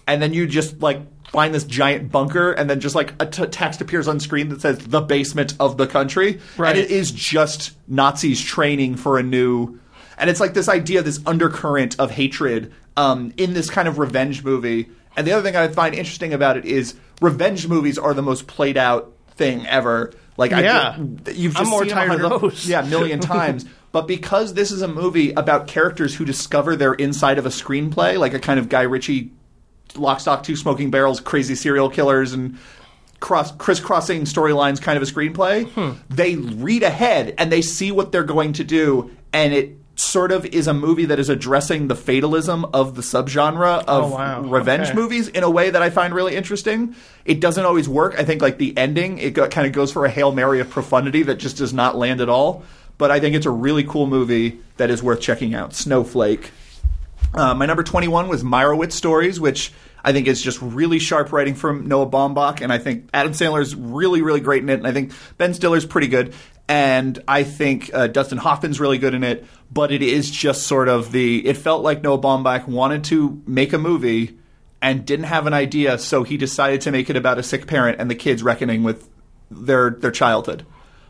and 0.08 0.22
then 0.22 0.34
you 0.34 0.48
just 0.48 0.80
like 0.80 1.02
find 1.30 1.54
this 1.54 1.66
giant 1.66 2.10
bunker 2.14 2.54
and 2.54 2.70
then 2.70 2.80
just 2.80 2.96
like 2.96 3.14
a 3.22 3.26
t- 3.26 3.46
text 3.48 3.82
appears 3.82 4.08
on 4.08 4.22
screen 4.22 4.48
that 4.48 4.62
says 4.62 4.78
the 4.80 5.02
basement 5.02 5.54
of 5.60 5.76
the 5.78 5.86
country 5.86 6.40
Right. 6.58 6.70
and 6.70 6.80
it 6.80 6.90
is 6.90 7.12
just 7.12 7.74
nazis 7.90 8.42
training 8.42 8.96
for 8.96 9.20
a 9.20 9.24
new 9.24 9.78
and 10.18 10.30
it's 10.30 10.40
like 10.40 10.54
this 10.54 10.70
idea 10.70 11.04
this 11.04 11.20
undercurrent 11.26 12.00
of 12.00 12.12
hatred 12.12 12.72
um, 13.00 13.34
in 13.38 13.54
this 13.54 13.70
kind 13.70 13.88
of 13.88 13.98
revenge 14.00 14.44
movie 14.44 14.90
and 15.16 15.26
the 15.26 15.32
other 15.32 15.44
thing 15.44 15.56
i 15.56 15.68
find 15.68 15.96
interesting 15.96 16.34
about 16.34 16.58
it 16.58 16.66
is 16.66 16.96
revenge 17.22 17.68
movies 17.68 17.98
are 17.98 18.14
the 18.14 18.22
most 18.22 18.48
played 18.48 18.78
out 18.78 19.12
thing 19.32 19.66
ever 19.68 20.12
like 20.38 20.52
Yeah. 20.52 20.96
I, 20.98 21.30
you've 21.32 21.56
I'm 21.58 21.64
just 21.64 21.70
more 21.70 21.84
seen 21.84 21.92
'em 21.98 22.08
tired 22.10 22.22
of 22.22 22.42
those. 22.42 22.66
yeah 22.74 22.82
a 22.82 22.86
million 22.86 23.20
times 23.20 23.66
but 23.92 24.08
because 24.08 24.54
this 24.54 24.72
is 24.72 24.82
a 24.82 24.88
movie 24.88 25.32
about 25.32 25.68
characters 25.68 26.16
who 26.16 26.26
discover 26.26 26.76
they're 26.76 26.94
inside 26.94 27.38
of 27.38 27.46
a 27.46 27.50
screenplay 27.50 28.18
like 28.18 28.34
a 28.34 28.40
kind 28.40 28.60
of 28.60 28.70
guy 28.70 28.82
ritchie 28.84 29.32
lock, 29.96 30.20
stock, 30.20 30.44
two 30.44 30.56
smoking 30.56 30.92
barrels, 30.92 31.20
crazy 31.20 31.56
serial 31.56 31.90
killers, 31.90 32.32
and 32.32 32.60
cross 33.20 33.52
crisscrossing 33.54 34.22
storylines 34.22 34.80
kind 34.80 34.98
of 34.98 35.04
a 35.04 35.12
screenplay. 35.12 35.68
Hmm. 35.70 35.94
They 36.12 36.36
read 36.36 36.84
ahead 36.84 37.34
and 37.40 37.52
they 37.52 37.64
see 37.64 37.92
what 37.92 38.12
they're 38.12 38.24
going 38.24 38.54
to 38.54 38.64
do, 38.64 39.10
and 39.34 39.52
it 39.52 39.79
sort 40.00 40.32
of 40.32 40.46
is 40.46 40.68
a 40.68 40.74
movie 40.74 41.06
that 41.06 41.20
is 41.20 41.30
addressing 41.30 41.88
the 41.88 41.96
fatalism 41.96 42.66
of 42.74 42.96
the 42.96 43.02
subgenre 43.02 43.84
of 43.86 44.06
Oh, 44.12 44.16
wow. 44.16 44.42
revenge 44.42 44.88
Okay. 44.90 44.96
movies 44.96 45.28
in 45.28 45.44
a 45.44 45.50
way 45.50 45.70
that 45.70 45.82
I 45.82 45.90
find 45.90 46.14
really 46.14 46.36
interesting. 46.36 46.96
It 47.26 47.40
doesn't 47.40 47.66
always 47.66 47.90
work. 47.90 48.16
I 48.18 48.24
think 48.24 48.42
like 48.42 48.58
the 48.58 48.78
ending, 48.78 49.18
it 49.18 49.36
kind 49.36 49.68
of 49.68 49.74
goes 49.74 49.92
for 49.92 50.06
a 50.06 50.10
hail 50.10 50.32
mary 50.32 50.60
of 50.60 50.70
profundity 50.70 51.24
that 51.24 51.36
just 51.36 51.58
does 51.58 51.74
not 51.74 51.98
land 51.98 52.22
at 52.22 52.30
all. 52.30 52.64
But 52.98 53.12
I 53.12 53.20
think 53.20 53.36
it's 53.36 53.46
a 53.46 53.52
really 53.52 53.84
cool 53.84 54.08
movie 54.08 54.60
that 54.78 54.90
is 54.90 55.02
worth 55.04 55.22
checking 55.22 55.54
out. 55.54 55.74
Snowflake. 55.74 56.52
Uh, 57.34 57.54
my 57.54 57.66
number 57.66 57.84
21 57.84 58.28
was 58.28 58.44
Meyerowitz 58.44 58.94
Stories, 58.94 59.40
which 59.40 59.72
I 60.04 60.12
think 60.14 60.28
is 60.28 60.42
just 60.42 60.62
really 60.62 61.00
sharp 61.00 61.32
writing 61.32 61.56
from 61.56 61.88
Noah 61.88 62.08
Baumbach. 62.10 62.62
And 62.62 62.72
I 62.74 62.78
think 62.78 63.10
Adam 63.14 63.34
Sandler's 63.34 63.76
really, 63.76 64.22
really 64.22 64.40
great 64.40 64.64
in 64.64 64.70
it. 64.70 64.76
And 64.80 64.88
I 64.88 64.92
think 64.92 65.12
Ben 65.38 65.54
Stiller's 65.54 65.86
pretty 65.86 66.08
good. 66.08 66.34
And 66.70 67.22
I 67.28 67.44
think 67.44 67.92
uh, 67.94 68.08
Dustin 68.08 68.38
Hoffman's 68.38 68.80
really 68.80 69.00
good 69.00 69.14
in 69.14 69.24
it. 69.24 69.46
But 69.72 69.92
it 69.92 70.02
is 70.02 70.32
just 70.32 70.68
sort 70.68 70.88
of 70.88 71.12
the. 71.12 71.46
It 71.46 71.58
felt 71.58 71.84
like 71.84 72.02
Noah 72.02 72.20
Baumbach 72.20 72.68
wanted 72.68 73.04
to 73.06 73.42
make 73.46 73.74
a 73.74 73.78
movie 73.78 74.38
and 74.82 75.06
didn't 75.06 75.26
have 75.26 75.48
an 75.48 75.54
idea. 75.54 75.98
So 75.98 76.24
he 76.24 76.38
decided 76.38 76.82
to 76.82 76.92
make 76.92 77.10
it 77.10 77.16
about 77.18 77.38
a 77.38 77.44
sick 77.44 77.68
parent 77.68 78.00
and 78.00 78.10
the 78.10 78.16
kids 78.16 78.42
reckoning 78.42 78.84
with 78.84 79.10
their, 79.52 79.90
their 79.90 80.12
childhood. 80.12 80.66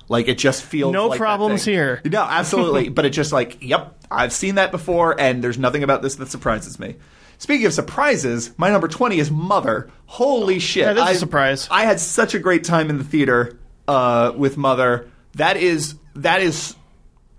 Like 0.07 0.27
it 0.27 0.39
just 0.39 0.63
feels 0.63 0.91
No 0.91 1.07
like 1.07 1.19
problems 1.19 1.63
here. 1.63 2.01
No, 2.03 2.23
absolutely. 2.23 2.89
but 2.89 3.05
it's 3.05 3.15
just 3.15 3.31
like, 3.31 3.57
yep, 3.61 3.95
I've 4.09 4.33
seen 4.33 4.55
that 4.55 4.71
before, 4.71 5.19
and 5.19 5.43
there's 5.43 5.59
nothing 5.59 5.83
about 5.83 6.01
this 6.01 6.15
that 6.15 6.29
surprises 6.29 6.79
me. 6.79 6.95
Speaking 7.37 7.67
of 7.67 7.73
surprises, 7.73 8.51
my 8.57 8.69
number 8.71 8.87
20 8.87 9.19
is 9.19 9.29
Mother. 9.29 9.89
Holy 10.07 10.59
shit. 10.59 10.85
That 10.85 10.97
is 10.97 11.17
a 11.17 11.19
surprise. 11.19 11.67
I 11.69 11.83
had 11.85 11.99
such 11.99 12.33
a 12.33 12.39
great 12.39 12.63
time 12.63 12.89
in 12.89 12.97
the 12.97 13.03
theater 13.03 13.57
uh, 13.87 14.33
with 14.35 14.57
Mother. 14.57 15.09
That 15.33 15.57
is, 15.57 15.95
that 16.15 16.41
is, 16.41 16.75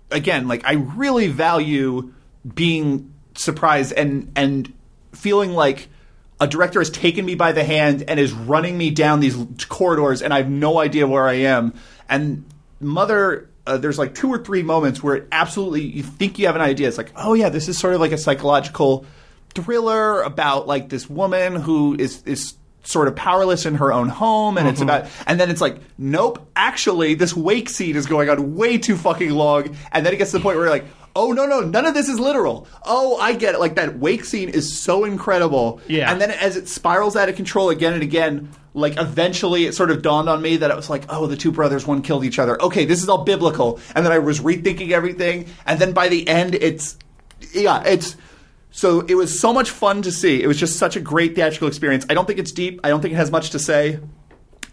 again, 0.09 0.47
like, 0.47 0.63
I 0.65 0.73
really 0.73 1.27
value 1.27 2.13
being 2.55 3.13
surprised 3.35 3.93
and, 3.93 4.31
and 4.35 4.73
feeling 5.13 5.51
like 5.51 5.89
a 6.39 6.47
director 6.47 6.79
has 6.79 6.89
taken 6.89 7.23
me 7.23 7.35
by 7.35 7.51
the 7.51 7.63
hand 7.63 8.03
and 8.07 8.19
is 8.19 8.33
running 8.33 8.75
me 8.75 8.89
down 8.89 9.19
these 9.19 9.37
corridors, 9.69 10.23
and 10.23 10.33
I 10.33 10.37
have 10.37 10.49
no 10.49 10.79
idea 10.79 11.05
where 11.05 11.27
I 11.27 11.33
am. 11.33 11.75
And 12.09 12.45
Mother, 12.79 13.47
uh, 13.67 13.77
there's 13.77 13.99
like 13.99 14.15
two 14.15 14.29
or 14.29 14.43
three 14.43 14.63
moments 14.63 15.03
where 15.03 15.15
it 15.15 15.27
absolutely 15.31 15.83
you 15.83 16.01
think 16.01 16.39
you 16.39 16.47
have 16.47 16.55
an 16.55 16.61
idea. 16.61 16.87
It's 16.87 16.97
like, 16.97 17.11
oh 17.15 17.35
yeah, 17.35 17.49
this 17.49 17.67
is 17.67 17.77
sort 17.77 17.93
of 17.93 18.01
like 18.01 18.11
a 18.11 18.17
psychological 18.17 19.05
thriller 19.53 20.23
about 20.23 20.65
like 20.65 20.89
this 20.89 21.07
woman 21.07 21.57
who 21.57 21.95
is 21.95 22.23
is 22.23 22.55
sort 22.83 23.07
of 23.07 23.15
powerless 23.15 23.65
in 23.65 23.75
her 23.75 23.93
own 23.93 24.09
home 24.09 24.57
and 24.57 24.65
Mm-hmm. 24.65 24.73
it's 24.73 24.81
about 24.81 25.05
and 25.27 25.39
then 25.39 25.49
it's 25.51 25.61
like 25.61 25.77
nope 25.97 26.47
actually 26.55 27.13
this 27.13 27.35
wake 27.35 27.69
scene 27.69 27.95
is 27.95 28.05
going 28.07 28.29
on 28.29 28.55
way 28.55 28.77
too 28.77 28.97
fucking 28.97 29.29
long 29.29 29.75
and 29.91 30.05
then 30.05 30.13
it 30.13 30.17
gets 30.17 30.31
to 30.31 30.37
the 30.37 30.43
point 30.43 30.57
where 30.57 30.65
you're 30.65 30.73
like 30.73 30.85
oh 31.15 31.31
no 31.31 31.45
no 31.45 31.59
none 31.59 31.85
of 31.85 31.93
this 31.93 32.07
is 32.09 32.19
literal. 32.19 32.67
Oh 32.83 33.17
i 33.17 33.33
get 33.33 33.53
it. 33.53 33.59
Like 33.59 33.75
that 33.75 33.99
wake 33.99 34.23
scene 34.25 34.49
is 34.49 34.73
so 34.79 35.03
incredible. 35.05 35.79
Yeah. 35.87 36.11
and 36.11 36.19
then 36.21 36.31
as 36.31 36.55
it 36.57 36.67
spirals 36.69 37.15
out 37.15 37.29
of 37.29 37.35
control 37.35 37.69
again 37.69 37.93
and 37.93 38.01
again 38.01 38.49
like 38.73 38.97
eventually 38.97 39.65
it 39.65 39.75
sort 39.75 39.91
of 39.91 40.01
dawned 40.01 40.29
on 40.29 40.41
me 40.41 40.55
that 40.57 40.71
it 40.71 40.75
was 40.75 40.89
like 40.89 41.03
oh 41.09 41.27
the 41.27 41.35
two 41.35 41.51
brothers 41.51 41.85
one 41.85 42.01
killed 42.01 42.23
each 42.25 42.39
other. 42.39 42.59
Okay 42.61 42.85
this 42.85 43.03
is 43.03 43.09
all 43.09 43.23
biblical. 43.25 43.79
And 43.95 44.05
then 44.05 44.11
i 44.13 44.19
was 44.19 44.39
rethinking 44.39 44.91
everything 44.91 45.47
and 45.67 45.77
then 45.79 45.91
by 45.91 46.07
the 46.07 46.27
end 46.27 46.55
it's 46.55 46.97
yeah 47.53 47.83
it's 47.85 48.15
so 48.71 49.01
it 49.01 49.15
was 49.15 49.37
so 49.37 49.53
much 49.53 49.69
fun 49.69 50.01
to 50.03 50.11
see. 50.11 50.41
It 50.41 50.47
was 50.47 50.57
just 50.57 50.79
such 50.79 50.95
a 50.95 51.01
great 51.01 51.35
theatrical 51.35 51.67
experience. 51.67 52.05
I 52.09 52.13
don't 52.13 52.25
think 52.25 52.39
it's 52.39 52.53
deep. 52.53 52.79
I 52.83 52.89
don't 52.89 53.01
think 53.01 53.13
it 53.13 53.17
has 53.17 53.29
much 53.29 53.51
to 53.51 53.59
say. 53.59 53.99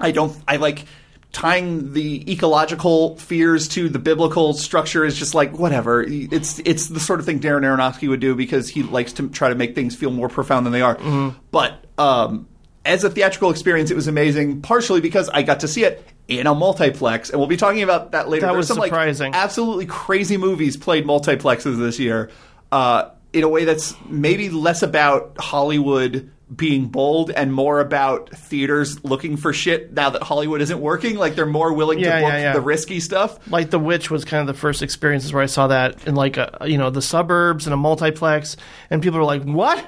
I 0.01 0.12
don't. 0.12 0.37
I 0.47 0.57
like 0.57 0.85
tying 1.33 1.93
the 1.93 2.33
ecological 2.33 3.16
fears 3.16 3.69
to 3.69 3.89
the 3.89 3.99
biblical 3.99 4.55
structure 4.55 5.05
is 5.05 5.19
just 5.19 5.35
like 5.35 5.59
whatever. 5.59 6.03
It's 6.03 6.61
it's 6.61 6.87
the 6.87 7.01
sort 7.01 7.19
of 7.19 7.27
thing 7.27 7.41
Darren 7.41 7.62
Aronofsky 7.62 8.09
would 8.09 8.20
do 8.20 8.35
because 8.37 8.69
he 8.69 8.85
likes 8.85 9.12
to 9.15 9.29
try 9.29 9.49
to 9.49 9.57
make 9.57 9.75
things 9.75 9.97
feel 9.97 10.11
more 10.11 10.29
profound 10.29 10.65
than 10.65 10.73
they 10.73 10.83
are. 10.83 10.97
But 11.51 11.85
um, 11.99 12.49
as 12.85 13.03
a 13.03 13.11
theatrical 13.11 13.51
experience, 13.51 13.91
it 13.91 13.97
was 13.97 14.07
amazing. 14.07 14.62
Partially 14.62 15.01
because 15.01 15.29
I 15.29 15.43
got 15.43 15.61
to 15.61 15.69
see 15.69 15.83
it 15.83 16.07
in 16.29 16.47
a 16.47 16.55
multiplex, 16.55 17.31
and 17.31 17.41
we'll 17.41 17.49
be 17.49 17.57
talking 17.57 17.83
about 17.83 18.12
that 18.12 18.29
later. 18.29 18.47
That 18.47 18.55
was 18.55 18.69
some, 18.69 18.79
like, 18.79 18.91
surprising. 18.91 19.35
absolutely 19.35 19.87
crazy 19.87 20.37
movies 20.37 20.77
played 20.77 21.05
multiplexes 21.05 21.79
this 21.79 21.99
year 21.99 22.31
uh, 22.70 23.11
in 23.32 23.42
a 23.44 23.48
way 23.48 23.64
that's 23.64 23.94
maybe 24.06 24.48
less 24.50 24.82
about 24.82 25.36
Hollywood 25.38 26.30
being 26.56 26.86
bold 26.86 27.30
and 27.30 27.52
more 27.52 27.78
about 27.78 28.30
theaters 28.30 29.05
looking 29.05 29.36
for 29.36 29.52
shit 29.52 29.92
now 29.92 30.09
that 30.09 30.22
Hollywood 30.22 30.62
isn't 30.62 30.80
working. 30.80 31.16
Like 31.16 31.34
they're 31.34 31.44
more 31.44 31.74
willing 31.74 31.98
Yeah, 31.98 32.16
to 32.20 32.22
book 32.24 32.32
yeah, 32.32 32.38
yeah. 32.38 32.52
the 32.55 32.62
risky 32.62 33.00
stuff. 33.00 33.38
Like 33.50 33.68
The 33.68 33.78
Witch 33.78 34.10
was 34.10 34.24
kind 34.24 34.40
of 34.40 34.46
the 34.55 34.59
first 34.59 34.80
experiences 34.82 35.30
where 35.32 35.42
I 35.42 35.46
saw 35.46 35.66
that 35.66 36.06
in 36.06 36.14
like 36.14 36.38
a, 36.38 36.56
you 36.64 36.78
know 36.78 36.88
the 36.88 37.02
suburbs 37.02 37.66
and 37.66 37.74
a 37.74 37.76
multiplex, 37.76 38.56
and 38.88 39.02
people 39.02 39.18
were 39.18 39.26
like, 39.26 39.42
"What?" 39.42 39.84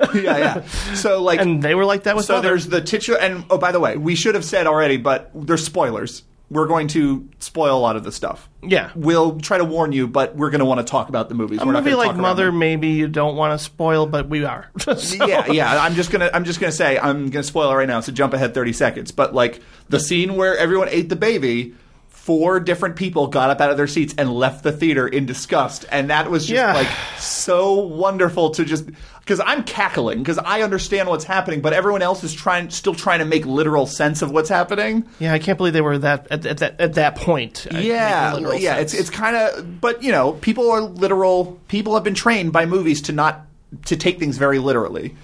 yeah, 0.14 0.38
yeah. 0.38 0.66
So 0.94 1.22
like, 1.22 1.38
And 1.40 1.62
they 1.62 1.76
were 1.76 1.84
like 1.84 2.02
that 2.04 2.16
with 2.16 2.24
so 2.24 2.34
Mother. 2.34 2.48
there's 2.48 2.66
the 2.66 2.80
titular. 2.80 3.20
And 3.20 3.44
oh, 3.50 3.58
by 3.58 3.70
the 3.70 3.78
way, 3.78 3.96
we 3.96 4.16
should 4.16 4.34
have 4.34 4.44
said 4.44 4.66
already, 4.66 4.96
but 4.96 5.30
there's 5.32 5.64
spoilers. 5.64 6.24
We're 6.52 6.66
going 6.66 6.88
to 6.88 7.26
spoil 7.38 7.78
a 7.78 7.80
lot 7.80 7.96
of 7.96 8.04
the 8.04 8.12
stuff. 8.12 8.48
Yeah. 8.62 8.90
We'll 8.94 9.40
try 9.40 9.56
to 9.56 9.64
warn 9.64 9.92
you, 9.92 10.06
but 10.06 10.36
we're 10.36 10.50
going 10.50 10.58
to 10.58 10.66
want 10.66 10.80
to 10.80 10.84
talk 10.84 11.08
about 11.08 11.30
the 11.30 11.34
movies. 11.34 11.60
a 11.62 11.66
we're 11.66 11.72
movie 11.72 11.94
like 11.94 12.10
talk 12.10 12.16
Mother, 12.18 12.52
maybe 12.52 12.88
you 12.88 13.08
don't 13.08 13.36
want 13.36 13.58
to 13.58 13.64
spoil, 13.64 14.06
but 14.06 14.28
we 14.28 14.44
are. 14.44 14.70
So- 14.78 14.92
yeah, 15.26 15.50
yeah. 15.50 15.82
I'm 15.82 15.94
just 15.94 16.10
gonna 16.10 16.30
I'm 16.34 16.44
just 16.44 16.60
gonna 16.60 16.70
say 16.72 16.98
I'm 16.98 17.30
gonna 17.30 17.42
spoil 17.42 17.70
it 17.72 17.74
right 17.74 17.88
now. 17.88 18.00
So 18.00 18.12
jump 18.12 18.34
ahead 18.34 18.52
30 18.52 18.72
seconds. 18.74 19.12
But 19.12 19.34
like 19.34 19.60
the 19.88 19.98
scene 19.98 20.36
where 20.36 20.56
everyone 20.56 20.88
ate 20.90 21.08
the 21.08 21.16
baby, 21.16 21.74
four 22.24 22.60
different 22.60 22.94
people 22.94 23.26
got 23.26 23.50
up 23.50 23.60
out 23.60 23.70
of 23.70 23.76
their 23.76 23.88
seats 23.88 24.14
and 24.16 24.32
left 24.32 24.62
the 24.62 24.70
theater 24.70 25.08
in 25.08 25.26
disgust, 25.26 25.84
and 25.90 26.10
that 26.10 26.30
was 26.30 26.46
just 26.46 26.54
Yeah. 26.54 26.72
like 26.72 26.86
so 27.18 27.74
wonderful 27.80 28.50
to 28.50 28.64
just 28.64 28.84
because 29.18 29.40
I'm 29.44 29.64
cackling 29.64 30.18
because 30.18 30.38
I 30.38 30.62
understand 30.62 31.08
what's 31.08 31.24
happening, 31.24 31.60
but 31.60 31.72
everyone 31.72 32.00
else 32.02 32.22
is 32.22 32.32
trying 32.32 32.70
still 32.70 32.94
trying 32.94 33.18
to 33.18 33.24
make 33.24 33.44
literal 33.44 33.86
sense 33.86 34.22
of 34.22 34.30
what's 34.30 34.48
happening. 34.48 35.04
Yeah, 35.18 35.32
I 35.32 35.40
can't 35.40 35.58
believe 35.58 35.72
they 35.72 35.80
were 35.80 35.98
that 35.98 36.28
at, 36.30 36.46
at 36.46 36.58
that 36.58 36.80
at 36.80 36.94
that 36.94 37.16
point. 37.16 37.66
Yeah, 37.72 38.38
yeah. 38.38 38.76
sense. 38.76 38.92
It's 38.92 38.94
it's 38.94 39.10
kind 39.10 39.34
of, 39.34 39.80
but 39.80 40.02
you 40.04 40.12
know, 40.12 40.32
people 40.34 40.70
are 40.70 40.80
literal. 40.80 41.58
People 41.66 41.94
have 41.94 42.04
been 42.04 42.14
trained 42.14 42.52
by 42.52 42.66
movies 42.66 43.02
to 43.02 43.12
not 43.12 43.46
to 43.86 43.96
take 43.96 44.20
things 44.20 44.38
very 44.38 44.60
literally. 44.60 45.16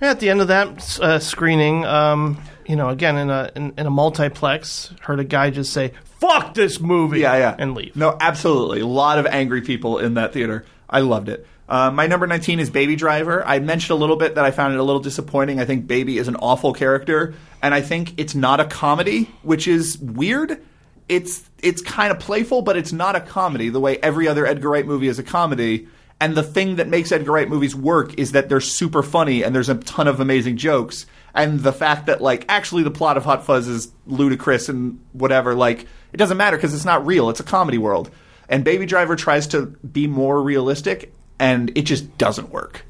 At 0.00 0.20
the 0.20 0.30
end 0.30 0.40
of 0.40 0.48
that 0.48 1.00
uh, 1.00 1.18
screening, 1.18 1.84
um, 1.84 2.38
you 2.66 2.76
know, 2.76 2.88
again 2.88 3.16
in 3.18 3.28
a 3.30 3.50
in, 3.56 3.74
in 3.76 3.86
a 3.86 3.90
multiplex, 3.90 4.92
heard 5.02 5.20
a 5.20 5.24
guy 5.24 5.50
just 5.50 5.72
say 5.72 5.92
"fuck 6.20 6.54
this 6.54 6.80
movie," 6.80 7.20
Yeah, 7.20 7.36
yeah. 7.36 7.54
and 7.58 7.74
leave. 7.74 7.96
No, 7.96 8.16
absolutely. 8.20 8.80
A 8.80 8.86
lot 8.86 9.18
of 9.18 9.26
angry 9.26 9.62
people 9.62 9.98
in 9.98 10.14
that 10.14 10.32
theater. 10.32 10.64
I 10.88 11.00
loved 11.00 11.28
it. 11.28 11.46
Uh, 11.68 11.90
my 11.90 12.06
number 12.06 12.26
19 12.28 12.60
is 12.60 12.70
Baby 12.70 12.94
Driver. 12.94 13.44
I 13.44 13.58
mentioned 13.58 13.90
a 13.90 14.00
little 14.00 14.14
bit 14.16 14.36
that 14.36 14.44
I 14.44 14.52
found 14.52 14.74
it 14.74 14.78
a 14.78 14.84
little 14.84 15.00
disappointing. 15.00 15.58
I 15.58 15.64
think 15.64 15.88
Baby 15.88 16.16
is 16.18 16.28
an 16.28 16.36
awful 16.36 16.72
character, 16.72 17.34
and 17.60 17.74
I 17.74 17.80
think 17.80 18.14
it's 18.18 18.36
not 18.36 18.60
a 18.60 18.64
comedy, 18.66 19.28
which 19.42 19.66
is 19.66 19.98
weird. 19.98 20.62
It's 21.08 21.42
it's 21.62 21.82
kind 21.82 22.12
of 22.12 22.20
playful, 22.20 22.62
but 22.62 22.76
it's 22.76 22.92
not 22.92 23.16
a 23.16 23.20
comedy 23.20 23.68
the 23.68 23.80
way 23.80 23.98
every 23.98 24.28
other 24.28 24.46
Edgar 24.46 24.70
Wright 24.70 24.86
movie 24.86 25.08
is 25.08 25.18
a 25.18 25.22
comedy. 25.24 25.88
And 26.20 26.34
the 26.34 26.42
thing 26.42 26.76
that 26.76 26.88
makes 26.88 27.12
Edgar 27.12 27.32
Wright 27.32 27.48
movies 27.48 27.74
work 27.76 28.18
is 28.18 28.32
that 28.32 28.48
they're 28.48 28.60
super 28.60 29.02
funny 29.02 29.44
and 29.44 29.54
there's 29.54 29.68
a 29.68 29.74
ton 29.74 30.08
of 30.08 30.18
amazing 30.18 30.56
jokes. 30.56 31.04
And 31.34 31.60
the 31.60 31.72
fact 31.72 32.06
that 32.06 32.22
like 32.22 32.46
actually 32.48 32.84
the 32.84 32.90
plot 32.90 33.16
of 33.18 33.24
Hot 33.24 33.44
Fuzz 33.44 33.68
is 33.68 33.92
ludicrous 34.06 34.68
and 34.70 34.98
whatever, 35.12 35.54
like 35.54 35.86
it 36.16 36.18
doesn't 36.18 36.38
matter 36.38 36.56
because 36.56 36.72
it's 36.72 36.86
not 36.86 37.04
real. 37.04 37.28
It's 37.28 37.40
a 37.40 37.44
comedy 37.44 37.76
world. 37.76 38.10
And 38.48 38.64
Baby 38.64 38.86
Driver 38.86 39.16
tries 39.16 39.48
to 39.48 39.66
be 39.66 40.06
more 40.06 40.40
realistic, 40.40 41.12
and 41.38 41.70
it 41.76 41.82
just 41.82 42.16
doesn't 42.16 42.48
work. 42.48 42.86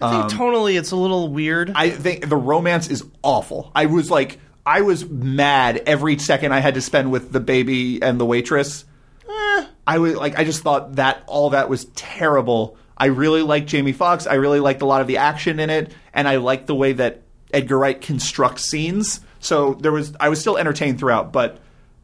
I 0.00 0.10
think 0.10 0.24
um, 0.24 0.30
tonally 0.30 0.76
it's 0.76 0.90
a 0.90 0.96
little 0.96 1.28
weird. 1.28 1.70
I 1.76 1.90
think 1.90 2.28
the 2.28 2.36
romance 2.36 2.90
is 2.90 3.04
awful. 3.22 3.70
I 3.72 3.86
was 3.86 4.10
like, 4.10 4.40
I 4.66 4.80
was 4.80 5.08
mad 5.08 5.84
every 5.86 6.18
second 6.18 6.50
I 6.50 6.58
had 6.58 6.74
to 6.74 6.80
spend 6.80 7.12
with 7.12 7.30
the 7.30 7.38
baby 7.38 8.02
and 8.02 8.18
the 8.18 8.26
waitress. 8.26 8.84
Eh. 9.28 9.66
I 9.86 9.98
was 9.98 10.16
like, 10.16 10.36
I 10.36 10.42
just 10.42 10.64
thought 10.64 10.96
that 10.96 11.22
all 11.28 11.50
that 11.50 11.68
was 11.68 11.84
terrible. 11.94 12.76
I 12.96 13.06
really 13.06 13.42
liked 13.42 13.68
Jamie 13.68 13.92
Foxx. 13.92 14.26
I 14.26 14.34
really 14.34 14.58
liked 14.58 14.82
a 14.82 14.86
lot 14.86 15.02
of 15.02 15.06
the 15.06 15.18
action 15.18 15.60
in 15.60 15.70
it, 15.70 15.92
and 16.12 16.26
I 16.26 16.38
liked 16.38 16.66
the 16.66 16.74
way 16.74 16.94
that 16.94 17.22
Edgar 17.52 17.78
Wright 17.78 18.00
constructs 18.00 18.64
scenes. 18.64 19.20
So 19.38 19.74
there 19.74 19.92
was, 19.92 20.14
I 20.18 20.30
was 20.30 20.40
still 20.40 20.58
entertained 20.58 20.98
throughout, 20.98 21.32
but 21.32 21.60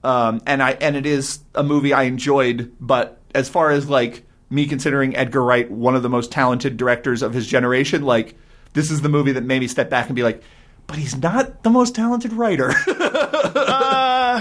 um, 0.06 0.40
and 0.46 0.62
I 0.62 0.72
and 0.72 0.96
it 0.96 1.04
is 1.04 1.40
a 1.54 1.64
movie 1.64 1.92
I 1.92 2.04
enjoyed. 2.04 2.72
But 2.80 3.20
as 3.34 3.48
far 3.48 3.70
as 3.70 3.90
like 3.90 4.24
me 4.48 4.66
considering 4.66 5.16
Edgar 5.16 5.42
Wright 5.42 5.68
one 5.70 5.96
of 5.96 6.02
the 6.02 6.08
most 6.08 6.30
talented 6.30 6.76
directors 6.76 7.22
of 7.22 7.34
his 7.34 7.46
generation, 7.46 8.02
like 8.02 8.36
this 8.74 8.90
is 8.90 9.02
the 9.02 9.08
movie 9.08 9.32
that 9.32 9.44
made 9.44 9.60
me 9.60 9.66
step 9.66 9.90
back 9.90 10.06
and 10.06 10.14
be 10.14 10.22
like, 10.22 10.42
but 10.86 10.96
he's 10.96 11.16
not 11.16 11.64
the 11.64 11.70
most 11.70 11.94
talented 11.96 12.32
writer. 12.32 12.70
uh, 12.88 14.40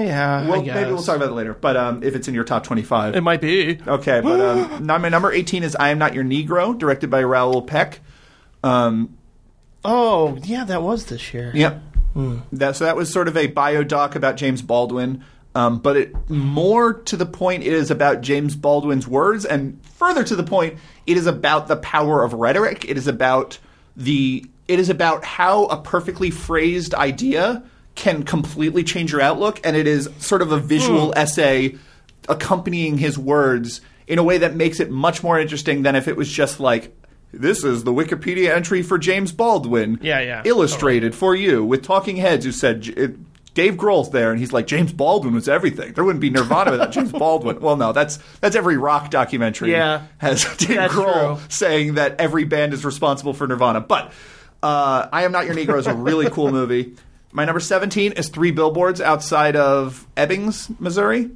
yeah, 0.00 0.48
well, 0.48 0.62
maybe 0.62 0.90
we'll 0.90 1.02
talk 1.02 1.16
about 1.16 1.28
it 1.28 1.34
later. 1.34 1.52
But 1.54 1.76
um, 1.76 2.02
if 2.02 2.14
it's 2.14 2.28
in 2.28 2.34
your 2.34 2.44
top 2.44 2.64
twenty-five, 2.64 3.14
It 3.14 3.20
might 3.20 3.40
be. 3.40 3.78
Okay, 3.86 4.20
but 4.20 4.40
um, 4.40 4.86
my 5.02 5.08
number 5.10 5.30
18 5.32 5.62
is 5.62 5.76
I 5.76 5.90
Am 5.90 5.98
Not 5.98 6.14
Your 6.14 6.24
Negro, 6.24 6.76
directed 6.78 7.10
by 7.10 7.22
Raoul 7.22 7.62
Peck. 7.62 8.00
Um, 8.62 9.18
Oh, 9.84 10.38
yeah, 10.42 10.64
that 10.64 10.82
was 10.82 11.06
this 11.06 11.34
year. 11.34 11.52
yep. 11.54 11.82
That, 12.52 12.76
so 12.76 12.84
that 12.84 12.96
was 12.96 13.12
sort 13.12 13.28
of 13.28 13.36
a 13.36 13.48
biodoc 13.48 14.14
about 14.14 14.36
James 14.36 14.62
Baldwin. 14.62 15.24
Um, 15.56 15.78
but 15.78 15.96
it 15.96 16.30
more 16.30 16.94
to 16.94 17.16
the 17.16 17.26
point, 17.26 17.62
it 17.62 17.72
is 17.72 17.90
about 17.90 18.22
James 18.22 18.56
Baldwin's 18.56 19.06
words, 19.06 19.44
and 19.44 19.80
further 19.86 20.24
to 20.24 20.34
the 20.34 20.42
point, 20.42 20.78
it 21.06 21.16
is 21.16 21.26
about 21.26 21.68
the 21.68 21.76
power 21.76 22.24
of 22.24 22.32
rhetoric. 22.32 22.84
It 22.88 22.96
is 22.96 23.06
about 23.06 23.58
the 23.96 24.44
it 24.66 24.80
is 24.80 24.88
about 24.88 25.24
how 25.24 25.66
a 25.66 25.80
perfectly 25.80 26.30
phrased 26.30 26.94
idea 26.94 27.62
can 27.94 28.24
completely 28.24 28.82
change 28.82 29.12
your 29.12 29.20
outlook, 29.20 29.60
and 29.62 29.76
it 29.76 29.86
is 29.86 30.08
sort 30.18 30.42
of 30.42 30.50
a 30.50 30.58
visual 30.58 31.12
essay 31.16 31.76
accompanying 32.28 32.98
his 32.98 33.16
words 33.16 33.80
in 34.06 34.18
a 34.18 34.22
way 34.22 34.38
that 34.38 34.56
makes 34.56 34.80
it 34.80 34.90
much 34.90 35.22
more 35.22 35.38
interesting 35.38 35.82
than 35.82 35.94
if 35.94 36.08
it 36.08 36.16
was 36.16 36.28
just 36.30 36.58
like 36.58 36.96
this 37.40 37.64
is 37.64 37.84
the 37.84 37.92
Wikipedia 37.92 38.54
entry 38.54 38.82
for 38.82 38.98
James 38.98 39.32
Baldwin. 39.32 39.98
Yeah, 40.02 40.20
yeah, 40.20 40.42
Illustrated 40.44 41.14
for 41.14 41.34
you 41.34 41.64
with 41.64 41.82
talking 41.82 42.16
heads 42.16 42.44
who 42.44 42.52
said 42.52 42.86
it, 42.88 43.16
Dave 43.54 43.74
Grohl's 43.74 44.10
there 44.10 44.30
and 44.32 44.40
he's 44.40 44.52
like 44.52 44.66
James 44.66 44.92
Baldwin 44.92 45.32
was 45.34 45.48
everything. 45.48 45.92
There 45.92 46.02
wouldn't 46.04 46.20
be 46.20 46.30
Nirvana 46.30 46.72
without 46.72 46.90
James 46.90 47.12
Baldwin. 47.12 47.60
Well, 47.60 47.76
no, 47.76 47.92
that's 47.92 48.18
that's 48.40 48.56
every 48.56 48.76
rock 48.76 49.10
documentary 49.10 49.70
Yeah. 49.70 50.02
has 50.18 50.44
Dave 50.56 50.90
Grohl 50.90 51.36
true. 51.38 51.46
saying 51.48 51.94
that 51.94 52.20
every 52.20 52.44
band 52.44 52.72
is 52.74 52.84
responsible 52.84 53.32
for 53.32 53.46
Nirvana. 53.46 53.80
But 53.80 54.12
uh, 54.62 55.08
I 55.12 55.22
Am 55.24 55.30
Not 55.32 55.46
Your 55.46 55.54
Negro 55.54 55.78
is 55.78 55.86
a 55.86 55.94
really 55.94 56.28
cool 56.30 56.50
movie. 56.50 56.96
My 57.30 57.44
number 57.44 57.60
17 57.60 58.12
is 58.12 58.28
Three 58.28 58.50
Billboards 58.50 59.00
Outside 59.00 59.56
of 59.56 60.06
Ebbings, 60.16 60.78
Missouri 60.80 61.30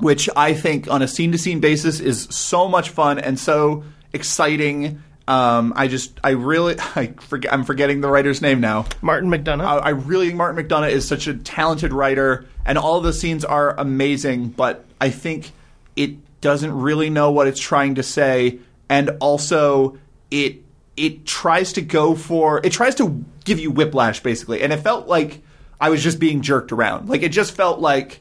which 0.00 0.28
I 0.34 0.54
think 0.54 0.90
on 0.90 1.02
a 1.02 1.08
scene 1.08 1.30
to 1.32 1.38
scene 1.38 1.60
basis 1.60 2.00
is 2.00 2.26
so 2.28 2.68
much 2.68 2.90
fun 2.90 3.18
and 3.20 3.38
so 3.38 3.84
exciting. 4.12 5.02
Um, 5.26 5.72
I 5.76 5.88
just, 5.88 6.18
I 6.22 6.30
really, 6.30 6.76
I 6.96 7.14
forget, 7.20 7.52
I'm 7.52 7.64
forgetting 7.64 8.00
the 8.00 8.10
writer's 8.10 8.42
name 8.42 8.60
now. 8.60 8.86
Martin 9.00 9.30
McDonagh. 9.30 9.64
I, 9.64 9.76
I 9.78 9.88
really 9.90 10.26
think 10.26 10.36
Martin 10.36 10.62
McDonagh 10.62 10.90
is 10.90 11.06
such 11.06 11.26
a 11.26 11.34
talented 11.34 11.92
writer, 11.92 12.46
and 12.64 12.78
all 12.78 13.00
the 13.00 13.12
scenes 13.12 13.44
are 13.44 13.78
amazing. 13.78 14.48
But 14.48 14.84
I 15.00 15.10
think 15.10 15.52
it 15.96 16.16
doesn't 16.40 16.72
really 16.72 17.10
know 17.10 17.30
what 17.30 17.46
it's 17.46 17.60
trying 17.60 17.94
to 17.96 18.02
say, 18.02 18.58
and 18.88 19.16
also 19.20 19.98
it 20.30 20.62
it 20.96 21.26
tries 21.26 21.72
to 21.72 21.82
go 21.82 22.14
for 22.14 22.60
it 22.64 22.70
tries 22.70 22.94
to 22.96 23.24
give 23.44 23.58
you 23.58 23.70
whiplash 23.70 24.20
basically, 24.20 24.62
and 24.62 24.72
it 24.72 24.78
felt 24.78 25.06
like 25.06 25.42
I 25.80 25.90
was 25.90 26.02
just 26.02 26.18
being 26.18 26.42
jerked 26.42 26.72
around. 26.72 27.08
Like 27.08 27.22
it 27.22 27.30
just 27.30 27.54
felt 27.54 27.80
like 27.80 28.20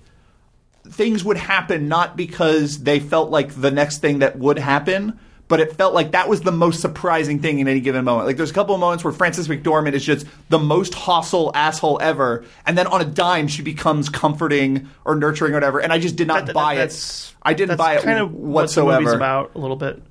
things 0.87 1.23
would 1.23 1.37
happen 1.37 1.87
not 1.87 2.17
because 2.17 2.83
they 2.83 2.99
felt 2.99 3.29
like 3.29 3.53
the 3.59 3.71
next 3.71 3.99
thing 3.99 4.19
that 4.19 4.37
would 4.37 4.59
happen, 4.59 5.19
but 5.47 5.59
it 5.59 5.75
felt 5.75 5.93
like 5.93 6.11
that 6.11 6.29
was 6.29 6.41
the 6.41 6.51
most 6.51 6.79
surprising 6.81 7.39
thing 7.39 7.59
in 7.59 7.67
any 7.67 7.79
given 7.79 8.05
moment. 8.05 8.27
Like 8.27 8.37
there's 8.37 8.51
a 8.51 8.53
couple 8.53 8.73
of 8.75 8.81
moments 8.81 9.03
where 9.03 9.13
Frances 9.13 9.47
McDormand 9.47 9.93
is 9.93 10.03
just 10.05 10.25
the 10.49 10.59
most 10.59 10.93
hostile 10.93 11.51
asshole 11.53 11.99
ever, 12.01 12.45
and 12.65 12.77
then 12.77 12.87
on 12.87 13.01
a 13.01 13.05
dime 13.05 13.47
she 13.47 13.61
becomes 13.61 14.09
comforting 14.09 14.89
or 15.05 15.15
nurturing 15.15 15.51
or 15.51 15.55
whatever. 15.55 15.79
And 15.79 15.91
I 15.93 15.99
just 15.99 16.15
did 16.15 16.27
not 16.27 16.45
That- 16.47 16.53
buy 16.55 16.75
that's, 16.75 17.29
it. 17.31 17.35
I 17.43 17.53
didn't 17.53 17.77
buy 17.77 17.95
it 17.95 18.03
kind 18.03 18.19
of 18.19 18.33
whatsoever. 18.33 18.87
What 18.87 18.93
the 18.95 19.01
movie's 19.01 19.13
about 19.15 19.51
a 19.55 19.59
little 19.59 19.75
bit. 19.75 20.01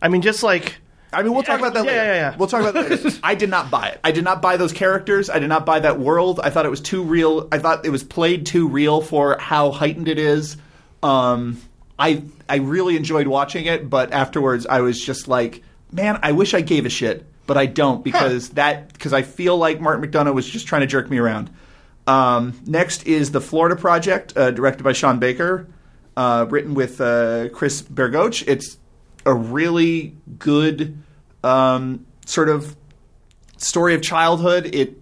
I 0.00 0.08
mean, 0.08 0.22
just 0.22 0.42
like 0.42 0.76
I 1.12 1.22
mean, 1.22 1.32
we'll 1.32 1.42
talk 1.44 1.58
about 1.60 1.72
that 1.74 1.84
Yeah, 1.84 1.90
later. 1.92 2.04
yeah, 2.04 2.14
yeah. 2.14 2.36
We'll 2.36 2.48
talk 2.48 2.60
about 2.60 2.74
that 2.74 2.90
later. 2.90 3.18
I 3.22 3.34
did 3.36 3.48
not 3.48 3.70
buy 3.70 3.88
it. 3.88 4.00
I 4.04 4.10
did 4.12 4.24
not 4.24 4.42
buy 4.42 4.56
those 4.58 4.72
characters. 4.72 5.30
I 5.30 5.38
did 5.38 5.48
not 5.48 5.64
buy 5.64 5.80
that 5.80 5.98
world. 5.98 6.40
I 6.42 6.50
thought 6.50 6.66
it 6.66 6.70
was 6.70 6.80
too 6.80 7.02
real. 7.02 7.48
I 7.50 7.58
thought 7.58 7.86
it 7.86 7.90
was 7.90 8.04
played 8.04 8.44
too 8.44 8.68
real 8.68 9.00
for 9.00 9.38
how 9.38 9.70
heightened 9.70 10.08
it 10.08 10.18
is. 10.18 10.56
Um, 11.02 11.58
I 11.98 12.22
I 12.48 12.56
really 12.56 12.96
enjoyed 12.96 13.26
watching 13.26 13.66
it, 13.66 13.88
but 13.88 14.12
afterwards 14.12 14.66
I 14.66 14.80
was 14.80 15.02
just 15.02 15.28
like, 15.28 15.62
man, 15.92 16.18
I 16.22 16.32
wish 16.32 16.54
I 16.54 16.60
gave 16.60 16.86
a 16.86 16.90
shit, 16.90 17.26
but 17.46 17.56
I 17.56 17.66
don't 17.66 18.04
because 18.04 18.50
that 18.50 18.92
because 18.92 19.12
I 19.12 19.22
feel 19.22 19.56
like 19.56 19.80
Martin 19.80 20.08
McDonagh 20.08 20.34
was 20.34 20.48
just 20.48 20.66
trying 20.66 20.82
to 20.82 20.86
jerk 20.86 21.10
me 21.10 21.18
around. 21.18 21.50
Um, 22.06 22.60
next 22.66 23.06
is 23.06 23.32
the 23.32 23.40
Florida 23.40 23.74
Project, 23.76 24.36
uh, 24.36 24.52
directed 24.52 24.84
by 24.84 24.92
Sean 24.92 25.18
Baker, 25.18 25.66
uh, 26.16 26.46
written 26.48 26.74
with 26.74 27.00
uh, 27.00 27.48
Chris 27.48 27.82
Bergoch. 27.82 28.44
It's 28.46 28.78
a 29.24 29.34
really 29.34 30.16
good 30.38 31.02
um, 31.42 32.06
sort 32.24 32.48
of 32.48 32.76
story 33.56 33.94
of 33.94 34.02
childhood. 34.02 34.66
It 34.74 35.00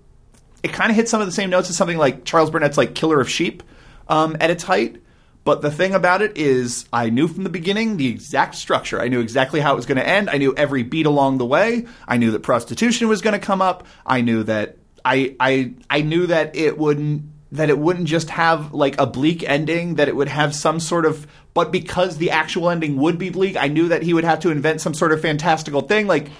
it 0.62 0.73
kind 0.73 0.91
of 0.91 0.97
hits 0.97 1.11
some 1.11 1.21
of 1.21 1.27
the 1.27 1.33
same 1.33 1.51
notes 1.51 1.69
as 1.69 1.77
something 1.77 1.99
like 1.99 2.25
Charles 2.25 2.51
Burnett's 2.51 2.79
like 2.79 2.95
Killer 2.95 3.21
of 3.21 3.29
Sheep 3.29 3.62
um, 4.09 4.37
at 4.41 4.51
its 4.51 4.62
height. 4.62 4.97
But 5.45 5.61
the 5.61 5.71
thing 5.71 5.95
about 5.95 6.23
it 6.23 6.39
is, 6.39 6.87
I 6.93 7.11
knew 7.11 7.29
from 7.29 7.45
the 7.45 7.51
beginning 7.51 7.99
the 7.99 8.09
exact 8.09 8.55
structure. 8.55 9.01
I 9.01 9.09
knew 9.09 9.21
exactly 9.21 9.61
how 9.61 9.75
it 9.75 9.77
was 9.77 9.87
going 9.87 9.99
to 9.99 10.09
end. 10.09 10.31
I 10.31 10.39
knew 10.39 10.55
every 10.57 10.83
beat 10.83 11.05
along 11.05 11.37
the 11.39 11.47
way. 11.47 11.87
I 12.09 12.16
knew 12.16 12.31
that 12.31 12.41
prostitution 12.41 13.09
was 13.09 13.21
going 13.21 13.39
to 13.39 13.47
come 13.47 13.61
up. 13.61 13.87
I 14.07 14.23
knew 14.23 14.43
that 14.45 14.79
I 15.05 15.37
I 15.39 15.75
I 15.91 16.01
knew 16.01 16.27
that 16.29 16.57
it 16.57 16.79
wouldn't 16.79 17.25
that 17.53 17.69
it 17.69 17.79
wouldn't 17.79 18.07
just 18.09 18.31
have 18.31 18.73
like 18.73 18.99
a 18.99 19.07
bleak 19.07 19.49
ending. 19.49 19.97
That 19.97 20.09
it 20.09 20.16
would 20.16 20.29
have 20.29 20.55
some 20.55 20.81
sort 20.81 21.05
of. 21.05 21.27
But 21.53 21.71
because 21.71 22.16
the 22.16 22.31
actual 22.31 22.71
ending 22.71 22.97
would 22.97 23.19
be 23.19 23.31
bleak, 23.31 23.57
I 23.57 23.69
knew 23.69 23.89
that 23.89 24.03
he 24.03 24.15
would 24.15 24.25
have 24.25 24.41
to 24.41 24.51
invent 24.51 24.81
some 24.81 24.95
sort 24.95 25.12
of 25.12 25.21
fantastical 25.21 25.83
thing. 25.83 26.07
Like 26.07 26.31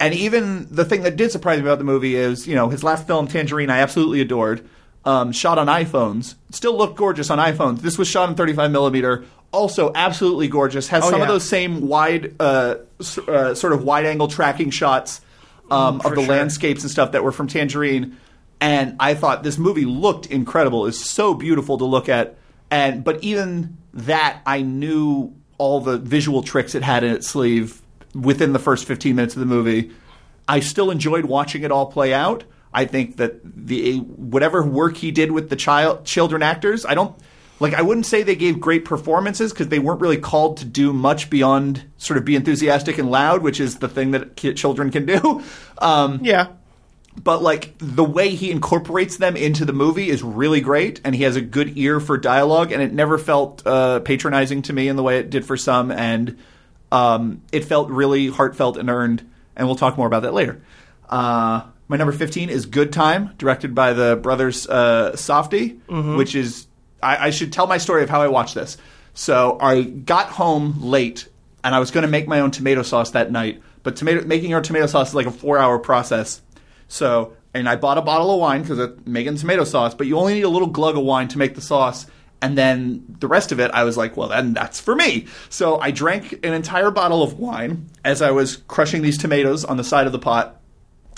and 0.00 0.14
even 0.14 0.66
the 0.70 0.86
thing 0.86 1.02
that 1.02 1.16
did 1.16 1.30
surprise 1.30 1.58
me 1.58 1.66
about 1.66 1.78
the 1.78 1.84
movie 1.84 2.16
is, 2.16 2.48
you 2.48 2.54
know, 2.54 2.70
his 2.70 2.82
last 2.82 3.06
film, 3.06 3.28
Tangerine, 3.28 3.68
I 3.68 3.80
absolutely 3.80 4.22
adored. 4.22 4.66
Um, 5.02 5.32
shot 5.32 5.56
on 5.58 5.66
iPhones, 5.66 6.34
still 6.50 6.76
looked 6.76 6.96
gorgeous 6.96 7.30
on 7.30 7.38
iPhones. 7.38 7.78
This 7.80 7.96
was 7.96 8.06
shot 8.06 8.28
in 8.28 8.34
35 8.34 8.70
millimeter, 8.70 9.24
also 9.50 9.90
absolutely 9.94 10.46
gorgeous. 10.46 10.88
Has 10.88 11.04
Oh, 11.04 11.10
some 11.10 11.22
of 11.22 11.28
those 11.28 11.42
same 11.48 11.88
wide, 11.88 12.34
uh, 12.38 12.74
s- 13.00 13.16
uh, 13.16 13.54
sort 13.54 13.72
of 13.72 13.82
wide 13.82 14.04
angle 14.04 14.28
tracking 14.28 14.68
shots 14.68 15.22
um, 15.70 15.96
of 15.96 16.02
Mm, 16.02 16.02
for 16.02 16.14
the 16.16 16.24
sure. 16.24 16.30
landscapes 16.34 16.82
and 16.82 16.90
stuff 16.90 17.12
that 17.12 17.24
were 17.24 17.32
from 17.32 17.46
Tangerine. 17.46 18.18
And 18.60 18.96
I 19.00 19.14
thought 19.14 19.42
this 19.42 19.56
movie 19.56 19.86
looked 19.86 20.26
incredible. 20.26 20.84
It's 20.84 21.02
so 21.08 21.32
beautiful 21.32 21.78
to 21.78 21.84
look 21.86 22.10
at. 22.10 22.36
And 22.70 23.02
but 23.02 23.24
even 23.24 23.78
that, 23.94 24.40
I 24.44 24.60
knew 24.60 25.32
all 25.56 25.80
the 25.80 25.96
visual 25.96 26.42
tricks 26.42 26.74
it 26.74 26.82
had 26.82 27.04
in 27.04 27.12
its 27.14 27.26
sleeve 27.26 27.80
within 28.14 28.52
the 28.52 28.58
first 28.58 28.84
15 28.84 29.16
minutes 29.16 29.34
of 29.34 29.40
the 29.40 29.46
movie. 29.46 29.92
I 30.46 30.60
still 30.60 30.90
enjoyed 30.90 31.24
watching 31.24 31.62
it 31.62 31.70
all 31.72 31.86
play 31.86 32.12
out. 32.12 32.44
I 32.72 32.84
think 32.84 33.16
that 33.16 33.40
the 33.44 33.98
whatever 33.98 34.64
work 34.64 34.96
he 34.96 35.10
did 35.10 35.32
with 35.32 35.50
the 35.50 35.56
child 35.56 36.04
children 36.04 36.42
actors, 36.42 36.86
I 36.86 36.94
don't 36.94 37.16
like. 37.58 37.74
I 37.74 37.82
wouldn't 37.82 38.06
say 38.06 38.22
they 38.22 38.36
gave 38.36 38.60
great 38.60 38.84
performances 38.84 39.52
because 39.52 39.68
they 39.68 39.78
weren't 39.78 40.00
really 40.00 40.18
called 40.18 40.58
to 40.58 40.64
do 40.64 40.92
much 40.92 41.30
beyond 41.30 41.84
sort 41.96 42.16
of 42.16 42.24
be 42.24 42.36
enthusiastic 42.36 42.98
and 42.98 43.10
loud, 43.10 43.42
which 43.42 43.60
is 43.60 43.78
the 43.78 43.88
thing 43.88 44.12
that 44.12 44.36
ki- 44.36 44.54
children 44.54 44.90
can 44.90 45.06
do. 45.06 45.42
Um, 45.82 46.20
yeah, 46.22 46.48
but 47.16 47.42
like 47.42 47.74
the 47.78 48.04
way 48.04 48.30
he 48.30 48.50
incorporates 48.50 49.16
them 49.16 49.36
into 49.36 49.64
the 49.64 49.72
movie 49.72 50.08
is 50.08 50.22
really 50.22 50.60
great 50.60 51.00
and 51.04 51.14
he 51.14 51.24
has 51.24 51.36
a 51.36 51.40
good 51.40 51.76
ear 51.76 52.00
for 52.00 52.16
dialogue 52.16 52.72
and 52.72 52.82
it 52.82 52.92
never 52.92 53.18
felt 53.18 53.66
uh, 53.66 54.00
patronizing 54.00 54.62
to 54.62 54.72
me 54.72 54.88
in 54.88 54.96
the 54.96 55.02
way 55.02 55.18
it 55.18 55.30
did 55.30 55.44
for 55.44 55.56
some 55.56 55.90
and 55.90 56.38
um, 56.92 57.42
it 57.52 57.64
felt 57.64 57.90
really 57.90 58.28
heartfelt 58.28 58.76
and 58.76 58.88
earned 58.88 59.28
and 59.56 59.66
we'll 59.66 59.76
talk 59.76 59.96
more 59.96 60.06
about 60.06 60.22
that 60.22 60.34
later 60.34 60.62
uh, 61.08 61.62
my 61.90 61.96
number 61.96 62.12
15 62.12 62.48
is 62.48 62.66
good 62.66 62.92
time 62.92 63.34
directed 63.36 63.74
by 63.74 63.92
the 63.92 64.16
brothers 64.16 64.66
uh, 64.68 65.12
Safdie 65.14 65.78
which 66.16 66.34
is 66.34 66.66
I, 67.02 67.26
I 67.26 67.30
should 67.30 67.52
tell 67.52 67.66
my 67.66 67.78
story 67.78 68.02
of 68.02 68.10
how 68.10 68.22
i 68.22 68.28
watched 68.28 68.54
this 68.54 68.76
so 69.12 69.58
i 69.60 69.82
got 69.82 70.28
home 70.28 70.76
late 70.80 71.28
and 71.64 71.74
i 71.74 71.78
was 71.78 71.90
going 71.90 72.02
to 72.02 72.08
make 72.08 72.26
my 72.28 72.40
own 72.40 72.50
tomato 72.50 72.82
sauce 72.82 73.10
that 73.10 73.30
night 73.32 73.60
but 73.82 73.96
tomato 73.96 74.24
making 74.24 74.54
our 74.54 74.60
tomato 74.60 74.86
sauce 74.86 75.08
is 75.10 75.14
like 75.14 75.26
a 75.26 75.30
four 75.30 75.58
hour 75.58 75.78
process 75.78 76.40
so, 76.90 77.36
and 77.54 77.68
I 77.68 77.76
bought 77.76 77.98
a 77.98 78.02
bottle 78.02 78.34
of 78.34 78.40
wine 78.40 78.62
because 78.62 78.78
I'm 78.78 79.00
making 79.06 79.36
tomato 79.36 79.64
sauce, 79.64 79.94
but 79.94 80.08
you 80.08 80.18
only 80.18 80.34
need 80.34 80.42
a 80.42 80.48
little 80.48 80.68
glug 80.68 80.98
of 80.98 81.04
wine 81.04 81.28
to 81.28 81.38
make 81.38 81.54
the 81.54 81.60
sauce. 81.60 82.06
And 82.42 82.58
then 82.58 83.04
the 83.20 83.28
rest 83.28 83.52
of 83.52 83.60
it, 83.60 83.70
I 83.72 83.84
was 83.84 83.96
like, 83.96 84.16
well, 84.16 84.28
then 84.28 84.54
that's 84.54 84.80
for 84.80 84.96
me. 84.96 85.26
So 85.50 85.78
I 85.78 85.92
drank 85.92 86.44
an 86.44 86.52
entire 86.52 86.90
bottle 86.90 87.22
of 87.22 87.38
wine 87.38 87.88
as 88.04 88.22
I 88.22 88.32
was 88.32 88.56
crushing 88.56 89.02
these 89.02 89.18
tomatoes 89.18 89.64
on 89.64 89.76
the 89.76 89.84
side 89.84 90.06
of 90.06 90.12
the 90.12 90.18
pot. 90.18 90.59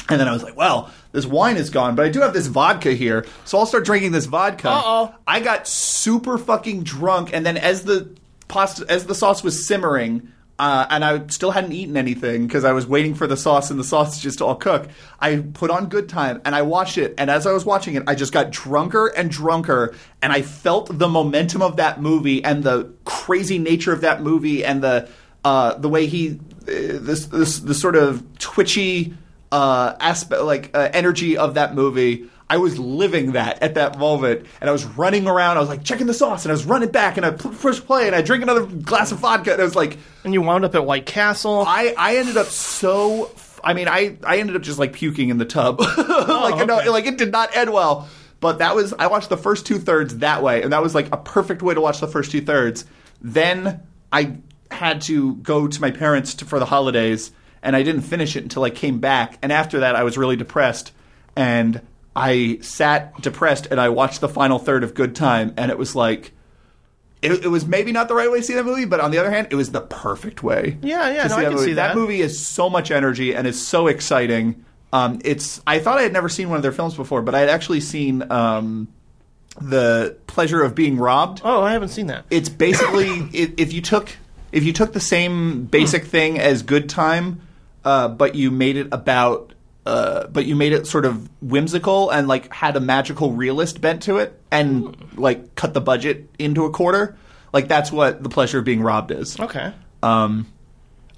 And 0.09 0.21
then 0.21 0.29
I 0.29 0.33
was 0.33 0.43
like, 0.43 0.57
well, 0.57 0.91
this 1.13 1.27
wine 1.27 1.57
is 1.57 1.71
gone, 1.71 1.95
but 1.95 2.05
I 2.05 2.09
do 2.09 2.21
have 2.21 2.33
this 2.33 2.47
vodka 2.47 2.93
here. 2.93 3.25
So 3.45 3.59
I'll 3.59 3.67
start 3.67 3.85
drinking 3.85 4.13
this 4.13 4.27
vodka. 4.27 4.69
Uh-oh. 4.69 5.15
I 5.27 5.41
got 5.41 5.69
super 5.69 6.39
fucking 6.39 6.83
drunk. 6.83 7.31
And 7.33 7.47
then 7.47 7.57
as 7.57 7.85
the 7.85 8.11
pasta, 8.49 8.85
as 8.89 9.07
the 9.07 9.15
sauce 9.15 9.45
was 9.45 9.67
simmering, 9.67 10.33
uh, 10.59 10.87
and 10.91 11.05
I 11.05 11.27
still 11.29 11.51
hadn't 11.51 11.73
eaten 11.73 11.97
anything 11.97 12.47
because 12.47 12.65
I 12.65 12.73
was 12.73 12.87
waiting 12.87 13.15
for 13.15 13.27
the 13.27 13.37
sauce 13.37 13.71
and 13.71 13.81
the 13.81 13.85
sausages 13.85 14.37
to 14.37 14.45
all 14.45 14.55
cook. 14.55 14.89
I 15.19 15.39
put 15.39 15.71
on 15.71 15.89
Good 15.89 16.09
Time 16.09 16.41
and 16.45 16.55
I 16.55 16.63
watched 16.63 16.99
it. 16.99 17.15
And 17.19 17.31
as 17.31 17.47
I 17.47 17.53
was 17.53 17.65
watching 17.65 17.95
it, 17.95 18.05
I 18.07 18.15
just 18.15 18.33
got 18.33 18.51
drunker 18.51 19.09
and 19.09 19.31
drunker. 19.31 19.95
And 20.21 20.33
I 20.33 20.43
felt 20.43 20.99
the 20.99 21.09
momentum 21.09 21.63
of 21.63 21.77
that 21.77 22.01
movie 22.01 22.45
and 22.45 22.63
the 22.63 22.93
crazy 23.05 23.59
nature 23.59 23.93
of 23.93 24.03
that 24.03 24.23
movie 24.23 24.65
and 24.65 24.83
the 24.83 25.09
uh, 25.45 25.75
the 25.75 25.89
way 25.89 26.07
he 26.07 26.39
uh, 26.63 27.01
this 27.01 27.27
this 27.27 27.59
the 27.59 27.75
sort 27.75 27.97
of 27.97 28.23
twitchy 28.39 29.15
uh, 29.53 29.95
aspect 30.01 30.43
like 30.43 30.71
uh, 30.75 30.89
energy 30.93 31.37
of 31.37 31.55
that 31.55 31.75
movie. 31.75 32.29
I 32.49 32.57
was 32.57 32.79
living 32.79 33.33
that 33.33 33.63
at 33.63 33.75
that 33.75 33.99
moment, 33.99 34.47
and 34.61 34.69
I 34.69 34.73
was 34.73 34.85
running 34.85 35.27
around. 35.27 35.57
I 35.57 35.61
was 35.61 35.69
like 35.69 35.85
checking 35.85 36.07
the 36.07 36.15
sauce, 36.15 36.45
and 36.45 36.51
I 36.51 36.55
was 36.55 36.65
running 36.65 36.91
back, 36.91 37.17
and 37.17 37.25
I 37.25 37.31
push 37.31 37.81
play, 37.81 38.07
and 38.07 38.17
I 38.17 38.23
drink 38.23 38.43
another 38.43 38.67
glass 38.67 39.13
of 39.13 39.19
vodka, 39.19 39.53
and 39.53 39.61
I 39.61 39.65
was 39.65 39.77
like, 39.77 39.99
and 40.25 40.35
you 40.35 40.43
wound 40.43 40.65
up 40.65 40.75
at 40.75 40.85
White 40.85 41.07
Castle. 41.07 41.65
I, 41.67 41.95
I 41.97 42.17
ended 42.17 42.37
up 42.37 42.47
so. 42.47 43.31
I 43.65 43.75
mean, 43.75 43.87
I, 43.89 44.17
I 44.25 44.39
ended 44.39 44.57
up 44.57 44.63
just 44.63 44.79
like 44.79 44.93
puking 44.93 45.29
in 45.29 45.39
the 45.39 45.45
tub, 45.45 45.81
like 45.81 46.57
you 46.57 46.67
know, 46.67 46.81
okay. 46.81 46.89
like 46.89 47.07
it 47.07 47.17
did 47.17 47.31
not 47.31 47.57
end 47.57 47.73
well. 47.73 48.09
But 48.41 48.59
that 48.59 48.75
was 48.75 48.93
I 48.99 49.07
watched 49.07 49.29
the 49.29 49.37
first 49.37 49.67
two 49.67 49.79
thirds 49.79 50.19
that 50.19 50.43
way, 50.43 50.63
and 50.63 50.73
that 50.73 50.83
was 50.83 50.95
like 50.95 51.13
a 51.13 51.17
perfect 51.17 51.63
way 51.63 51.75
to 51.75 51.81
watch 51.81 52.01
the 52.01 52.09
first 52.09 52.33
two 52.33 52.41
thirds. 52.41 52.85
Then 53.21 53.83
I 54.11 54.39
had 54.71 55.03
to 55.03 55.37
go 55.37 55.69
to 55.69 55.81
my 55.81 55.91
parents 55.91 56.35
to, 56.35 56.45
for 56.45 56.59
the 56.59 56.67
holidays, 56.67 57.31
and 57.63 57.77
I 57.77 57.83
didn't 57.83 58.03
finish 58.03 58.37
it 58.37 58.43
until 58.43 58.65
I 58.65 58.71
came 58.71 58.99
back. 58.99 59.39
And 59.43 59.53
after 59.53 59.81
that, 59.81 59.97
I 59.97 60.03
was 60.03 60.19
really 60.19 60.37
depressed, 60.37 60.93
and 61.37 61.81
I 62.15 62.59
sat 62.61 63.21
depressed, 63.21 63.67
and 63.71 63.81
I 63.81 63.89
watched 63.89 64.21
the 64.21 64.29
final 64.29 64.59
third 64.59 64.85
of 64.85 64.95
Good 64.95 65.15
Time, 65.17 65.55
and 65.57 65.71
it 65.71 65.79
was 65.79 65.95
like. 65.95 66.33
It, 67.23 67.45
it 67.45 67.49
was 67.49 67.65
maybe 67.65 67.93
not 67.93 68.09
the 68.09 68.17
right 68.17 68.29
way 68.29 68.41
to 68.41 68.45
see 68.45 68.55
that 68.55 68.65
movie, 68.65 68.85
but 68.85 68.99
on 68.99 69.13
the 69.13 69.19
other 69.19 69.31
hand, 69.31 69.47
it 69.51 69.55
was 69.55 69.71
the 69.71 69.81
perfect 69.81 70.43
way. 70.43 70.77
Yeah, 70.83 71.09
yeah, 71.09 71.29
no, 71.29 71.37
I 71.37 71.43
that 71.43 71.45
can 71.45 71.53
movie. 71.53 71.65
see 71.67 71.73
that. 71.75 71.89
That 71.91 71.97
movie 71.97 72.21
is 72.21 72.45
so 72.45 72.69
much 72.69 72.91
energy 72.91 73.33
and 73.33 73.47
is 73.47 73.65
so 73.65 73.87
exciting. 73.87 74.65
Um, 74.93 75.21
it's 75.25 75.63
I 75.65 75.79
thought 75.79 75.99
I 75.99 76.03
had 76.03 76.13
never 76.13 76.29
seen 76.29 76.49
one 76.49 76.57
of 76.57 76.63
their 76.65 76.73
films 76.73 76.97
before, 76.97 77.23
but 77.23 77.37
I 77.37 77.39
had 77.39 77.49
actually 77.49 77.79
seen 77.79 78.29
um, 78.31 78.89
the 79.61 80.17
Pleasure 80.27 80.63
of 80.63 80.75
Being 80.75 80.97
Robbed. 80.97 81.43
oh, 81.45 81.63
I 81.63 81.73
haven't 81.73 81.91
seen 81.91 82.09
that. 82.09 82.25
It's 82.29 82.49
basically 82.49 83.09
if, 83.33 83.53
if 83.57 83.73
you 83.73 83.83
took 83.83 84.11
if 84.51 84.65
you 84.65 84.73
took 84.73 84.93
the 84.93 85.01
same 85.01 85.65
basic 85.67 86.05
thing 86.05 86.41
as 86.41 86.63
Good 86.63 86.89
Time, 86.89 87.41
uh, 87.85 88.09
but 88.09 88.35
you 88.35 88.51
made 88.51 88.77
it 88.77 88.89
about. 88.93 89.55
Uh, 89.85 90.29
but 90.29 90.47
you 90.47 90.55
made 90.55 90.73
it 90.73 90.87
sort 90.87 91.05
of 91.05 91.29
whimsical 91.43 92.09
and 92.11 92.29
like 92.29 92.53
had 92.55 92.77
a 92.77 92.81
magical 92.81 93.33
realist 93.33 93.81
bent 93.81 94.01
to 94.05 94.19
it, 94.19 94.41
and 94.53 94.97
like 95.19 95.57
cut 95.57 95.75
the 95.75 95.81
budget 95.81 96.31
into 96.39 96.65
a 96.67 96.71
quarter. 96.71 97.17
Like 97.53 97.67
that's 97.67 97.91
what 97.91 98.23
the 98.23 98.29
pleasure 98.29 98.61
of 98.61 98.65
being 98.65 98.81
robbed 98.81 99.11
is. 99.11 99.41
Okay, 99.41 99.73
Um, 100.01 100.47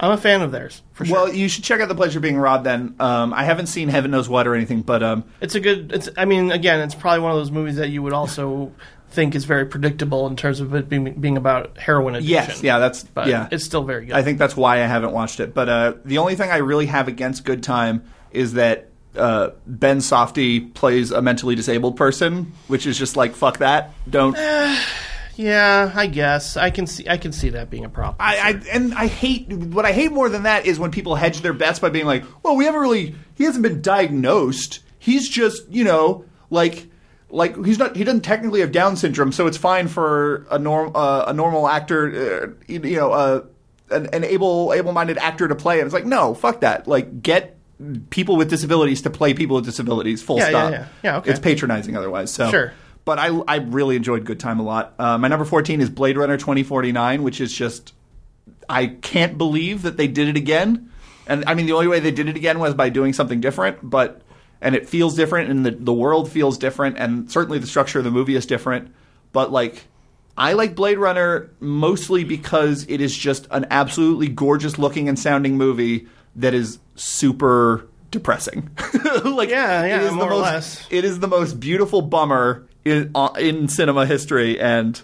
I'm 0.00 0.12
a 0.12 0.16
fan 0.16 0.40
of 0.40 0.50
theirs 0.50 0.80
for 0.94 1.04
sure. 1.04 1.14
well, 1.14 1.32
you 1.34 1.46
should 1.50 1.62
check 1.62 1.82
out 1.82 1.88
the 1.88 1.94
pleasure 1.94 2.18
of 2.18 2.22
being 2.22 2.38
robbed. 2.38 2.64
Then 2.64 2.94
um, 3.00 3.34
I 3.34 3.44
haven't 3.44 3.66
seen 3.66 3.90
Heaven 3.90 4.10
Knows 4.10 4.30
What 4.30 4.46
or 4.46 4.54
anything, 4.54 4.80
but 4.80 5.02
um, 5.02 5.24
it's 5.42 5.54
a 5.54 5.60
good. 5.60 5.92
It's. 5.92 6.08
I 6.16 6.24
mean, 6.24 6.50
again, 6.50 6.80
it's 6.80 6.94
probably 6.94 7.20
one 7.20 7.32
of 7.32 7.36
those 7.36 7.50
movies 7.50 7.76
that 7.76 7.90
you 7.90 8.02
would 8.02 8.14
also 8.14 8.72
think 9.14 9.34
is 9.34 9.44
very 9.44 9.66
predictable 9.66 10.26
in 10.26 10.36
terms 10.36 10.60
of 10.60 10.74
it 10.74 10.88
being 10.88 11.14
being 11.14 11.36
about 11.36 11.78
heroin 11.78 12.14
addiction. 12.14 12.32
yes, 12.32 12.62
yeah, 12.62 12.78
that's 12.78 13.04
but 13.04 13.28
yeah. 13.28 13.48
it's 13.50 13.64
still 13.64 13.84
very 13.84 14.06
good. 14.06 14.14
I 14.14 14.22
think 14.22 14.38
that's 14.38 14.56
why 14.56 14.82
I 14.82 14.86
haven't 14.86 15.12
watched 15.12 15.40
it. 15.40 15.54
But 15.54 15.68
uh, 15.68 15.94
the 16.04 16.18
only 16.18 16.34
thing 16.34 16.50
I 16.50 16.58
really 16.58 16.86
have 16.86 17.08
against 17.08 17.44
Good 17.44 17.62
Time 17.62 18.04
is 18.30 18.54
that 18.54 18.88
uh, 19.16 19.50
Ben 19.66 19.98
Safdie 19.98 20.74
plays 20.74 21.10
a 21.10 21.22
mentally 21.22 21.54
disabled 21.54 21.96
person, 21.96 22.52
which 22.66 22.86
is 22.86 22.98
just 22.98 23.16
like 23.16 23.34
fuck 23.34 23.58
that. 23.58 23.92
Don't 24.08 24.36
Yeah, 25.36 25.92
I 25.94 26.06
guess 26.06 26.56
I 26.56 26.70
can 26.70 26.86
see 26.86 27.08
I 27.08 27.16
can 27.16 27.32
see 27.32 27.50
that 27.50 27.70
being 27.70 27.84
a 27.84 27.88
problem. 27.88 28.16
I, 28.20 28.36
I 28.36 28.50
and 28.72 28.94
I 28.94 29.06
hate 29.06 29.52
what 29.52 29.84
I 29.84 29.92
hate 29.92 30.12
more 30.12 30.28
than 30.28 30.44
that 30.44 30.66
is 30.66 30.78
when 30.78 30.90
people 30.90 31.16
hedge 31.16 31.40
their 31.40 31.52
bets 31.52 31.78
by 31.80 31.88
being 31.88 32.06
like, 32.06 32.24
"Well, 32.42 32.56
we 32.56 32.64
haven't 32.64 32.80
really. 32.80 33.14
He 33.34 33.44
hasn't 33.44 33.62
been 33.62 33.82
diagnosed. 33.82 34.80
He's 34.98 35.28
just, 35.28 35.68
you 35.70 35.84
know, 35.84 36.24
like." 36.50 36.88
Like 37.34 37.62
he's 37.64 37.78
not, 37.78 37.96
he 37.96 38.04
doesn't 38.04 38.20
technically 38.22 38.60
have 38.60 38.70
Down 38.72 38.96
syndrome, 38.96 39.32
so 39.32 39.46
it's 39.48 39.56
fine 39.56 39.88
for 39.88 40.46
a 40.50 40.58
norm, 40.58 40.92
uh, 40.94 41.24
a 41.26 41.32
normal 41.32 41.66
actor, 41.68 42.06
uh, 42.06 42.64
you, 42.68 42.80
you 42.80 42.96
know, 42.96 43.10
uh, 43.12 43.40
an, 43.90 44.06
an 44.12 44.22
able, 44.24 44.72
able-minded 44.72 45.18
actor 45.18 45.48
to 45.48 45.54
play. 45.54 45.80
And 45.80 45.86
it's 45.86 45.94
like, 45.94 46.06
no, 46.06 46.34
fuck 46.34 46.60
that. 46.60 46.86
Like, 46.86 47.22
get 47.22 47.56
people 48.10 48.36
with 48.36 48.48
disabilities 48.48 49.02
to 49.02 49.10
play 49.10 49.34
people 49.34 49.56
with 49.56 49.64
disabilities. 49.64 50.22
Full 50.22 50.38
Yeah, 50.38 50.44
yeah, 50.44 50.48
stop. 50.50 50.72
yeah. 50.72 50.86
Yeah, 51.02 51.16
okay. 51.18 51.30
It's 51.32 51.40
patronizing 51.40 51.96
otherwise. 51.96 52.30
So 52.32 52.50
Sure. 52.50 52.72
but 53.04 53.18
I, 53.18 53.26
I 53.48 53.56
really 53.56 53.96
enjoyed 53.96 54.24
Good 54.24 54.38
Time 54.40 54.60
a 54.60 54.62
lot. 54.62 54.94
Uh, 54.98 55.18
my 55.18 55.26
number 55.28 55.44
14 55.44 55.80
is 55.80 55.90
Blade 55.90 56.16
Runner 56.16 56.36
2049, 56.36 57.22
which 57.24 57.40
is 57.40 57.52
just, 57.52 57.92
I 58.68 58.86
can't 58.86 59.36
believe 59.36 59.82
that 59.82 59.96
they 59.96 60.06
did 60.06 60.28
it 60.28 60.36
again. 60.36 60.90
And 61.26 61.44
I 61.46 61.54
mean, 61.54 61.66
the 61.66 61.72
only 61.72 61.88
way 61.88 62.00
they 62.00 62.10
did 62.12 62.28
it 62.28 62.36
again 62.36 62.58
was 62.60 62.74
by 62.74 62.90
doing 62.90 63.12
something 63.12 63.40
different, 63.40 63.78
but, 63.82 64.22
and 64.64 64.74
it 64.74 64.88
feels 64.88 65.14
different, 65.14 65.50
and 65.50 65.64
the, 65.64 65.70
the 65.72 65.92
world 65.92 66.32
feels 66.32 66.56
different, 66.56 66.96
and 66.98 67.30
certainly 67.30 67.58
the 67.58 67.66
structure 67.66 67.98
of 67.98 68.04
the 68.04 68.10
movie 68.10 68.34
is 68.34 68.46
different. 68.46 68.92
But 69.30 69.52
like, 69.52 69.84
I 70.38 70.54
like 70.54 70.74
Blade 70.74 70.98
Runner 70.98 71.50
mostly 71.60 72.24
because 72.24 72.86
it 72.88 73.02
is 73.02 73.16
just 73.16 73.46
an 73.50 73.66
absolutely 73.70 74.28
gorgeous 74.28 74.78
looking 74.78 75.06
and 75.08 75.18
sounding 75.18 75.58
movie 75.58 76.08
that 76.36 76.54
is 76.54 76.78
super 76.96 77.86
depressing. 78.10 78.70
like, 79.24 79.50
Yeah, 79.50 79.84
yeah, 79.84 80.00
it 80.00 80.02
is 80.04 80.12
more 80.12 80.24
or 80.24 80.30
the 80.30 80.34
most, 80.36 80.42
less. 80.42 80.86
It 80.90 81.04
is 81.04 81.20
the 81.20 81.28
most 81.28 81.60
beautiful 81.60 82.00
bummer 82.00 82.66
in 82.86 83.10
uh, 83.14 83.34
in 83.38 83.68
cinema 83.68 84.06
history, 84.06 84.58
and 84.58 85.00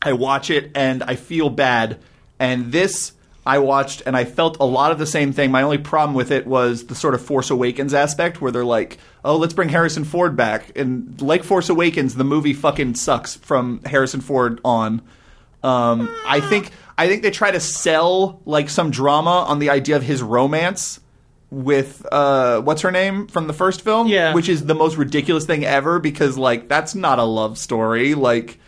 I 0.00 0.14
watch 0.14 0.48
it 0.48 0.70
and 0.74 1.02
I 1.02 1.16
feel 1.16 1.50
bad. 1.50 2.00
And 2.38 2.72
this 2.72 3.12
I 3.44 3.58
watched 3.58 4.02
and 4.06 4.16
I 4.16 4.24
felt 4.24 4.56
a 4.60 4.64
lot 4.64 4.92
of 4.92 4.98
the 4.98 5.06
same 5.06 5.32
thing. 5.32 5.50
My 5.50 5.62
only 5.62 5.78
problem 5.78 6.14
with 6.14 6.30
it 6.30 6.46
was 6.46 6.86
the 6.86 6.94
sort 6.94 7.14
of 7.14 7.20
Force 7.22 7.50
Awakens 7.50 7.92
aspect 7.92 8.40
where 8.40 8.52
they're 8.52 8.64
like, 8.64 8.98
"Oh, 9.24 9.36
let's 9.36 9.52
bring 9.54 9.68
Harrison 9.70 10.04
Ford 10.04 10.36
back." 10.36 10.70
And 10.76 11.20
like 11.20 11.42
Force 11.42 11.68
Awakens, 11.68 12.14
the 12.14 12.24
movie 12.24 12.52
fucking 12.54 12.94
sucks 12.94 13.34
from 13.36 13.80
Harrison 13.84 14.20
Ford 14.20 14.60
on. 14.64 15.02
Um, 15.64 16.08
I 16.26 16.40
think 16.40 16.70
I 16.96 17.08
think 17.08 17.22
they 17.22 17.30
try 17.32 17.50
to 17.50 17.60
sell 17.60 18.40
like 18.44 18.68
some 18.70 18.90
drama 18.90 19.44
on 19.48 19.58
the 19.58 19.70
idea 19.70 19.96
of 19.96 20.02
his 20.04 20.22
romance 20.22 21.00
with 21.50 22.06
uh, 22.10 22.60
what's 22.62 22.82
her 22.82 22.90
name 22.90 23.26
from 23.26 23.46
the 23.46 23.52
first 23.52 23.82
film, 23.82 24.06
Yeah. 24.06 24.34
which 24.34 24.48
is 24.48 24.64
the 24.64 24.74
most 24.74 24.96
ridiculous 24.96 25.44
thing 25.44 25.64
ever 25.64 25.98
because 25.98 26.38
like 26.38 26.68
that's 26.68 26.94
not 26.94 27.18
a 27.18 27.24
love 27.24 27.58
story, 27.58 28.14
like 28.14 28.58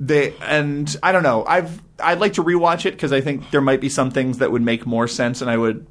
they 0.00 0.34
and 0.40 0.96
I 1.02 1.12
don't 1.12 1.22
know. 1.22 1.44
I've 1.44 1.80
I'd 2.02 2.18
like 2.18 2.32
to 2.34 2.42
rewatch 2.42 2.86
it 2.86 2.92
because 2.92 3.12
I 3.12 3.20
think 3.20 3.50
there 3.50 3.60
might 3.60 3.80
be 3.80 3.90
some 3.90 4.10
things 4.10 4.38
that 4.38 4.50
would 4.50 4.62
make 4.62 4.86
more 4.86 5.06
sense, 5.06 5.42
and 5.42 5.50
I 5.50 5.56
would. 5.56 5.86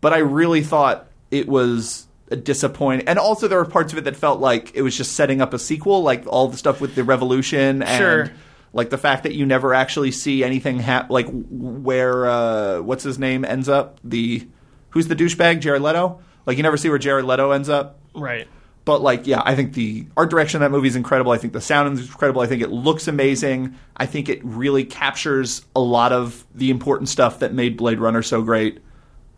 But 0.00 0.12
I 0.12 0.18
really 0.18 0.62
thought 0.62 1.08
it 1.30 1.48
was 1.48 2.06
a 2.30 2.36
disappointing, 2.36 3.08
and 3.08 3.18
also 3.18 3.48
there 3.48 3.58
were 3.58 3.64
parts 3.64 3.92
of 3.92 3.98
it 3.98 4.04
that 4.04 4.16
felt 4.16 4.40
like 4.40 4.72
it 4.74 4.82
was 4.82 4.96
just 4.96 5.14
setting 5.14 5.40
up 5.40 5.54
a 5.54 5.58
sequel, 5.58 6.02
like 6.02 6.24
all 6.26 6.48
the 6.48 6.56
stuff 6.58 6.80
with 6.80 6.94
the 6.94 7.04
revolution 7.04 7.82
and. 7.82 7.98
Sure. 7.98 8.32
Like 8.72 8.90
the 8.90 8.98
fact 8.98 9.22
that 9.22 9.32
you 9.34 9.46
never 9.46 9.72
actually 9.72 10.10
see 10.10 10.44
anything 10.44 10.80
hap- 10.80 11.08
like 11.08 11.26
where 11.30 12.26
uh, 12.26 12.82
what's 12.82 13.04
his 13.04 13.18
name 13.18 13.42
ends 13.42 13.70
up 13.70 13.98
the 14.04 14.46
who's 14.90 15.08
the 15.08 15.16
douchebag 15.16 15.60
Jared 15.60 15.80
Leto 15.80 16.20
like 16.44 16.58
you 16.58 16.62
never 16.62 16.76
see 16.76 16.90
where 16.90 16.98
Jared 16.98 17.24
Leto 17.24 17.52
ends 17.52 17.70
up 17.70 17.98
right. 18.14 18.46
But 18.86 19.02
like, 19.02 19.26
yeah, 19.26 19.42
I 19.44 19.56
think 19.56 19.74
the 19.74 20.06
art 20.16 20.30
direction 20.30 20.62
of 20.62 20.70
that 20.70 20.74
movie 20.74 20.86
is 20.86 20.94
incredible. 20.94 21.32
I 21.32 21.38
think 21.38 21.52
the 21.52 21.60
sound 21.60 21.98
is 21.98 22.06
incredible. 22.06 22.40
I 22.40 22.46
think 22.46 22.62
it 22.62 22.70
looks 22.70 23.08
amazing. 23.08 23.74
I 23.96 24.06
think 24.06 24.28
it 24.28 24.40
really 24.44 24.84
captures 24.84 25.66
a 25.74 25.80
lot 25.80 26.12
of 26.12 26.46
the 26.54 26.70
important 26.70 27.08
stuff 27.08 27.40
that 27.40 27.52
made 27.52 27.76
Blade 27.76 27.98
Runner 27.98 28.22
so 28.22 28.42
great. 28.42 28.78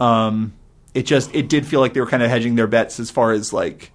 Um, 0.00 0.52
it 0.92 1.06
just 1.06 1.34
it 1.34 1.48
did 1.48 1.66
feel 1.66 1.80
like 1.80 1.94
they 1.94 2.00
were 2.00 2.06
kind 2.06 2.22
of 2.22 2.28
hedging 2.28 2.56
their 2.56 2.66
bets 2.66 3.00
as 3.00 3.10
far 3.10 3.32
as 3.32 3.50
like 3.52 3.90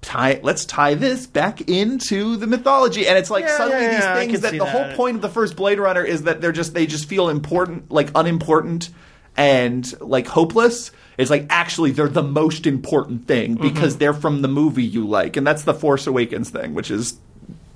tie 0.00 0.40
let's 0.42 0.64
tie 0.64 0.94
this 0.94 1.26
back 1.26 1.62
into 1.68 2.36
the 2.36 2.46
mythology 2.46 3.06
and 3.06 3.18
it's 3.18 3.30
like 3.30 3.44
Yeah, 3.44 3.56
suddenly 3.56 3.84
yeah, 3.84 3.90
these 3.90 4.00
yeah, 4.00 4.14
things 4.14 4.40
that 4.40 4.52
the 4.52 4.64
whole 4.64 4.94
point 4.94 5.16
of 5.16 5.22
the 5.22 5.28
first 5.28 5.56
Blade 5.56 5.78
Runner 5.78 6.04
is 6.04 6.22
that 6.22 6.40
they're 6.40 6.52
just 6.52 6.72
they 6.72 6.86
just 6.86 7.06
feel 7.06 7.28
important 7.28 7.90
like 7.90 8.10
unimportant 8.14 8.88
and 9.36 10.00
like 10.00 10.26
hopeless 10.26 10.90
it's 11.18 11.30
like 11.30 11.46
actually 11.50 11.90
they're 11.92 12.08
the 12.08 12.22
most 12.22 12.66
important 12.66 13.26
thing 13.26 13.56
Mm-hmm. 13.56 13.68
because 13.68 13.96
they're 13.98 14.14
from 14.14 14.42
the 14.42 14.48
movie 14.48 14.84
you 14.84 15.06
like 15.06 15.36
and 15.36 15.46
that's 15.46 15.62
the 15.64 15.74
Force 15.74 16.06
Awakens 16.06 16.50
thing 16.50 16.74
which 16.74 16.90
is 16.90 17.18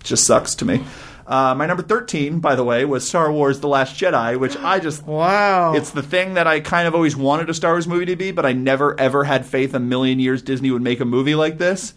just 0.05 0.25
sucks 0.27 0.55
to 0.57 0.65
me 0.65 0.85
uh, 1.27 1.55
my 1.55 1.67
number 1.67 1.83
13 1.83 2.39
by 2.41 2.55
the 2.55 2.65
way 2.65 2.85
was 2.85 3.07
Star 3.07 3.31
Wars 3.31 3.61
The 3.61 3.69
Last 3.69 3.97
Jedi 4.01 4.39
which 4.39 4.57
I 4.57 4.79
just 4.81 5.05
Wow. 5.07 5.75
it's 5.75 5.91
the 5.91 6.03
thing 6.03 6.35
that 6.35 6.47
I 6.47 6.61
kind 6.61 6.89
of 6.89 6.95
always 6.95 7.17
wanted 7.17 7.51
a 7.51 7.55
Star 7.55 7.73
Wars 7.73 7.87
movie 7.87 8.07
to 8.07 8.17
be, 8.17 8.31
but 8.33 8.47
I 8.47 8.53
never 8.53 8.99
ever 8.99 9.25
had 9.25 9.45
faith 9.45 9.75
a 9.75 9.79
million 9.81 10.19
years 10.21 10.41
Disney 10.43 10.71
would 10.71 10.81
make 10.83 11.01
a 11.01 11.05
movie 11.05 11.35
like 11.35 11.59
this. 11.59 11.93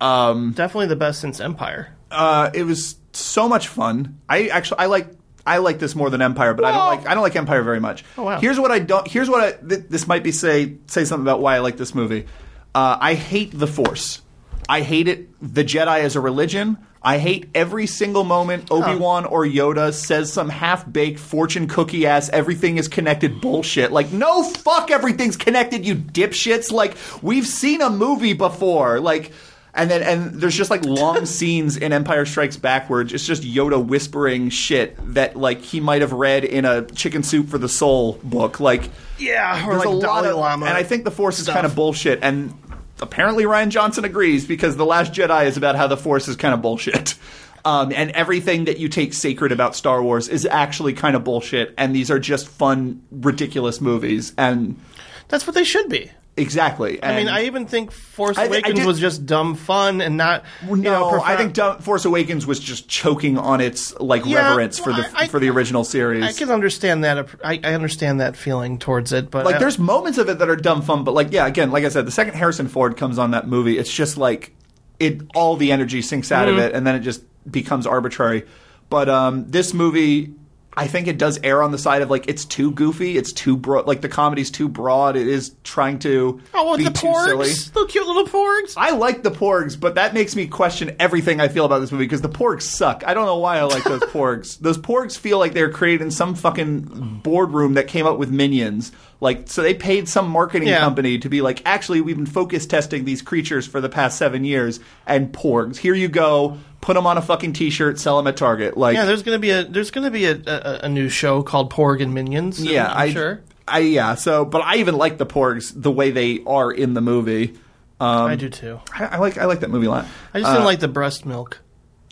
Um, 0.00 0.52
definitely 0.52 0.86
the 0.86 0.96
best 0.96 1.20
since 1.20 1.40
Empire. 1.40 1.92
uh, 2.12 2.50
it 2.54 2.62
was 2.62 2.96
so 3.12 3.48
much 3.48 3.66
fun. 3.66 4.20
I 4.28 4.46
actually 4.46 4.78
I 4.78 4.86
like 4.86 5.08
I 5.48 5.58
like 5.58 5.78
this 5.78 5.94
more 5.94 6.10
than 6.10 6.20
Empire, 6.22 6.54
but 6.54 6.64
I 6.64 6.72
don't 6.72 6.86
like 6.86 7.06
I 7.08 7.14
don't 7.14 7.22
like 7.22 7.36
Empire 7.36 7.62
very 7.62 7.80
much. 7.80 8.04
Oh, 8.16 8.24
wow. 8.24 8.38
Here's 8.40 8.60
what 8.60 8.70
I 8.70 8.78
don't. 8.78 9.08
Here's 9.08 9.30
what 9.30 9.40
I. 9.40 9.52
Th- 9.52 9.84
this 9.88 10.06
might 10.06 10.22
be 10.22 10.32
say 10.32 10.76
say 10.86 11.04
something 11.04 11.24
about 11.24 11.40
why 11.40 11.56
I 11.56 11.58
like 11.60 11.76
this 11.76 11.94
movie. 11.94 12.26
Uh, 12.74 12.98
I 13.00 13.14
hate 13.14 13.50
the 13.58 13.66
Force. 13.66 14.20
I 14.68 14.82
hate 14.82 15.08
it. 15.08 15.28
The 15.40 15.64
Jedi 15.64 16.00
as 16.00 16.14
a 16.16 16.20
religion. 16.20 16.76
I 17.00 17.18
hate 17.18 17.48
every 17.54 17.86
single 17.86 18.24
moment 18.24 18.70
Obi 18.70 18.96
Wan 18.96 19.24
or 19.24 19.44
Yoda 19.44 19.94
says 19.94 20.32
some 20.32 20.48
half 20.48 20.90
baked 20.90 21.20
fortune 21.20 21.68
cookie 21.68 22.06
ass 22.06 22.28
everything 22.28 22.76
is 22.76 22.88
connected 22.88 23.40
bullshit. 23.40 23.92
Like, 23.92 24.12
no 24.12 24.42
fuck 24.42 24.90
everything's 24.90 25.36
connected, 25.36 25.86
you 25.86 25.94
dipshits. 25.94 26.72
Like, 26.72 26.96
we've 27.22 27.46
seen 27.46 27.82
a 27.82 27.88
movie 27.88 28.32
before. 28.32 28.98
Like, 28.98 29.32
and 29.74 29.90
then 29.90 30.02
and 30.02 30.40
there's 30.40 30.56
just 30.56 30.70
like 30.70 30.84
long 30.84 31.24
scenes 31.26 31.76
in 31.76 31.92
Empire 31.92 32.24
Strikes 32.26 32.56
Back 32.56 32.88
where 32.90 33.00
it's 33.02 33.26
just 33.26 33.42
Yoda 33.42 33.84
whispering 33.84 34.50
shit 34.50 34.96
that 35.14 35.36
like 35.36 35.60
he 35.60 35.80
might 35.80 36.00
have 36.00 36.12
read 36.12 36.44
in 36.44 36.64
a 36.64 36.82
Chicken 36.82 37.22
Soup 37.22 37.48
for 37.48 37.58
the 37.58 37.68
Soul 37.68 38.18
book. 38.24 38.60
Like, 38.60 38.90
Yeah, 39.18 39.64
or 39.66 39.72
there's 39.72 39.78
like 39.84 39.88
a 39.88 39.90
lot 39.90 40.22
Dalai 40.22 40.30
of, 40.30 40.36
Lama. 40.38 40.66
and 40.66 40.76
I 40.76 40.82
think 40.82 41.04
the 41.04 41.10
Force 41.10 41.38
is 41.38 41.48
kind 41.48 41.66
of 41.66 41.74
bullshit. 41.74 42.20
And 42.22 42.54
apparently 43.00 43.44
Rian 43.44 43.68
Johnson 43.68 44.04
agrees 44.04 44.46
because 44.46 44.76
the 44.76 44.86
Last 44.86 45.12
Jedi 45.12 45.46
is 45.46 45.56
about 45.56 45.76
how 45.76 45.86
the 45.86 45.96
Force 45.96 46.28
is 46.28 46.36
kind 46.36 46.54
of 46.54 46.62
bullshit. 46.62 47.14
Um, 47.64 47.92
and 47.94 48.12
everything 48.12 48.64
that 48.66 48.78
you 48.78 48.88
take 48.88 49.12
sacred 49.12 49.52
about 49.52 49.74
Star 49.76 50.02
Wars 50.02 50.28
is 50.28 50.46
actually 50.46 50.94
kind 50.94 51.16
of 51.16 51.24
bullshit. 51.24 51.74
And 51.76 51.94
these 51.94 52.10
are 52.10 52.18
just 52.20 52.48
fun, 52.48 53.02
ridiculous 53.10 53.80
movies. 53.80 54.32
And 54.38 54.80
That's 55.26 55.46
what 55.46 55.54
they 55.54 55.64
should 55.64 55.88
be. 55.90 56.10
Exactly. 56.38 57.02
I 57.02 57.16
mean, 57.16 57.28
I 57.28 57.44
even 57.44 57.66
think 57.66 57.90
Force 57.92 58.38
I- 58.38 58.42
I 58.42 58.46
Awakens 58.46 58.74
did- 58.78 58.86
was 58.86 58.98
just 59.00 59.26
dumb 59.26 59.54
fun 59.54 60.00
and 60.00 60.16
not. 60.16 60.44
You 60.66 60.76
no, 60.76 60.90
know, 60.92 61.10
profound- 61.10 61.30
I 61.32 61.36
think 61.36 61.52
Dumb- 61.54 61.78
Force 61.80 62.04
Awakens 62.04 62.46
was 62.46 62.58
just 62.60 62.88
choking 62.88 63.36
on 63.38 63.60
its 63.60 63.98
like 64.00 64.24
Yeah, 64.24 64.48
reverence 64.48 64.78
for 64.78 64.92
the 64.92 65.06
I- 65.14 65.24
I- 65.24 65.28
for 65.28 65.38
the 65.40 65.50
original 65.50 65.84
series. 65.84 66.24
I 66.24 66.32
can 66.32 66.50
understand 66.50 67.04
that. 67.04 67.28
I, 67.44 67.60
I 67.62 67.74
understand 67.74 68.20
that 68.20 68.36
feeling 68.36 68.78
towards 68.78 69.12
it, 69.12 69.30
but 69.30 69.44
like 69.44 69.56
I- 69.56 69.58
there's 69.58 69.78
moments 69.78 70.18
of 70.18 70.28
it 70.28 70.38
that 70.38 70.48
are 70.48 70.56
dumb 70.56 70.82
fun, 70.82 71.04
but 71.04 71.12
like 71.14 71.32
yeah, 71.32 71.46
again, 71.46 71.70
like 71.70 71.84
I 71.84 71.88
said, 71.88 72.06
the 72.06 72.10
second 72.12 72.34
Harrison 72.34 72.68
Ford 72.68 72.96
comes 72.96 73.18
on 73.18 73.32
that 73.32 73.46
movie, 73.48 73.76
it's 73.78 73.92
just 73.92 74.16
like 74.16 74.54
it 74.98 75.20
all 75.34 75.56
the 75.56 75.70
energy 75.72 76.02
sinks 76.02 76.32
out 76.32 76.48
Mm-hmm. 76.48 76.58
of 76.58 76.64
it, 76.64 76.74
and 76.74 76.86
then 76.86 76.94
it 76.94 77.00
just 77.00 77.22
becomes 77.50 77.86
arbitrary. 77.86 78.44
But 78.90 79.08
um, 79.08 79.44
this 79.50 79.74
movie, 79.74 80.32
I 80.78 80.86
think 80.86 81.08
it 81.08 81.18
does 81.18 81.40
err 81.42 81.62
on 81.62 81.72
the 81.72 81.78
side 81.78 82.02
of 82.02 82.08
like 82.10 82.28
it's 82.28 82.44
too 82.44 82.70
goofy, 82.70 83.18
it's 83.18 83.32
too 83.32 83.56
broad, 83.56 83.86
like 83.88 84.00
the 84.00 84.08
comedy's 84.08 84.50
too 84.50 84.68
broad. 84.68 85.16
It 85.16 85.26
is 85.26 85.54
trying 85.64 85.98
to 86.00 86.40
oh, 86.54 86.76
be 86.76 86.84
the 86.84 86.90
too 86.90 87.12
silly. 87.26 87.48
porgs, 87.48 87.72
the 87.72 87.84
cute 87.86 88.06
little 88.06 88.24
porgs. 88.26 88.74
I 88.76 88.90
like 88.90 89.22
the 89.24 89.30
porgs, 89.32 89.78
but 89.78 89.96
that 89.96 90.14
makes 90.14 90.36
me 90.36 90.46
question 90.46 90.94
everything 91.00 91.40
I 91.40 91.48
feel 91.48 91.64
about 91.64 91.80
this 91.80 91.90
movie 91.90 92.04
because 92.04 92.22
the 92.22 92.28
porgs 92.28 92.62
suck. 92.62 93.02
I 93.06 93.12
don't 93.12 93.26
know 93.26 93.38
why 93.38 93.58
I 93.58 93.64
like 93.64 93.82
those 93.84 94.00
porgs. 94.12 94.58
Those 94.60 94.78
porgs 94.78 95.18
feel 95.18 95.38
like 95.38 95.52
they're 95.52 95.70
created 95.70 96.02
in 96.04 96.10
some 96.12 96.34
fucking 96.36 97.20
boardroom 97.24 97.74
that 97.74 97.88
came 97.88 98.06
up 98.06 98.16
with 98.18 98.30
minions. 98.30 98.92
Like, 99.20 99.48
so 99.50 99.62
they 99.62 99.74
paid 99.74 100.08
some 100.08 100.28
marketing 100.30 100.68
Yeah. 100.68 100.78
company 100.78 101.18
to 101.18 101.28
be 101.28 101.40
like, 101.42 101.60
actually, 101.66 102.00
we've 102.00 102.14
been 102.14 102.24
focus 102.24 102.66
testing 102.66 103.04
these 103.04 103.20
creatures 103.20 103.66
for 103.66 103.80
the 103.80 103.88
past 103.88 104.16
seven 104.16 104.44
years, 104.44 104.78
and 105.08 105.32
porgs, 105.32 105.76
here 105.76 105.94
you 105.94 106.06
go. 106.06 106.56
Put 106.80 106.94
them 106.94 107.06
on 107.06 107.18
a 107.18 107.22
fucking 107.22 107.52
t-shirt, 107.54 107.98
sell 107.98 108.16
them 108.16 108.26
at 108.28 108.36
Target. 108.36 108.76
Like, 108.76 108.94
Yeah, 108.94 109.04
there's 109.04 109.22
gonna 109.22 109.38
be 109.38 109.50
a 109.50 109.64
there's 109.64 109.90
gonna 109.90 110.10
be 110.10 110.26
a, 110.26 110.36
a, 110.46 110.80
a 110.84 110.88
new 110.88 111.08
show 111.08 111.42
called 111.42 111.72
Porg 111.72 112.00
and 112.02 112.14
Minions. 112.14 112.62
yeah, 112.64 112.86
I'm 112.90 113.08
I, 113.08 113.12
sure. 113.12 113.40
I 113.66 113.78
yeah. 113.80 114.14
So, 114.14 114.44
but 114.44 114.62
I 114.62 114.76
even 114.76 114.96
like 114.96 115.18
the 115.18 115.26
porgs 115.26 115.72
the 115.74 115.90
way 115.90 116.10
they 116.12 116.42
are 116.46 116.70
in 116.70 116.94
the 116.94 117.00
movie. 117.00 117.54
Um, 118.00 118.26
I 118.30 118.36
do 118.36 118.48
too. 118.48 118.80
I, 118.94 119.06
I 119.06 119.18
like 119.18 119.36
I 119.38 119.46
like 119.46 119.60
that 119.60 119.70
movie 119.70 119.86
a 119.86 119.90
lot. 119.90 120.06
I 120.32 120.38
just 120.40 120.50
didn't 120.52 120.64
like 120.66 120.80
the 120.80 120.88
breast 120.88 121.26
milk. 121.26 121.60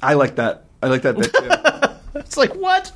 I 0.03 0.15
like 0.15 0.37
that. 0.37 0.65
I 0.83 0.89
like 0.89 1.03
that 1.03 1.17
bit 1.17 1.33
too. 1.33 2.21
It's 2.21 2.37
like 2.37 2.55
what? 2.55 2.93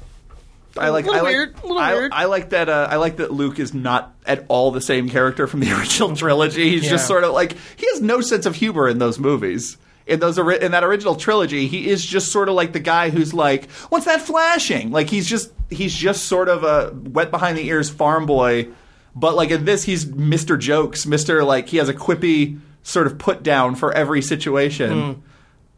I 0.78 0.88
like. 0.88 1.04
I 1.06 1.20
like, 1.20 1.22
weird, 1.22 1.54
a 1.58 1.62
little 1.62 1.78
I, 1.78 1.94
weird. 1.94 2.12
I 2.12 2.24
like 2.24 2.50
that. 2.50 2.68
Uh, 2.68 2.88
I 2.90 2.96
like 2.96 3.16
that 3.18 3.30
Luke 3.32 3.58
is 3.58 3.74
not 3.74 4.14
at 4.24 4.46
all 4.48 4.70
the 4.70 4.80
same 4.80 5.08
character 5.10 5.46
from 5.46 5.60
the 5.60 5.70
original 5.78 6.16
trilogy. 6.16 6.70
He's 6.70 6.84
Yeah. 6.84 6.90
just 6.90 7.06
sort 7.06 7.24
of 7.24 7.32
like 7.32 7.56
he 7.76 7.86
has 7.92 8.00
no 8.00 8.20
sense 8.22 8.46
of 8.46 8.54
humor 8.56 8.88
in 8.88 8.98
those 8.98 9.18
movies. 9.18 9.76
In 10.06 10.20
those 10.20 10.38
in 10.38 10.72
that 10.72 10.84
original 10.84 11.14
trilogy, 11.14 11.66
he 11.68 11.88
is 11.88 12.04
just 12.04 12.32
sort 12.32 12.48
of 12.48 12.54
like 12.54 12.72
the 12.72 12.80
guy 12.80 13.10
who's 13.10 13.32
like, 13.32 13.70
"What's 13.90 14.06
that 14.06 14.20
flashing?" 14.22 14.90
Like 14.90 15.08
he's 15.08 15.28
just 15.28 15.52
he's 15.68 15.94
just 15.94 16.24
sort 16.24 16.48
of 16.48 16.64
a 16.64 16.92
wet 16.92 17.30
behind 17.30 17.56
the 17.56 17.66
ears 17.66 17.90
farm 17.90 18.26
boy, 18.26 18.68
but 19.14 19.36
like 19.36 19.50
in 19.50 19.64
this, 19.64 19.84
he's 19.84 20.06
Mister 20.06 20.56
Jokes, 20.56 21.06
Mister 21.06 21.44
like 21.44 21.68
he 21.68 21.76
has 21.76 21.88
a 21.88 21.94
quippy 21.94 22.58
sort 22.82 23.06
of 23.06 23.18
put 23.18 23.42
down 23.42 23.74
for 23.74 23.92
every 23.92 24.22
situation. 24.22 25.22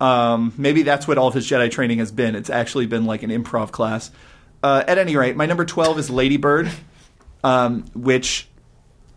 Um, 0.00 0.52
maybe 0.56 0.82
that's 0.82 1.06
what 1.06 1.18
all 1.18 1.28
of 1.28 1.34
his 1.34 1.48
Jedi 1.48 1.70
training 1.70 1.98
has 1.98 2.10
been. 2.10 2.34
It's 2.34 2.50
actually 2.50 2.86
been 2.86 3.04
like 3.04 3.22
an 3.22 3.30
improv 3.30 3.70
class. 3.70 4.10
Uh, 4.62 4.82
at 4.86 4.98
any 4.98 5.16
rate, 5.16 5.36
my 5.36 5.46
number 5.46 5.64
twelve 5.64 5.98
is 5.98 6.10
Lady 6.10 6.36
Bird, 6.38 6.70
um, 7.44 7.84
which 7.94 8.48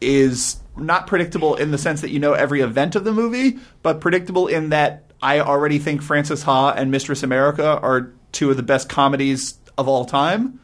is 0.01 0.57
not 0.77 1.07
predictable 1.07 1.55
in 1.55 1.71
the 1.71 1.77
sense 1.77 2.01
that 2.01 2.09
you 2.09 2.19
know 2.19 2.33
every 2.33 2.61
event 2.61 2.95
of 2.95 3.03
the 3.03 3.11
movie, 3.11 3.59
but 3.81 4.01
predictable 4.01 4.47
in 4.47 4.69
that 4.69 5.03
I 5.21 5.39
already 5.39 5.79
think 5.79 6.01
Frances 6.01 6.43
Ha 6.43 6.71
and 6.71 6.91
Mistress 6.91 7.23
America 7.23 7.79
are 7.79 8.11
two 8.31 8.51
of 8.51 8.57
the 8.57 8.63
best 8.63 8.89
comedies 8.89 9.57
of 9.77 9.87
all 9.87 10.05
time. 10.05 10.59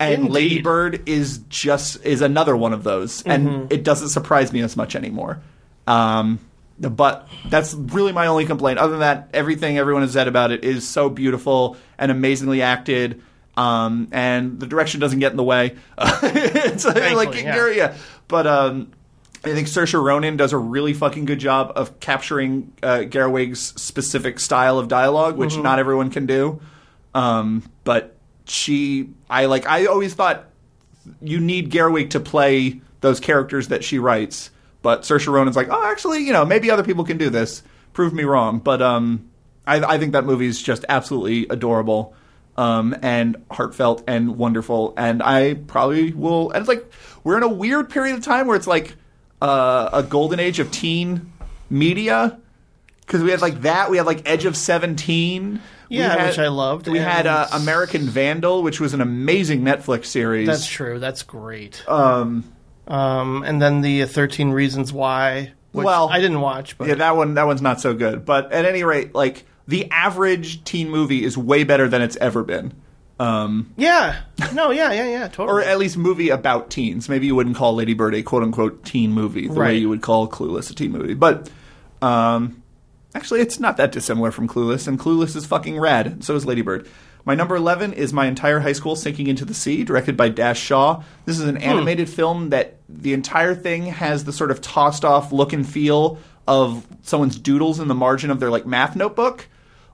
And 0.00 0.22
Indeed. 0.22 0.32
Lady 0.32 0.62
Bird 0.62 1.08
is 1.08 1.38
just 1.48 2.04
is 2.04 2.22
another 2.22 2.56
one 2.56 2.72
of 2.72 2.82
those, 2.82 3.22
and 3.22 3.72
it 3.72 3.84
doesn't 3.84 4.08
surprise 4.08 4.52
me 4.52 4.60
as 4.60 4.76
much 4.76 4.96
anymore. 4.96 5.40
Um, 5.86 6.40
but 6.78 7.28
that's 7.48 7.74
really 7.74 8.10
my 8.12 8.26
only 8.26 8.44
complaint. 8.44 8.80
Other 8.80 8.92
than 8.92 9.00
that, 9.00 9.28
everything 9.32 9.78
everyone 9.78 10.02
has 10.02 10.12
said 10.12 10.26
about 10.26 10.50
it 10.50 10.64
is 10.64 10.88
so 10.88 11.08
beautiful 11.08 11.76
and 11.98 12.10
amazingly 12.10 12.62
acted, 12.62 13.22
um, 13.56 14.08
and 14.10 14.58
the 14.58 14.66
direction 14.66 14.98
doesn't 14.98 15.20
get 15.20 15.30
in 15.30 15.36
the 15.36 15.44
way. 15.44 15.76
it's 15.98 16.84
like, 16.84 16.96
Thankfully, 16.96 17.42
yeah. 17.42 17.54
Gary- 17.54 17.76
yeah. 17.76 17.96
But 18.26 18.48
um, 18.48 18.90
I 19.44 19.52
think 19.54 19.66
Saoirse 19.66 20.00
Ronan 20.00 20.36
does 20.36 20.52
a 20.52 20.58
really 20.58 20.92
fucking 20.94 21.24
good 21.24 21.40
job 21.40 21.72
of 21.74 21.98
capturing 21.98 22.72
uh, 22.82 22.98
Gerwig's 23.00 23.60
specific 23.80 24.38
style 24.38 24.78
of 24.78 24.86
dialogue, 24.88 25.36
which 25.36 25.54
Mm-hmm. 25.54 25.62
not 25.62 25.78
everyone 25.80 26.10
can 26.10 26.26
do. 26.26 26.60
Um, 27.14 27.64
but 27.84 28.16
she, 28.46 29.10
I 29.28 29.46
like, 29.46 29.66
I 29.66 29.86
always 29.86 30.14
thought 30.14 30.44
you 31.20 31.40
need 31.40 31.70
Gerwig 31.72 32.10
to 32.10 32.20
play 32.20 32.80
those 33.00 33.18
characters 33.18 33.68
that 33.68 33.82
she 33.82 33.98
writes. 33.98 34.50
But 34.80 35.02
Saoirse 35.02 35.32
Ronan's 35.32 35.56
like, 35.56 35.68
oh, 35.70 35.90
actually, 35.90 36.20
you 36.20 36.32
know, 36.32 36.44
maybe 36.44 36.70
other 36.70 36.84
people 36.84 37.04
can 37.04 37.18
do 37.18 37.28
this. 37.28 37.62
Prove 37.92 38.12
me 38.12 38.22
wrong. 38.24 38.60
But 38.60 38.80
um, 38.80 39.28
I, 39.66 39.80
I 39.80 39.98
think 39.98 40.12
that 40.12 40.24
movie 40.24 40.46
is 40.46 40.62
just 40.62 40.84
absolutely 40.88 41.46
adorable 41.48 42.14
um, 42.56 42.94
and 43.02 43.36
heartfelt 43.50 44.04
and 44.06 44.36
wonderful. 44.36 44.94
And 44.96 45.22
I 45.22 45.54
probably 45.54 46.12
will. 46.12 46.50
And 46.52 46.60
it's 46.60 46.68
like 46.68 46.84
we're 47.24 47.36
in 47.36 47.42
a 47.42 47.48
weird 47.48 47.90
period 47.90 48.14
of 48.16 48.22
time 48.24 48.46
where 48.46 48.56
it's 48.56 48.66
like 48.68 48.94
uh, 49.42 49.90
a 49.92 50.02
golden 50.02 50.38
age 50.40 50.58
of 50.60 50.70
teen 50.70 51.32
media 51.68 52.38
because 53.00 53.22
we 53.22 53.30
had 53.30 53.40
like 53.42 53.62
that. 53.62 53.90
We 53.90 53.96
had 53.96 54.06
like 54.06 54.22
Edge 54.28 54.44
of 54.44 54.56
Seventeen. 54.56 55.60
Yeah, 55.88 56.16
had- 56.16 56.28
which 56.28 56.38
I 56.38 56.48
loved, 56.48 56.88
We 56.88 56.98
had 57.00 57.26
uh, 57.26 57.48
American 57.52 58.02
Vandal, 58.06 58.62
which 58.62 58.80
was 58.80 58.94
an 58.94 59.02
amazing 59.02 59.60
Netflix 59.60 60.06
series. 60.06 60.46
That's 60.46 60.66
true. 60.66 60.98
That's 60.98 61.22
great. 61.22 61.86
um, 61.86 62.44
Um, 62.88 63.42
and 63.42 63.60
then 63.60 63.82
the 63.82 64.06
13 64.06 64.52
Reasons 64.52 64.90
Why, 64.90 65.52
which 65.72 65.84
Well, 65.84 66.08
I 66.08 66.18
didn't 66.20 66.40
watch, 66.40 66.78
but 66.78 66.88
Yeah, 66.88 66.94
that 66.94 67.14
one 67.16 67.34
that 67.34 67.46
one's 67.46 67.60
not 67.60 67.80
so 67.80 67.92
good. 67.94 68.24
But 68.24 68.52
at 68.52 68.64
any 68.64 68.84
rate, 68.84 69.14
like 69.14 69.44
the 69.68 69.90
average 69.90 70.64
teen 70.64 70.88
movie 70.88 71.24
is 71.24 71.36
way 71.36 71.62
better 71.62 71.88
than 71.88 72.00
it's 72.00 72.16
ever 72.16 72.42
been. 72.42 72.72
Um, 73.22 73.72
yeah. 73.76 74.22
No, 74.52 74.70
yeah, 74.70 74.92
yeah, 74.92 75.08
yeah, 75.08 75.28
totally. 75.28 75.62
or 75.62 75.62
at 75.62 75.78
least 75.78 75.96
movie 75.96 76.30
about 76.30 76.70
teens. 76.70 77.08
Maybe 77.08 77.26
you 77.26 77.34
wouldn't 77.34 77.56
call 77.56 77.74
Lady 77.74 77.94
Bird 77.94 78.14
a 78.14 78.22
quote 78.22 78.42
unquote 78.42 78.84
teen 78.84 79.12
movie 79.12 79.46
the 79.48 79.54
way 79.54 79.76
you 79.78 79.88
would 79.88 80.02
call 80.02 80.28
Clueless 80.28 80.70
a 80.70 80.74
teen 80.74 80.90
movie. 80.92 81.14
But 81.14 81.48
um, 82.02 82.62
actually, 83.14 83.40
it's 83.40 83.60
not 83.60 83.76
that 83.76 83.92
dissimilar 83.92 84.30
from 84.32 84.48
Clueless, 84.48 84.88
and 84.88 84.98
Clueless 84.98 85.36
is 85.36 85.46
fucking 85.46 85.78
rad. 85.78 86.24
So 86.24 86.34
is 86.34 86.44
Lady 86.44 86.62
Bird. 86.62 86.88
My 87.24 87.36
number 87.36 87.54
11 87.54 87.92
is 87.92 88.12
My 88.12 88.26
Entire 88.26 88.58
High 88.58 88.72
School 88.72 88.96
Sinking 88.96 89.28
into 89.28 89.44
the 89.44 89.54
Sea, 89.54 89.84
directed 89.84 90.16
by 90.16 90.28
Dash 90.28 90.58
Shaw. 90.60 91.04
This 91.24 91.38
is 91.38 91.46
an 91.46 91.56
animated 91.58 92.10
film 92.10 92.50
that 92.50 92.78
the 92.88 93.12
entire 93.12 93.54
thing 93.54 93.86
has 93.86 94.24
the 94.24 94.32
sort 94.32 94.50
of 94.50 94.60
tossed 94.60 95.04
off 95.04 95.30
look 95.30 95.52
and 95.52 95.66
feel 95.66 96.18
of 96.48 96.84
someone's 97.02 97.38
doodles 97.38 97.78
in 97.78 97.86
the 97.86 97.94
margin 97.94 98.30
of 98.32 98.40
their 98.40 98.50
like 98.50 98.66
math 98.66 98.96
notebook. 98.96 99.46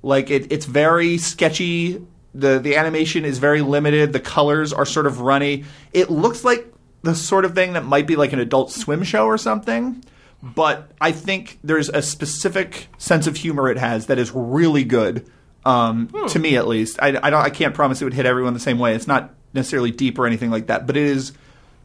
Like 0.02 0.30
it, 0.30 0.50
it's 0.50 0.64
very 0.64 1.18
sketchy. 1.18 2.02
The 2.38 2.58
the 2.58 2.76
animation 2.76 3.24
is 3.24 3.38
very 3.38 3.62
limited. 3.62 4.12
The 4.12 4.20
colors 4.20 4.72
are 4.72 4.86
sort 4.86 5.06
of 5.06 5.20
runny. 5.20 5.64
It 5.92 6.08
looks 6.10 6.44
like 6.44 6.72
the 7.02 7.14
sort 7.14 7.44
of 7.44 7.54
thing 7.54 7.72
that 7.72 7.84
might 7.84 8.06
be 8.06 8.16
like 8.16 8.32
an 8.32 8.38
adult 8.38 8.70
swim 8.70 9.02
show 9.02 9.26
or 9.26 9.38
something. 9.38 10.04
But 10.40 10.92
I 11.00 11.10
think 11.10 11.58
there's 11.64 11.88
a 11.88 12.00
specific 12.00 12.88
sense 12.96 13.26
of 13.26 13.36
humor 13.36 13.68
it 13.68 13.76
has 13.78 14.06
that 14.06 14.18
is 14.18 14.30
really 14.32 14.84
good. 14.84 15.28
Um, 15.64 16.08
To 16.28 16.38
me, 16.38 16.56
at 16.56 16.68
least, 16.68 16.98
I, 17.02 17.08
I 17.08 17.30
don't. 17.30 17.42
I 17.42 17.50
can't 17.50 17.74
promise 17.74 18.00
it 18.00 18.04
would 18.04 18.14
hit 18.14 18.24
everyone 18.24 18.54
the 18.54 18.60
same 18.60 18.78
way. 18.78 18.94
It's 18.94 19.08
not 19.08 19.34
necessarily 19.52 19.90
deep 19.90 20.16
or 20.18 20.26
anything 20.26 20.50
like 20.50 20.68
that, 20.68 20.86
but 20.86 20.96
it 20.96 21.02
is 21.02 21.32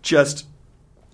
just 0.04 0.46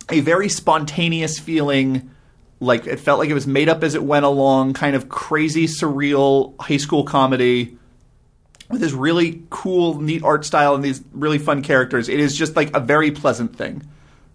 a 0.09 0.19
very 0.19 0.49
spontaneous 0.49 1.39
feeling. 1.39 2.11
Like 2.59 2.87
it 2.87 2.99
felt 2.99 3.19
like 3.19 3.29
it 3.29 3.33
was 3.33 3.47
made 3.47 3.69
up 3.69 3.85
as 3.85 3.95
it 3.95 4.03
went 4.03 4.25
along, 4.25 4.73
kind 4.73 4.97
of 4.97 5.07
crazy, 5.07 5.65
surreal 5.65 6.59
high 6.59 6.75
school 6.77 7.05
comedy 7.05 7.77
with 8.69 8.81
this 8.81 8.91
really 8.93 9.43
cool, 9.49 9.99
neat 9.99 10.23
art 10.23 10.45
style 10.45 10.75
and 10.75 10.83
these 10.83 11.01
really 11.11 11.37
fun 11.39 11.61
characters. 11.63 12.07
It 12.09 12.19
is 12.19 12.35
just 12.35 12.55
like 12.55 12.75
a 12.75 12.79
very 12.79 13.11
pleasant 13.11 13.55
thing, 13.55 13.87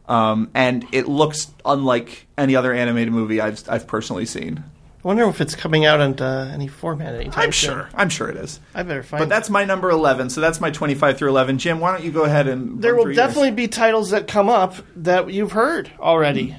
um, 0.09 0.51
and 0.55 0.87
it 0.93 1.09
looks 1.09 1.51
unlike 1.65 2.27
any 2.37 2.57
other 2.57 2.73
animated 2.73 3.13
movie 3.13 3.41
I've 3.41 3.63
I've 3.69 3.87
personally 3.87 4.27
seen. 4.27 4.65
I 5.05 5.07
wonder 5.09 5.29
if 5.29 5.43
it's 5.43 5.55
coming 5.55 5.85
out 5.85 6.01
in 6.01 6.19
uh, 6.19 6.51
any 6.55 6.67
format 6.67 7.15
anytime 7.15 7.45
I'm 7.45 7.53
soon. 7.53 7.71
sure. 7.75 7.89
I'm 7.95 8.09
sure 8.09 8.31
it 8.31 8.39
is. 8.39 8.59
I 8.75 8.83
better 8.85 9.03
find 9.03 9.21
But 9.21 9.29
that's 9.29 9.51
my 9.51 9.67
number 9.67 9.91
11, 9.91 10.31
so 10.31 10.41
that's 10.41 10.63
my 10.63 10.71
25 10.71 11.19
through 11.19 11.29
11. 11.29 11.59
Jim, 11.59 11.79
why 11.79 11.93
don't 11.93 12.03
you 12.03 12.11
go 12.11 12.25
ahead 12.25 12.49
and. 12.49 12.81
there 12.81 12.95
will 12.95 13.03
through 13.03 13.13
yours? 13.13 13.17
definitely 13.19 13.51
be 13.51 13.69
titles 13.69 14.11
that 14.13 14.29
come 14.29 14.49
up 14.49 14.77
that 14.97 15.31
you've 15.31 15.53
heard 15.53 15.91
already. 16.01 16.57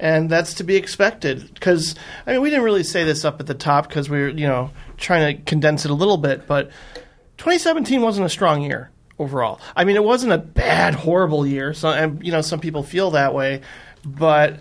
And 0.00 0.28
that's 0.28 0.54
to 0.54 0.64
be 0.64 0.74
expected 0.76 1.54
because 1.54 1.94
I 2.26 2.32
mean 2.32 2.42
we 2.42 2.50
didn't 2.50 2.64
really 2.64 2.82
say 2.82 3.04
this 3.04 3.24
up 3.24 3.38
at 3.40 3.46
the 3.46 3.54
top 3.54 3.88
because 3.88 4.10
we 4.10 4.18
were 4.20 4.28
you 4.28 4.46
know 4.48 4.70
trying 4.98 5.36
to 5.36 5.42
condense 5.44 5.84
it 5.84 5.90
a 5.90 5.94
little 5.94 6.18
bit, 6.18 6.46
but 6.48 6.70
2017 7.38 8.00
wasn't 8.00 8.26
a 8.26 8.30
strong 8.30 8.62
year 8.62 8.90
overall. 9.18 9.60
I 9.74 9.84
mean 9.84 9.96
it 9.96 10.04
wasn't 10.04 10.32
a 10.32 10.38
bad 10.38 10.94
horrible 10.94 11.46
year. 11.46 11.74
So 11.74 11.90
and 11.90 12.24
you 12.24 12.32
know 12.32 12.40
some 12.40 12.60
people 12.60 12.82
feel 12.82 13.10
that 13.12 13.34
way, 13.34 13.62
but 14.04 14.60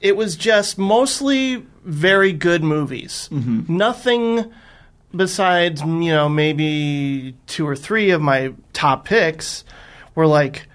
it 0.00 0.16
was 0.16 0.36
just 0.36 0.78
mostly 0.78 1.64
very 1.84 2.32
good 2.32 2.62
movies. 2.62 3.28
Mm-hmm. 3.32 3.76
Nothing 3.76 4.52
besides 5.14 5.80
you 5.82 6.12
know 6.12 6.28
maybe 6.28 7.36
two 7.46 7.66
or 7.66 7.76
three 7.76 8.10
of 8.10 8.20
my 8.20 8.52
top 8.72 9.04
picks 9.04 9.64
were 10.14 10.26
like 10.26 10.66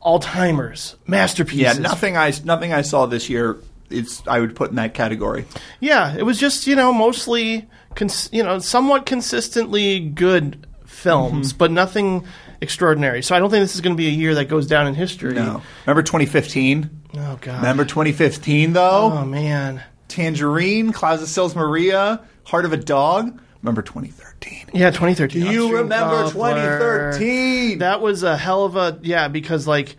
all 0.00 0.18
timers 0.18 0.96
masterpieces. 1.06 1.78
Yeah, 1.78 1.82
nothing 1.82 2.16
I 2.16 2.32
nothing 2.44 2.72
I 2.72 2.82
saw 2.82 3.06
this 3.06 3.28
year 3.28 3.58
is 3.90 4.22
I 4.26 4.40
would 4.40 4.56
put 4.56 4.70
in 4.70 4.76
that 4.76 4.94
category. 4.94 5.44
Yeah, 5.80 6.14
it 6.16 6.24
was 6.24 6.38
just 6.38 6.66
you 6.66 6.76
know 6.76 6.92
mostly 6.92 7.68
cons- 7.94 8.30
you 8.32 8.42
know 8.42 8.58
somewhat 8.58 9.06
consistently 9.06 10.00
good 10.00 10.66
films, 11.02 11.48
Mm-hmm. 11.50 11.58
but 11.58 11.70
nothing 11.70 12.24
extraordinary. 12.60 13.22
So 13.22 13.34
I 13.34 13.38
don't 13.38 13.50
think 13.50 13.62
this 13.62 13.74
is 13.74 13.80
going 13.80 13.94
to 13.94 14.00
be 14.00 14.06
a 14.08 14.10
year 14.12 14.34
that 14.36 14.46
goes 14.46 14.66
down 14.66 14.86
in 14.86 14.94
history. 14.94 15.34
No. 15.34 15.60
Remember 15.86 16.02
2015? 16.02 16.88
Oh 17.18 17.38
god. 17.40 17.56
Remember 17.56 17.84
2015 17.84 18.72
though? 18.72 19.10
Oh 19.12 19.24
man. 19.24 19.82
Tangerine, 20.08 20.92
Clouds 20.92 21.22
of 21.22 21.28
Sils 21.28 21.54
Maria, 21.56 22.20
Heart 22.44 22.64
of 22.66 22.72
a 22.72 22.76
Dog. 22.76 23.40
Remember 23.62 23.82
2013? 23.82 24.70
Yeah, 24.74 24.90
2013. 24.90 25.42
Do 25.42 25.50
you 25.50 25.76
remember 25.76 26.24
Cobbler. 26.24 26.30
2013? 26.32 27.78
That 27.78 28.00
was 28.00 28.22
a 28.22 28.36
hell 28.36 28.64
of 28.64 28.76
a 28.76 28.98
yeah 29.02 29.28
because 29.28 29.66
like 29.66 29.96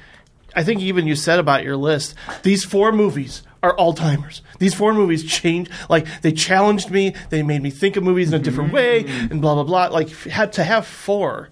I 0.55 0.63
think 0.63 0.81
even 0.81 1.07
you 1.07 1.15
said 1.15 1.39
about 1.39 1.63
your 1.63 1.75
list 1.75 2.15
these 2.43 2.63
four 2.63 2.91
movies 2.91 3.43
are 3.61 3.75
all 3.75 3.93
timers. 3.93 4.41
These 4.59 4.73
four 4.73 4.93
movies 4.93 5.23
changed 5.23 5.71
like 5.89 6.05
they 6.21 6.31
challenged 6.31 6.91
me. 6.91 7.15
They 7.29 7.43
made 7.43 7.63
me 7.63 7.69
think 7.69 7.95
of 7.95 8.03
movies 8.03 8.27
in 8.27 8.39
a 8.39 8.43
different 8.43 8.73
way 8.73 9.05
and 9.07 9.41
blah 9.41 9.55
blah 9.55 9.63
blah. 9.63 9.87
Like 9.87 10.09
had 10.09 10.53
to 10.53 10.63
have 10.63 10.85
four, 10.85 11.49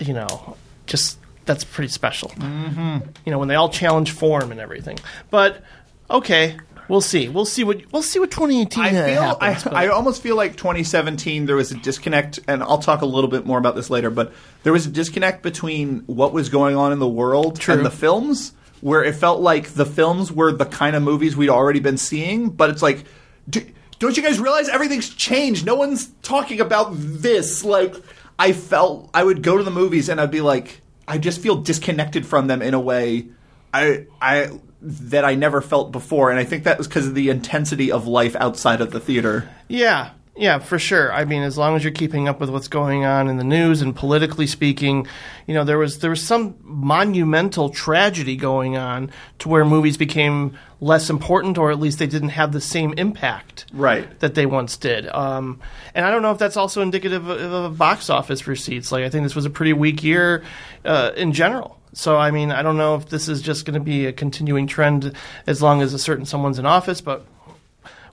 you 0.00 0.14
know, 0.14 0.56
just 0.86 1.18
that's 1.44 1.64
pretty 1.64 1.88
special. 1.88 2.30
Mm-hmm. 2.30 3.08
You 3.24 3.32
know 3.32 3.38
when 3.38 3.48
they 3.48 3.54
all 3.54 3.68
challenge 3.68 4.12
form 4.12 4.50
and 4.50 4.60
everything. 4.60 4.98
But 5.30 5.62
okay, 6.10 6.56
we'll 6.88 7.00
see. 7.00 7.28
We'll 7.28 7.44
see 7.44 7.64
what 7.64 7.80
we'll 7.92 8.02
see 8.02 8.18
what 8.18 8.30
2018 8.30 8.82
I 8.84 8.90
feel 8.90 9.22
happens. 9.22 9.64
but- 9.64 9.74
I, 9.74 9.84
I 9.84 9.88
almost 9.88 10.22
feel 10.22 10.36
like 10.36 10.56
2017 10.56 11.46
there 11.46 11.56
was 11.56 11.72
a 11.72 11.76
disconnect, 11.76 12.40
and 12.48 12.62
I'll 12.62 12.78
talk 12.78 13.02
a 13.02 13.06
little 13.06 13.30
bit 13.30 13.46
more 13.46 13.58
about 13.58 13.74
this 13.76 13.90
later. 13.90 14.10
But 14.10 14.32
there 14.62 14.72
was 14.72 14.86
a 14.86 14.90
disconnect 14.90 15.42
between 15.42 16.00
what 16.06 16.32
was 16.32 16.48
going 16.48 16.76
on 16.76 16.92
in 16.92 16.98
the 16.98 17.08
world 17.08 17.58
True. 17.60 17.74
and 17.74 17.84
the 17.86 17.90
films, 17.90 18.52
where 18.80 19.02
it 19.04 19.14
felt 19.14 19.40
like 19.40 19.70
the 19.70 19.86
films 19.86 20.30
were 20.32 20.52
the 20.52 20.66
kind 20.66 20.96
of 20.96 21.02
movies 21.02 21.36
we'd 21.36 21.50
already 21.50 21.80
been 21.80 21.98
seeing. 21.98 22.50
But 22.50 22.70
it's 22.70 22.82
like, 22.82 23.04
do, 23.48 23.64
don't 23.98 24.16
you 24.16 24.22
guys 24.22 24.40
realize 24.40 24.68
everything's 24.68 25.08
changed? 25.08 25.64
No 25.64 25.74
one's 25.76 26.08
talking 26.22 26.60
about 26.60 26.90
this. 26.94 27.64
Like, 27.64 27.94
I 28.38 28.52
felt 28.52 29.08
I 29.14 29.22
would 29.22 29.42
go 29.42 29.56
to 29.56 29.62
the 29.62 29.70
movies 29.70 30.08
and 30.08 30.20
I'd 30.20 30.30
be 30.32 30.40
like, 30.40 30.80
I 31.06 31.18
just 31.18 31.40
feel 31.40 31.56
disconnected 31.56 32.26
from 32.26 32.46
them 32.48 32.62
in 32.62 32.74
a 32.74 32.80
way. 32.80 33.26
I 33.74 34.06
I 34.20 34.50
that 34.84 35.24
I 35.24 35.34
never 35.36 35.60
felt 35.60 35.92
before, 35.92 36.30
and 36.30 36.38
I 36.40 36.44
think 36.44 36.64
that 36.64 36.76
was 36.78 36.88
because 36.88 37.06
of 37.06 37.14
the 37.14 37.28
intensity 37.30 37.92
of 37.92 38.06
life 38.06 38.34
outside 38.36 38.80
of 38.80 38.90
the 38.90 39.00
theater. 39.00 39.48
Yeah, 39.68 40.10
Yeah, 40.34 40.58
for 40.60 40.78
sure. 40.78 41.12
I 41.12 41.24
mean, 41.26 41.42
as 41.42 41.56
long 41.58 41.76
as 41.76 41.84
you're 41.84 41.92
keeping 41.92 42.26
up 42.26 42.40
with 42.40 42.48
what's 42.50 42.66
going 42.68 43.04
on 43.04 43.28
in 43.28 43.36
the 43.36 43.44
news 43.44 43.82
and 43.82 43.94
politically 43.94 44.46
speaking, 44.46 45.06
you 45.46 45.52
know, 45.54 45.62
there 45.62 45.76
was 45.78 45.98
there 45.98 46.08
was 46.10 46.22
some 46.24 46.54
monumental 46.62 47.68
tragedy 47.68 48.34
going 48.36 48.76
on 48.76 49.10
to 49.40 49.48
where 49.50 49.64
movies 49.64 49.96
became 49.98 50.56
less 50.80 51.10
important, 51.10 51.58
or 51.58 51.70
at 51.70 51.78
least 51.78 51.98
they 51.98 52.06
didn't 52.06 52.30
have 52.30 52.50
the 52.52 52.60
same 52.62 52.92
impact 52.94 53.66
Right. 53.74 54.18
that 54.20 54.34
they 54.34 54.46
once 54.46 54.76
did. 54.78 55.06
Um, 55.08 55.60
and 55.94 56.04
I 56.06 56.10
don't 56.10 56.22
know 56.22 56.32
if 56.32 56.38
that's 56.38 56.56
also 56.56 56.80
indicative 56.82 57.28
of, 57.28 57.40
of 57.52 57.78
box 57.78 58.08
office 58.10 58.46
receipts. 58.48 58.90
Like, 58.90 59.04
I 59.04 59.10
think 59.10 59.24
this 59.24 59.36
was 59.36 59.44
a 59.44 59.50
pretty 59.50 59.74
weak 59.74 60.02
year 60.02 60.42
uh, 60.84 61.12
in 61.16 61.32
general. 61.34 61.78
So, 61.94 62.16
I 62.16 62.30
mean, 62.30 62.50
I 62.50 62.62
don't 62.62 62.76
know 62.76 62.94
if 62.94 63.08
this 63.08 63.28
is 63.28 63.42
just 63.42 63.66
going 63.66 63.74
to 63.74 63.80
be 63.80 64.06
a 64.06 64.12
continuing 64.12 64.66
trend 64.66 65.12
as 65.46 65.60
long 65.60 65.82
as 65.82 65.92
a 65.92 65.98
certain 65.98 66.24
someone's 66.24 66.58
in 66.58 66.64
office, 66.64 67.00
but 67.00 67.26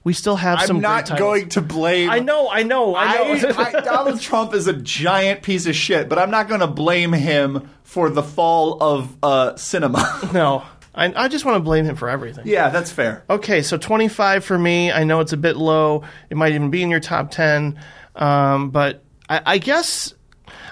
we 0.03 0.13
still 0.13 0.35
have 0.35 0.61
some. 0.63 0.77
I'm 0.77 0.81
not 0.81 1.17
going 1.17 1.49
to 1.49 1.61
blame. 1.61 2.09
I 2.09 2.19
know, 2.19 2.49
I 2.49 2.63
know, 2.63 2.95
I 2.95 3.15
know. 3.15 3.49
I, 3.57 3.77
I, 3.77 3.81
Donald 3.83 4.19
Trump 4.19 4.53
is 4.53 4.67
a 4.67 4.73
giant 4.73 5.43
piece 5.43 5.65
of 5.65 5.75
shit, 5.75 6.09
but 6.09 6.19
I'm 6.19 6.31
not 6.31 6.47
going 6.47 6.61
to 6.61 6.67
blame 6.67 7.13
him 7.13 7.69
for 7.83 8.09
the 8.09 8.23
fall 8.23 8.81
of 8.81 9.15
uh, 9.23 9.55
cinema. 9.55 10.29
no, 10.33 10.63
I, 10.93 11.13
I 11.25 11.27
just 11.27 11.45
want 11.45 11.55
to 11.55 11.59
blame 11.61 11.85
him 11.85 11.95
for 11.95 12.09
everything. 12.09 12.47
yeah, 12.47 12.69
that's 12.69 12.91
fair. 12.91 13.23
Okay, 13.29 13.61
so 13.61 13.77
25 13.77 14.43
for 14.43 14.57
me. 14.57 14.91
I 14.91 15.03
know 15.03 15.19
it's 15.19 15.33
a 15.33 15.37
bit 15.37 15.57
low. 15.57 16.03
It 16.29 16.37
might 16.37 16.53
even 16.53 16.69
be 16.69 16.81
in 16.81 16.89
your 16.89 16.99
top 16.99 17.31
10. 17.31 17.79
Um, 18.15 18.69
but 18.71 19.03
I, 19.29 19.41
I 19.45 19.57
guess 19.57 20.13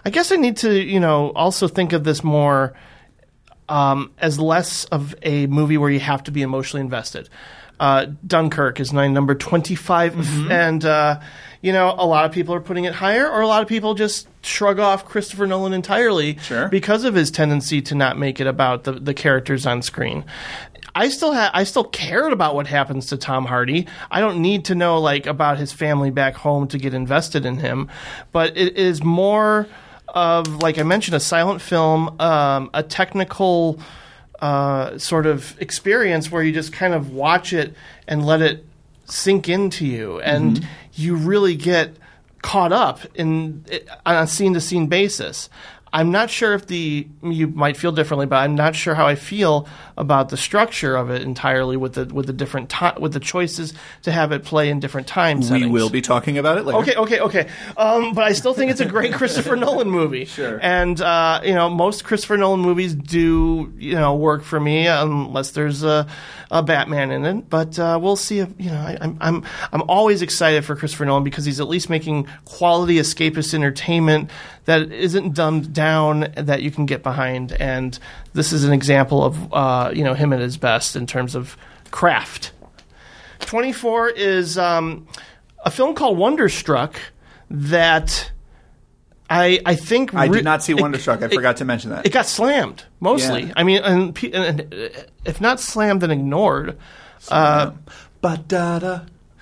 I 0.06 0.10
guess 0.10 0.32
I 0.32 0.36
need 0.38 0.58
to, 0.58 0.74
you 0.74 1.00
know, 1.00 1.32
also 1.36 1.68
think 1.68 1.94
of 1.94 2.04
this 2.04 2.24
more 2.24 2.74
um, 3.70 4.12
as 4.20 4.40
less 4.40 4.86
of 4.86 5.16
a 5.24 5.48
movie 5.48 5.78
where 5.78 5.90
you 5.90 6.00
have 6.00 6.24
to 6.24 6.32
be 6.32 6.42
emotionally 6.42 6.82
invested. 6.82 7.30
Uh, 7.80 8.08
Dunkirk 8.26 8.80
is 8.80 8.92
my 8.92 9.08
number 9.08 9.36
25, 9.36 10.50
and, 10.52 10.84
uh, 10.84 11.20
you 11.62 11.72
know, 11.72 11.94
a 11.98 12.06
lot 12.08 12.26
of 12.26 12.32
people 12.32 12.56
are 12.56 12.60
putting 12.60 12.86
it 12.86 12.94
higher, 12.96 13.30
or 13.30 13.42
a 13.42 13.48
lot 13.48 13.62
of 13.62 13.68
people 13.68 13.94
just 13.94 14.28
shrug 14.42 14.80
off 14.80 15.06
Christopher 15.06 15.46
Nolan 15.46 15.74
entirely 15.74 16.38
Sure. 16.40 16.70
because 16.70 17.04
of 17.04 17.14
his 17.14 17.30
tendency 17.30 17.82
to 17.84 17.94
not 17.96 18.18
make 18.18 18.40
it 18.40 18.48
about 18.48 18.84
the, 18.86 18.94
the 18.94 19.14
characters 19.14 19.66
on 19.68 19.82
screen. 19.84 20.26
I 20.96 21.10
still 21.10 21.32
ha- 21.36 21.52
I 21.54 21.64
still 21.66 21.84
cared 21.84 22.34
about 22.34 22.56
what 22.56 22.66
happens 22.66 23.06
to 23.08 23.18
Tom 23.18 23.46
Hardy. 23.46 23.86
I 24.10 24.20
don't 24.20 24.42
need 24.42 24.66
to 24.66 24.74
know 24.76 25.00
like 25.00 25.28
about 25.28 25.60
his 25.60 25.72
family 25.72 26.10
back 26.10 26.34
home 26.34 26.68
to 26.70 26.80
get 26.80 26.96
invested 26.96 27.46
in 27.46 27.58
him, 27.60 27.90
but 28.32 28.58
it 28.58 28.76
is 28.78 29.04
more 29.04 29.68
of 30.18 30.48
like 30.64 30.80
I 30.80 30.84
mentioned 30.84 31.16
a 31.16 31.20
silent 31.20 31.62
film, 31.62 32.20
um, 32.20 32.72
a 32.74 32.82
technical 32.82 33.80
uh, 34.40 34.98
sort 34.98 35.28
of 35.28 35.56
experience 35.62 36.32
where 36.32 36.42
you 36.42 36.52
just 36.52 36.74
kind 36.74 36.96
of 36.96 37.12
watch 37.12 37.54
it 37.54 37.76
and 38.08 38.26
let 38.26 38.42
it 38.42 38.66
sink 39.06 39.48
into 39.48 39.86
you, 39.86 40.20
and 40.22 40.68
you 40.94 41.16
really 41.16 41.56
get 41.56 41.96
caught 42.42 42.74
up 42.74 43.02
in 43.14 43.64
on 44.06 44.16
a 44.24 44.28
scene 44.28 44.54
to 44.56 44.62
scene 44.62 44.88
basis. 44.88 45.50
I'm 45.94 46.12
not 46.12 46.30
sure 46.30 46.54
if 46.56 46.66
the 46.66 47.08
you 47.22 47.48
might 47.48 47.78
feel 47.78 47.92
differently, 47.92 48.26
but 48.26 48.38
I'm 48.38 48.56
not 48.56 48.76
sure 48.76 48.96
how 48.96 49.06
I 49.06 49.16
feel 49.16 49.68
about 49.98 50.30
the 50.30 50.38
structure 50.38 50.96
of 50.96 51.10
it 51.10 51.24
entirely 51.24 51.76
with 51.76 51.94
the 51.94 52.06
with 52.06 52.28
the 52.28 52.34
different 52.34 52.74
with 53.00 53.14
the 53.14 53.20
choices 53.20 53.74
to 54.04 54.12
have 54.12 54.32
it 54.32 54.44
play 54.44 54.70
in 54.70 54.80
different 54.80 55.08
time 55.08 55.40
We 55.40 55.66
will 55.66 55.90
be 55.90 56.02
talking 56.02 56.38
about 56.38 56.58
it 56.58 56.66
later. 56.66 56.80
Okay, 56.80 56.96
okay, 56.96 57.20
okay. 57.20 57.50
Um, 57.76 58.14
but 58.14 58.24
I 58.24 58.34
still 58.34 58.54
think 58.54 58.72
it's 58.72 58.80
a 58.80 58.86
great 58.86 59.14
Christopher 59.18 59.56
Nolan 59.56 59.90
movie. 59.90 60.26
Sure. 60.26 60.60
And 60.62 61.00
uh, 61.02 61.42
you 61.44 61.54
know, 61.54 61.70
most 61.70 62.04
Christopher 62.04 62.38
Nolan 62.38 62.60
movies 62.60 62.94
do 62.94 63.74
you 63.78 63.96
know 63.96 64.16
work 64.16 64.44
for 64.44 64.60
me 64.60 64.88
unless 64.88 65.52
there's 65.52 65.84
a, 65.84 66.08
a 66.52 66.62
Batman 66.62 67.12
in 67.12 67.26
it. 67.26 67.50
But 67.50 67.80
uh, 67.80 68.00
we'll 68.02 68.16
see. 68.16 68.40
If, 68.40 68.54
you 68.58 68.70
know, 68.70 68.80
I, 68.80 68.98
I'm 69.02 69.18
I'm 69.20 69.44
I'm 69.74 69.82
always 69.90 70.22
excited 70.22 70.64
for 70.64 70.76
Christopher 70.76 71.06
Nolan 71.06 71.24
because 71.24 71.46
he's 71.46 71.60
at 71.60 71.68
least 71.68 71.90
making 71.90 72.28
quality 72.46 72.96
escapist 72.98 73.54
entertainment 73.54 74.30
that 74.68 74.92
isn't 74.92 75.34
dumbed 75.34 75.74
down 75.74 76.28
that 76.36 76.62
you 76.62 76.70
can 76.70 76.86
get 76.86 77.02
behind. 77.02 77.54
And 77.54 77.98
this 78.38 78.54
is 78.54 78.64
an 78.64 78.72
example 78.72 79.24
of 79.26 79.54
uh, 79.54 79.92
you 79.94 80.04
know 80.04 80.14
him 80.14 80.32
at 80.32 80.40
his 80.40 80.56
best 80.58 80.96
in 80.96 81.06
terms 81.08 81.36
of 81.36 81.58
craft. 81.92 82.52
24 83.42 84.10
is 84.10 84.58
um, 84.58 85.08
a 85.66 85.72
film 85.72 85.96
called 85.96 86.18
Wonderstruck 86.18 87.00
that 87.50 88.32
I 89.30 89.60
I 89.66 89.76
think 89.76 90.14
I 90.14 90.28
did 90.28 90.44
not 90.44 90.64
see 90.64 90.74
it- 90.74 90.80
Wonderstruck. 90.82 91.22
I 91.22 91.26
it- 91.26 91.34
forgot 91.34 91.58
to 91.58 91.66
mention 91.66 91.90
that. 91.92 92.06
It 92.06 92.14
got 92.14 92.26
slammed 92.28 92.86
mostly. 93.00 93.44
Yeah. 93.46 93.54
I 93.58 93.64
mean, 93.64 93.82
and, 93.84 94.18
and, 94.24 94.60
and 94.62 95.06
if 95.26 95.42
not 95.42 95.60
slammed, 95.60 96.02
then 96.02 96.12
ignored. 96.12 96.78
Uh, 97.30 97.72
Ba 98.22 98.38
da 98.48 98.80
da, 98.80 99.00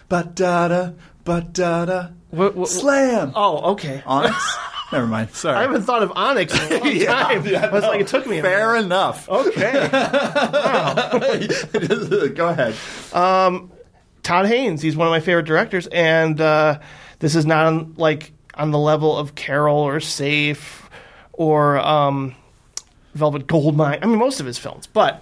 ba 0.09 0.23
da 0.33 0.67
da, 0.67 0.89
ba 1.23 1.41
da 1.41 1.85
da. 1.85 2.07
Slam. 2.65 3.31
oh, 3.35 3.71
okay. 3.73 4.01
Onyx. 4.05 4.57
Never 4.91 5.07
mind. 5.07 5.31
Sorry. 5.31 5.57
I 5.57 5.61
haven't 5.63 5.81
thought 5.83 6.03
of 6.03 6.11
Onyx 6.15 6.53
in 6.53 6.73
a 6.73 6.77
long 6.79 6.91
Yeah, 6.95 7.05
time. 7.23 7.45
yeah, 7.47 7.65
I 7.65 7.69
was 7.71 7.81
no. 7.83 7.89
like, 7.89 8.01
it 8.01 8.07
took 8.07 8.27
me 8.27 8.37
a 8.39 8.43
Fair 8.43 8.75
enough. 8.75 9.27
Okay. 9.27 9.89
Go 12.35 12.47
ahead. 12.49 12.75
Todd 13.11 14.45
Haynes. 14.47 14.81
He's 14.81 14.95
one 14.95 15.07
of 15.07 15.11
my 15.11 15.19
favorite 15.19 15.45
directors, 15.45 15.87
and 15.87 16.39
uh, 16.41 16.79
this 17.19 17.35
is 17.35 17.45
not 17.45 17.67
on, 17.67 17.93
like 17.97 18.31
on 18.55 18.71
the 18.71 18.79
level 18.79 19.15
of 19.17 19.35
Carol 19.35 19.77
or 19.77 19.99
Safe 19.99 20.89
or 21.33 21.77
um, 21.79 22.35
Velvet 23.13 23.47
Goldmine. 23.47 23.99
I 24.01 24.05
mean, 24.05 24.17
most 24.19 24.39
of 24.39 24.45
his 24.45 24.57
films, 24.57 24.87
but 24.87 25.21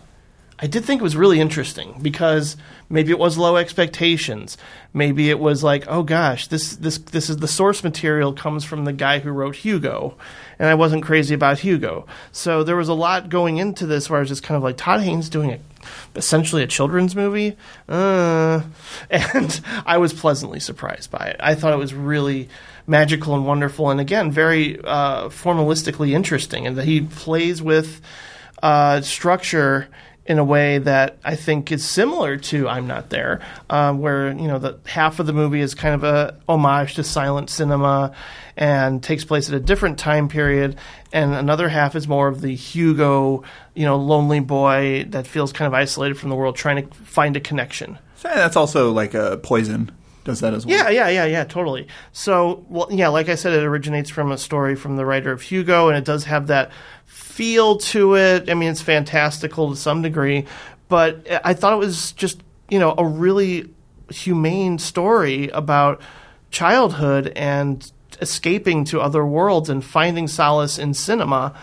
I 0.63 0.67
did 0.67 0.85
think 0.85 1.01
it 1.01 1.03
was 1.03 1.17
really 1.17 1.41
interesting 1.41 1.99
because 2.01 2.55
maybe 2.89 3.11
it 3.11 3.19
was 3.19 3.37
low 3.37 3.57
expectations. 3.57 4.57
Maybe 4.93 5.29
it 5.29 5.37
was 5.37 5.61
like, 5.61 5.83
oh 5.89 6.03
gosh, 6.03 6.47
this 6.47 6.77
this 6.77 6.99
this 6.99 7.29
is 7.29 7.35
the 7.35 7.49
source 7.49 7.83
material 7.83 8.31
comes 8.31 8.63
from 8.63 8.85
the 8.85 8.93
guy 8.93 9.19
who 9.19 9.31
wrote 9.31 9.57
Hugo, 9.57 10.15
and 10.57 10.69
I 10.69 10.75
wasn't 10.75 11.03
crazy 11.03 11.35
about 11.35 11.59
Hugo. 11.59 12.05
So 12.31 12.63
there 12.63 12.77
was 12.77 12.87
a 12.87 12.93
lot 12.93 13.27
going 13.27 13.57
into 13.57 13.85
this 13.85 14.09
where 14.09 14.19
I 14.19 14.21
was 14.21 14.29
just 14.29 14.43
kind 14.43 14.55
of 14.55 14.63
like 14.63 14.77
Todd 14.77 15.01
Haynes 15.01 15.27
doing 15.27 15.51
a, 15.51 15.59
essentially 16.15 16.63
a 16.63 16.67
children's 16.67 17.13
movie, 17.13 17.57
uh, 17.89 18.61
and 19.09 19.59
I 19.85 19.97
was 19.97 20.13
pleasantly 20.13 20.61
surprised 20.61 21.11
by 21.11 21.25
it. 21.25 21.35
I 21.41 21.55
thought 21.55 21.73
it 21.73 21.77
was 21.77 21.93
really 21.93 22.47
magical 22.87 23.35
and 23.35 23.45
wonderful, 23.45 23.89
and 23.89 23.99
again, 23.99 24.31
very 24.31 24.79
uh, 24.79 25.27
formalistically 25.27 26.11
interesting, 26.11 26.65
and 26.65 26.77
that 26.77 26.85
he 26.85 27.01
plays 27.01 27.61
with 27.61 27.99
uh, 28.61 29.01
structure 29.01 29.89
in 30.25 30.39
a 30.39 30.43
way 30.43 30.77
that 30.77 31.17
I 31.23 31.35
think 31.35 31.71
is 31.71 31.87
similar 31.87 32.37
to 32.37 32.67
I'm 32.69 32.87
Not 32.87 33.09
There, 33.09 33.41
uh, 33.69 33.93
where 33.93 34.31
you 34.31 34.47
know 34.47 34.59
the 34.59 34.79
half 34.85 35.19
of 35.19 35.25
the 35.25 35.33
movie 35.33 35.59
is 35.59 35.75
kind 35.75 35.95
of 35.95 36.03
a 36.03 36.37
homage 36.47 36.95
to 36.95 37.03
silent 37.03 37.49
cinema 37.49 38.15
and 38.55 39.03
takes 39.03 39.25
place 39.25 39.49
at 39.49 39.55
a 39.55 39.59
different 39.59 39.97
time 39.97 40.29
period, 40.29 40.77
and 41.11 41.33
another 41.33 41.67
half 41.67 41.95
is 41.95 42.07
more 42.07 42.27
of 42.27 42.41
the 42.41 42.55
Hugo, 42.55 43.43
you 43.73 43.85
know, 43.85 43.97
lonely 43.97 44.39
boy 44.39 45.05
that 45.09 45.27
feels 45.27 45.51
kind 45.51 45.67
of 45.67 45.73
isolated 45.73 46.17
from 46.17 46.29
the 46.29 46.35
world, 46.35 46.55
trying 46.55 46.87
to 46.87 46.95
find 46.95 47.35
a 47.35 47.39
connection. 47.39 47.97
So 48.17 48.29
that's 48.29 48.55
also 48.55 48.91
like 48.91 49.13
a 49.13 49.37
poison. 49.37 49.91
Does 50.23 50.39
that 50.39 50.53
as 50.53 50.65
well? 50.65 50.77
Yeah, 50.77 50.89
yeah, 50.89 51.09
yeah, 51.09 51.25
yeah, 51.25 51.43
totally. 51.43 51.87
So, 52.13 52.65
well, 52.69 52.87
yeah, 52.89 53.09
like 53.09 53.27
I 53.27 53.35
said, 53.35 53.53
it 53.53 53.63
originates 53.63 54.09
from 54.09 54.31
a 54.31 54.37
story 54.37 54.75
from 54.75 54.95
the 54.95 55.05
writer 55.05 55.33
of 55.33 55.41
Hugo, 55.41 55.89
and 55.89 55.97
it 55.97 56.05
does 56.05 56.23
have 56.23 56.47
that 56.47 56.71
feel 57.33 57.77
to 57.77 58.15
it. 58.15 58.47
I 58.47 58.53
mean, 58.53 58.69
it's 58.69 58.81
fantastical 58.81 59.71
to 59.71 59.75
some 59.75 60.03
degree, 60.03 60.45
but 60.87 61.27
I 61.43 61.55
thought 61.55 61.73
it 61.73 61.77
was 61.77 62.11
just, 62.11 62.43
you 62.69 62.77
know, 62.77 62.93
a 62.95 63.05
really 63.05 63.73
humane 64.09 64.77
story 64.77 65.49
about 65.49 65.99
childhood 66.51 67.33
and 67.35 67.91
escaping 68.21 68.85
to 68.85 69.01
other 69.01 69.25
worlds 69.25 69.67
and 69.67 69.83
finding 69.83 70.27
solace 70.27 70.77
in 70.77 70.93
cinema. 70.93 71.55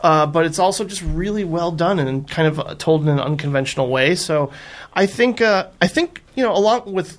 Uh, 0.00 0.26
but 0.26 0.44
it's 0.44 0.58
also 0.58 0.84
just 0.84 1.02
really 1.02 1.44
well 1.44 1.70
done 1.70 2.00
and 2.00 2.28
kind 2.28 2.48
of 2.48 2.78
told 2.78 3.02
in 3.02 3.08
an 3.08 3.20
unconventional 3.20 3.88
way. 3.88 4.16
So, 4.16 4.50
I 4.94 5.06
think 5.06 5.40
uh, 5.40 5.68
I 5.80 5.86
think 5.86 6.24
you 6.34 6.42
know 6.42 6.52
along 6.52 6.92
with 6.92 7.18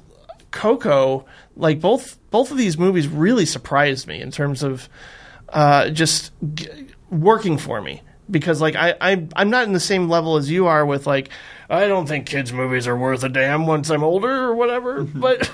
Coco, 0.52 1.26
like 1.56 1.80
both 1.80 2.20
both 2.30 2.52
of 2.52 2.58
these 2.58 2.78
movies 2.78 3.08
really 3.08 3.46
surprised 3.46 4.06
me 4.06 4.20
in 4.20 4.32
terms 4.32 4.64
of 4.64 4.90
uh, 5.48 5.92
just 5.92 6.34
g- 6.54 6.68
working 7.14 7.58
for 7.58 7.82
me 7.82 8.02
because 8.30 8.62
like 8.62 8.76
I, 8.76 8.96
I 9.00 9.28
I'm 9.36 9.50
not 9.50 9.68
in 9.68 9.74
the 9.74 9.80
same 9.80 10.10
level 10.10 10.38
as 10.38 10.50
you 10.50 10.68
are 10.68 10.86
with 10.86 11.06
like 11.08 11.30
I 11.70 11.88
don't 11.88 12.08
think 12.08 12.26
kids 12.26 12.54
movies 12.54 12.88
are 12.88 12.98
worth 12.98 13.24
a 13.24 13.30
damn 13.30 13.66
once 13.68 13.90
I'm 13.90 14.04
older 14.04 14.30
or 14.30 14.56
whatever, 14.56 15.04
but. 15.16 15.50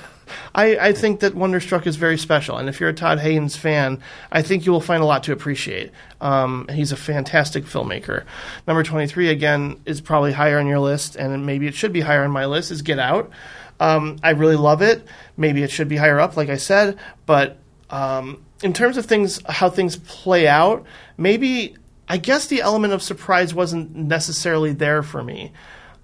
I, 0.54 0.78
I 0.78 0.94
think 0.94 1.22
that 1.22 1.34
Wonderstruck 1.34 1.88
is 1.88 1.96
very 1.96 2.18
special, 2.18 2.58
and 2.58 2.70
if 2.70 2.80
you're 2.80 2.90
a 2.90 2.94
Todd 2.94 3.18
Haynes 3.20 3.56
fan, 3.56 4.00
I 4.32 4.44
think 4.44 4.64
you 4.64 4.72
will 4.72 4.80
find 4.80 5.02
a 5.02 5.06
lot 5.06 5.24
to 5.24 5.32
appreciate. 5.32 5.92
Um, 6.22 6.68
he's 6.72 6.92
a 6.92 6.96
fantastic 6.96 7.66
filmmaker. 7.66 8.26
Number 8.68 8.84
23 8.84 9.30
again 9.30 9.82
is 9.86 10.02
probably 10.02 10.32
higher 10.32 10.60
on 10.60 10.68
your 10.68 10.78
list, 10.80 11.16
and 11.16 11.48
maybe 11.48 11.66
it 11.66 11.74
should 11.74 11.94
be 11.94 12.02
higher 12.02 12.24
on 12.24 12.30
my 12.30 12.46
list. 12.46 12.70
Is 12.70 12.84
Get 12.84 13.00
Out. 13.00 13.32
Um, 13.80 14.18
I 14.22 14.32
really 14.32 14.56
love 14.56 14.84
it. 14.84 15.08
Maybe 15.36 15.64
it 15.64 15.72
should 15.72 15.88
be 15.88 15.98
higher 15.98 16.20
up, 16.20 16.38
like 16.38 16.50
I 16.50 16.58
said. 16.58 17.00
But 17.26 17.58
um, 17.90 18.44
in 18.64 18.74
terms 18.74 18.98
of 18.98 19.06
things, 19.06 19.42
how 19.48 19.70
things 19.70 19.98
play 19.98 20.48
out, 20.48 20.86
maybe 21.18 21.76
I 22.08 22.18
guess 22.18 22.48
the 22.48 22.62
element 22.62 22.94
of 22.94 23.04
surprise 23.04 23.54
wasn't 23.54 23.96
necessarily 23.96 24.74
there 24.74 25.04
for 25.04 25.24
me. 25.24 25.52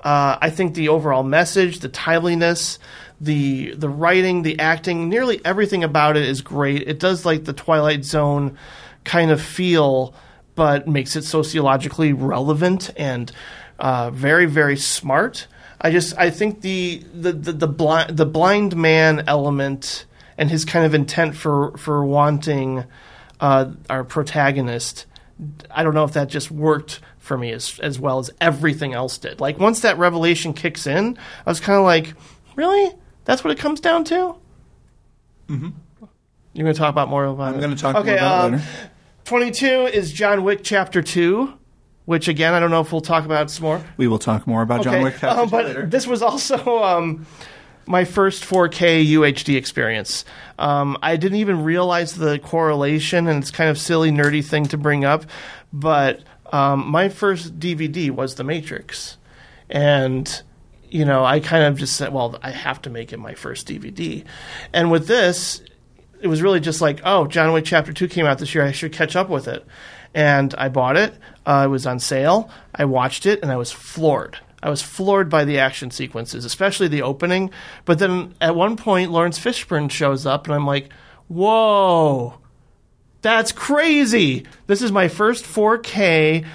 Uh, 0.03 0.37
I 0.39 0.51
think 0.51 0.75
the 0.75 0.89
overall 0.89 1.23
message, 1.23 1.79
the 1.79 1.89
timeliness, 1.89 2.77
the 3.19 3.73
the 3.75 3.89
writing, 3.89 4.43
the 4.43 4.59
acting, 4.59 5.09
nearly 5.09 5.43
everything 5.43 5.83
about 5.83 6.15
it 6.15 6.23
is 6.27 6.41
great. 6.41 6.87
It 6.87 6.99
does 6.99 7.25
like 7.25 7.45
the 7.45 7.53
Twilight 7.53 8.05
Zone 8.05 8.57
kind 9.03 9.31
of 9.31 9.41
feel, 9.41 10.13
but 10.53 10.87
makes 10.87 11.15
it 11.15 11.23
sociologically 11.23 12.13
relevant 12.13 12.91
and 12.97 13.31
uh, 13.79 14.11
very 14.11 14.45
very 14.45 14.77
smart. 14.77 15.47
I 15.81 15.89
just 15.89 16.15
I 16.17 16.29
think 16.29 16.61
the 16.61 17.03
the 17.13 17.31
the, 17.31 17.51
the 17.53 17.67
blind 17.67 18.15
the 18.15 18.25
blind 18.27 18.75
man 18.75 19.23
element 19.27 20.05
and 20.37 20.49
his 20.49 20.65
kind 20.65 20.85
of 20.85 20.93
intent 20.93 21.35
for 21.35 21.75
for 21.77 22.05
wanting 22.05 22.83
uh, 23.39 23.71
our 23.89 24.03
protagonist. 24.03 25.05
I 25.69 25.83
don't 25.83 25.93
know 25.93 26.03
if 26.05 26.13
that 26.13 26.29
just 26.29 26.49
worked 26.51 27.01
for 27.19 27.37
me 27.37 27.51
as 27.51 27.79
as 27.81 27.99
well 27.99 28.19
as 28.19 28.31
everything 28.39 28.93
else 28.93 29.17
did. 29.17 29.39
Like 29.41 29.59
once 29.59 29.81
that 29.81 29.97
revelation 29.97 30.53
kicks 30.53 30.87
in, 30.87 31.17
I 31.45 31.49
was 31.49 31.59
kind 31.59 31.77
of 31.77 31.83
like, 31.85 32.13
really? 32.55 32.93
That's 33.25 33.43
what 33.43 33.51
it 33.51 33.57
comes 33.59 33.79
down 33.81 34.03
to. 34.05 34.35
Mm-hmm. 35.47 35.69
You're 36.53 36.63
going 36.63 36.73
to 36.73 36.79
talk 36.79 36.89
about 36.89 37.09
more 37.09 37.25
about 37.25 37.53
I'm 37.55 37.59
going 37.59 37.75
to 37.75 37.81
talk 37.81 37.95
Okay, 37.97 38.15
about 38.15 38.53
it 38.53 38.57
later. 38.57 38.65
22 39.25 39.65
is 39.93 40.13
John 40.13 40.43
Wick 40.43 40.61
Chapter 40.63 41.01
2, 41.01 41.53
which 42.05 42.27
again, 42.27 42.53
I 42.53 42.59
don't 42.59 42.71
know 42.71 42.79
if 42.81 42.91
we'll 42.91 43.01
talk 43.01 43.25
about 43.25 43.51
some 43.51 43.63
more. 43.63 43.83
We 43.97 44.07
will 44.07 44.19
talk 44.19 44.47
more 44.47 44.61
about 44.61 44.83
John 44.83 44.95
Okay, 44.95 45.03
Wick 45.03 45.23
um, 45.23 45.49
but 45.49 45.65
later. 45.65 45.85
this 45.85 46.07
was 46.07 46.21
also 46.21 46.81
um, 46.83 47.25
my 47.87 48.05
first 48.05 48.43
4K 48.43 49.05
UHD 49.07 49.55
experience. 49.55 50.25
Um, 50.57 50.97
I 51.01 51.17
didn't 51.17 51.37
even 51.37 51.63
realize 51.63 52.15
the 52.15 52.39
correlation, 52.39 53.27
and 53.27 53.41
it's 53.41 53.51
kind 53.51 53.69
of 53.69 53.77
silly, 53.77 54.11
nerdy 54.11 54.43
thing 54.43 54.65
to 54.67 54.77
bring 54.77 55.05
up, 55.05 55.25
but 55.71 56.21
um, 56.51 56.87
my 56.87 57.09
first 57.09 57.59
DVD 57.59 58.11
was 58.11 58.35
The 58.35 58.43
Matrix, 58.43 59.17
and 59.69 60.41
you 60.89 61.03
know, 61.03 61.25
I 61.25 61.39
kind 61.39 61.63
of 61.65 61.77
just 61.77 61.97
said, 61.97 62.13
well, 62.13 62.39
I 62.41 62.51
have 62.51 62.81
to 62.83 62.89
make 62.89 63.11
it 63.11 63.17
my 63.17 63.33
first 63.33 63.67
DVD, 63.67 64.23
and 64.73 64.91
with 64.91 65.07
this, 65.07 65.61
it 66.21 66.27
was 66.27 66.41
really 66.41 66.59
just 66.59 66.81
like, 66.81 67.01
oh, 67.03 67.27
John 67.27 67.51
Wick 67.53 67.65
Chapter 67.65 67.93
Two 67.93 68.07
came 68.07 68.25
out 68.25 68.39
this 68.39 68.55
year. 68.55 68.63
I 68.63 68.71
should 68.71 68.93
catch 68.93 69.15
up 69.15 69.29
with 69.29 69.47
it, 69.47 69.65
and 70.13 70.53
I 70.57 70.69
bought 70.69 70.97
it. 70.97 71.13
Uh, 71.45 71.63
it 71.65 71.69
was 71.69 71.85
on 71.85 71.99
sale. 71.99 72.49
I 72.73 72.85
watched 72.85 73.25
it, 73.25 73.41
and 73.41 73.51
I 73.51 73.57
was 73.57 73.71
floored. 73.71 74.39
I 74.63 74.69
was 74.69 74.81
floored 74.81 75.29
by 75.29 75.45
the 75.45 75.59
action 75.59 75.91
sequences, 75.91 76.45
especially 76.45 76.87
the 76.87 77.01
opening. 77.03 77.51
But 77.85 77.99
then 77.99 78.33
at 78.41 78.55
one 78.55 78.77
point, 78.77 79.11
Laurence 79.11 79.39
Fishburne 79.39 79.91
shows 79.91 80.25
up, 80.25 80.45
and 80.47 80.55
I'm 80.55 80.65
like, 80.65 80.89
whoa, 81.27 82.39
that's 83.21 83.51
crazy. 83.51 84.45
This 84.67 84.81
is 84.81 84.91
my 84.91 85.07
first 85.07 85.45
4K 85.45 86.45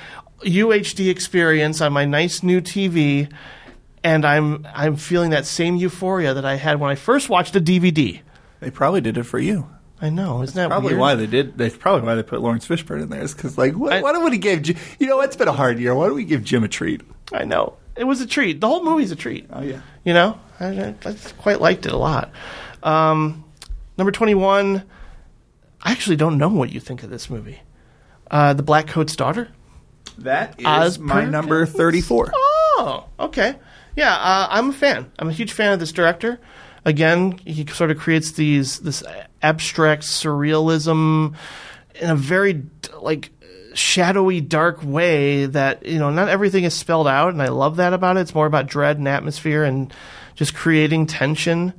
UHD 0.42 1.10
experience 1.10 1.80
on 1.80 1.92
my 1.92 2.04
nice 2.04 2.42
new 2.42 2.60
TV, 2.60 3.30
and 4.02 4.24
I'm 4.24 4.66
I'm 4.74 4.96
feeling 4.96 5.30
that 5.30 5.44
same 5.46 5.76
euphoria 5.76 6.32
that 6.34 6.44
I 6.44 6.54
had 6.56 6.80
when 6.80 6.90
I 6.90 6.94
first 6.94 7.28
watched 7.28 7.54
a 7.56 7.60
DVD. 7.60 8.20
They 8.60 8.70
probably 8.70 9.00
did 9.02 9.18
it 9.18 9.24
for 9.24 9.38
you. 9.38 9.68
I 10.02 10.08
know, 10.08 10.40
isn't 10.42 10.56
that 10.56 10.68
Probably 10.68 10.88
weird? 10.90 11.00
why 11.00 11.14
they 11.14 11.26
did. 11.26 11.58
That's 11.58 11.76
probably 11.76 12.06
why 12.06 12.14
they 12.14 12.22
put 12.22 12.40
Laurence 12.40 12.66
Fishburne 12.66 13.02
in 13.02 13.10
there. 13.10 13.20
Is 13.20 13.34
because 13.34 13.58
like, 13.58 13.74
what, 13.74 13.92
I- 13.92 14.00
why 14.00 14.12
don't 14.12 14.24
we 14.24 14.38
give? 14.38 14.66
You 14.98 15.06
know, 15.06 15.20
it's 15.20 15.36
been 15.36 15.48
a 15.48 15.52
hard 15.52 15.78
year. 15.78 15.94
Why 15.94 16.06
don't 16.06 16.16
we 16.16 16.24
give 16.24 16.42
Jim 16.42 16.64
a 16.64 16.68
treat? 16.68 17.02
I 17.34 17.44
know. 17.44 17.74
It 18.00 18.04
was 18.04 18.22
a 18.22 18.26
treat. 18.26 18.62
The 18.62 18.66
whole 18.66 18.82
movie's 18.82 19.12
a 19.12 19.16
treat. 19.16 19.46
Oh 19.52 19.60
yeah. 19.60 19.82
You 20.04 20.14
know, 20.14 20.40
I, 20.58 20.66
I, 20.66 20.94
I 21.04 21.14
quite 21.36 21.60
liked 21.60 21.84
it 21.84 21.92
a 21.92 21.98
lot. 21.98 22.30
Um, 22.82 23.44
number 23.98 24.10
21, 24.10 24.82
I 25.82 25.92
actually 25.92 26.16
don't 26.16 26.38
know 26.38 26.48
what 26.48 26.70
you 26.72 26.80
think 26.80 27.02
of 27.02 27.10
this 27.10 27.28
movie. 27.28 27.60
Uh, 28.30 28.54
the 28.54 28.62
Black 28.62 28.86
Coat's 28.86 29.14
Daughter? 29.16 29.48
That 30.16 30.58
is 30.58 30.64
Oz 30.66 30.98
my 30.98 31.14
Perkins? 31.16 31.32
number 31.32 31.66
thirty-four. 31.66 32.30
Oh, 32.34 33.04
okay. 33.20 33.56
Yeah, 33.96 34.14
uh, 34.14 34.46
I'm 34.50 34.70
a 34.70 34.72
fan. 34.72 35.12
I'm 35.18 35.28
a 35.28 35.32
huge 35.32 35.52
fan 35.52 35.72
of 35.74 35.78
this 35.80 35.92
director. 35.92 36.40
Again, 36.86 37.32
he 37.44 37.66
sort 37.66 37.90
of 37.90 37.98
creates 37.98 38.32
these 38.32 38.78
this 38.80 39.02
abstract 39.42 40.04
surrealism 40.04 41.34
in 41.96 42.08
a 42.10 42.16
very 42.16 42.62
like 43.00 43.30
shadowy, 43.80 44.40
dark 44.40 44.82
way 44.84 45.46
that 45.46 45.86
you 45.86 45.98
know 45.98 46.10
not 46.10 46.28
everything 46.28 46.64
is 46.64 46.74
spelled 46.74 47.08
out, 47.08 47.32
and 47.32 47.42
I 47.42 47.48
love 47.48 47.76
that 47.76 47.92
about 47.92 48.16
it. 48.16 48.20
It's 48.20 48.34
more 48.34 48.46
about 48.46 48.66
dread 48.66 48.98
and 48.98 49.08
atmosphere 49.08 49.64
and 49.64 49.92
just 50.34 50.54
creating 50.54 51.06
tension 51.06 51.72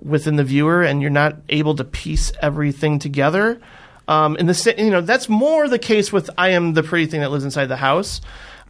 within 0.00 0.36
the 0.36 0.44
viewer, 0.44 0.82
and 0.82 1.00
you're 1.00 1.10
not 1.10 1.36
able 1.48 1.76
to 1.76 1.84
piece 1.84 2.32
everything 2.40 2.98
together. 2.98 3.60
Um, 4.08 4.36
and 4.38 4.48
the 4.48 4.74
you 4.78 4.90
know 4.90 5.00
that's 5.00 5.28
more 5.28 5.68
the 5.68 5.78
case 5.78 6.12
with 6.12 6.28
I 6.36 6.50
am 6.50 6.74
the 6.74 6.82
pretty 6.82 7.06
thing 7.06 7.20
that 7.20 7.30
lives 7.30 7.44
inside 7.44 7.66
the 7.66 7.76
house. 7.76 8.20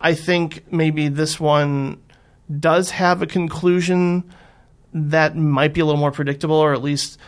I 0.00 0.14
think 0.14 0.64
maybe 0.70 1.08
this 1.08 1.38
one 1.40 2.02
does 2.58 2.90
have 2.90 3.22
a 3.22 3.26
conclusion 3.26 4.24
that 4.92 5.36
might 5.36 5.72
be 5.72 5.80
a 5.80 5.84
little 5.86 6.00
more 6.00 6.12
predictable, 6.12 6.56
or 6.56 6.74
at 6.74 6.82
least 6.82 7.18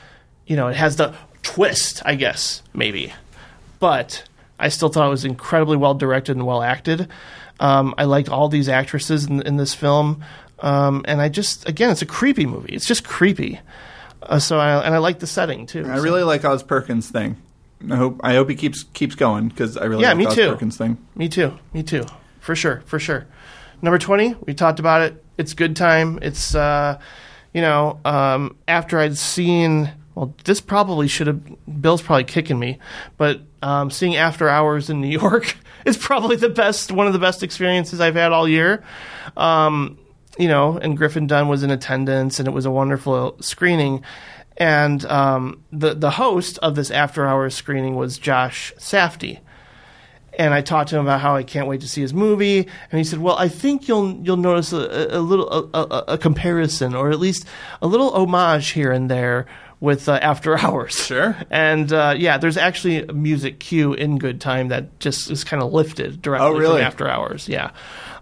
you 0.47 0.57
know 0.57 0.69
it 0.69 0.77
has 0.77 0.97
the 0.97 1.15
twist, 1.43 2.03
I 2.05 2.17
guess 2.17 2.63
maybe. 2.75 3.13
But 3.79 4.25
I 4.59 4.69
still 4.69 4.89
thought 4.89 5.07
it 5.07 5.11
was 5.11 5.25
incredibly 5.25 5.77
well 5.77 5.95
directed 5.95 6.37
and 6.37 6.47
well 6.47 6.63
acted. 6.63 7.09
Um, 7.61 7.95
I 7.99 8.05
liked 8.05 8.29
all 8.29 8.49
these 8.49 8.69
actresses 8.69 9.27
in, 9.27 9.43
in 9.43 9.57
this 9.57 9.75
film, 9.75 10.25
um, 10.61 11.05
and 11.07 11.21
I 11.21 11.29
just 11.29 11.69
again, 11.69 11.91
it's 11.91 12.03
a 12.03 12.07
creepy 12.07 12.47
movie. 12.47 12.75
It's 12.75 12.87
just 12.87 13.05
creepy. 13.05 13.61
Uh, 14.23 14.39
so 14.39 14.59
I, 14.59 14.85
and 14.85 14.95
I 14.95 14.99
like 14.99 15.19
the 15.19 15.27
setting 15.27 15.67
too. 15.67 15.85
I 15.89 15.97
So- 15.97 16.03
really 16.03 16.23
like 16.23 16.45
Oz 16.45 16.63
Perkins 16.63 17.11
thing. 17.11 17.37
I 17.91 17.97
hope 17.97 18.21
I 18.23 18.35
hope 18.35 18.49
he 18.49 18.55
keeps 18.57 18.85
keeps 18.95 19.15
going 19.15 19.49
because 19.49 19.77
I 19.77 19.85
really 19.85 20.03
Yeah, 20.03 20.09
like 20.11 20.17
me 20.19 20.27
Oz 20.27 20.35
too. 20.35 20.49
Perkins 20.51 20.77
thing. 20.79 20.97
Me 21.15 21.29
too. 21.29 21.59
Me 21.75 21.83
too. 21.83 22.05
For 22.41 22.57
sure. 22.57 22.83
For 22.87 22.99
sure. 22.99 23.27
Number 23.83 23.99
20, 23.99 24.37
we 24.47 24.55
talked 24.55 24.79
about 24.79 25.03
it. 25.03 25.23
It's 25.37 25.53
good 25.53 25.77
time. 25.77 26.19
It's, 26.23 26.55
uh, 26.55 26.99
you 27.53 27.61
know, 27.61 28.01
um, 28.07 28.57
after 28.67 28.99
I'd 28.99 29.19
seen, 29.19 29.91
well, 30.15 30.35
this 30.45 30.61
probably 30.61 31.09
should 31.09 31.27
have, 31.27 31.41
Bill's 31.81 32.03
probably 32.03 32.25
kicking 32.25 32.59
me, 32.59 32.79
but 33.17 33.41
um, 33.63 33.91
seeing 33.91 34.17
After 34.17 34.49
Hours 34.49 34.91
in 34.91 35.01
New 35.01 35.09
York 35.09 35.57
is 35.85 35.97
probably 35.97 36.37
the 36.37 36.49
best, 36.49 36.93
one 36.93 37.07
of 37.07 37.13
the 37.13 37.19
best 37.19 37.43
experiences 37.43 38.01
I've 38.01 38.15
had 38.15 38.33
all 38.33 38.49
year. 38.49 38.85
Um, 39.37 39.99
you 40.39 40.49
know, 40.49 40.79
and 40.79 40.97
Griffin 40.97 41.27
Dunne 41.27 41.49
was 41.49 41.63
in 41.63 41.71
attendance, 41.71 42.39
and 42.39 42.49
it 42.49 42.53
was 42.53 42.67
a 42.67 42.71
wonderful 42.71 43.37
screening. 43.41 44.05
And 44.57 45.05
um, 45.07 45.63
the 45.73 45.95
the 45.95 46.11
host 46.11 46.59
of 46.59 46.77
this 46.77 46.91
after 46.91 47.27
hours 47.27 47.55
screening 47.55 47.97
was 47.97 48.19
Josh 48.19 48.73
Safdie 48.79 49.41
and 50.39 50.53
I 50.53 50.61
talked 50.61 50.91
to 50.91 50.97
him 50.97 51.03
about 51.03 51.21
how 51.21 51.37
I 51.37 51.43
can't 51.43 51.67
wait 51.67 51.81
to 51.83 51.89
see 51.89 52.01
his 52.01 52.13
movie, 52.13 52.59
and 52.59 52.99
he 52.99 53.05
said, 53.05 53.21
"Well, 53.21 53.37
I 53.37 53.49
think 53.49 53.89
you'll 53.89 54.15
you'll 54.23 54.37
notice 54.37 54.73
a, 54.73 55.09
a 55.11 55.21
little 55.21 55.49
a, 55.49 55.79
a, 55.79 56.05
a 56.15 56.19
comparison, 56.19 56.95
or 56.95 57.11
at 57.11 57.21
least 57.21 57.47
a 57.81 57.87
little 57.87 58.13
homage 58.15 58.71
here 58.71 58.91
and 58.91 59.11
there 59.11 59.47
with 59.81 60.09
uh, 60.09 60.15
After 60.23 60.59
Hours." 60.65 60.95
Sure. 61.05 61.37
And 61.51 61.93
uh, 61.93 62.15
yeah, 62.17 62.39
there's 62.39 62.57
actually 62.57 63.03
a 63.07 63.13
music 63.13 63.61
cue 63.61 63.93
in 63.95 64.19
Good 64.19 64.41
Time 64.41 64.69
that 64.69 64.99
just 65.01 65.31
is 65.31 65.45
kind 65.45 65.63
of 65.63 65.73
lifted 65.73 66.21
directly 66.23 66.47
Oh, 66.49 66.53
really? 66.53 66.79
from 66.79 66.87
After 66.87 67.09
Hours. 67.09 67.49
Yeah. 67.49 67.71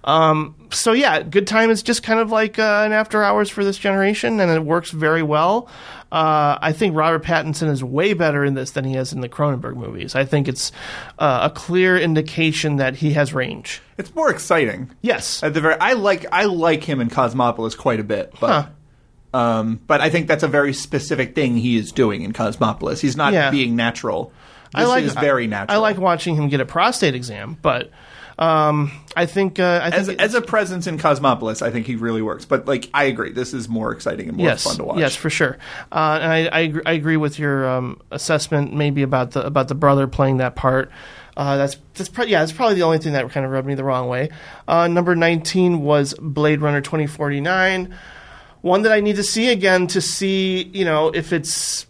Um, 0.05 0.57
so 0.73 0.93
yeah, 0.93 1.23
Good 1.23 1.47
Time 1.47 1.71
is 1.71 1.83
just 1.83 2.03
kind 2.03 2.19
of 2.19 2.31
like 2.33 2.59
uh, 2.59 2.83
an 2.85 2.93
After 2.93 3.23
Hours 3.23 3.49
for 3.51 3.65
this 3.65 3.79
generation, 3.79 4.41
and 4.41 4.51
it 4.51 4.65
works 4.65 4.91
very 4.91 5.23
well. 5.23 5.69
Uh, 6.11 6.59
I 6.61 6.73
think 6.73 6.95
Robert 6.95 7.23
Pattinson 7.25 7.71
is 7.71 7.83
way 7.83 8.13
better 8.13 8.45
in 8.45 8.53
this 8.55 8.73
than 8.73 8.85
he 8.85 8.97
is 8.97 9.13
in 9.15 9.21
the 9.23 9.29
Cronenberg 9.31 9.77
movies. 9.77 10.15
I 10.15 10.25
think 10.27 10.47
it's 10.47 10.71
uh, 11.19 11.49
a 11.51 11.55
clear 11.55 11.97
indication 11.97 12.77
that 12.77 12.97
he 12.97 13.13
has 13.15 13.33
range. 13.33 13.81
It's 13.97 14.15
more 14.15 14.29
exciting. 14.31 14.91
Yes. 15.01 15.43
At 15.43 15.55
the 15.55 15.61
very, 15.63 15.77
I 15.81 15.93
like 15.95 16.27
I 16.33 16.45
like 16.45 16.85
him 16.85 17.01
in 17.01 17.09
Cosmopolis 17.09 17.75
quite 17.77 17.99
a 18.01 18.05
bit, 18.05 18.35
but 18.41 18.49
Huh. 18.51 18.67
Um, 19.35 19.81
but 19.87 20.01
I 20.01 20.11
think 20.11 20.29
that's 20.29 20.43
a 20.43 20.49
very 20.49 20.73
specific 20.73 21.35
thing 21.35 21.57
he 21.57 21.77
is 21.77 21.93
doing 21.93 22.23
in 22.23 22.33
Cosmopolis. 22.33 23.01
He's 23.01 23.17
not 23.17 23.33
Yeah. 23.33 23.51
being 23.51 23.77
natural. 23.77 24.33
This 24.75 24.85
I 24.87 24.89
like 24.89 25.05
is 25.05 25.15
very 25.15 25.47
natural. 25.47 25.77
I 25.77 25.81
like 25.81 25.99
watching 25.99 26.35
him 26.35 26.49
get 26.49 26.61
a 26.61 26.65
prostate 26.67 27.15
exam, 27.15 27.59
but 27.61 27.91
um, 28.39 28.91
I 29.15 29.27
think 29.27 29.59
uh, 29.59 29.81
I 29.83 29.91
think 29.91 30.21
as 30.21 30.33
as 30.33 30.35
a 30.35 30.41
presence 30.41 30.87
in 30.87 30.99
Cosmopolis. 30.99 31.61
I 31.61 31.71
think 31.71 31.87
he 31.87 31.97
really 31.97 32.23
works. 32.23 32.45
But 32.47 32.67
like, 32.67 32.89
I 32.95 33.05
agree. 33.05 33.33
This 33.33 33.53
is 33.53 33.69
more 33.69 33.93
exciting 33.93 34.29
and 34.29 34.39
more 34.39 34.47
yes, 34.47 34.65
fun 34.65 34.77
to 34.77 34.85
watch. 34.85 34.99
yes, 34.99 35.15
for 35.15 35.29
sure. 35.29 35.59
Uh, 35.91 36.19
and 36.23 36.33
I, 36.33 36.47
I, 36.47 36.61
agree, 36.61 36.83
I 36.87 36.93
agree 36.93 37.17
with 37.19 37.39
your 37.39 37.69
um, 37.69 38.01
assessment, 38.11 38.73
maybe 38.73 39.03
about 39.03 39.33
the 39.33 39.45
about 39.47 39.69
the 39.69 39.75
brother 39.75 40.07
playing 40.07 40.39
that 40.39 40.57
part. 40.57 40.91
Uh, 41.37 41.57
that's 41.59 41.77
that's 41.95 42.09
pro- 42.09 42.25
yeah, 42.25 42.41
that's 42.41 42.53
probably 42.53 42.75
the 42.77 42.83
only 42.83 42.99
thing 42.99 43.13
that 43.13 43.31
kind 43.31 43.45
of 43.45 43.53
rubbed 43.53 43.67
me 43.67 43.75
the 43.75 43.85
wrong 43.85 44.09
way. 44.09 44.31
Uh, 44.67 44.89
number 44.89 45.15
nineteen 45.15 45.83
was 45.83 46.15
Blade 46.15 46.63
Runner 46.63 46.81
twenty 46.81 47.07
forty 47.07 47.41
nine, 47.41 47.95
one 48.63 48.83
that 48.83 48.93
I 48.93 49.01
need 49.01 49.17
to 49.17 49.23
see 49.23 49.51
again 49.51 49.87
to 49.89 50.01
see 50.01 50.63
you 50.73 50.85
know 50.85 51.09
if 51.09 51.33
it's 51.33 51.87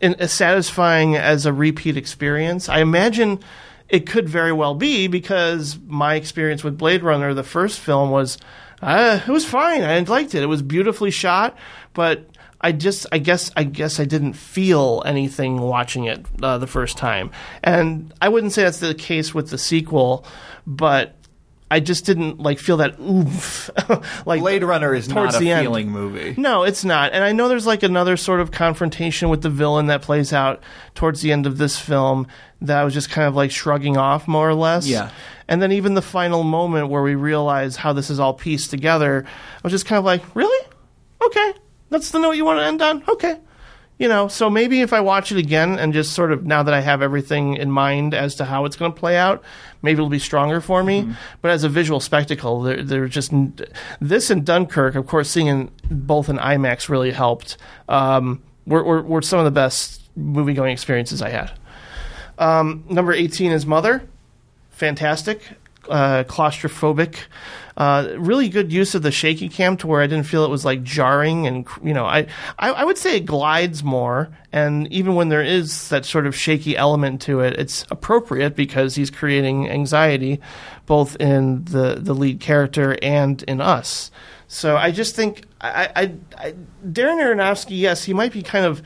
in, 0.00 0.14
as 0.14 0.32
satisfying 0.32 1.16
as 1.16 1.46
a 1.46 1.52
repeat 1.52 1.96
experience. 1.96 2.68
I 2.68 2.80
imagine 2.80 3.40
it 3.88 4.06
could 4.06 4.28
very 4.28 4.52
well 4.52 4.74
be 4.74 5.06
because 5.06 5.78
my 5.86 6.14
experience 6.16 6.64
with 6.64 6.76
Blade 6.76 7.02
Runner, 7.02 7.32
the 7.32 7.44
first 7.44 7.78
film, 7.78 8.10
was 8.10 8.38
uh, 8.82 9.20
it 9.26 9.30
was 9.30 9.44
fine. 9.44 9.82
I 9.82 9.98
liked 10.00 10.34
it. 10.34 10.42
It 10.42 10.46
was 10.46 10.62
beautifully 10.62 11.10
shot, 11.10 11.56
but 11.92 12.28
I 12.60 12.72
just 12.72 13.06
I 13.12 13.18
guess 13.18 13.50
I 13.56 13.64
guess 13.64 14.00
I 14.00 14.04
didn't 14.04 14.34
feel 14.34 15.02
anything 15.06 15.60
watching 15.60 16.04
it 16.04 16.24
uh, 16.42 16.58
the 16.58 16.66
first 16.66 16.96
time, 16.96 17.30
and 17.62 18.12
I 18.20 18.28
wouldn't 18.28 18.52
say 18.52 18.64
that's 18.64 18.80
the 18.80 18.94
case 18.94 19.34
with 19.34 19.50
the 19.50 19.58
sequel, 19.58 20.26
but 20.66 21.14
I 21.70 21.80
just 21.80 22.04
didn't 22.04 22.38
like 22.38 22.58
feel 22.58 22.76
that 22.76 22.98
oomph. 23.00 23.70
like 24.26 24.40
Blade 24.40 24.62
Runner 24.62 24.94
is 24.94 25.08
not 25.08 25.34
a 25.34 25.38
the 25.38 25.50
end. 25.50 25.64
feeling 25.64 25.90
movie. 25.90 26.34
No, 26.36 26.62
it's 26.62 26.84
not. 26.84 27.12
And 27.12 27.24
I 27.24 27.32
know 27.32 27.48
there's 27.48 27.66
like 27.66 27.82
another 27.82 28.16
sort 28.16 28.40
of 28.40 28.50
confrontation 28.50 29.28
with 29.28 29.42
the 29.42 29.50
villain 29.50 29.86
that 29.86 30.02
plays 30.02 30.32
out 30.32 30.62
towards 30.94 31.22
the 31.22 31.32
end 31.32 31.46
of 31.46 31.58
this 31.58 31.78
film 31.78 32.26
that 32.60 32.78
I 32.78 32.84
was 32.84 32.94
just 32.94 33.10
kind 33.10 33.26
of 33.26 33.34
like 33.34 33.50
shrugging 33.50 33.96
off 33.96 34.28
more 34.28 34.48
or 34.48 34.54
less. 34.54 34.86
Yeah. 34.86 35.10
And 35.48 35.60
then 35.60 35.72
even 35.72 35.94
the 35.94 36.02
final 36.02 36.42
moment 36.42 36.88
where 36.88 37.02
we 37.02 37.14
realize 37.14 37.76
how 37.76 37.92
this 37.92 38.08
is 38.10 38.20
all 38.20 38.34
pieced 38.34 38.70
together, 38.70 39.24
I 39.26 39.60
was 39.62 39.72
just 39.72 39.86
kind 39.86 39.98
of 39.98 40.04
like, 40.04 40.22
really? 40.36 40.68
Okay. 41.24 41.54
That's 41.90 42.10
the 42.10 42.18
note 42.18 42.32
you 42.32 42.44
want 42.44 42.60
to 42.60 42.64
end 42.64 42.82
on? 42.82 43.04
Okay. 43.08 43.38
You 43.96 44.08
know, 44.08 44.26
so 44.26 44.50
maybe 44.50 44.80
if 44.80 44.92
I 44.92 45.00
watch 45.00 45.30
it 45.30 45.38
again 45.38 45.78
and 45.78 45.92
just 45.92 46.14
sort 46.14 46.32
of 46.32 46.44
now 46.44 46.64
that 46.64 46.74
I 46.74 46.80
have 46.80 47.00
everything 47.00 47.54
in 47.54 47.70
mind 47.70 48.12
as 48.12 48.34
to 48.36 48.44
how 48.44 48.64
it's 48.64 48.74
going 48.74 48.92
to 48.92 48.98
play 48.98 49.16
out, 49.16 49.44
maybe 49.82 49.98
it'll 49.98 50.08
be 50.08 50.18
stronger 50.18 50.60
for 50.60 50.82
me. 50.82 51.14
But 51.42 51.52
as 51.52 51.62
a 51.62 51.68
visual 51.68 52.00
spectacle, 52.00 52.62
there, 52.62 52.82
there 52.82 53.06
just 53.06 53.32
this 54.00 54.30
and 54.30 54.44
Dunkirk, 54.44 54.96
of 54.96 55.06
course, 55.06 55.30
seeing 55.30 55.46
in, 55.46 55.70
both 55.88 56.28
in 56.28 56.38
IMAX 56.38 56.88
really 56.88 57.12
helped. 57.12 57.56
Um, 57.88 58.42
were, 58.66 58.82
were, 58.82 59.02
were 59.02 59.22
some 59.22 59.38
of 59.38 59.44
the 59.44 59.52
best 59.52 60.02
movie 60.16 60.54
going 60.54 60.72
experiences 60.72 61.22
I 61.22 61.30
had. 61.30 61.52
Um, 62.38 62.84
number 62.88 63.12
18 63.12 63.52
is 63.52 63.64
Mother. 63.64 64.02
Fantastic. 64.70 65.40
Uh, 65.88 66.24
claustrophobic. 66.24 67.16
Uh, 67.76 68.10
really 68.16 68.48
good 68.48 68.72
use 68.72 68.94
of 68.94 69.02
the 69.02 69.10
shaky 69.10 69.48
cam 69.48 69.76
to 69.76 69.88
where 69.88 70.00
I 70.00 70.06
didn't 70.06 70.26
feel 70.26 70.44
it 70.44 70.50
was 70.50 70.64
like 70.64 70.84
jarring 70.84 71.48
and 71.48 71.66
you 71.82 71.92
know 71.92 72.04
I, 72.04 72.28
I 72.56 72.70
I 72.70 72.84
would 72.84 72.96
say 72.98 73.16
it 73.16 73.26
glides 73.26 73.82
more. 73.82 74.30
And 74.52 74.86
even 74.92 75.16
when 75.16 75.28
there 75.28 75.42
is 75.42 75.88
that 75.88 76.04
sort 76.04 76.28
of 76.28 76.36
shaky 76.36 76.76
element 76.76 77.20
to 77.22 77.40
it 77.40 77.54
it's 77.58 77.84
appropriate 77.90 78.54
because 78.54 78.94
he's 78.94 79.10
creating 79.10 79.68
anxiety 79.68 80.40
both 80.86 81.16
in 81.16 81.64
the 81.64 81.96
the 82.00 82.14
lead 82.14 82.38
character 82.38 82.96
and 83.02 83.42
in 83.44 83.60
us. 83.60 84.12
So 84.46 84.76
I 84.76 84.92
just 84.92 85.16
think 85.16 85.44
I, 85.60 85.90
I, 85.96 86.12
I 86.38 86.54
Darren 86.86 87.20
Aronofsky 87.20 87.76
yes 87.76 88.04
he 88.04 88.14
might 88.14 88.32
be 88.32 88.42
kind 88.42 88.66
of 88.66 88.82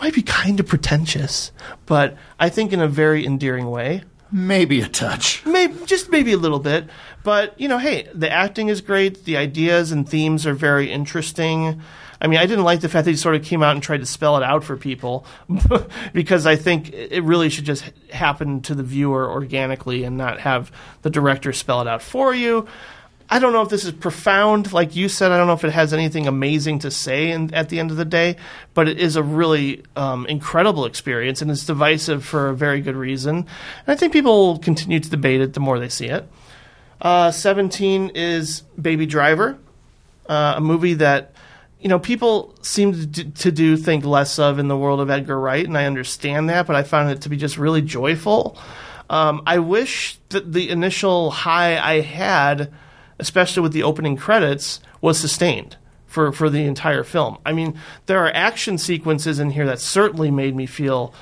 might 0.00 0.14
be 0.14 0.22
kind 0.22 0.58
of 0.60 0.66
pretentious 0.66 1.52
but 1.84 2.16
I 2.40 2.48
think 2.48 2.72
in 2.72 2.80
a 2.80 2.88
very 2.88 3.26
endearing 3.26 3.70
way. 3.70 4.04
Maybe 4.32 4.80
a 4.80 4.88
touch. 4.88 5.44
maybe 5.44 5.84
just 5.84 6.10
maybe 6.10 6.32
a 6.32 6.38
little 6.38 6.58
bit 6.58 6.88
but 7.24 7.58
you 7.58 7.66
know 7.66 7.78
hey 7.78 8.08
the 8.14 8.30
acting 8.30 8.68
is 8.68 8.80
great 8.80 9.24
the 9.24 9.36
ideas 9.36 9.90
and 9.90 10.08
themes 10.08 10.46
are 10.46 10.54
very 10.54 10.92
interesting 10.92 11.82
i 12.20 12.28
mean 12.28 12.38
i 12.38 12.46
didn't 12.46 12.64
like 12.64 12.80
the 12.80 12.88
fact 12.88 13.04
that 13.04 13.10
he 13.10 13.16
sort 13.16 13.34
of 13.34 13.42
came 13.42 13.64
out 13.64 13.74
and 13.74 13.82
tried 13.82 13.98
to 13.98 14.06
spell 14.06 14.36
it 14.36 14.44
out 14.44 14.62
for 14.62 14.76
people 14.76 15.26
because 16.12 16.46
i 16.46 16.54
think 16.54 16.92
it 16.92 17.24
really 17.24 17.48
should 17.48 17.64
just 17.64 17.90
happen 18.12 18.60
to 18.60 18.76
the 18.76 18.84
viewer 18.84 19.28
organically 19.28 20.04
and 20.04 20.16
not 20.16 20.38
have 20.38 20.70
the 21.02 21.10
director 21.10 21.52
spell 21.52 21.80
it 21.80 21.88
out 21.88 22.02
for 22.02 22.32
you 22.32 22.68
I 23.30 23.38
don't 23.38 23.54
know 23.54 23.62
if 23.62 23.70
this 23.70 23.84
is 23.84 23.92
profound, 23.92 24.72
like 24.72 24.94
you 24.94 25.08
said. 25.08 25.32
I 25.32 25.38
don't 25.38 25.46
know 25.46 25.54
if 25.54 25.64
it 25.64 25.72
has 25.72 25.94
anything 25.94 26.26
amazing 26.26 26.80
to 26.80 26.90
say 26.90 27.30
in, 27.30 27.54
at 27.54 27.70
the 27.70 27.80
end 27.80 27.90
of 27.90 27.96
the 27.96 28.04
day, 28.04 28.36
but 28.74 28.86
it 28.86 29.00
is 29.00 29.16
a 29.16 29.22
really 29.22 29.82
um, 29.96 30.26
incredible 30.26 30.84
experience, 30.84 31.40
and 31.40 31.50
it's 31.50 31.64
divisive 31.64 32.24
for 32.24 32.50
a 32.50 32.54
very 32.54 32.82
good 32.82 32.96
reason. 32.96 33.36
And 33.36 33.46
I 33.88 33.94
think 33.94 34.12
people 34.12 34.52
will 34.52 34.58
continue 34.58 35.00
to 35.00 35.08
debate 35.08 35.40
it 35.40 35.54
the 35.54 35.60
more 35.60 35.78
they 35.78 35.88
see 35.88 36.06
it. 36.06 36.28
Uh, 37.00 37.30
17 37.30 38.12
is 38.14 38.62
Baby 38.80 39.06
Driver, 39.06 39.58
uh, 40.28 40.54
a 40.56 40.60
movie 40.60 40.94
that 40.94 41.32
you 41.80 41.88
know 41.88 41.98
people 41.98 42.54
seem 42.62 42.92
to 42.92 43.06
do, 43.06 43.24
to 43.30 43.52
do 43.52 43.76
think 43.76 44.04
less 44.04 44.38
of 44.38 44.58
in 44.58 44.68
the 44.68 44.76
world 44.76 45.00
of 45.00 45.10
Edgar 45.10 45.38
Wright, 45.38 45.66
and 45.66 45.76
I 45.76 45.86
understand 45.86 46.48
that, 46.48 46.66
but 46.66 46.76
I 46.76 46.82
found 46.82 47.10
it 47.10 47.20
to 47.22 47.28
be 47.28 47.36
just 47.36 47.58
really 47.58 47.82
joyful. 47.82 48.58
Um, 49.10 49.42
I 49.46 49.58
wish 49.58 50.18
that 50.30 50.52
the 50.52 50.70
initial 50.70 51.30
high 51.30 51.78
I 51.78 52.00
had, 52.00 52.72
especially 53.18 53.62
with 53.62 53.72
the 53.72 53.82
opening 53.82 54.16
credits, 54.16 54.80
was 55.00 55.18
sustained 55.18 55.76
for, 56.06 56.32
for 56.32 56.48
the 56.48 56.64
entire 56.64 57.04
film. 57.04 57.38
I 57.44 57.52
mean, 57.52 57.78
there 58.06 58.20
are 58.20 58.30
action 58.32 58.78
sequences 58.78 59.38
in 59.38 59.50
here 59.50 59.66
that 59.66 59.80
certainly 59.80 60.30
made 60.30 60.56
me 60.56 60.64
feel, 60.64 61.12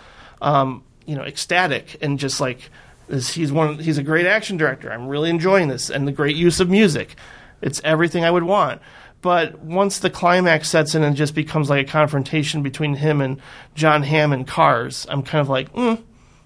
um, 0.40 0.85
you 1.07 1.16
know, 1.16 1.23
ecstatic 1.23 1.97
and 2.01 2.19
just 2.19 2.40
like 2.40 2.70
this, 3.08 3.32
he's 3.34 3.52
one. 3.52 3.78
He's 3.78 3.98
a 3.98 4.02
great 4.02 4.26
action 4.26 4.56
director. 4.56 4.92
I'm 4.92 5.08
really 5.08 5.30
enjoying 5.30 5.68
this 5.68 5.90
and 5.90 6.06
the 6.08 6.12
great 6.12 6.36
use 6.36 6.60
of 6.60 6.70
music. 6.70 7.16
It's 7.60 7.80
everything 7.84 8.24
I 8.24 8.30
would 8.30 8.42
want. 8.44 8.80
But 9.20 9.60
once 9.60 10.00
the 10.00 10.10
climax 10.10 10.68
sets 10.68 10.94
in 10.96 11.04
and 11.04 11.14
just 11.14 11.34
becomes 11.34 11.70
like 11.70 11.86
a 11.86 11.90
confrontation 11.90 12.62
between 12.62 12.94
him 12.94 13.20
and 13.20 13.40
Jon 13.74 14.02
Hamm 14.02 14.32
and 14.32 14.46
Cars, 14.46 15.06
I'm 15.08 15.22
kind 15.22 15.40
of 15.40 15.48
like, 15.48 15.72
mm, 15.74 16.02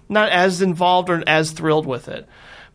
not 0.09 0.29
as 0.29 0.61
involved 0.61 1.09
or 1.09 1.23
as 1.25 1.51
thrilled 1.51 1.87
with 1.87 2.07
it. 2.07 2.27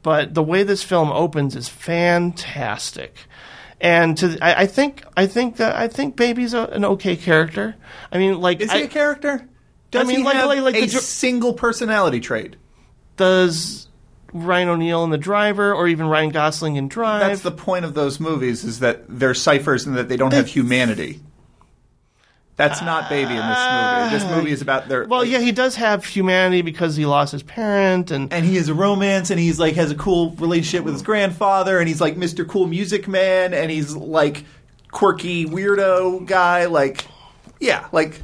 But 0.02 0.34
the 0.34 0.42
way 0.42 0.64
this 0.64 0.82
film 0.82 1.12
opens 1.12 1.54
is 1.54 1.68
fantastic. 1.68 3.14
And 3.80 4.16
to, 4.18 4.38
I, 4.40 4.62
I 4.62 4.66
think, 4.66 5.04
I 5.16 5.26
think 5.26 5.56
that 5.56 5.74
I 5.76 5.86
think 5.88 6.16
Baby's 6.16 6.54
a, 6.54 6.64
an 6.66 6.84
okay 6.84 7.16
character. 7.16 7.74
I 8.12 8.18
mean, 8.18 8.40
like, 8.40 8.60
Is 8.60 8.72
he 8.72 8.78
I- 8.78 8.82
a 8.82 8.88
character? 8.88 9.46
Does 9.92 10.08
mean, 10.08 10.18
he 10.18 10.24
like- 10.24 10.36
have 10.36 10.46
like- 10.46 10.62
like 10.62 10.74
a 10.76 10.80
the 10.86 10.88
single 10.88 11.52
personality 11.52 12.18
trait? 12.20 12.56
Does 13.16 13.88
Ryan 14.32 14.68
O'Neal 14.68 15.04
in 15.04 15.10
The 15.10 15.18
Driver 15.18 15.74
or 15.74 15.88
even 15.88 16.06
Ryan 16.06 16.30
Gosling 16.30 16.76
in 16.76 16.88
Drive? 16.88 17.20
That's 17.20 17.42
the 17.42 17.50
point 17.50 17.84
of 17.84 17.94
those 17.94 18.18
movies 18.20 18.64
is 18.64 18.80
that 18.80 19.04
they're 19.08 19.34
ciphers 19.34 19.86
and 19.86 19.96
that 19.96 20.08
they 20.08 20.16
don't 20.16 20.32
have 20.32 20.48
humanity. 20.48 21.20
That's 22.56 22.82
not 22.82 23.04
ah. 23.04 23.08
baby 23.08 23.32
in 23.32 23.38
this 23.38 24.20
movie. 24.20 24.24
This 24.24 24.36
movie 24.36 24.52
is 24.52 24.62
about 24.62 24.88
their 24.88 25.04
well, 25.06 25.20
like- 25.20 25.30
yeah, 25.30 25.40
he 25.40 25.52
does 25.52 25.76
have 25.76 26.04
humanity 26.04 26.62
because 26.62 26.96
he 26.96 27.06
lost 27.06 27.32
his 27.32 27.42
parent, 27.42 28.10
and 28.10 28.32
and 28.32 28.44
he 28.44 28.56
has 28.56 28.68
a 28.68 28.74
romance 28.74 29.30
and 29.30 29.40
he's 29.40 29.58
like 29.58 29.74
has 29.74 29.90
a 29.90 29.94
cool 29.94 30.30
relationship 30.32 30.84
with 30.84 30.94
his 30.94 31.02
grandfather 31.02 31.78
and 31.78 31.88
he's 31.88 32.00
like 32.00 32.16
Mr. 32.16 32.46
Cool 32.46 32.66
Music 32.66 33.08
Man 33.08 33.54
and 33.54 33.70
he's 33.70 33.96
like 33.96 34.44
quirky 34.90 35.46
weirdo 35.46 36.26
guy 36.26 36.66
like 36.66 37.06
yeah 37.58 37.88
like 37.92 38.20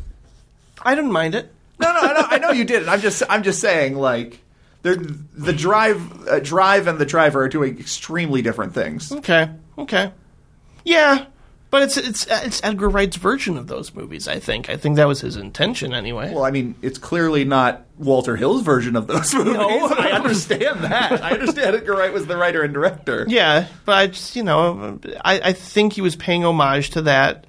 I 0.83 0.95
didn't 0.95 1.13
mind 1.13 1.35
it. 1.35 1.51
no 1.81 1.91
no 1.93 1.99
I 1.99 2.13
know, 2.13 2.27
I 2.29 2.39
know 2.39 2.51
you 2.51 2.65
did 2.65 2.83
it 2.83 2.89
I'm 2.89 3.01
just 3.01 3.23
I'm 3.31 3.43
just 3.43 3.59
saying 3.59 3.97
like 3.97 4.39
they're, 4.83 4.97
the 4.97 5.53
drive 5.53 6.29
uh, 6.29 6.39
drive 6.41 6.87
and 6.87 6.99
the 6.99 7.07
driver 7.07 7.43
are 7.43 7.49
doing 7.49 7.79
extremely 7.79 8.43
different 8.43 8.75
things 8.75 9.11
Okay, 9.13 9.49
okay, 9.77 10.13
yeah, 10.85 11.27
but 11.71 11.83
it's 11.83 11.97
it's 11.97 12.27
it's 12.31 12.61
Edgar 12.65 12.89
Wright's 12.89 13.17
version 13.17 13.59
of 13.59 13.67
those 13.67 13.93
movies. 13.95 14.27
I 14.27 14.39
think. 14.39 14.71
I 14.71 14.77
think 14.79 14.97
that 14.97 15.07
was 15.07 15.21
his 15.21 15.37
intention 15.37 15.93
anyway. 15.93 16.33
well 16.33 16.45
I 16.45 16.51
mean 16.51 16.75
it's 16.81 16.97
clearly 16.99 17.45
not 17.45 17.85
Walter 17.99 18.37
Hill's 18.37 18.63
version 18.63 18.97
of 18.97 19.07
those 19.07 19.35
movies 19.35 19.53
No, 19.55 19.89
I 19.89 20.13
understand 20.13 20.81
that 20.85 21.23
I 21.23 21.33
understand 21.33 21.77
Edgar 21.77 21.95
Wright 21.97 22.13
was 22.13 22.27
the 22.27 22.37
writer 22.37 22.63
and 22.63 22.73
director 22.73 23.27
yeah, 23.29 23.67
but 23.85 23.97
I 23.97 24.07
just 24.07 24.35
you 24.37 24.45
know 24.45 24.99
I 25.25 25.41
I 25.41 25.53
think 25.53 25.93
he 25.93 26.01
was 26.01 26.17
paying 26.17 26.45
homage 26.45 26.91
to 26.91 27.03
that. 27.03 27.45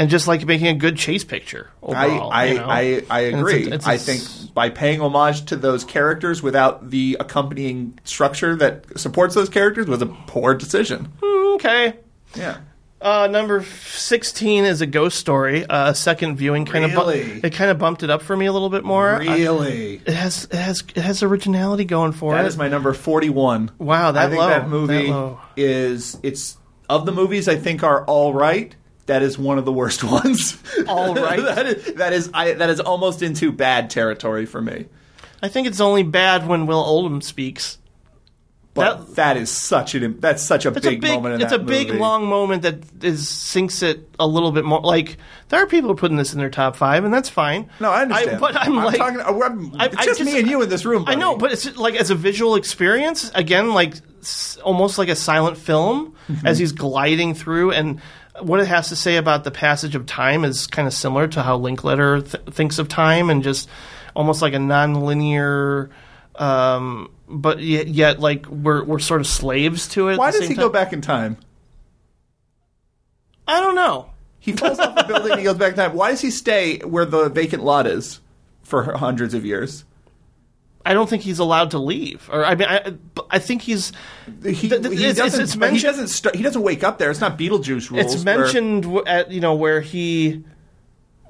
And 0.00 0.08
just 0.10 0.28
like 0.28 0.44
making 0.46 0.68
a 0.68 0.74
good 0.74 0.96
chase 0.96 1.24
picture 1.24 1.70
overall, 1.82 2.30
I 2.30 2.42
I, 2.42 2.44
you 2.46 2.54
know? 2.58 2.64
I, 2.66 2.78
I 2.78 2.80
And 2.82 3.02
it's 3.02 3.10
a- 3.10 3.38
agree. 3.40 3.72
it's 3.72 3.86
a 3.86 3.90
I 3.90 3.96
think 3.98 4.54
by 4.54 4.70
paying 4.70 5.00
homage 5.00 5.46
to 5.46 5.56
those 5.56 5.82
characters 5.84 6.40
without 6.42 6.90
the 6.90 7.16
accompanying 7.18 7.98
structure 8.04 8.54
that 8.56 8.98
supports 8.98 9.34
those 9.34 9.48
characters 9.48 9.86
was 9.88 10.00
a 10.00 10.06
poor 10.06 10.54
decision. 10.54 11.08
okay. 11.22 11.94
Yeah. 12.36 12.58
Uh, 13.00 13.28
number 13.30 13.62
sixteen 13.64 14.64
is 14.64 14.80
a 14.80 14.86
ghost 14.86 15.18
story. 15.18 15.64
Uh, 15.64 15.90
a 15.90 15.94
second 15.94 16.36
viewing 16.36 16.64
kind 16.64 16.84
of 16.84 16.90
Really? 16.92 17.40
it 17.44 17.52
kind 17.52 17.70
of 17.70 17.78
bumped 17.78 18.02
it 18.02 18.10
up 18.10 18.22
for 18.22 18.36
me 18.36 18.46
a 18.46 18.52
little 18.52 18.70
bit 18.70 18.84
more. 18.84 19.14
I- 19.22 19.36
Really? 19.36 20.00
it 20.04 20.12
has 20.14 20.44
it 20.50 20.54
has 20.56 20.82
it 20.96 21.00
has 21.02 21.22
originality 21.22 21.84
going 21.84 22.10
for 22.12 22.34
That 22.34 22.44
it. 22.44 22.48
is 22.48 22.56
my 22.56 22.66
number 22.68 22.92
41. 22.92 23.70
Wow, 23.78 24.10
that 24.12 24.26
I 24.26 24.28
think 24.28 24.40
low, 24.40 24.48
that 24.48 24.68
movie 24.68 25.06
that 25.10 25.36
is 25.56 26.18
it's 26.24 26.56
of 26.88 27.06
the 27.06 27.12
movies 27.12 27.46
I 27.48 27.54
think 27.56 27.82
are 27.84 28.04
all 28.04 28.32
right. 28.34 28.74
That 29.08 29.22
is 29.22 29.36
one 29.38 29.58
of 29.58 29.64
the 29.64 29.72
worst 29.72 30.02
ones. 30.18 30.56
All 30.86 31.14
right? 31.16 31.40
that 31.42 31.66
is 31.66 31.94
that 31.94 32.12
is 32.12 32.30
I, 32.32 32.52
that 32.52 32.70
is 32.70 32.78
almost 32.80 33.20
into 33.22 33.50
bad 33.52 33.90
territory 33.90 34.46
for 34.46 34.62
me. 34.62 34.86
I 35.42 35.48
think 35.48 35.66
it's 35.66 35.80
only 35.80 36.02
bad 36.04 36.46
when 36.46 36.66
Will 36.66 36.80
Oldham 36.80 37.20
speaks. 37.20 37.78
But 38.74 39.06
That- 39.08 39.14
that 39.16 39.36
is 39.36 39.50
such 39.50 39.94
an 39.96 40.20
that's 40.20 40.40
such 40.42 40.64
a 40.66 40.70
big, 40.70 40.84
a 40.84 40.90
big, 40.98 41.10
moment 41.10 41.34
in 41.36 41.40
it's 41.40 41.52
a 41.52 41.58
big 41.58 41.88
movie. 41.88 41.98
long 41.98 42.26
moment 42.26 42.62
that 42.62 42.78
is 43.02 43.28
sinks 43.28 43.82
it 43.82 44.08
a 44.20 44.26
little 44.26 44.52
bit 44.52 44.64
more. 44.64 44.80
Like 44.80 45.16
there 45.48 45.60
are 45.60 45.66
people 45.66 45.94
putting 45.96 46.16
this 46.16 46.32
in 46.32 46.38
their 46.38 46.50
top 46.50 46.76
five, 46.76 47.02
and 47.04 47.12
that's 47.12 47.28
fine. 47.28 47.68
No, 47.80 47.90
I 47.90 48.02
understand. 48.02 48.40
but 48.40 48.54
I'm, 48.56 48.76
like, 48.76 48.98
talking. 48.98 49.20
I'm, 49.20 49.74
I- 49.80 49.86
it's 49.86 49.96
I 49.96 50.04
just, 50.04 50.18
just- 50.20 50.30
me 50.30 50.38
and 50.38 50.48
you 50.48 50.62
in 50.62 50.68
this 50.68 50.84
room. 50.84 51.04
I 51.08 51.16
know, 51.16 51.36
but 51.36 51.50
it's 51.50 51.76
like 51.76 51.96
as 51.96 52.10
a 52.10 52.14
visual 52.14 52.54
experience, 52.54 53.30
again, 53.34 53.70
like 53.72 53.94
s- 54.20 54.58
almost 54.62 54.96
like 54.98 55.08
a 55.08 55.16
silent 55.16 55.56
film 55.56 56.14
Mm-hmm. 56.28 56.46
as 56.46 56.58
he's 56.58 56.72
gliding 56.72 57.32
through, 57.32 57.72
and 57.72 58.02
what 58.40 58.60
it 58.60 58.66
has 58.66 58.88
to 58.88 58.96
say 58.96 59.16
about 59.16 59.44
the 59.44 59.50
passage 59.50 59.94
of 59.94 60.06
time 60.06 60.44
is 60.44 60.66
kind 60.66 60.86
of 60.86 60.94
similar 60.94 61.28
to 61.28 61.42
how 61.42 61.56
Linklater 61.56 62.22
th- 62.22 62.44
thinks 62.46 62.78
of 62.78 62.88
time, 62.88 63.30
and 63.30 63.42
just 63.42 63.68
almost 64.14 64.42
like 64.42 64.54
a 64.54 64.58
non-linear. 64.58 65.90
Um, 66.36 67.10
but 67.28 67.60
yet, 67.60 67.88
yet, 67.88 68.20
like 68.20 68.46
we're 68.46 68.84
we're 68.84 68.98
sort 68.98 69.20
of 69.20 69.26
slaves 69.26 69.88
to 69.88 70.08
it. 70.08 70.18
Why 70.18 70.30
does 70.30 70.48
he 70.48 70.54
go 70.54 70.68
back 70.68 70.92
in 70.92 71.00
time? 71.00 71.36
I 73.46 73.60
don't 73.60 73.74
know. 73.74 74.10
He 74.40 74.52
falls 74.52 74.78
off 74.78 74.96
a 74.96 75.06
building 75.06 75.32
and 75.32 75.40
he 75.40 75.44
goes 75.44 75.56
back 75.56 75.70
in 75.70 75.76
time. 75.76 75.94
Why 75.94 76.10
does 76.10 76.20
he 76.20 76.30
stay 76.30 76.78
where 76.78 77.04
the 77.04 77.28
vacant 77.28 77.64
lot 77.64 77.86
is 77.86 78.20
for 78.62 78.96
hundreds 78.96 79.34
of 79.34 79.44
years? 79.44 79.84
I 80.88 80.94
don't 80.94 81.08
think 81.08 81.22
he's 81.22 81.38
allowed 81.38 81.72
to 81.72 81.78
leave. 81.78 82.30
Or 82.32 82.46
I 82.46 82.54
mean, 82.54 82.66
I, 82.66 82.94
I 83.30 83.38
think 83.38 83.60
he's. 83.60 83.92
He, 84.42 84.52
he 84.54 84.66
it's- 84.68 85.16
doesn't. 85.16 85.40
it's 85.42 85.54
but 85.54 85.72
he 85.74 85.80
doesn't. 85.80 86.08
Start, 86.08 86.34
he 86.34 86.42
doesn't 86.42 86.62
wake 86.62 86.82
up 86.82 86.96
there. 86.96 87.10
It's 87.10 87.20
not 87.20 87.38
Beetlejuice 87.38 87.90
rules. 87.90 88.14
It's 88.14 88.24
mentioned 88.24 88.84
w- 88.84 89.04
at 89.06 89.30
you 89.30 89.42
know 89.42 89.54
where 89.54 89.82
he, 89.82 90.42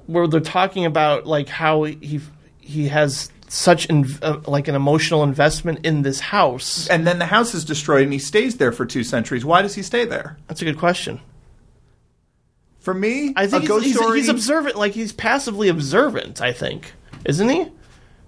where 0.05 0.27
they're 0.27 0.39
talking 0.39 0.85
about 0.85 1.27
like 1.27 1.49
how 1.49 1.83
he 1.83 2.21
he 2.59 2.87
has 2.87 3.31
such 3.49 3.85
in, 3.87 4.05
uh, 4.21 4.39
like 4.47 4.69
an 4.69 4.75
emotional 4.75 5.23
investment 5.23 5.85
in 5.85 6.03
this 6.03 6.21
house. 6.21 6.87
and 6.87 7.05
then 7.05 7.19
the 7.19 7.25
house 7.25 7.53
is 7.53 7.65
destroyed, 7.65 8.03
and 8.03 8.13
he 8.13 8.19
stays 8.19 8.57
there 8.57 8.71
for 8.71 8.85
two 8.85 9.03
centuries. 9.03 9.43
Why 9.43 9.61
does 9.61 9.75
he 9.75 9.81
stay 9.81 10.05
there? 10.05 10.37
That's 10.47 10.61
a 10.61 10.65
good 10.65 10.77
question. 10.77 11.19
For 12.79 12.93
me, 12.93 13.33
I 13.35 13.45
think 13.47 13.63
he's, 13.69 13.99
he's, 13.99 14.13
he's 14.13 14.29
observant, 14.29 14.77
like 14.77 14.93
he's 14.93 15.11
passively 15.11 15.67
observant. 15.67 16.41
I 16.41 16.53
think, 16.53 16.93
isn't 17.25 17.49
he? 17.49 17.67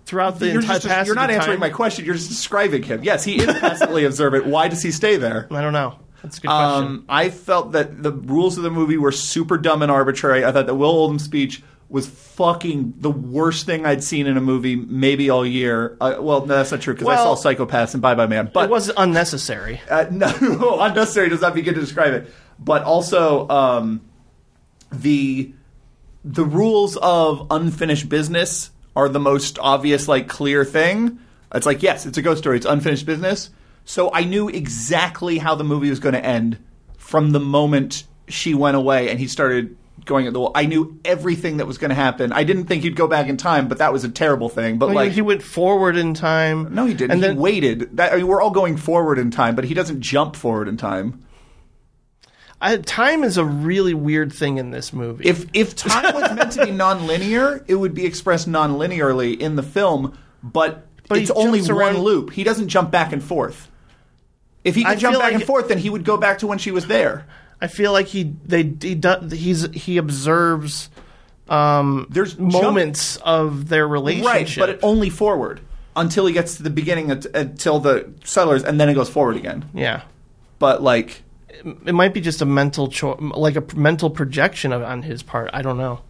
Throughout 0.06 0.40
the 0.40 0.48
you're, 0.48 0.62
entire 0.62 0.78
just, 0.78 0.88
passage 0.88 1.08
you're 1.08 1.16
not 1.16 1.30
answering 1.32 1.56
time? 1.56 1.60
my 1.60 1.70
question. 1.70 2.06
You're 2.06 2.16
just 2.16 2.30
describing 2.30 2.84
him. 2.84 3.04
Yes, 3.04 3.24
he 3.24 3.38
is 3.38 3.46
passively 3.60 4.04
observant. 4.06 4.46
Why 4.46 4.68
does 4.68 4.82
he 4.82 4.92
stay 4.92 5.16
there? 5.18 5.48
I 5.52 5.62
don't 5.62 5.74
know. 5.74 6.00
That's 6.24 6.38
a 6.38 6.42
good 6.42 6.48
question. 6.48 6.84
Um, 6.88 7.06
I 7.10 7.30
felt 7.30 7.72
that 7.72 8.02
the 8.04 8.12
rules 8.12 8.58
of 8.58 8.64
the 8.64 8.70
movie 8.72 8.98
were 8.98 9.12
super 9.12 9.58
dumb 9.58 9.82
and 9.82 9.92
arbitrary. 9.92 10.44
I 10.46 10.52
thought 10.52 10.66
that 10.68 10.76
Will 10.76 10.90
Oldham's 10.90 11.24
speech 11.24 11.64
was 11.90 12.08
fucking 12.08 12.94
the 13.00 13.12
worst 13.12 13.66
thing 13.66 13.86
I'd 13.86 14.04
seen 14.04 14.26
in 14.28 14.38
a 14.38 14.42
movie 14.42 14.76
maybe 14.76 15.30
all 15.30 15.46
year. 15.46 15.98
Uh, 16.00 16.16
well, 16.20 16.42
no, 16.46 16.56
that's 16.56 16.72
not 16.72 16.80
true 16.82 16.94
because 16.94 17.06
Well- 17.08 17.34
I 17.34 17.36
saw 17.36 17.50
Psychopaths 17.54 17.94
and 17.94 18.02
Bye 18.02 18.16
Bye 18.16 18.28
Man. 18.28 18.50
But 18.54 18.66
it 18.66 18.70
was 18.70 18.92
unnecessary. 18.96 19.82
uh, 19.90 20.06
no, 20.10 20.78
unnecessary 20.80 21.30
does 21.30 21.42
not 21.42 21.54
begin 21.54 21.74
to 21.74 21.80
describe 21.82 22.14
it. 22.14 22.32
But 22.60 22.84
also 22.84 23.48
um, 23.50 24.02
the 24.92 25.54
the 26.24 26.46
rules 26.46 26.98
of 26.98 27.48
unfinished 27.50 28.08
business 28.10 28.70
are 28.96 29.10
the 29.10 29.20
most 29.20 29.58
obvious, 29.60 30.08
like 30.08 30.28
clear 30.28 30.66
thing. 30.66 31.20
It's 31.54 31.66
like 31.66 31.84
yes, 31.84 32.06
it's 32.06 32.18
a 32.18 32.22
ghost 32.22 32.40
story. 32.40 32.58
It's 32.58 32.66
unfinished 32.66 33.06
business. 33.06 33.50
So 33.86 34.12
I 34.14 34.24
knew 34.24 34.48
exactly 34.48 35.38
how 35.38 35.56
the 35.56 35.64
movie 35.64 35.90
was 35.90 36.00
going 36.00 36.14
to 36.14 36.26
end 36.26 36.58
from 36.98 37.32
the 37.32 37.40
moment 37.40 38.04
she 38.28 38.54
went 38.54 38.78
away 38.78 39.10
and 39.10 39.20
he 39.20 39.28
started 39.28 39.76
going 40.06 40.28
at 40.28 40.34
the 40.34 40.40
wall. 40.40 40.52
I 40.56 40.66
knew 40.66 41.00
everything 41.06 41.58
that 41.58 41.68
was 41.68 41.78
going 41.78 41.90
to 41.90 41.96
happen. 41.96 42.32
I 42.32 42.44
didn't 42.44 42.66
think 42.66 42.84
he'd 42.84 42.96
go 42.96 43.08
back 43.08 43.28
in 43.28 43.38
time, 43.38 43.68
but 43.68 43.80
that 43.80 43.94
was 43.94 44.04
a 44.04 44.10
terrible 44.10 44.50
thing. 44.50 44.78
But 44.78 44.86
oh, 44.86 44.90
Well, 44.90 44.96
like 44.96 45.12
he 45.12 45.22
went 45.22 45.44
forward 45.44 45.98
in 45.98 46.14
time. 46.14 46.74
no, 46.74 46.86
he 46.86 46.94
didn't. 46.94 47.12
And 47.12 47.22
he 47.22 47.28
then 47.28 47.38
waited. 47.38 47.98
That, 47.98 48.14
I 48.14 48.18
mean, 48.18 48.28
we're 48.28 48.42
all 48.42 48.52
going 48.52 48.78
forward 48.78 49.20
in 49.20 49.32
time, 49.32 49.56
but 49.56 49.66
he 49.66 49.74
doesn't 49.74 50.02
jump 50.02 50.36
forward 50.36 50.68
in 50.68 50.78
time. 50.78 51.24
I, 52.62 52.78
time 52.78 53.24
is 53.24 53.38
a 53.38 53.44
really 53.46 53.94
weird 53.96 54.32
thing 54.32 54.58
in 54.58 54.70
this 54.72 54.94
movie. 54.94 55.26
If 55.26 55.46
if 55.54 55.76
time 55.76 56.14
was 56.14 56.32
meant 56.34 56.52
to 56.54 56.66
be 56.66 56.72
nonlinear, 56.72 57.64
it 57.68 57.76
would 57.76 57.94
be 57.94 58.06
expressed 58.06 58.48
nonlinearly 58.48 59.40
in 59.40 59.56
the 59.56 59.64
film, 59.64 60.18
but, 60.44 60.86
But 61.10 61.18
it's 61.18 61.32
only 61.32 61.62
one 61.64 61.98
loop. 61.98 62.32
He 62.32 62.44
doesn't 62.44 62.68
jump 62.70 62.92
back 62.92 63.12
and 63.14 63.24
forth. 63.24 63.70
If 64.64 64.76
he 64.76 64.86
I 64.86 64.92
could 64.92 65.00
jump 65.00 65.16
back 65.16 65.24
like- 65.24 65.34
and 65.34 65.44
forth, 65.44 65.70
then 65.70 65.80
he 65.80 65.90
would 65.90 66.06
go 66.06 66.18
back 66.18 66.38
to 66.40 66.48
when 66.48 66.60
she 66.60 66.70
was 66.72 66.86
there. 66.88 67.26
I 67.60 67.68
feel 67.68 67.92
like 67.92 68.08
he 68.08 68.36
they 68.46 68.64
he 68.82 68.96
does 68.96 69.32
he's 69.32 69.64
he 69.74 69.98
observes 69.98 70.90
um, 71.50 72.08
There's 72.10 72.34
jump- 72.36 72.54
moments 72.54 73.18
of 73.18 73.68
their 73.70 73.88
relationship. 73.88 74.68
right, 74.68 74.80
but 74.80 74.88
only 74.88 75.10
forward 75.10 75.62
until 75.96 76.26
he 76.26 76.34
gets 76.34 76.56
to 76.58 76.64
the 76.64 76.70
beginning 76.70 77.12
until 77.12 77.80
the 77.80 78.14
settlers, 78.24 78.64
and 78.64 78.80
then 78.80 78.88
it 78.88 78.94
goes 78.94 79.10
forward 79.10 79.36
again. 79.36 79.70
yeah, 79.74 80.04
But 80.60 80.82
like, 80.82 81.24
it 81.86 81.94
might 81.94 82.14
be 82.14 82.22
just 82.22 82.42
a 82.42 82.46
mental 82.46 82.88
cho- 82.88 83.18
like 83.36 83.56
a 83.56 83.76
mental 83.76 84.10
projection 84.10 84.72
of, 84.74 84.82
on 84.84 85.02
his 85.04 85.24
part. 85.24 85.50
I 85.54 85.62
don't 85.62 85.78
know. 85.78 86.02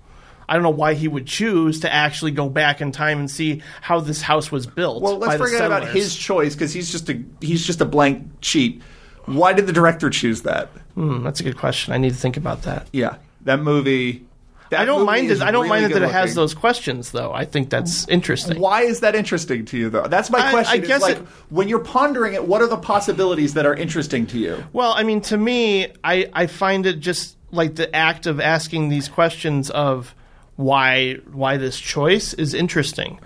I 0.49 0.55
don't 0.55 0.63
know 0.63 0.69
why 0.69 0.95
he 0.95 1.07
would 1.07 1.27
choose 1.27 1.80
to 1.81 1.93
actually 1.93 2.31
go 2.31 2.49
back 2.49 2.81
in 2.81 2.91
time 2.91 3.19
and 3.19 3.31
see 3.31 3.61
how 3.81 4.01
this 4.01 4.22
house 4.22 4.51
was 4.51 4.68
built. 4.68 5.01
well, 5.01 5.18
let's 5.18 5.38
forget 5.38 5.63
about 5.65 5.88
his 5.88 6.13
choice 6.15 6.55
because 6.55 6.73
he's 6.73 6.91
just 6.91 7.09
a 7.09 7.23
he's 7.39 7.65
just 7.65 7.80
a 7.80 7.85
blank 7.85 8.27
sheet. 8.41 8.81
Why 9.26 9.53
did 9.53 9.68
the 9.68 9.73
director 9.73 10.09
choose 10.09 10.41
that? 10.41 10.68
Hmm, 10.95 11.23
that's 11.23 11.39
a 11.39 11.43
good 11.43 11.57
question. 11.57 11.93
I 11.93 11.97
need 11.97 12.09
to 12.09 12.19
think 12.19 12.35
about 12.35 12.63
that. 12.63 12.88
Yeah, 12.91 13.15
that 13.41 13.59
movie. 13.61 14.26
I 14.72 14.85
don't 14.85 15.06
mind 15.06 15.30
it. 15.31 15.41
I 15.41 15.52
don't 15.52 15.64
really 15.69 15.81
mind 15.81 15.93
that 15.93 16.02
it 16.02 16.11
has 16.11 16.35
those 16.35 16.53
questions, 16.53 17.11
though. 17.11 17.34
I 17.34 17.45
think 17.45 17.69
that's 17.69 18.07
interesting. 18.07 18.60
Why 18.60 18.84
is 18.84 19.02
that 19.02 19.15
interesting 19.15 19.65
to 19.65 19.77
you, 19.77 19.89
though? 19.89 20.07
That's 20.07 20.30
my 20.30 20.39
I- 20.39 20.52
question. 20.52 20.84
I 20.84 20.85
guess 20.85 21.02
like 21.02 21.18
it- 21.18 21.26
when 21.49 21.68
you're 21.68 21.80
pondering 21.80 22.34
it, 22.34 22.48
what 22.48 22.61
are 22.61 22.68
the 22.68 22.77
possibilities 22.77 23.53
that 23.56 23.65
are 23.65 23.73
interesting 23.76 24.26
to 24.27 24.38
you? 24.38 24.64
Well, 24.73 24.93
I 24.95 25.03
mean, 25.03 25.22
to 25.22 25.38
me, 25.38 25.88
I, 26.03 26.30
I 26.34 26.48
find 26.48 26.85
it 26.85 26.99
just 26.99 27.38
like 27.52 27.76
the 27.76 27.93
act 27.95 28.27
of 28.27 28.39
asking 28.39 28.89
these 28.89 29.07
questions 29.10 29.69
of 29.69 30.15
why 30.56 31.15
why 31.31 31.57
this 31.57 31.80
choice 31.80 32.34
is 32.34 32.53
interesting, 32.53 33.19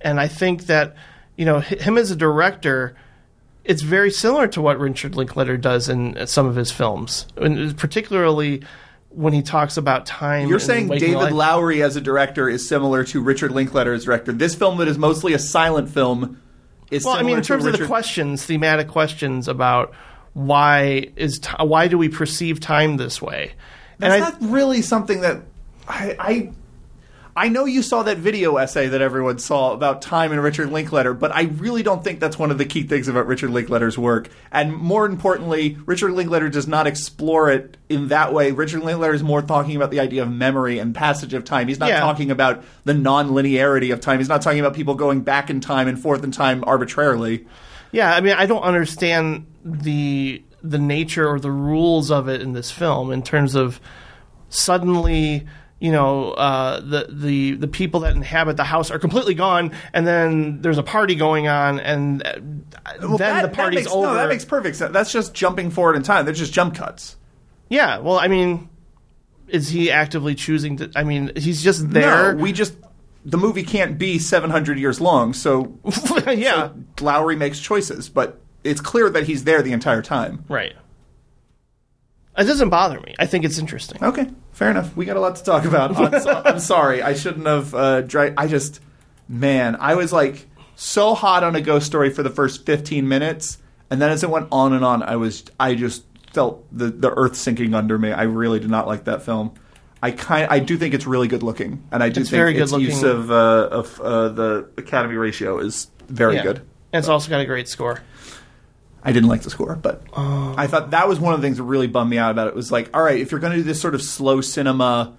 and 0.00 0.18
I 0.18 0.28
think 0.28 0.66
that 0.66 0.94
you 1.36 1.44
know 1.44 1.60
him 1.60 1.96
as 1.96 2.10
a 2.10 2.16
director, 2.16 2.96
it's 3.64 3.82
very 3.82 4.10
similar 4.10 4.48
to 4.48 4.60
what 4.60 4.78
Richard 4.80 5.14
Linklater 5.14 5.56
does 5.56 5.88
in 5.88 6.26
some 6.26 6.46
of 6.46 6.56
his 6.56 6.70
films, 6.70 7.26
and 7.36 7.76
particularly 7.78 8.62
when 9.14 9.32
he 9.32 9.42
talks 9.42 9.76
about 9.76 10.06
time. 10.06 10.48
You're 10.48 10.58
saying 10.58 10.88
David. 10.88 11.32
Lowery 11.32 11.82
as 11.82 11.96
a 11.96 12.00
director 12.00 12.48
is 12.48 12.68
similar 12.68 13.04
to 13.04 13.20
Richard 13.20 13.52
Linklater 13.52 13.92
as 13.92 14.04
director. 14.04 14.32
This 14.32 14.54
film 14.54 14.78
that 14.78 14.88
is 14.88 14.98
mostly 14.98 15.32
a 15.32 15.38
silent 15.38 15.90
film 15.90 16.40
is 16.90 17.04
Well, 17.04 17.14
I 17.14 17.22
mean, 17.22 17.38
in 17.38 17.42
terms 17.42 17.64
of 17.64 17.78
the 17.78 17.86
questions, 17.86 18.44
thematic 18.44 18.88
questions 18.88 19.48
about 19.48 19.92
why 20.34 21.10
is 21.16 21.38
t- 21.38 21.50
why 21.58 21.88
do 21.88 21.98
we 21.98 22.08
perceive 22.08 22.60
time 22.60 22.96
this 22.96 23.20
way? 23.20 23.52
That's 23.98 24.14
and 24.14 24.24
I, 24.24 24.30
not 24.30 24.50
really 24.50 24.82
something 24.82 25.20
that 25.20 25.42
I, 25.88 26.16
I 26.18 26.52
I 27.34 27.48
know 27.48 27.64
you 27.64 27.80
saw 27.82 28.02
that 28.02 28.18
video 28.18 28.56
essay 28.58 28.88
that 28.88 29.00
everyone 29.00 29.38
saw 29.38 29.72
about 29.72 30.02
time 30.02 30.32
and 30.32 30.42
Richard 30.42 30.70
Linklater, 30.70 31.14
but 31.14 31.32
I 31.32 31.44
really 31.44 31.82
don't 31.82 32.04
think 32.04 32.20
that's 32.20 32.38
one 32.38 32.50
of 32.50 32.58
the 32.58 32.66
key 32.66 32.82
things 32.82 33.08
about 33.08 33.26
Richard 33.26 33.48
Linklater's 33.50 33.96
work. 33.96 34.28
And 34.50 34.74
more 34.76 35.06
importantly, 35.06 35.78
Richard 35.86 36.12
Linklater 36.12 36.50
does 36.50 36.68
not 36.68 36.86
explore 36.86 37.50
it 37.50 37.78
in 37.88 38.08
that 38.08 38.34
way. 38.34 38.52
Richard 38.52 38.82
Linklater 38.82 39.14
is 39.14 39.22
more 39.22 39.40
talking 39.40 39.76
about 39.76 39.90
the 39.90 40.00
idea 40.00 40.22
of 40.22 40.30
memory 40.30 40.78
and 40.78 40.94
passage 40.94 41.32
of 41.32 41.44
time. 41.44 41.68
He's 41.68 41.80
not 41.80 41.88
Yeah. 41.88 42.00
talking 42.00 42.30
about 42.30 42.62
the 42.84 42.92
non-linearity 42.92 43.94
of 43.94 44.00
time. 44.02 44.18
He's 44.18 44.28
not 44.28 44.42
talking 44.42 44.60
about 44.60 44.74
people 44.74 44.94
going 44.94 45.22
back 45.22 45.48
in 45.48 45.60
time 45.60 45.88
and 45.88 45.98
forth 45.98 46.22
in 46.24 46.32
time 46.32 46.62
arbitrarily. 46.66 47.46
Yeah, 47.92 48.14
I 48.14 48.20
mean, 48.20 48.34
I 48.36 48.44
don't 48.46 48.62
understand 48.62 49.46
the 49.64 50.42
the 50.64 50.78
nature 50.78 51.26
or 51.28 51.40
the 51.40 51.50
rules 51.50 52.10
of 52.10 52.28
it 52.28 52.40
in 52.40 52.52
this 52.52 52.70
film 52.70 53.10
in 53.10 53.20
terms 53.22 53.54
of 53.56 53.80
suddenly, 54.48 55.46
you 55.82 55.90
know, 55.90 56.30
uh, 56.30 56.78
the 56.80 57.08
the 57.10 57.54
the 57.56 57.66
people 57.66 58.00
that 58.00 58.14
inhabit 58.14 58.56
the 58.56 58.62
house 58.64 58.90
are 58.92 59.00
completely 59.00 59.34
gone, 59.34 59.72
and 59.92 60.06
then 60.06 60.62
there's 60.62 60.78
a 60.78 60.82
party 60.84 61.16
going 61.16 61.48
on, 61.48 61.80
and 61.80 62.24
uh, 62.24 62.34
Well, 63.00 63.18
then 63.18 63.18
that- 63.18 63.42
the 63.42 63.48
party's 63.48 63.80
makes- 63.80 63.92
over. 63.92 64.06
No, 64.06 64.14
that 64.14 64.28
makes 64.28 64.44
perfect 64.44 64.76
sense. 64.76 64.92
That's 64.92 65.10
just 65.12 65.34
jumping 65.34 65.70
forward 65.72 65.96
in 65.96 66.02
time. 66.04 66.24
They're 66.24 66.34
just 66.34 66.52
jump 66.52 66.76
cuts. 66.76 67.16
yeah, 67.68 67.98
well, 67.98 68.16
I 68.18 68.28
mean, 68.28 68.68
is 69.48 69.70
he 69.70 69.90
actively 69.90 70.36
choosing 70.36 70.76
to? 70.76 70.90
I 70.94 71.02
mean, 71.02 71.32
he's 71.36 71.62
just 71.64 71.90
there. 71.90 72.32
No, 72.34 72.42
we 72.42 72.52
just 72.52 72.76
the 73.24 73.38
movie 73.38 73.64
can't 73.64 73.98
be 73.98 74.18
700 74.20 74.78
years 74.78 75.00
long, 75.00 75.32
so 75.32 75.76
yeah, 76.28 76.68
Lowery 77.00 77.34
makes 77.36 77.58
choices, 77.60 78.08
but 78.08 78.40
it's 78.62 78.80
clear 78.80 79.10
that 79.10 79.24
he's 79.24 79.42
there 79.44 79.62
the 79.62 79.72
entire 79.72 80.02
time. 80.02 80.44
right. 80.48 80.74
It 82.36 82.44
doesn't 82.44 82.70
bother 82.70 82.98
me. 83.00 83.14
I 83.18 83.26
think 83.26 83.44
it's 83.44 83.58
interesting. 83.58 84.02
Okay, 84.02 84.26
fair 84.52 84.70
enough. 84.70 84.96
We 84.96 85.04
got 85.04 85.16
a 85.16 85.20
lot 85.20 85.36
to 85.36 85.44
talk 85.44 85.64
about. 85.64 85.96
I'm, 86.14 86.20
so- 86.20 86.42
I'm 86.44 86.58
sorry, 86.60 87.02
I 87.02 87.14
shouldn't 87.14 87.46
have. 87.46 87.74
Uh, 87.74 88.00
dri- 88.02 88.32
I 88.36 88.46
just, 88.46 88.80
man, 89.28 89.76
I 89.78 89.94
was 89.94 90.12
like 90.12 90.46
so 90.74 91.14
hot 91.14 91.44
on 91.44 91.54
a 91.56 91.60
ghost 91.60 91.86
story 91.86 92.10
for 92.10 92.22
the 92.22 92.30
first 92.30 92.64
15 92.64 93.06
minutes, 93.06 93.58
and 93.90 94.00
then 94.00 94.10
as 94.10 94.22
it 94.22 94.30
went 94.30 94.48
on 94.50 94.72
and 94.72 94.84
on, 94.84 95.02
I 95.02 95.16
was, 95.16 95.44
I 95.60 95.74
just 95.74 96.04
felt 96.32 96.64
the 96.72 96.86
the 96.86 97.10
earth 97.10 97.36
sinking 97.36 97.74
under 97.74 97.98
me. 97.98 98.10
I 98.12 98.22
really 98.22 98.58
did 98.60 98.70
not 98.70 98.86
like 98.86 99.04
that 99.04 99.22
film. 99.22 99.52
I 100.04 100.10
kind, 100.10 100.48
I 100.50 100.58
do 100.58 100.76
think 100.78 100.94
it's 100.94 101.06
really 101.06 101.28
good 101.28 101.42
looking, 101.44 101.86
and 101.92 102.02
I 102.02 102.08
do 102.08 102.22
It's 102.22 102.30
think 102.30 102.38
very 102.40 102.56
its 102.56 102.72
good 102.72 102.80
use 102.80 103.02
looking. 103.02 103.20
of 103.20 103.30
uh, 103.30 103.68
of 103.70 104.00
uh, 104.00 104.28
the 104.30 104.68
Academy 104.78 105.14
ratio 105.16 105.58
is 105.58 105.88
very 106.08 106.36
Yeah. 106.36 106.42
good. 106.44 106.56
And 106.94 106.98
it's 107.00 107.08
also 107.08 107.30
got 107.30 107.40
a 107.40 107.44
great 107.46 107.68
score. 107.68 108.00
I 109.04 109.12
didn't 109.12 109.28
like 109.28 109.42
the 109.42 109.50
score, 109.50 109.74
but 109.76 110.02
Oh. 110.14 110.54
I 110.56 110.66
thought 110.68 110.90
that 110.92 111.08
was 111.08 111.18
one 111.18 111.34
of 111.34 111.40
the 111.40 111.46
things 111.46 111.56
that 111.56 111.64
really 111.64 111.86
bummed 111.88 112.10
me 112.10 112.18
out 112.18 112.30
about 112.30 112.46
it. 112.48 112.54
Was 112.54 112.70
like, 112.70 112.88
all 112.94 113.02
right, 113.02 113.20
if 113.20 113.30
you're 113.32 113.40
going 113.40 113.52
to 113.52 113.58
do 113.58 113.64
this 113.64 113.80
sort 113.80 113.94
of 113.94 114.02
slow 114.02 114.40
cinema, 114.40 115.14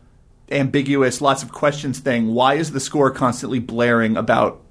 ambiguous, 0.51 1.19
lots 1.21 1.43
of 1.43 1.51
questions 1.51 1.99
thing, 1.99 2.33
why 2.33 2.53
is 2.55 2.71
the 2.71 2.79
score 2.79 3.11
constantly 3.11 3.59
blaring 3.59 4.15
about? 4.17 4.61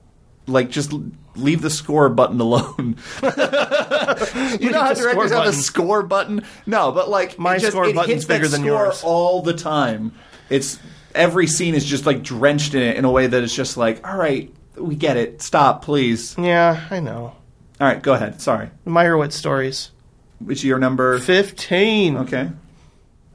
Like, 0.46 0.70
just 0.70 0.92
leave 1.36 1.62
the 1.62 1.70
score 1.70 2.08
button 2.08 2.40
alone. 2.40 2.96
you 3.22 4.70
know 4.70 4.82
how 4.82 4.92
the 4.92 4.94
score 4.96 5.12
directors 5.14 5.30
have 5.32 5.46
a 5.46 5.52
score 5.52 6.02
button? 6.02 6.44
No, 6.66 6.92
but 6.92 7.08
like, 7.08 7.38
My 7.38 7.58
just, 7.58 7.72
score 7.72 7.86
it 7.86 7.94
button's 7.94 8.14
hits 8.14 8.24
that 8.26 8.34
bigger 8.34 8.48
than 8.48 8.60
score 8.62 8.86
yours. 8.86 9.02
all 9.04 9.42
the 9.42 9.52
time. 9.54 10.12
It's 10.50 10.78
every 11.14 11.46
scene 11.46 11.74
is 11.74 11.84
just 11.84 12.06
like 12.06 12.22
drenched 12.22 12.74
in 12.74 12.82
it 12.82 12.96
in 12.96 13.04
a 13.04 13.10
way 13.10 13.26
that 13.26 13.42
it's 13.42 13.54
just 13.54 13.76
like, 13.76 14.06
all 14.06 14.16
right, 14.16 14.52
we 14.76 14.96
get 14.96 15.16
it. 15.16 15.42
Stop, 15.42 15.84
please. 15.84 16.34
Yeah, 16.38 16.86
I 16.90 17.00
know. 17.00 17.34
All 17.82 17.88
right, 17.88 18.00
go 18.00 18.12
ahead. 18.12 18.40
Sorry. 18.40 18.70
Meyerowitz 18.86 19.32
stories. 19.32 19.90
Which 20.38 20.58
is 20.58 20.64
your 20.66 20.78
number? 20.78 21.18
Fifteen. 21.18 22.16
Okay. 22.16 22.48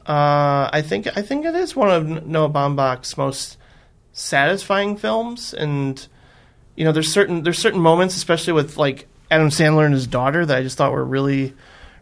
Uh, 0.06 0.70
I 0.72 0.82
think 0.86 1.06
I 1.18 1.22
think 1.22 1.46
it 1.46 1.54
is 1.54 1.76
one 1.76 1.90
of 1.90 2.26
Noah 2.26 2.50
Baumbach's 2.50 3.18
most 3.18 3.58
satisfying 4.14 4.96
films, 4.96 5.54
and 5.54 6.08
you 6.78 6.86
know, 6.86 6.94
there's 6.94 7.12
certain 7.12 7.44
there's 7.44 7.60
certain 7.60 7.82
moments, 7.82 8.16
especially 8.16 8.54
with 8.54 8.78
like 8.78 9.10
Adam 9.30 9.50
Sandler 9.50 9.84
and 9.84 9.94
his 9.94 10.08
daughter, 10.08 10.46
that 10.46 10.58
I 10.58 10.64
just 10.64 10.78
thought 10.78 10.94
were 10.94 11.04
really, 11.04 11.54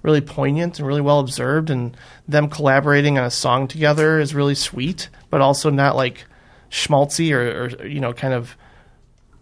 really 0.03 0.21
poignant 0.21 0.77
and 0.77 0.87
really 0.87 1.01
well 1.01 1.19
observed, 1.19 1.71
and 1.71 1.97
them 2.27 2.47
collaborating 2.47 3.17
on 3.17 3.25
a 3.25 3.31
song 3.31 3.67
together 3.67 4.19
is 4.19 4.35
really 4.35 4.53
sweet, 4.53 5.09
but 5.31 5.41
also 5.41 5.71
not 5.71 5.95
like 5.95 6.25
schmaltzy 6.69 7.31
or, 7.33 7.63
or 7.81 7.87
you 7.87 7.99
know, 7.99 8.13
kind 8.13 8.35
of 8.35 8.55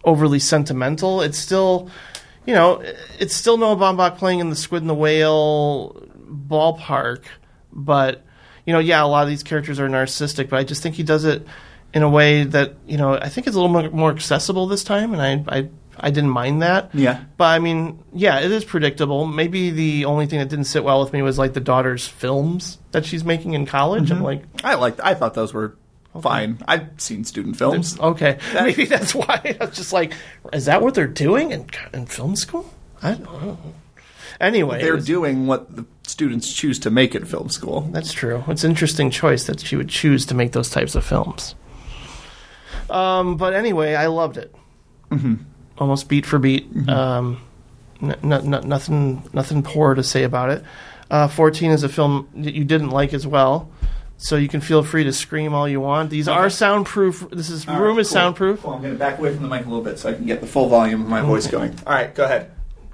overly 0.06 0.40
sentimental. 0.40 1.22
It's 1.22 1.38
still, 1.38 1.90
you 2.46 2.54
know, 2.54 2.84
it's 3.20 3.34
still 3.36 3.58
Noah 3.58 3.76
Baumbach 3.76 4.18
playing 4.18 4.40
in 4.40 4.50
the 4.50 4.56
Squid 4.56 4.82
and 4.82 4.90
the 4.90 4.96
Whale 4.96 6.08
ballpark, 6.28 7.24
but 7.72 8.24
you 8.66 8.74
know, 8.74 8.80
yeah, 8.80 9.04
a 9.04 9.08
lot 9.08 9.24
of 9.24 9.30
these 9.30 9.44
characters 9.44 9.80
are 9.80 9.88
narcissistic, 9.88 10.50
but 10.50 10.60
I 10.60 10.64
just 10.64 10.82
think 10.82 10.96
he 10.96 11.04
does 11.04 11.26
it 11.26 11.46
in 11.94 12.02
a 12.02 12.10
way 12.10 12.44
that 12.44 12.76
you 12.88 12.98
know 12.98 13.14
I 13.14 13.30
think 13.30 13.48
it's 13.48 13.56
a 13.56 13.60
little 13.60 13.74
more, 13.74 13.90
more 13.92 14.12
accessible 14.12 14.68
this 14.68 14.84
time, 14.84 15.14
and 15.14 15.22
I, 15.22 15.60
I 15.60 15.70
I 15.98 16.10
didn't 16.10 16.32
mind 16.32 16.62
that. 16.62 16.94
Yeah. 16.94 17.24
but 17.38 17.46
I 17.46 17.60
mean, 17.60 18.04
yeah, 18.14 18.40
it 18.40 18.52
is 18.52 18.66
predictable. 18.66 19.26
Maybe 19.26 19.70
the 19.70 20.06
only 20.06 20.26
thing 20.26 20.40
that 20.40 20.50
didn't 20.50 20.66
sit 20.66 20.84
well 20.84 21.04
with 21.04 21.14
me 21.14 21.22
was 21.22 21.38
like 21.38 21.54
the 21.54 21.60
daughter's 21.60 22.08
films 22.08 22.80
that 22.92 23.06
she's 23.06 23.24
making 23.24 23.54
in 23.54 23.66
college. 23.66 24.12
I'm 24.12 24.18
mm-hmm. 24.18 24.26
like, 24.26 24.44
I 24.64 24.76
liked. 24.76 25.00
I 25.04 25.14
thought 25.14 25.34
those 25.34 25.54
were 25.54 25.78
fine. 26.22 26.60
I've 26.68 26.90
seen 26.98 27.24
student 27.24 27.58
films. 27.58 28.00
okay, 28.00 28.38
maybe 28.54 28.86
that's 28.86 29.14
why 29.16 29.58
I 29.60 29.66
was 29.66 29.76
just 29.76 29.94
like, 29.94 30.14
is 30.52 30.66
that 30.66 30.82
what 30.82 30.94
they're 30.96 31.08
doing 31.08 31.52
in 31.52 31.68
in 31.94 32.06
film 32.06 32.36
school? 32.36 32.70
I 33.02 33.14
don't 33.16 33.24
know. 33.44 33.58
Anyway, 34.42 34.82
They're 34.82 34.98
doing 34.98 35.46
what 35.48 35.74
the 35.76 35.86
students 36.08 36.52
choose 36.52 36.80
to 36.80 36.90
make 36.90 37.16
in 37.16 37.24
film 37.26 37.50
school. 37.50 37.82
That's 37.92 38.12
true. 38.12 38.44
It's 38.48 38.64
an 38.64 38.72
interesting 38.72 39.10
choice 39.12 39.46
that 39.46 39.60
she 39.62 39.76
would 39.76 39.90
choose 39.90 40.26
to 40.28 40.34
make 40.36 40.52
those 40.54 40.70
types 40.70 40.96
of 40.96 41.06
films. 41.06 41.56
Um, 42.90 43.38
but 43.38 43.54
anyway, 43.54 43.96
I 43.96 44.08
loved 44.08 44.38
it. 44.38 44.54
Mm-hmm. 45.12 45.36
Almost 45.78 46.10
beat 46.10 46.26
for 46.26 46.40
beat. 46.40 46.68
Um, 46.90 47.42
n- 48.02 48.16
n- 48.24 48.54
n- 48.54 48.68
nothing, 48.68 49.24
nothing 49.34 49.64
poor 49.64 49.94
to 49.96 50.04
say 50.04 50.24
about 50.24 50.50
it. 50.50 50.64
Uh, 51.10 51.28
Fourteen 51.28 51.72
is 51.72 51.84
a 51.84 51.90
film 51.90 52.28
that 52.36 52.54
you 52.54 52.64
didn't 52.66 52.90
like 52.90 53.14
as 53.14 53.26
well, 53.28 53.70
so 54.24 54.38
you 54.38 54.48
can 54.48 54.62
feel 54.62 54.84
free 54.84 55.04
to 55.04 55.12
scream 55.12 55.54
all 55.54 55.68
you 55.68 55.82
want. 55.82 56.10
These 56.10 56.30
are 56.30 56.50
soundproof. 56.50 57.28
This 57.30 57.50
is 57.50 57.68
room 57.68 58.00
is 58.00 58.10
soundproof. 58.10 58.64
Well, 58.64 58.76
I'm 58.76 58.82
going 58.82 58.94
to 58.94 59.00
back 59.00 59.20
away 59.20 59.34
from 59.34 59.44
the 59.44 59.50
mic 59.50 59.66
a 59.66 59.70
little 59.70 59.84
bit 59.84 60.00
so 60.00 60.10
I 60.10 60.14
can 60.14 60.26
get 60.26 60.40
the 60.40 60.48
full 60.48 60.70
volume 60.70 61.02
of 61.02 61.10
my 61.10 61.20
mm-hmm. 61.20 61.28
voice 61.28 61.48
going. 61.48 61.78
All 61.86 61.92
right, 61.92 62.16
go 62.16 62.24
ahead. 62.24 62.50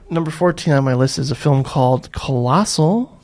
Number 0.10 0.32
fourteen 0.32 0.74
on 0.74 0.84
my 0.84 0.96
list 0.96 1.20
is 1.20 1.30
a 1.30 1.36
film 1.36 1.64
called 1.64 2.12
Colossal. 2.12 3.16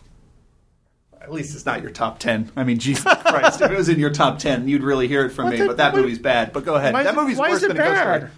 At 1.20 1.34
least 1.34 1.56
it's 1.56 1.66
not 1.66 1.82
your 1.82 1.90
top 1.90 2.20
ten. 2.20 2.52
I 2.56 2.64
mean, 2.64 2.78
Jesus 2.78 3.12
Christ, 3.26 3.62
if 3.62 3.72
it 3.72 3.76
was 3.76 3.90
in 3.90 3.98
your 4.00 4.12
top 4.12 4.38
ten, 4.38 4.68
you'd 4.68 4.84
really 4.84 5.08
hear 5.08 5.26
it 5.26 5.32
from 5.32 5.50
me. 5.50 5.58
but 5.58 5.78
that 5.78 5.94
what- 5.94 6.04
movie's 6.04 6.20
bad. 6.20 6.54
But 6.54 6.64
go 6.64 6.76
ahead. 6.76 6.94
That 6.94 7.08
it- 7.08 7.16
movie's 7.16 7.40
worse 7.40 7.62
than 7.62 7.72
a 7.72 7.74
Ghost 7.74 7.90
bad? 7.90 8.18
Story. 8.20 8.32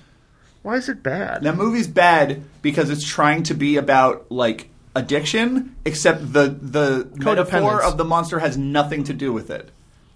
Why 0.62 0.76
is 0.76 0.88
it 0.88 1.04
bad? 1.04 1.44
That 1.44 1.58
movie's 1.58 1.88
bad 1.88 2.42
because 2.62 2.90
it's 2.90 3.06
trying 3.06 3.44
to 3.44 3.54
be 3.54 3.76
about 3.76 4.32
like 4.32 4.70
addiction, 4.98 5.76
except 5.86 6.34
the 6.34 6.50
the 6.50 7.08
metaphor 7.16 7.82
of 7.84 7.98
the 7.98 8.04
monster 8.04 8.40
has 8.40 8.58
nothing 8.58 9.04
to 9.06 9.14
do 9.14 9.32
with 9.32 9.50
it. 9.50 9.70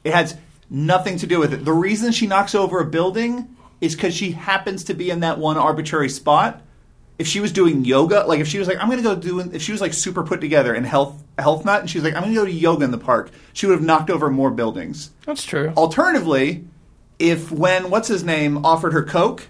It 0.04 0.14
has 0.14 0.36
nothing 0.70 1.18
to 1.20 1.28
do 1.28 1.40
with 1.40 1.54
it. 1.54 1.64
The 1.64 1.74
reason 1.74 2.12
she 2.12 2.26
knocks 2.26 2.56
over 2.56 2.80
a 2.80 2.86
building 2.86 3.56
is 3.80 3.96
because 3.96 4.16
she 4.16 4.32
happens 4.32 4.84
to 4.86 4.94
be 4.94 5.10
in 5.10 5.20
that 5.20 5.38
one 5.38 5.58
arbitrary 5.58 6.10
spot. 6.10 6.62
If 7.20 7.28
she 7.28 7.40
was 7.40 7.52
doing 7.52 7.86
yoga, 7.86 8.24
like 8.26 8.40
if 8.40 8.48
she 8.48 8.58
was 8.58 8.68
like, 8.68 8.78
I'm 8.80 8.90
gonna 8.90 9.04
go 9.04 9.16
do, 9.16 9.40
if 9.40 9.62
she 9.62 9.72
was 9.72 9.82
like 9.82 9.94
super 9.94 10.24
put 10.24 10.42
together 10.42 10.74
and 10.74 10.86
health 10.86 11.24
health 11.38 11.64
nut, 11.64 11.82
and 11.82 11.90
she 11.90 12.00
was 12.00 12.04
like, 12.04 12.16
I'm 12.16 12.24
gonna 12.24 12.34
go 12.34 12.46
to 12.46 12.52
yoga 12.52 12.84
in 12.84 12.92
the 12.92 12.98
park, 12.98 13.30
she 13.54 13.68
would 13.68 13.74
have 13.74 13.84
knocked 13.86 14.10
over 14.10 14.32
more 14.32 14.50
buildings. 14.50 15.12
That's 15.28 15.44
true. 15.44 15.72
Alternatively, 15.78 16.66
if 17.20 17.52
when 17.52 17.92
what's 17.92 18.08
his 18.08 18.24
name 18.24 18.66
offered 18.66 18.94
her 18.94 19.04
coke, 19.04 19.50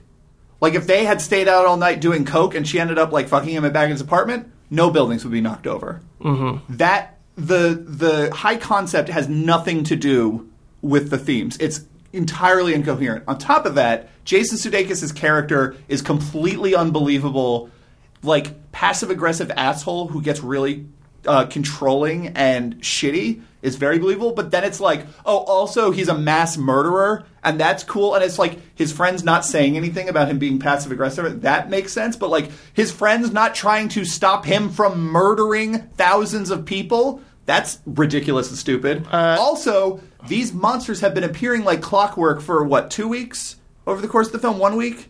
like 0.59 0.73
if 0.73 0.85
they 0.87 1.05
had 1.05 1.21
stayed 1.21 1.47
out 1.47 1.65
all 1.65 1.77
night 1.77 2.01
doing 2.01 2.25
coke 2.25 2.53
and 2.53 2.67
she 2.67 2.79
ended 2.79 2.97
up 2.97 3.13
like 3.13 3.29
fucking 3.29 3.49
him 3.49 3.71
back 3.71 3.85
in 3.85 3.91
his 3.91 4.01
apartment, 4.01 4.51
no 4.71 4.89
buildings 4.89 5.23
would 5.23 5.31
be 5.31 5.41
knocked 5.41 5.67
over. 5.67 6.01
Mm-hmm. 6.21 6.77
That 6.77 7.19
the 7.35 7.83
the 7.85 8.33
high 8.33 8.57
concept 8.57 9.09
has 9.09 9.29
nothing 9.29 9.83
to 9.83 9.95
do 9.95 10.49
with 10.81 11.11
the 11.11 11.19
themes. 11.19 11.57
It's 11.59 11.81
entirely 12.13 12.73
incoherent. 12.73 13.25
On 13.27 13.37
top 13.37 13.65
of 13.65 13.75
that, 13.75 14.09
Jason 14.25 14.57
Sudeikis' 14.57 15.15
character 15.15 15.75
is 15.87 16.01
completely 16.01 16.73
unbelievable, 16.75 17.69
like 18.23 18.71
passive 18.71 19.09
aggressive 19.09 19.51
asshole 19.51 20.07
who 20.07 20.21
gets 20.21 20.41
really 20.41 20.87
uh, 21.25 21.45
controlling 21.45 22.27
and 22.29 22.77
shitty 22.79 23.41
is 23.61 23.75
very 23.75 23.99
believable. 23.99 24.31
But 24.33 24.51
then 24.51 24.63
it's 24.63 24.79
like, 24.79 25.05
oh, 25.25 25.37
also 25.37 25.91
he's 25.91 26.07
a 26.07 26.17
mass 26.17 26.57
murderer, 26.57 27.25
and 27.43 27.59
that's 27.59 27.83
cool. 27.83 28.15
And 28.15 28.23
it's 28.23 28.39
like 28.39 28.59
his 28.75 28.91
friends 28.91 29.23
not 29.23 29.45
saying 29.45 29.77
anything 29.77 30.09
about 30.09 30.27
him 30.27 30.39
being 30.39 30.59
passive 30.59 30.91
aggressive. 30.91 31.41
That 31.41 31.69
makes 31.69 31.93
sense. 31.93 32.15
But 32.15 32.29
like 32.29 32.49
his 32.73 32.91
friends 32.91 33.31
not 33.31 33.55
trying 33.55 33.89
to 33.89 34.05
stop 34.05 34.45
him 34.45 34.69
from 34.69 35.01
murdering 35.01 35.79
thousands 35.97 36.49
of 36.49 36.65
people. 36.65 37.21
That's 37.45 37.79
ridiculous 37.85 38.49
and 38.49 38.57
stupid. 38.57 39.07
also, 39.37 40.01
these 40.27 40.53
monsters 40.53 41.01
have 41.01 41.13
been 41.13 41.23
appearing 41.23 41.63
like 41.63 41.81
clockwork 41.81 42.41
for 42.41 42.63
what 42.63 42.91
two 42.91 43.07
weeks 43.07 43.57
over 43.87 44.01
the 44.01 44.07
course 44.07 44.27
of 44.27 44.33
the 44.33 44.39
film? 44.39 44.59
One 44.59 44.75
week. 44.75 45.09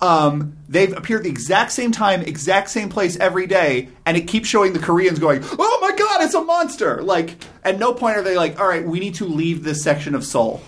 Um, 0.00 0.58
they've 0.68 0.94
appeared 0.94 1.24
the 1.24 1.30
exact 1.30 1.72
same 1.72 1.90
time, 1.90 2.20
exact 2.22 2.68
same 2.68 2.90
place 2.90 3.16
every 3.16 3.46
day, 3.46 3.88
and 4.04 4.16
it 4.16 4.22
keeps 4.22 4.48
showing 4.48 4.72
the 4.74 4.78
Koreans 4.78 5.18
going, 5.18 5.42
"Oh 5.58 5.78
my 5.80 5.96
god, 5.96 6.22
it's 6.22 6.34
a 6.34 6.42
monster!" 6.42 7.02
Like, 7.02 7.36
at 7.64 7.78
no 7.78 7.94
point 7.94 8.18
are 8.18 8.22
they 8.22 8.36
like, 8.36 8.60
"All 8.60 8.68
right, 8.68 8.86
we 8.86 9.00
need 9.00 9.14
to 9.16 9.24
leave 9.24 9.64
this 9.64 9.82
section 9.82 10.14
of 10.14 10.24
Seoul." 10.24 10.60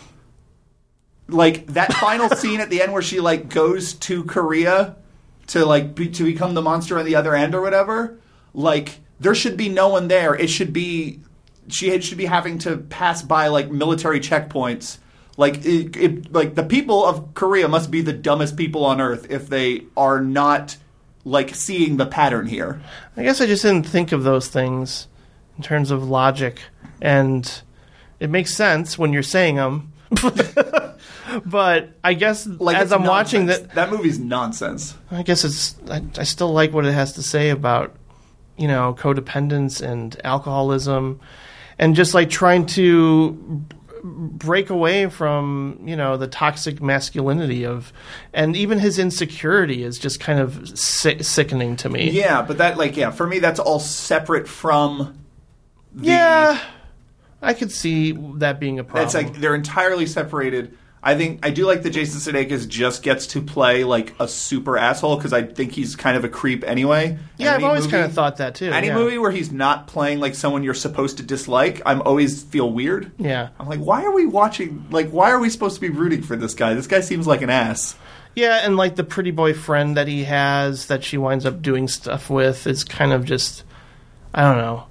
Like 1.28 1.66
that 1.66 1.92
final 1.92 2.30
scene 2.36 2.60
at 2.60 2.70
the 2.70 2.80
end 2.80 2.92
where 2.92 3.02
she 3.02 3.20
like 3.20 3.50
goes 3.50 3.92
to 3.94 4.24
Korea 4.24 4.96
to 5.48 5.66
like 5.66 5.94
be, 5.94 6.09
to 6.09 6.24
become 6.24 6.55
the 6.55 6.62
monster 6.62 6.98
on 6.98 7.05
the 7.05 7.16
other 7.16 7.34
end 7.34 7.55
or 7.55 7.60
whatever. 7.60 8.18
Like, 8.55 9.00
there 9.20 9.34
should 9.34 9.59
be 9.59 9.68
no 9.68 9.88
one 9.88 10.09
there. 10.09 10.34
It 10.34 10.48
should 10.48 10.72
be 10.72 11.20
she 11.68 12.00
should 12.00 12.18
be 12.18 12.26
having 12.26 12.59
to 12.59 12.78
pass 12.78 13.22
by 13.22 13.48
like 13.48 13.70
military 13.70 14.20
checkpoints. 14.20 14.98
Like 15.39 15.65
it, 15.65 15.97
it, 15.97 16.32
like 16.32 16.56
the 16.56 16.65
people 16.65 17.06
of 17.06 17.32
Korea 17.35 17.69
must 17.69 17.93
be 17.93 18.01
the 18.01 18.12
dumbest 18.12 18.56
people 18.56 18.85
on 18.85 19.01
earth 19.01 19.31
if 19.31 19.48
they 19.48 19.85
are 19.97 20.20
not 20.20 20.77
like 21.24 21.55
seeing 21.55 21.97
the 21.97 22.06
pattern 22.06 22.47
here. 22.47 22.82
I 23.16 23.23
guess 23.23 23.40
I 23.40 23.47
just 23.47 23.62
didn't 23.62 23.86
think 23.86 24.10
of 24.10 24.24
those 24.24 24.48
things 24.48 25.06
in 25.56 25.62
terms 25.62 25.93
of 25.93 26.02
logic, 26.02 26.60
and 27.01 27.62
it 28.19 28.31
makes 28.31 28.52
sense 28.52 28.98
when 28.98 29.12
you're 29.12 29.23
saying 29.23 29.55
them. 29.55 29.93
but 31.47 31.90
I 32.02 32.15
guess 32.15 32.44
Like 32.44 32.77
as 32.77 32.93
I'm 32.93 33.05
watching 33.05 33.47
that, 33.47 33.77
that 33.77 33.90
movie's 33.90 34.19
nonsense. 34.19 34.97
I 35.12 35.23
guess 35.23 35.44
it's 35.44 35.77
I, 35.89 36.02
I 36.19 36.24
still 36.24 36.52
like 36.52 36.73
what 36.73 36.85
it 36.85 36.94
has 36.94 37.12
to 37.12 37.23
say 37.23 37.51
about 37.51 37.94
you 38.56 38.66
know 38.66 38.97
codependence 38.98 39.81
and 39.81 40.20
alcoholism, 40.24 41.20
and 41.78 41.94
just 41.94 42.12
like 42.12 42.28
trying 42.28 42.66
to 42.66 43.65
break 44.03 44.70
away 44.70 45.09
from 45.09 45.81
you 45.85 45.97
know 45.97 46.16
the 46.16 46.27
toxic 46.27 46.83
masculinity 46.83 47.65
of, 47.65 47.93
and 48.33 48.57
even 48.57 48.79
his 48.79 48.99
insecurity 48.99 49.83
is 49.83 49.99
just 49.99 50.20
kind 50.20 50.39
of 50.39 50.79
sick, 50.79 51.25
sickening 51.25 51.77
to 51.77 51.89
me. 51.89 52.11
Yeah, 52.11 52.43
but 52.43 52.59
that 52.59 52.77
like 52.79 52.97
yeah, 52.97 53.11
for 53.11 53.27
me 53.27 53.39
that's 53.39 53.61
all 53.61 53.81
separate 53.81 54.49
from 54.49 55.19
the, 55.95 56.07
Yeah, 56.07 56.61
I 57.43 57.55
could 57.55 57.73
see 57.73 58.12
that 58.37 58.61
being 58.61 58.79
a 58.79 58.85
problem. 58.85 59.05
It's 59.05 59.15
like 59.15 59.41
they're 59.41 59.55
entirely 59.55 60.07
separated. 60.07 60.77
I 61.03 61.16
think 61.16 61.47
I 61.47 61.51
do 61.51 61.65
like 61.65 61.83
that 61.85 61.91
Jason 61.91 62.20
Sudeikis 62.20 62.69
just 62.69 63.03
gets 63.03 63.29
to 63.29 63.41
play 63.41 63.85
like 63.85 64.15
a 64.19 64.27
super 64.27 64.77
asshole 64.77 65.16
because 65.16 65.33
I 65.33 65.43
think 65.43 65.73
he's 65.73 65.95
kind 65.95 66.16
of 66.16 66.25
a 66.25 66.29
creep 66.29 66.65
anyway. 66.65 67.19
yeah, 67.37 67.55
I've 67.55 67.62
always 67.62 67.87
kind 67.87 68.05
of 68.05 68.12
thought 68.12 68.39
that 68.39 68.57
too. 68.57 68.73
Any 68.73 68.89
yeah. 68.89 68.95
movie 68.95 69.16
where 69.16 69.31
he's 69.31 69.53
not 69.53 69.87
playing 69.87 70.19
like 70.19 70.35
someone 70.35 70.65
you're 70.65 70.75
supposed 70.75 71.19
to 71.19 71.23
dislike, 71.23 71.81
I'm 71.87 72.03
always 72.03 72.43
feel 72.43 72.70
weird. 72.70 73.12
Yeah, 73.16 73.51
I'm 73.61 73.69
like, 73.69 73.79
why 73.81 74.05
are 74.05 74.12
we 74.12 74.27
watching? 74.27 74.87
Like, 74.91 75.11
why 75.11 75.31
are 75.31 75.39
we 75.39 75.51
supposed 75.51 75.77
to 75.77 75.81
be 75.81 75.91
rooting 75.91 76.23
for 76.23 76.35
this 76.35 76.55
guy? 76.55 76.75
This 76.75 76.89
guy 76.89 77.01
seems 77.01 77.27
like 77.27 77.43
an 77.43 77.51
ass. 77.51 77.95
yeah, 78.35 78.61
and 78.65 78.77
like 78.77 78.97
the 78.97 79.05
pretty 79.05 79.31
boy 79.31 79.55
friend 79.55 79.97
that 79.97 80.09
he 80.09 80.25
has 80.25 80.87
that 80.87 81.05
she 81.05 81.16
winds 81.16 81.47
up 81.47 81.62
doing 81.62 81.87
stuff 81.87 82.29
with 82.29 82.66
is 82.66 82.83
kind 82.83 83.12
of 83.12 83.25
just, 83.25 83.62
I 84.35 84.43
don't 84.43 84.59
know. 84.59 84.88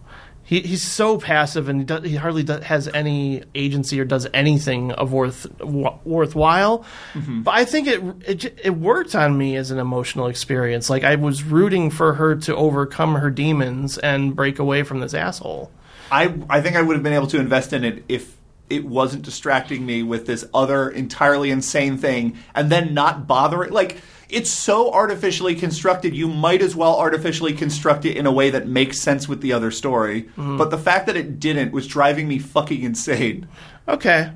He 0.48 0.61
he's 0.61 0.82
so 0.82 1.18
passive 1.18 1.68
and 1.68 1.82
he, 1.82 1.86
does, 1.86 2.06
he 2.06 2.15
hardly 2.15 2.41
does, 2.41 2.64
has 2.64 2.88
any 2.88 3.44
agency 3.53 3.99
or 3.99 4.06
does 4.06 4.28
anything 4.34 4.94
of 4.94 5.11
worth 5.11 5.45
w- 5.60 5.99
worthwhile. 6.06 6.86
Mm-hmm. 7.14 7.41
But 7.41 7.56
I 7.56 7.65
think 7.65 7.88
it, 7.90 8.02
it 8.26 8.60
it 8.64 8.69
worked 8.69 9.14
on 9.14 9.38
me 9.38 9.57
as 9.57 9.72
an 9.72 9.78
emotional 9.78 10.28
experience. 10.28 10.90
Like 10.90 11.03
I 11.03 11.15
was 11.15 11.44
rooting 11.44 11.91
for 11.91 12.14
her 12.14 12.38
to 12.38 12.56
overcome 12.56 13.15
her 13.15 13.30
demons 13.30 13.98
and 13.98 14.38
break 14.38 14.57
away 14.57 14.84
from 14.84 15.02
this 15.02 15.14
asshole. 15.14 15.69
I 16.10 16.34
I 16.49 16.61
think 16.61 16.78
I 16.78 16.82
would 16.82 16.94
have 16.95 17.03
been 17.03 17.11
able 17.11 17.28
to 17.28 17.40
invest 17.41 17.74
in 17.74 17.84
it 17.84 18.06
if 18.07 18.38
it 18.69 18.86
wasn't 18.86 19.24
distracting 19.24 19.86
me 19.86 20.02
with 20.02 20.28
this 20.28 20.45
other 20.53 20.90
entirely 20.90 21.52
insane 21.52 21.98
thing 21.98 22.38
and 22.56 22.69
then 22.69 22.94
not 22.94 23.28
bothering 23.28 23.72
like 23.72 23.98
it's 24.30 24.49
so 24.49 24.91
artificially 24.91 25.56
constructed 25.56 26.14
you 26.16 26.28
might 26.28 26.62
as 26.62 26.76
well 26.76 26.98
artificially 26.99 27.54
construct 27.54 28.04
it 28.06 28.18
in 28.18 28.26
a 28.26 28.32
way 28.32 28.49
that 28.49 28.68
makes 28.68 28.99
sense 28.99 29.28
with 29.28 29.41
the 29.41 29.54
other 29.54 29.72
story 29.72 30.30
but 30.36 30.70
the 30.70 30.78
fact 30.78 31.06
that 31.08 31.16
it 31.16 31.40
didn't 31.40 31.72
was 31.72 31.88
driving 31.88 32.28
me 32.28 32.38
fucking 32.40 32.82
insane 32.84 33.48
Okay, 33.88 34.32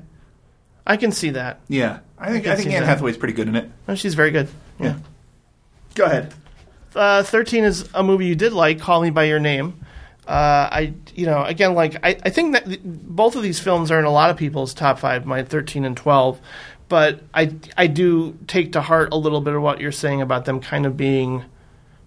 I 0.86 0.96
can 0.96 1.12
see 1.12 1.30
that. 1.30 1.60
yeah 1.68 1.98
i 2.18 2.30
think 2.30 2.44
can 2.44 2.52
i, 2.52 2.56
think 2.56 2.70
anne 2.70 2.82
that. 2.82 2.88
hathaway's 2.88 3.16
pretty 3.18 3.34
good 3.34 3.48
in 3.48 3.56
it 3.56 3.70
Oh, 3.88 3.94
she's 3.94 4.14
very 4.14 4.30
good. 4.30 4.48
Yeah. 4.80 4.96
Go 5.94 6.04
ahead. 6.06 6.32
uh, 6.94 7.22
13 7.22 7.64
is 7.64 7.88
a 7.94 8.02
movie 8.02 8.26
you 8.26 8.34
did 8.34 8.52
like, 8.52 8.80
Call 8.80 9.02
Me 9.02 9.10
By 9.10 9.24
Your 9.24 9.40
Name. 9.40 9.74
Uh, 10.26 10.68
I, 10.72 10.94
you 11.14 11.26
know, 11.26 11.42
again, 11.44 11.74
like, 11.74 11.96
I, 12.04 12.16
I 12.24 12.30
think 12.30 12.52
that 12.54 12.64
th- 12.64 12.80
both 12.84 13.34
of 13.36 13.42
these 13.42 13.58
films 13.58 13.90
are 13.90 13.98
in 13.98 14.04
a 14.04 14.10
lot 14.10 14.30
of 14.30 14.36
people's 14.36 14.72
top 14.72 14.98
five, 15.00 15.26
my 15.26 15.42
13 15.42 15.84
and 15.84 15.96
12. 15.96 16.40
But 16.88 17.20
I, 17.32 17.54
I 17.76 17.86
do 17.86 18.38
take 18.46 18.72
to 18.72 18.82
heart 18.82 19.10
a 19.12 19.16
little 19.16 19.40
bit 19.40 19.54
of 19.54 19.62
what 19.62 19.80
you're 19.80 19.92
saying 19.92 20.20
about 20.20 20.44
them 20.44 20.60
kind 20.60 20.84
of 20.84 20.96
being 20.96 21.44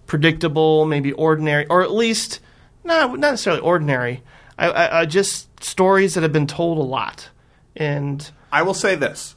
predictable, 0.06 0.84
maybe 0.86 1.12
ordinary, 1.12 1.66
or 1.66 1.82
at 1.82 1.90
least, 1.90 2.40
no, 2.84 3.08
not 3.08 3.20
necessarily 3.32 3.62
ordinary. 3.62 4.22
I, 4.58 4.68
I, 4.68 5.00
I 5.00 5.06
just 5.06 5.62
stories 5.62 6.14
that 6.14 6.22
have 6.22 6.32
been 6.32 6.46
told 6.46 6.78
a 6.78 6.82
lot. 6.82 7.30
And 7.74 8.30
I 8.52 8.62
will 8.62 8.74
say 8.74 8.94
this. 8.94 9.34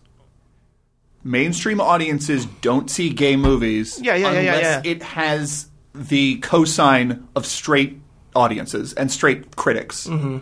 Mainstream 1.23 1.81
audiences 1.81 2.45
don't 2.61 2.89
see 2.89 3.09
gay 3.09 3.35
movies 3.35 3.99
Yeah, 4.01 4.15
yeah, 4.15 4.31
yeah, 4.31 4.55
unless 4.55 4.85
it 4.85 5.03
has 5.03 5.67
the 5.93 6.39
cosign 6.39 7.25
of 7.35 7.45
straight 7.45 7.99
audiences 8.35 8.93
and 8.93 9.11
straight 9.11 9.55
critics. 9.55 10.07
Mm-hmm. 10.07 10.37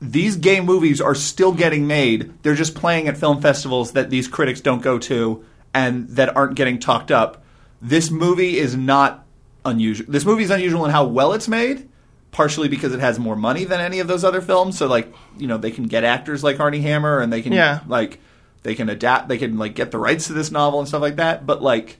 These 0.00 0.36
gay 0.36 0.60
movies 0.60 1.00
are 1.00 1.14
still 1.14 1.52
getting 1.52 1.86
made. 1.86 2.32
They're 2.42 2.54
just 2.54 2.74
playing 2.74 3.08
at 3.08 3.16
film 3.16 3.40
festivals 3.40 3.92
that 3.92 4.10
these 4.10 4.28
critics 4.28 4.60
don't 4.60 4.82
go 4.82 4.98
to 5.00 5.44
and 5.72 6.08
that 6.10 6.36
aren't 6.36 6.54
getting 6.54 6.78
talked 6.78 7.10
up. 7.10 7.42
This 7.80 8.10
movie 8.10 8.58
is 8.58 8.76
not 8.76 9.24
unusual. 9.64 10.06
This 10.10 10.24
movie 10.24 10.42
is 10.44 10.50
unusual 10.50 10.84
in 10.84 10.90
how 10.90 11.06
well 11.06 11.32
it's 11.32 11.48
made, 11.48 11.88
partially 12.30 12.68
because 12.68 12.92
it 12.94 13.00
has 13.00 13.18
more 13.18 13.36
money 13.36 13.64
than 13.64 13.80
any 13.80 13.98
of 14.00 14.06
those 14.08 14.22
other 14.24 14.40
films. 14.42 14.76
So, 14.78 14.86
like, 14.86 15.12
you 15.38 15.46
know, 15.46 15.56
they 15.56 15.70
can 15.70 15.84
get 15.84 16.04
actors 16.04 16.44
like 16.44 16.60
Armie 16.60 16.80
Hammer 16.80 17.20
and 17.20 17.32
they 17.32 17.40
can, 17.42 17.52
Yeah. 17.52 17.80
like, 17.86 18.20
they 18.62 18.74
can 18.74 18.88
adapt, 18.90 19.28
they 19.28 19.38
can, 19.38 19.56
like, 19.58 19.74
get 19.74 19.90
the 19.92 19.98
rights 19.98 20.26
to 20.26 20.32
this 20.34 20.50
novel 20.50 20.78
and 20.78 20.88
stuff 20.88 21.00
like 21.02 21.16
that. 21.16 21.46
But, 21.46 21.62
like, 21.62 21.98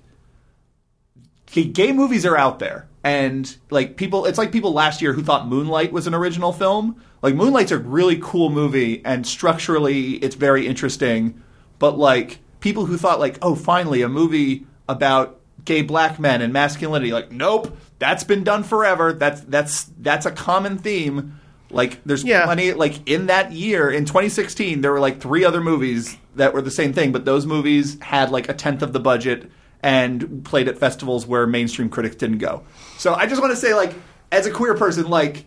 gay- 1.51 1.64
gay 1.64 1.93
movies 1.93 2.27
are 2.27 2.36
out 2.36 2.59
there 2.59 2.89
and 3.06 3.56
like 3.70 3.96
people 3.96 4.26
it's 4.26 4.36
like 4.36 4.50
people 4.50 4.72
last 4.72 5.00
year 5.00 5.12
who 5.12 5.22
thought 5.22 5.46
moonlight 5.46 5.92
was 5.92 6.08
an 6.08 6.14
original 6.14 6.52
film. 6.52 7.00
Like 7.22 7.36
moonlight's 7.36 7.70
a 7.70 7.78
really 7.78 8.18
cool 8.20 8.50
movie 8.50 9.00
and 9.04 9.24
structurally 9.24 10.14
it's 10.16 10.34
very 10.34 10.66
interesting. 10.66 11.40
But 11.78 11.96
like 11.96 12.40
people 12.58 12.86
who 12.86 12.96
thought 12.96 13.20
like 13.20 13.38
oh 13.42 13.54
finally 13.54 14.02
a 14.02 14.08
movie 14.08 14.66
about 14.88 15.38
gay 15.64 15.82
black 15.82 16.18
men 16.18 16.42
and 16.42 16.52
masculinity 16.52 17.12
like 17.12 17.30
nope 17.30 17.76
that's 18.00 18.24
been 18.24 18.42
done 18.42 18.64
forever. 18.64 19.12
That's 19.12 19.40
that's 19.42 19.84
that's 20.00 20.26
a 20.26 20.32
common 20.32 20.76
theme. 20.76 21.38
Like 21.70 22.02
there's 22.04 22.24
Yeah. 22.24 22.44
plenty 22.44 22.72
like 22.72 23.08
in 23.08 23.26
that 23.26 23.52
year 23.52 23.88
in 23.88 24.04
2016 24.04 24.80
there 24.80 24.90
were 24.90 25.00
like 25.00 25.20
three 25.20 25.44
other 25.44 25.60
movies 25.60 26.16
that 26.34 26.52
were 26.52 26.60
the 26.62 26.72
same 26.72 26.92
thing 26.92 27.12
but 27.12 27.24
those 27.24 27.46
movies 27.46 27.98
had 28.00 28.30
like 28.32 28.48
a 28.48 28.52
tenth 28.54 28.82
of 28.82 28.92
the 28.92 29.00
budget 29.00 29.48
and 29.82 30.44
played 30.44 30.68
at 30.68 30.78
festivals 30.78 31.26
where 31.26 31.46
mainstream 31.46 31.88
critics 31.88 32.16
didn't 32.16 32.38
go 32.38 32.62
so 32.98 33.14
i 33.14 33.26
just 33.26 33.40
want 33.40 33.52
to 33.52 33.56
say 33.56 33.74
like 33.74 33.92
as 34.32 34.46
a 34.46 34.50
queer 34.50 34.74
person 34.74 35.06
like 35.08 35.44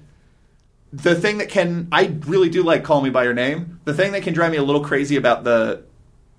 the 0.91 1.15
thing 1.15 1.38
that 1.39 1.49
can 1.49 1.88
i 1.91 2.15
really 2.26 2.49
do 2.49 2.64
like 2.64 2.84
call 2.84 3.01
me 3.01 3.10
by 3.10 3.23
your 3.23 3.34
name 3.34 3.80
the 3.85 3.93
thing 3.93 4.11
that 4.11 4.23
can 4.23 4.34
drive 4.34 4.51
me 4.51 4.57
a 4.57 4.64
little 4.64 4.84
crazy 4.84 5.15
about 5.15 5.43
the 5.43 5.84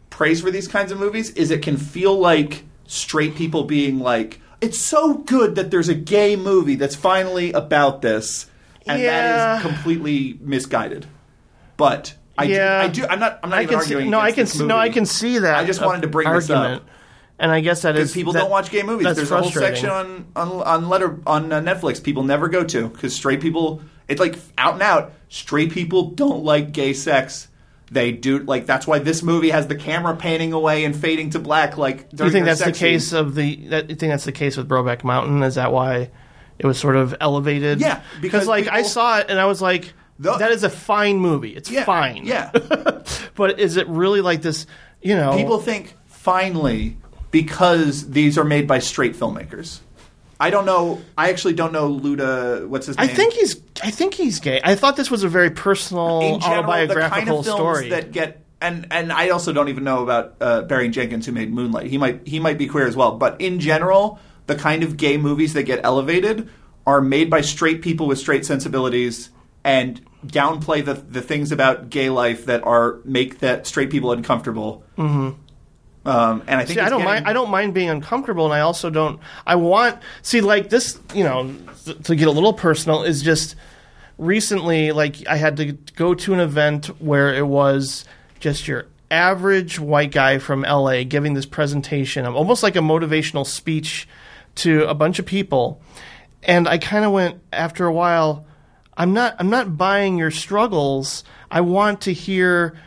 praise 0.09 0.41
for 0.41 0.51
these 0.51 0.67
kinds 0.69 0.91
of 0.91 0.99
movies 0.99 1.31
is 1.31 1.51
it 1.51 1.63
can 1.63 1.77
feel 1.77 2.19
like 2.19 2.65
straight 2.87 3.35
people 3.37 3.65
being 3.65 3.99
like 4.01 4.41
it's 4.61 4.79
so 4.79 5.15
good 5.15 5.55
that 5.55 5.71
there's 5.71 5.89
a 5.89 5.95
gay 5.95 6.37
movie 6.37 6.75
that's 6.75 6.97
finally 6.97 7.53
about 7.53 8.03
this 8.03 8.47
and 8.87 9.03
that 9.05 9.25
Yeah. 9.25 9.57
is 9.57 9.63
completely 9.63 10.39
misguided 10.41 11.07
but 11.77 12.15
I 12.37 12.45
Yeah. 12.45 12.81
do, 12.89 13.03
I 13.03 13.07
do 13.07 13.13
I'm 13.13 13.21
not 13.21 13.39
I'm 13.43 13.51
not 13.51 13.59
I 13.61 13.63
even 13.63 13.77
can 13.79 13.85
see, 13.87 13.95
arguing 13.95 14.11
no, 14.11 14.19
I 14.21 14.33
can 14.33 14.47
see, 14.47 14.67
no, 14.67 14.77
I 14.77 14.89
can 14.89 15.07
see 15.07 15.39
that. 15.39 15.55
I 15.57 15.65
just 15.65 15.81
wanted 15.83 16.03
to 16.03 16.09
bring 16.09 16.31
this 16.33 16.51
argument. 16.51 16.83
up. 16.83 16.89
And 17.41 17.51
I 17.51 17.61
guess 17.61 17.83
that 17.83 17.97
is 17.97 18.11
because 18.11 18.13
people 18.13 18.33
that- 18.35 18.41
don't 18.41 18.51
watch 18.51 18.71
gay 18.71 18.83
movies. 18.83 19.17
There's 19.17 19.31
a 19.31 19.41
whole 19.41 19.51
section 19.51 19.89
on 19.89 20.27
on 20.37 20.49
on 20.63 20.89
letter 20.89 21.19
on 21.27 21.51
uh, 21.53 21.61
Netflix 21.61 22.03
people 22.03 22.23
never 22.23 22.49
go 22.49 22.63
to 22.63 22.89
because 22.89 23.15
straight 23.15 23.41
people. 23.41 23.83
It's 24.07 24.21
like 24.21 24.37
out 24.59 24.75
and 24.75 24.83
out. 24.83 25.13
Straight 25.29 25.73
people 25.73 26.11
don't 26.11 26.45
like 26.45 26.73
gay 26.73 26.93
sex. 26.93 27.49
They 27.91 28.13
do 28.13 28.41
like 28.41 28.67
that's 28.67 28.87
why 28.87 28.99
this 28.99 29.23
movie 29.23 29.51
has 29.51 29.67
the 29.67 29.75
camera 29.75 30.15
panning 30.17 30.53
away 30.53 30.85
and 30.85 30.95
fading 30.95 31.31
to 31.31 31.39
black. 31.39 31.79
Like 31.79 32.11
Do 32.11 32.25
you 32.25 32.31
think 32.31 32.45
that's 32.45 32.63
the 32.63 32.73
case 32.73 33.13
of 33.13 33.35
the? 33.35 33.57
That, 33.69 33.91
you 33.91 33.97
think 33.97 34.13
that's 34.13 34.25
the 34.25 34.33
case 34.33 34.57
with 34.57 34.69
Brokeback 34.69 35.03
Mountain? 35.03 35.43
Is 35.43 35.55
that 35.55 35.73
why 35.73 36.11
it 36.59 36.67
was 36.67 36.79
sort 36.79 36.97
of 36.97 37.17
elevated? 37.21 37.81
Yeah, 37.81 38.03
because 38.21 38.47
like 38.47 38.69
I 38.69 38.83
saw 38.83 39.19
it 39.19 39.27
and 39.31 39.41
I 39.41 39.47
was 39.47 39.63
like, 39.63 39.93
The- 40.19 40.37
that 40.37 40.53
is 40.53 40.63
a 40.63 40.71
fine 40.71 41.17
movie. 41.17 41.57
It's 41.57 41.71
yeah, 41.71 41.85
fine. 41.85 42.27
Yeah, 42.27 42.51
but 43.35 43.59
is 43.59 43.77
it 43.77 43.89
really 43.89 44.21
like 44.21 44.43
this? 44.43 44.67
You 45.01 45.17
know, 45.17 45.35
people 45.37 45.59
think 45.59 45.95
finally 46.07 46.97
because 47.31 48.11
these 48.11 48.39
are 48.39 48.45
made 48.45 48.67
by 48.67 48.79
straight 48.79 49.15
filmmakers. 49.15 49.81
I 50.39 50.51
don't 50.51 50.65
know. 50.65 51.03
I 51.19 51.29
actually 51.31 51.53
don't 51.53 51.73
know 51.73 51.95
Luda. 51.95 52.67
What's 52.67 52.87
his 52.87 52.97
name? 52.97 53.11
I 53.11 53.13
think 53.13 53.35
he's. 53.35 53.61
I 53.83 53.91
think 53.91 54.15
he's 54.15 54.41
gay. 54.41 54.61
I 54.65 54.75
thought 54.75 54.97
this 54.97 55.11
was 55.11 55.23
a 55.23 55.29
very 55.29 55.51
personal, 55.51 56.21
in 56.21 56.41
general, 56.41 56.65
autobiographical 56.65 57.09
the 57.09 57.27
kind 57.27 57.29
of 57.29 57.45
films 57.45 57.57
story. 57.59 57.89
that 57.91 58.13
get 58.13 58.45
and 58.61 58.87
and 58.91 59.13
I 59.13 59.31
also 59.31 59.53
don't 59.53 59.69
even 59.69 59.85
know 59.85 60.03
about 60.03 60.37
uh, 60.41 60.63
Barry 60.63 60.89
Jenkins 60.89 61.27
who 61.27 61.33
made 61.33 61.53
Moonlight. 61.53 61.87
He 61.87 61.99
might 61.99 62.27
he 62.27 62.41
might 62.41 62.59
be 62.59 62.67
queer 62.67 62.87
as 62.87 62.97
well, 62.97 63.17
but 63.17 63.41
in 63.41 63.61
general, 63.61 64.19
the 64.47 64.55
kind 64.55 64.83
of 64.83 64.97
gay 64.97 65.17
movies 65.17 65.55
that 65.55 65.65
get 65.65 65.81
elevated 65.85 66.49
are 66.87 67.01
made 67.01 67.31
by 67.31 67.41
straight 67.41 67.83
people 67.83 68.07
with 68.07 68.19
straight 68.19 68.45
sensibilities 68.45 69.31
and 69.65 70.01
downplay 70.27 70.85
the 70.85 70.95
the 70.95 71.23
things 71.23 71.53
about 71.53 71.91
gay 71.91 72.11
life 72.11 72.47
that 72.47 72.63
are 72.65 72.99
make 73.05 73.39
that 73.41 73.67
straight 73.67 73.91
people 73.91 74.13
uncomfortable. 74.13 74.85
Mm-hmm. 74.99 75.41
Um, 76.05 76.43
and 76.47 76.59
I 76.61 76.65
think 76.65 76.79
See, 76.79 76.85
I 76.85 76.89
don't 76.89 77.01
getting- 77.01 77.05
mind. 77.15 77.27
I 77.29 77.33
don't 77.35 77.51
mind 77.51 77.75
being 77.75 77.91
uncomfortable, 77.91 78.47
and 78.47 78.55
I 78.55 78.61
also 78.61 78.89
don't. 78.91 79.21
I 79.47 79.57
want 79.57 79.99
see 80.23 80.41
like 80.41 80.71
this. 80.71 80.99
You 81.15 81.25
know, 81.25 81.55
th- 81.85 82.03
to 82.05 82.17
get 82.17 82.27
a 82.27 82.31
little 82.31 82.55
personal 82.55 83.03
is 83.03 83.23
just 83.23 83.55
recently. 84.19 84.93
Like 84.93 85.27
I 85.29 85.37
had 85.37 85.57
to 85.59 85.73
go 85.73 86.15
to 86.15 86.33
an 86.35 86.41
event 86.41 86.87
where 87.01 87.35
it 87.35 87.47
was 87.47 88.05
just 88.41 88.67
your 88.69 88.87
average 89.11 89.79
white 89.81 90.13
guy 90.13 90.39
from 90.39 90.63
LA 90.63 91.03
giving 91.05 91.35
this 91.35 91.47
presentation, 91.47 92.25
almost 92.27 92.63
like 92.63 92.77
a 92.77 92.81
motivational 92.81 93.47
speech 93.47 94.09
to 94.57 94.87
a 94.89 94.95
bunch 94.95 95.19
of 95.19 95.27
people, 95.27 95.81
and 96.43 96.69
I 96.69 96.79
kind 96.79 97.05
of 97.05 97.13
went 97.13 97.41
after 97.53 97.87
a 97.87 97.93
while. 97.93 98.47
I'm 98.97 99.13
not. 99.13 99.37
I'm 99.39 99.51
not 99.51 99.77
buying 99.77 100.19
your 100.19 100.31
struggles. 100.31 101.25
I 101.51 101.61
want 101.63 102.03
to 102.03 102.13
hear 102.13 102.79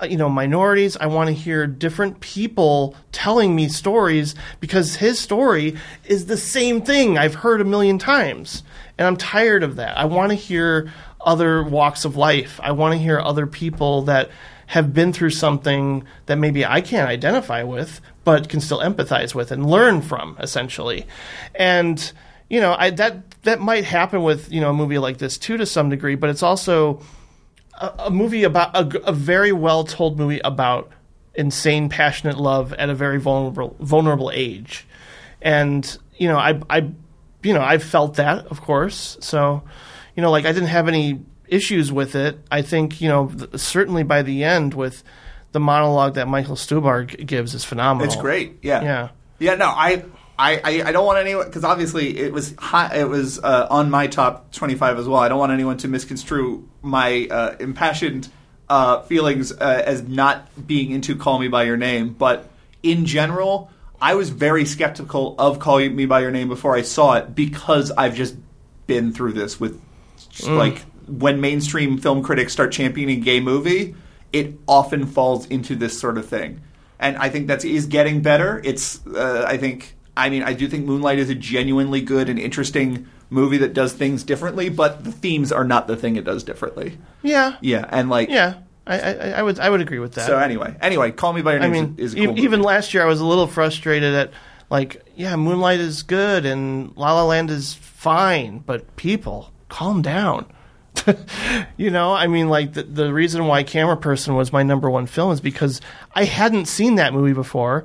Uh, 0.00 0.06
you 0.08 0.16
know 0.16 0.30
minorities. 0.30 0.96
I 0.96 1.06
want 1.06 1.28
to 1.28 1.34
hear 1.34 1.66
different 1.66 2.20
people 2.20 2.96
telling 3.12 3.54
me 3.54 3.68
stories 3.68 4.34
because 4.60 4.96
his 4.96 5.18
story 5.18 5.76
is 6.06 6.24
the 6.24 6.38
same 6.38 6.80
thing 6.80 7.18
i've 7.18 7.34
heard 7.34 7.60
a 7.60 7.64
million 7.64 7.98
times 7.98 8.62
and 8.96 9.06
i'm 9.06 9.16
tired 9.16 9.62
of 9.62 9.76
that. 9.76 9.98
I 9.98 10.06
want 10.06 10.30
to 10.30 10.36
hear 10.36 10.90
other 11.20 11.62
walks 11.62 12.06
of 12.06 12.16
life. 12.16 12.58
I 12.62 12.72
want 12.72 12.92
to 12.92 12.98
hear 12.98 13.20
other 13.20 13.46
people 13.46 14.02
that 14.02 14.30
have 14.68 14.94
been 14.94 15.12
through 15.12 15.30
something 15.30 16.04
that 16.26 16.36
maybe 16.36 16.64
i 16.64 16.80
can't 16.80 17.08
identify 17.08 17.62
with 17.62 18.00
but 18.24 18.48
can 18.48 18.60
still 18.60 18.80
empathize 18.80 19.34
with 19.34 19.50
and 19.50 19.68
learn 19.68 20.00
from 20.00 20.36
essentially. 20.40 21.06
And 21.54 22.10
you 22.48 22.60
know 22.60 22.74
I, 22.78 22.88
that 22.90 23.42
that 23.42 23.60
might 23.60 23.84
happen 23.84 24.22
with 24.22 24.50
you 24.50 24.62
know 24.62 24.70
a 24.70 24.74
movie 24.74 24.98
like 24.98 25.18
this 25.18 25.36
too 25.36 25.58
to 25.58 25.66
some 25.66 25.90
degree 25.90 26.14
but 26.14 26.30
it's 26.30 26.42
also 26.42 27.02
a 27.98 28.10
movie 28.10 28.44
about 28.44 28.76
a, 28.76 29.08
a 29.08 29.12
very 29.12 29.52
well 29.52 29.84
told 29.84 30.18
movie 30.18 30.40
about 30.44 30.90
insane 31.34 31.88
passionate 31.88 32.36
love 32.38 32.72
at 32.74 32.88
a 32.90 32.94
very 32.94 33.18
vulnerable 33.20 33.76
vulnerable 33.80 34.30
age 34.34 34.86
and 35.40 35.96
you 36.16 36.26
know 36.28 36.36
i 36.36 36.60
i 36.68 36.78
you 37.42 37.54
know 37.54 37.60
i 37.62 37.78
felt 37.78 38.14
that 38.16 38.44
of 38.46 38.60
course 38.60 39.16
so 39.20 39.62
you 40.16 40.22
know 40.22 40.30
like 40.32 40.44
i 40.46 40.52
didn't 40.52 40.68
have 40.68 40.88
any 40.88 41.20
issues 41.46 41.92
with 41.92 42.16
it 42.16 42.38
i 42.50 42.60
think 42.62 43.00
you 43.00 43.08
know 43.08 43.28
th- 43.28 43.56
certainly 43.60 44.02
by 44.02 44.22
the 44.22 44.42
end 44.42 44.74
with 44.74 45.04
the 45.52 45.60
monologue 45.60 46.14
that 46.14 46.28
Michael 46.28 46.56
Stuhlbarg 46.56 47.16
g- 47.16 47.24
gives 47.24 47.54
is 47.54 47.64
phenomenal 47.64 48.06
It's 48.12 48.20
great. 48.20 48.58
Yeah. 48.60 48.82
Yeah. 48.82 49.08
Yeah. 49.38 49.54
No, 49.54 49.68
I. 49.68 50.04
I, 50.38 50.60
I, 50.62 50.88
I 50.88 50.92
don't 50.92 51.04
want 51.04 51.18
anyone 51.18 51.46
because 51.46 51.64
obviously 51.64 52.16
it 52.16 52.32
was 52.32 52.54
high, 52.56 52.96
it 52.96 53.08
was 53.08 53.42
uh, 53.42 53.66
on 53.70 53.90
my 53.90 54.06
top 54.06 54.52
twenty 54.52 54.76
five 54.76 54.98
as 54.98 55.08
well. 55.08 55.20
I 55.20 55.28
don't 55.28 55.38
want 55.38 55.52
anyone 55.52 55.78
to 55.78 55.88
misconstrue 55.88 56.68
my 56.80 57.26
uh, 57.30 57.56
impassioned 57.58 58.28
uh, 58.68 59.02
feelings 59.02 59.50
uh, 59.52 59.82
as 59.84 60.02
not 60.02 60.66
being 60.66 60.92
into 60.92 61.16
"Call 61.16 61.38
Me 61.40 61.48
by 61.48 61.64
Your 61.64 61.76
Name," 61.76 62.10
but 62.10 62.48
in 62.82 63.04
general, 63.04 63.70
I 64.00 64.14
was 64.14 64.30
very 64.30 64.64
skeptical 64.64 65.34
of 65.38 65.58
"Call 65.58 65.80
Me 65.80 66.06
by 66.06 66.20
Your 66.20 66.30
Name" 66.30 66.48
before 66.48 66.76
I 66.76 66.82
saw 66.82 67.14
it 67.14 67.34
because 67.34 67.90
I've 67.90 68.14
just 68.14 68.36
been 68.86 69.12
through 69.12 69.32
this 69.32 69.58
with 69.58 69.80
like 70.46 70.82
when 71.08 71.40
mainstream 71.40 71.98
film 71.98 72.22
critics 72.22 72.52
start 72.52 72.70
championing 72.70 73.20
gay 73.20 73.40
movie, 73.40 73.96
it 74.32 74.54
often 74.68 75.06
falls 75.06 75.46
into 75.46 75.74
this 75.74 75.98
sort 75.98 76.16
of 76.16 76.26
thing. 76.26 76.60
And 77.00 77.16
I 77.16 77.28
think 77.28 77.48
that 77.48 77.64
is 77.64 77.86
getting 77.86 78.22
better. 78.22 78.60
It's 78.64 79.04
uh, 79.06 79.44
I 79.46 79.56
think 79.56 79.96
I 80.18 80.28
mean 80.30 80.42
I 80.42 80.52
do 80.52 80.68
think 80.68 80.84
Moonlight 80.86 81.18
is 81.18 81.30
a 81.30 81.34
genuinely 81.34 82.00
good 82.00 82.28
and 82.28 82.38
interesting 82.38 83.06
movie 83.30 83.58
that 83.58 83.72
does 83.74 83.92
things 83.92 84.22
differently, 84.24 84.68
but 84.68 85.04
the 85.04 85.12
themes 85.12 85.52
are 85.52 85.64
not 85.64 85.86
the 85.86 85.96
thing 85.96 86.16
it 86.16 86.24
does 86.24 86.42
differently. 86.44 86.98
yeah 87.22 87.56
Yeah, 87.60 87.86
and 87.90 88.08
like 88.10 88.28
yeah 88.30 88.54
I, 88.86 88.98
I 89.00 89.12
i 89.38 89.42
would 89.42 89.58
i 89.60 89.68
would 89.68 89.80
agree 89.82 89.98
with 89.98 90.12
that 90.14 90.26
So 90.26 90.38
anyway, 90.38 90.74
anyway, 90.80 91.10
Call 91.12 91.32
Me 91.34 91.42
by 91.42 91.52
Your 91.54 91.62
I 91.62 91.68
Name 91.68 91.72
mean, 91.72 91.94
is, 91.98 92.14
cool 92.14 92.38
even 92.38 92.60
movie. 92.60 92.62
last 92.68 92.94
year, 92.94 93.02
I 93.02 93.06
was 93.06 93.20
a 93.20 93.24
little 93.26 93.46
frustrated 93.46 94.14
at 94.14 94.30
Like, 94.70 95.04
yeah, 95.14 95.36
Moonlight 95.36 95.80
is 95.80 96.02
good 96.02 96.44
and 96.46 96.96
La 96.96 97.12
La 97.12 97.24
Land 97.24 97.50
is 97.50 97.74
fine, 97.74 98.58
but 98.60 98.96
people, 98.96 99.52
calm 99.68 100.00
down. 100.02 100.46
you 101.76 101.90
know, 101.90 102.12
I 102.14 102.26
mean, 102.26 102.48
like 102.48 102.72
the, 102.74 102.82
the 102.82 103.12
reason 103.12 103.46
why 103.46 103.62
Cameraperson 103.64 104.36
was 104.36 104.52
my 104.52 104.62
number 104.62 104.88
one 104.90 105.06
film 105.06 105.32
is 105.32 105.40
because 105.40 105.80
I 106.14 106.24
hadn't 106.24 106.66
seen 106.66 106.96
that 106.96 107.12
movie 107.14 107.32
before, 107.34 107.84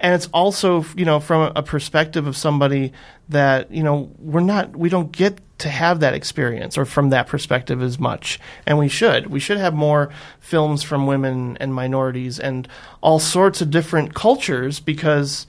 and 0.00 0.14
it's 0.14 0.28
also 0.32 0.84
you 0.96 1.04
know 1.04 1.20
from 1.20 1.52
a 1.54 1.62
perspective 1.62 2.26
of 2.26 2.36
somebody 2.36 2.92
that 3.28 3.70
you 3.70 3.82
know 3.82 4.10
we're 4.18 4.40
not 4.40 4.76
we 4.76 4.88
don't 4.88 5.12
get 5.12 5.40
to 5.58 5.68
have 5.68 6.00
that 6.00 6.14
experience 6.14 6.78
or 6.78 6.84
from 6.84 7.10
that 7.10 7.26
perspective 7.26 7.82
as 7.82 7.98
much, 7.98 8.38
and 8.66 8.78
we 8.78 8.88
should 8.88 9.26
we 9.26 9.40
should 9.40 9.58
have 9.58 9.74
more 9.74 10.10
films 10.40 10.82
from 10.82 11.06
women 11.06 11.56
and 11.58 11.74
minorities 11.74 12.38
and 12.38 12.68
all 13.00 13.18
sorts 13.18 13.60
of 13.60 13.70
different 13.70 14.14
cultures 14.14 14.80
because 14.80 15.46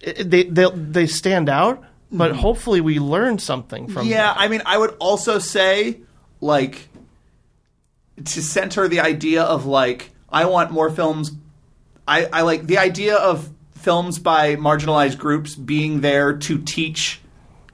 it, 0.00 0.30
they 0.30 0.44
they 0.44 0.70
they 0.74 1.06
stand 1.06 1.48
out. 1.48 1.84
But 2.12 2.34
hopefully, 2.34 2.80
we 2.80 2.98
learn 2.98 3.38
something 3.38 3.86
from 3.86 4.02
Mm-hmm. 4.02 4.10
Yeah, 4.10 4.32
them. 4.32 4.36
I 4.38 4.48
mean, 4.48 4.62
I 4.66 4.78
would 4.78 4.96
also 4.98 5.38
say, 5.38 6.00
like, 6.40 6.88
to 8.24 8.42
center 8.42 8.88
the 8.88 8.98
idea 8.98 9.44
of, 9.44 9.64
like, 9.64 10.10
I 10.28 10.46
want 10.46 10.72
more 10.72 10.90
films. 10.90 11.30
I, 12.10 12.24
I 12.32 12.42
like 12.42 12.66
the 12.66 12.78
idea 12.78 13.16
of 13.16 13.48
films 13.76 14.18
by 14.18 14.56
marginalized 14.56 15.16
groups 15.18 15.54
being 15.54 16.00
there 16.02 16.36
to 16.38 16.58
teach 16.58 17.20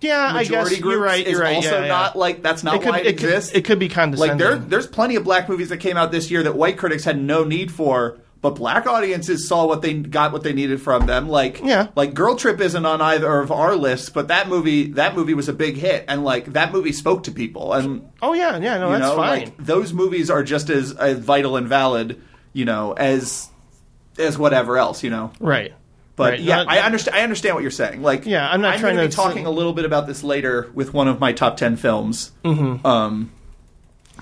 Yeah, 0.01 0.31
I 0.33 0.45
guess 0.45 0.69
groups 0.69 0.81
you're 0.81 1.01
right. 1.01 1.27
You're 1.27 1.41
right. 1.41 1.57
also 1.57 1.71
yeah, 1.71 1.81
yeah. 1.83 1.89
not, 1.89 2.17
like, 2.17 2.43
that's 2.43 2.63
not 2.63 2.77
it 2.77 2.83
could, 2.83 2.91
why 2.91 2.99
it, 3.01 3.07
it 3.07 3.17
could- 3.19 3.25
exists. 3.31 3.53
it 3.55 3.65
could 3.65 3.79
be 3.79 3.87
like, 3.89 3.95
condescending. 3.95 4.39
there, 4.39 4.57
there's 4.57 4.87
plenty 4.87 5.17
of 5.17 5.25
black 5.25 5.49
movies 5.49 5.71
that 5.71 5.79
came 5.79 5.97
out 5.97 6.13
this 6.13 6.31
year 6.31 6.43
that 6.45 6.55
white 6.55 6.79
critics 6.79 7.03
had 7.05 7.19
no 7.19 7.43
need 7.45 7.73
for. 7.73 8.19
But 8.43 8.51
black 8.57 8.87
audiences 8.87 9.49
saw 9.49 9.67
what 9.67 9.81
they 9.83 9.95
got, 9.95 10.31
what 10.31 10.45
they 10.45 10.53
needed 10.53 10.81
from 10.81 11.07
them. 11.07 11.29
Like, 11.29 11.61
Yeah. 11.65 11.89
like 11.97 12.13
Girl 12.15 12.37
Trip 12.37 12.61
isn't 12.61 12.87
on 12.87 13.01
either 13.01 13.41
of 13.41 13.51
our 13.51 13.75
lists, 13.75 14.11
but 14.11 14.29
that 14.29 14.49
movie, 14.49 14.93
that 14.93 15.17
movie 15.17 15.35
was 15.35 15.49
a 15.49 15.53
big 15.55 15.77
hit, 15.77 16.05
and 16.07 16.23
like 16.23 16.53
that 16.53 16.71
movie 16.73 16.93
spoke 16.93 17.25
to 17.25 17.33
people, 17.33 17.73
and 17.73 18.09
oh 18.23 18.35
yeah, 18.35 18.59
yeah, 18.59 18.77
no, 18.79 18.91
that's 18.91 19.01
know, 19.03 19.17
fine. 19.17 19.41
like 19.41 19.57
those 19.57 19.93
movies 19.95 20.31
are 20.31 20.45
just 20.45 20.69
as, 20.71 20.93
as 20.93 21.19
vital 21.19 21.57
and 21.57 21.67
valid, 21.67 22.21
you 22.53 22.67
know, 22.67 22.93
as 22.93 23.49
as 24.19 24.39
whatever 24.39 24.79
else, 24.79 25.03
you 25.03 25.11
know. 25.11 25.33
right. 25.41 25.73
But 26.17 26.31
right. 26.33 26.41
yeah, 26.41 26.63
No, 26.63 26.71
I 26.71 26.79
understand. 26.79 27.15
I 27.15 27.21
understand 27.25 27.55
what 27.57 27.61
you're 27.63 27.71
saying. 27.71 28.01
Like, 28.01 28.25
Yeah, 28.25 28.49
I'm 28.51 28.63
not 28.63 28.75
I'm 28.77 28.81
trying 28.81 28.97
to 28.97 29.03
be 29.07 29.13
talking 29.13 29.45
a 29.45 29.51
little 29.51 29.75
bit 29.75 29.85
about 29.85 30.07
this 30.07 30.25
later 30.25 30.71
with 30.73 30.95
one 30.95 31.09
of 31.09 31.21
my 31.21 31.35
top 31.35 31.59
ten 31.59 31.77
films. 31.77 32.33
Mm-hmm. 32.43 32.87
Um, 32.87 33.33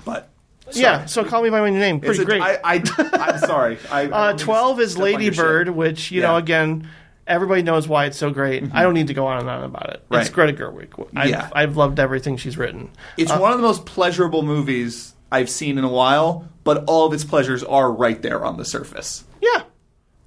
but 0.03 0.29
Yeah, 0.73 1.05
so 1.05 1.23
call 1.23 1.41
me 1.41 1.49
by 1.49 1.61
my 1.61 1.69
name. 1.69 2.01
Pretty 2.01 2.21
a- 2.21 2.25
great. 2.25 2.41
I, 2.41 2.59
I, 2.63 2.83
I'm 3.13 3.37
sorry. 3.47 3.77
I, 3.89 4.05
uh, 4.05 4.07
don't 4.07 4.27
mean 4.27 4.37
to 4.39 4.43
Twelve 4.43 4.79
is 4.81 4.91
step 4.91 4.99
on 4.99 5.05
Lady 5.05 5.25
shit. 5.27 5.37
Bird, 5.37 5.69
which 5.69 6.11
you 6.11 6.21
know 6.21 6.35
again, 6.35 6.89
everybody 7.27 7.63
knows 7.63 7.87
why 7.87 8.05
it's 8.07 8.17
so 8.17 8.29
great. 8.29 8.63
I 8.73 8.83
don't 8.83 8.93
need 8.93 9.07
to 9.07 9.13
go 9.13 9.27
on 9.27 9.39
and 9.39 9.49
on 9.49 9.63
about 9.63 9.89
it. 9.91 10.01
It's 10.11 10.29
Right. 10.29 10.33
Greta 10.33 10.53
Gerwig. 10.53 11.07
I've, 11.15 11.29
Yeah. 11.29 11.49
I've 11.53 11.77
loved 11.77 11.99
everything 11.99 12.35
she's 12.37 12.57
written. 12.57 12.89
It's 13.17 13.31
Uh, 13.31 13.37
one 13.39 13.53
of 13.53 13.57
the 13.57 13.63
most 13.65 13.85
pleasurable 13.85 14.43
movies 14.43 15.13
I've 15.31 15.49
seen 15.49 15.77
in 15.77 15.83
a 15.85 15.89
while, 15.89 16.45
but 16.65 16.83
all 16.87 17.07
of 17.07 17.13
its 17.13 17.23
pleasures 17.23 17.63
are 17.63 17.89
right 17.91 18.21
there 18.21 18.43
on 18.43 18.57
the 18.57 18.65
surface. 18.65 19.23
Yeah, 19.41 19.63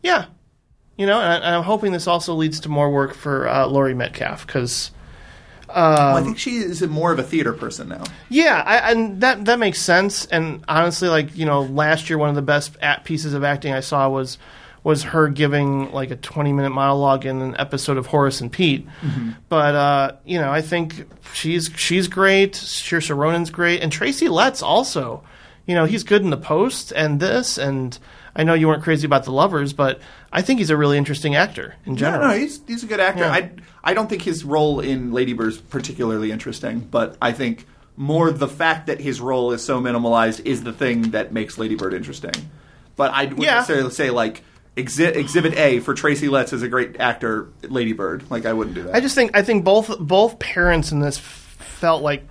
yeah. 0.02 0.26
You 0.96 1.06
know, 1.06 1.20
and, 1.20 1.32
I, 1.32 1.36
and 1.36 1.56
I'm 1.56 1.62
hoping 1.62 1.92
this 1.92 2.06
also 2.06 2.34
leads 2.34 2.60
to 2.60 2.68
more 2.68 2.90
work 2.90 3.14
for 3.14 3.48
uh, 3.48 3.66
Laurie 3.66 3.94
Metcalf 3.94 4.46
because. 4.46 4.90
Well, 5.68 6.16
I 6.16 6.22
think 6.22 6.38
she 6.38 6.56
is 6.56 6.82
more 6.82 7.12
of 7.12 7.18
a 7.18 7.22
theater 7.22 7.52
person 7.52 7.90
now. 7.90 8.02
Yeah, 8.30 8.62
I, 8.64 8.90
and 8.90 9.20
that 9.20 9.44
that 9.44 9.58
makes 9.58 9.80
sense. 9.80 10.24
And 10.24 10.64
honestly, 10.66 11.10
like 11.10 11.36
you 11.36 11.44
know, 11.44 11.60
last 11.60 12.08
year 12.08 12.18
one 12.18 12.30
of 12.30 12.34
the 12.34 12.42
best 12.42 12.76
at 12.80 13.04
pieces 13.04 13.34
of 13.34 13.44
acting 13.44 13.74
I 13.74 13.80
saw 13.80 14.08
was 14.08 14.38
was 14.82 15.02
her 15.02 15.28
giving 15.28 15.92
like 15.92 16.10
a 16.10 16.16
20 16.16 16.52
minute 16.54 16.70
monologue 16.70 17.26
in 17.26 17.42
an 17.42 17.54
episode 17.58 17.98
of 17.98 18.06
Horace 18.06 18.40
and 18.40 18.50
Pete. 18.50 18.86
But 19.50 19.74
uh, 19.74 20.12
you 20.24 20.38
know, 20.40 20.50
I 20.50 20.62
think 20.62 21.06
she's 21.34 21.70
she's 21.76 22.08
great. 22.08 22.54
Saoirse 22.54 23.14
Ronan's 23.14 23.50
great, 23.50 23.82
and 23.82 23.92
Tracy 23.92 24.28
Letts 24.28 24.62
also. 24.62 25.22
You 25.66 25.74
know, 25.74 25.84
he's 25.84 26.02
good 26.02 26.22
in 26.22 26.30
the 26.30 26.38
post 26.38 26.92
and 26.92 27.20
this, 27.20 27.58
and 27.58 27.98
I 28.38 28.44
know 28.44 28.54
you 28.54 28.68
weren't 28.68 28.82
crazy 28.84 29.04
about 29.04 29.24
the 29.24 29.32
lovers, 29.32 29.72
but 29.72 30.00
I 30.32 30.42
think 30.42 30.60
he's 30.60 30.70
a 30.70 30.76
really 30.76 30.96
interesting 30.96 31.34
actor 31.34 31.74
in 31.84 31.96
general. 31.96 32.22
no, 32.22 32.28
no, 32.28 32.38
he's 32.38 32.60
he's 32.66 32.84
a 32.84 32.86
good 32.86 33.00
actor. 33.00 33.24
Yeah. 33.24 33.32
I 33.32 33.50
I 33.82 33.94
don't 33.94 34.08
think 34.08 34.22
his 34.22 34.44
role 34.44 34.80
in 34.80 35.12
Lady 35.12 35.32
Bird 35.32 35.48
is 35.48 35.58
particularly 35.58 36.30
interesting, 36.30 36.80
but 36.80 37.16
I 37.20 37.32
think 37.32 37.66
more 37.96 38.30
the 38.30 38.46
fact 38.48 38.86
that 38.86 39.00
his 39.00 39.20
role 39.20 39.50
is 39.52 39.62
so 39.64 39.80
minimalized 39.80 40.46
is 40.46 40.62
the 40.62 40.72
thing 40.72 41.10
that 41.10 41.32
makes 41.32 41.58
Lady 41.58 41.74
Bird 41.74 41.92
interesting. 41.94 42.32
But 42.96 43.12
I 43.12 43.24
wouldn't 43.24 43.42
Yeah. 43.42 43.54
necessarily 43.56 43.90
say 43.90 44.10
like 44.10 44.42
exhi- 44.76 45.16
Exhibit 45.16 45.56
A 45.58 45.80
for 45.80 45.94
Tracy 45.94 46.28
Letts 46.28 46.52
is 46.52 46.62
a 46.62 46.68
great 46.68 47.00
actor, 47.00 47.48
Lady 47.62 47.92
Bird. 47.92 48.24
Like 48.30 48.46
I 48.46 48.52
wouldn't 48.52 48.76
do 48.76 48.84
that. 48.84 48.94
I 48.94 49.00
just 49.00 49.16
think 49.16 49.36
I 49.36 49.42
think 49.42 49.64
both 49.64 49.98
both 49.98 50.38
parents 50.38 50.92
in 50.92 51.00
this 51.00 51.18
felt 51.18 52.02
like 52.02 52.28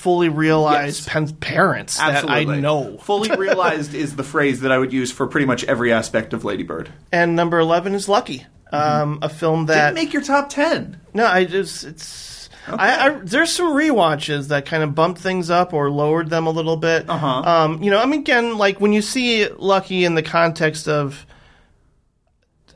fully 0.00 0.28
realized 0.30 1.06
Yes. 1.12 1.32
parents 1.40 2.00
Absolutely. 2.00 2.44
that 2.46 2.52
I 2.52 2.60
know. 2.60 2.96
Fully 3.02 3.30
realized 3.36 3.94
is 3.94 4.16
the 4.16 4.24
phrase 4.24 4.60
that 4.60 4.72
I 4.72 4.78
would 4.78 4.92
use 4.92 5.12
for 5.12 5.26
pretty 5.26 5.46
much 5.46 5.62
every 5.64 5.92
aspect 5.92 6.32
of 6.32 6.44
Lady 6.44 6.62
Bird. 6.62 6.90
And 7.12 7.36
number 7.36 7.58
eleven 7.58 7.94
is 7.94 8.08
Lucky, 8.08 8.46
um, 8.72 9.18
a 9.22 9.28
film 9.28 9.66
that 9.66 9.90
Didn't 9.90 9.94
make 10.04 10.12
your 10.14 10.22
top 10.22 10.48
ten. 10.48 11.00
no, 11.12 11.26
I 11.26 11.44
just 11.44 11.84
it's. 11.84 12.28
I, 12.66 13.06
I, 13.06 13.10
there's 13.24 13.52
some 13.52 13.72
rewatches 13.74 14.48
that 14.48 14.64
kind 14.64 14.82
of 14.84 14.94
bumped 14.94 15.20
things 15.20 15.50
up 15.50 15.72
or 15.72 15.90
lowered 15.90 16.30
them 16.30 16.46
a 16.46 16.50
little 16.50 16.76
bit. 16.76 17.08
Uh-huh. 17.08 17.26
Um, 17.26 17.82
you 17.82 17.90
know, 17.90 17.98
I 17.98 18.06
mean, 18.06 18.20
again, 18.20 18.58
like 18.58 18.80
when 18.80 18.92
you 18.92 19.02
see 19.02 19.48
Lucky 19.48 20.04
in 20.04 20.14
the 20.14 20.22
context 20.22 20.86
of 20.86 21.26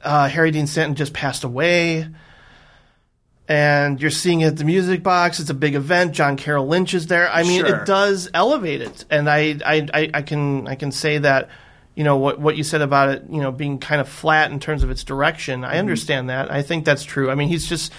uh, 0.02 0.28
Harry 0.28 0.50
Dean 0.50 0.66
Stanton 0.66 0.96
just 0.96 1.12
passed 1.12 1.44
away, 1.44 2.08
and 3.48 4.00
you're 4.00 4.10
seeing 4.10 4.40
it 4.40 4.46
at 4.46 4.56
the 4.56 4.64
Music 4.64 5.02
Box. 5.02 5.38
It's 5.40 5.50
a 5.50 5.54
big 5.54 5.74
event. 5.74 6.12
John 6.12 6.36
Carroll 6.36 6.66
Lynch 6.66 6.94
is 6.94 7.06
there. 7.08 7.30
I 7.30 7.42
mean, 7.42 7.64
Sure. 7.66 7.82
it 7.82 7.86
does 7.86 8.30
elevate 8.32 8.80
it, 8.80 9.04
and 9.10 9.28
I, 9.28 9.58
I, 9.64 9.86
I, 9.92 10.10
I 10.14 10.22
can, 10.22 10.66
I 10.66 10.74
can 10.74 10.92
say 10.92 11.18
that. 11.18 11.48
You 11.96 12.02
know 12.02 12.16
what 12.16 12.40
what 12.40 12.56
you 12.56 12.64
said 12.64 12.82
about 12.82 13.10
it, 13.10 13.22
you 13.30 13.40
know, 13.40 13.52
being 13.52 13.78
kind 13.78 14.00
of 14.00 14.08
flat 14.08 14.50
in 14.50 14.58
terms 14.58 14.82
of 14.82 14.90
its 14.90 15.04
direction. 15.04 15.60
Mm-hmm. 15.60 15.72
I 15.72 15.78
understand 15.78 16.28
that. 16.28 16.50
I 16.50 16.62
think 16.62 16.84
that's 16.84 17.04
true. 17.04 17.30
I 17.30 17.36
mean, 17.36 17.46
he's 17.46 17.68
just 17.68 17.92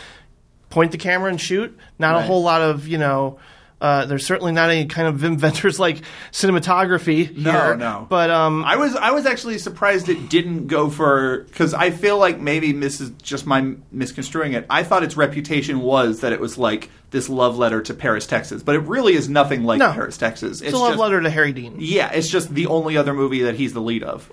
point 0.70 0.92
the 0.92 0.98
camera 0.98 1.30
and 1.30 1.40
shoot. 1.40 1.78
Not 1.98 2.18
a 2.18 2.22
whole 2.22 2.44
lot 2.44 2.62
of 2.62 2.90
you 2.90 2.98
know. 2.98 3.40
Uh, 3.82 4.06
there's 4.06 4.26
certainly 4.26 4.52
not 4.54 4.70
any 4.70 4.86
kind 4.86 5.08
of 5.08 5.24
inventors 5.26 5.80
like 5.80 6.02
cinematography 6.32 7.36
No, 7.36 7.52
here. 7.52 7.76
no. 7.78 8.08
But 8.10 8.30
um, 8.30 8.64
I 8.64 8.78
was 8.78 8.96
I 8.96 9.12
was 9.12 9.26
actually 9.26 9.58
surprised 9.58 10.08
it 10.10 10.30
didn't 10.30 10.68
go 10.68 10.90
for 10.90 11.44
because 11.44 11.74
I 11.74 11.92
feel 11.92 12.18
like 12.18 12.40
maybe 12.40 12.72
this 12.72 13.02
is 13.02 13.12
just 13.22 13.46
my 13.46 13.76
misconstruing 13.92 14.54
it. 14.54 14.66
I 14.70 14.84
thought 14.84 15.04
its 15.04 15.18
reputation 15.18 15.82
was 15.82 16.22
that 16.22 16.32
it 16.34 16.40
was 16.40 16.58
like 16.58 16.90
this 17.12 17.30
love 17.30 17.58
letter 17.58 17.82
to 17.82 17.94
Paris, 17.94 18.26
Texas, 18.28 18.64
but 18.64 18.76
it 18.76 18.80
really 18.80 19.14
is 19.14 19.28
nothing 19.30 19.64
like 19.64 19.80
No. 19.80 19.92
Paris, 19.92 20.18
Texas. 20.18 20.62
it's 20.62 20.74
a 20.74 20.78
love 20.78 20.92
just, 20.92 21.00
letter 21.00 21.22
to 21.22 21.30
Harry 21.30 21.52
Dean. 21.54 21.76
Yeah, 21.80 22.12
it's 22.12 22.30
just 22.30 22.54
the 22.54 22.68
only 22.68 22.98
other 22.98 23.14
movie 23.14 23.42
that 23.44 23.56
he's 23.56 23.74
the 23.74 23.82
lead 23.82 24.04
of. 24.04 24.32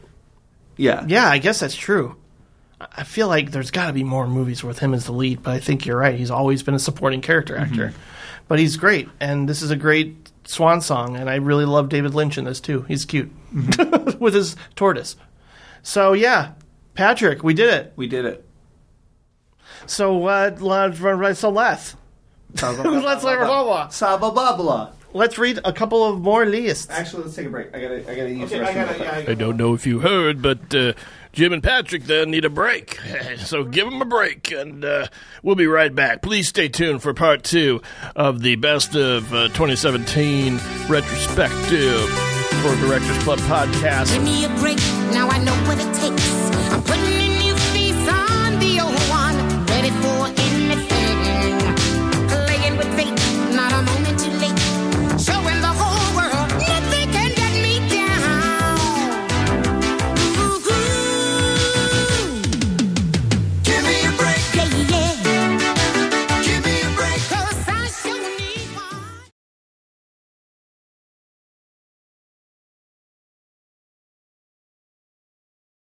Yeah, 0.76 1.04
Yeah, 1.06 1.28
I 1.28 1.38
guess 1.38 1.60
that's 1.60 1.76
true. 1.76 2.16
I 2.80 2.86
I 2.96 3.04
feel 3.04 3.28
like 3.28 3.50
there's 3.52 3.70
got 3.70 3.86
to 3.88 3.92
be 3.92 4.02
more 4.02 4.26
movies 4.26 4.64
with 4.64 4.78
him 4.80 4.92
as 4.94 5.04
the 5.04 5.12
lead, 5.12 5.42
but 5.42 5.52
I 5.52 5.60
think 5.60 5.86
you're 5.86 5.96
right. 5.96 6.16
He's 6.18 6.30
always 6.32 6.62
been 6.64 6.74
a 6.74 6.78
supporting 6.80 7.20
character 7.20 7.56
actor, 7.56 7.88
Mm-hmm. 7.88 7.98
But 8.52 8.58
he's 8.58 8.76
great, 8.76 9.08
and 9.18 9.48
this 9.48 9.62
is 9.62 9.70
a 9.70 9.76
great 9.76 10.30
swan 10.44 10.82
song, 10.82 11.16
and 11.16 11.30
I 11.30 11.36
really 11.36 11.64
love 11.64 11.88
David 11.88 12.12
Lynch 12.14 12.36
in 12.36 12.44
this 12.44 12.60
too. 12.60 12.82
He's 12.82 13.06
cute 13.06 13.30
Mm-hmm. 13.54 14.18
with 14.22 14.34
his 14.34 14.56
tortoise. 14.76 15.16
So 15.82 16.12
yeah, 16.12 16.52
Patrick, 16.92 17.42
we 17.42 17.54
did 17.54 17.72
it. 17.72 17.94
we 17.96 18.06
did 18.06 18.26
it. 18.26 18.46
So 19.86 20.26
uh, 20.26 20.54
let's 20.60 20.98
so 20.98 21.48
let's 21.48 21.96
let's 22.62 23.24
Sabababla. 23.24 24.92
let's 25.14 25.38
read 25.38 25.58
a 25.64 25.72
couple 25.72 26.04
of 26.04 26.20
more 26.20 26.44
lists. 26.44 26.88
Actually, 26.90 27.22
let's 27.22 27.36
take 27.36 27.46
a 27.46 27.50
break. 27.50 27.74
I 27.74 27.80
gotta 27.80 28.10
I 28.10 28.14
gotta 28.14 28.30
use 28.34 28.52
Okay, 28.52 28.58
the 28.58 28.68
I 28.68 28.74
gotta- 28.74 28.98
yeah, 28.98 29.24
I- 29.28 29.30
I 29.30 29.34
don't 29.34 29.56
know 29.56 29.72
if 29.72 29.86
you 29.86 30.00
heard, 30.00 30.42
but 30.42 30.74
uh, 30.74 30.92
Jim 31.32 31.52
and 31.52 31.62
Patrick 31.62 32.04
then 32.04 32.30
need 32.30 32.44
a 32.44 32.50
break. 32.50 32.98
So 33.38 33.64
give 33.64 33.86
them 33.90 34.00
a 34.00 34.04
break, 34.04 34.50
and 34.52 34.84
uh, 34.84 35.06
we'll 35.42 35.56
be 35.56 35.66
right 35.66 35.92
back. 35.94 36.22
Please 36.22 36.48
stay 36.48 36.68
tuned 36.68 37.02
for 37.02 37.12
part 37.12 37.42
two 37.42 37.82
of 38.14 38.40
the 38.40 38.56
best 38.56 38.94
of 38.94 39.32
uh, 39.32 39.48
2017 39.48 40.58
retrospective 40.88 42.08
for 42.62 42.76
Directors 42.86 43.18
Club 43.24 43.38
podcast. 43.40 44.12
Give 44.12 44.22
me 44.22 44.44
a 44.44 44.48
break, 44.60 44.78
now 45.12 45.28
I 45.28 45.38
know 45.38 45.54
what 45.66 45.78
it 45.78 45.94
takes. 45.94 46.72
I'm 46.72 46.82
putting 46.82 47.21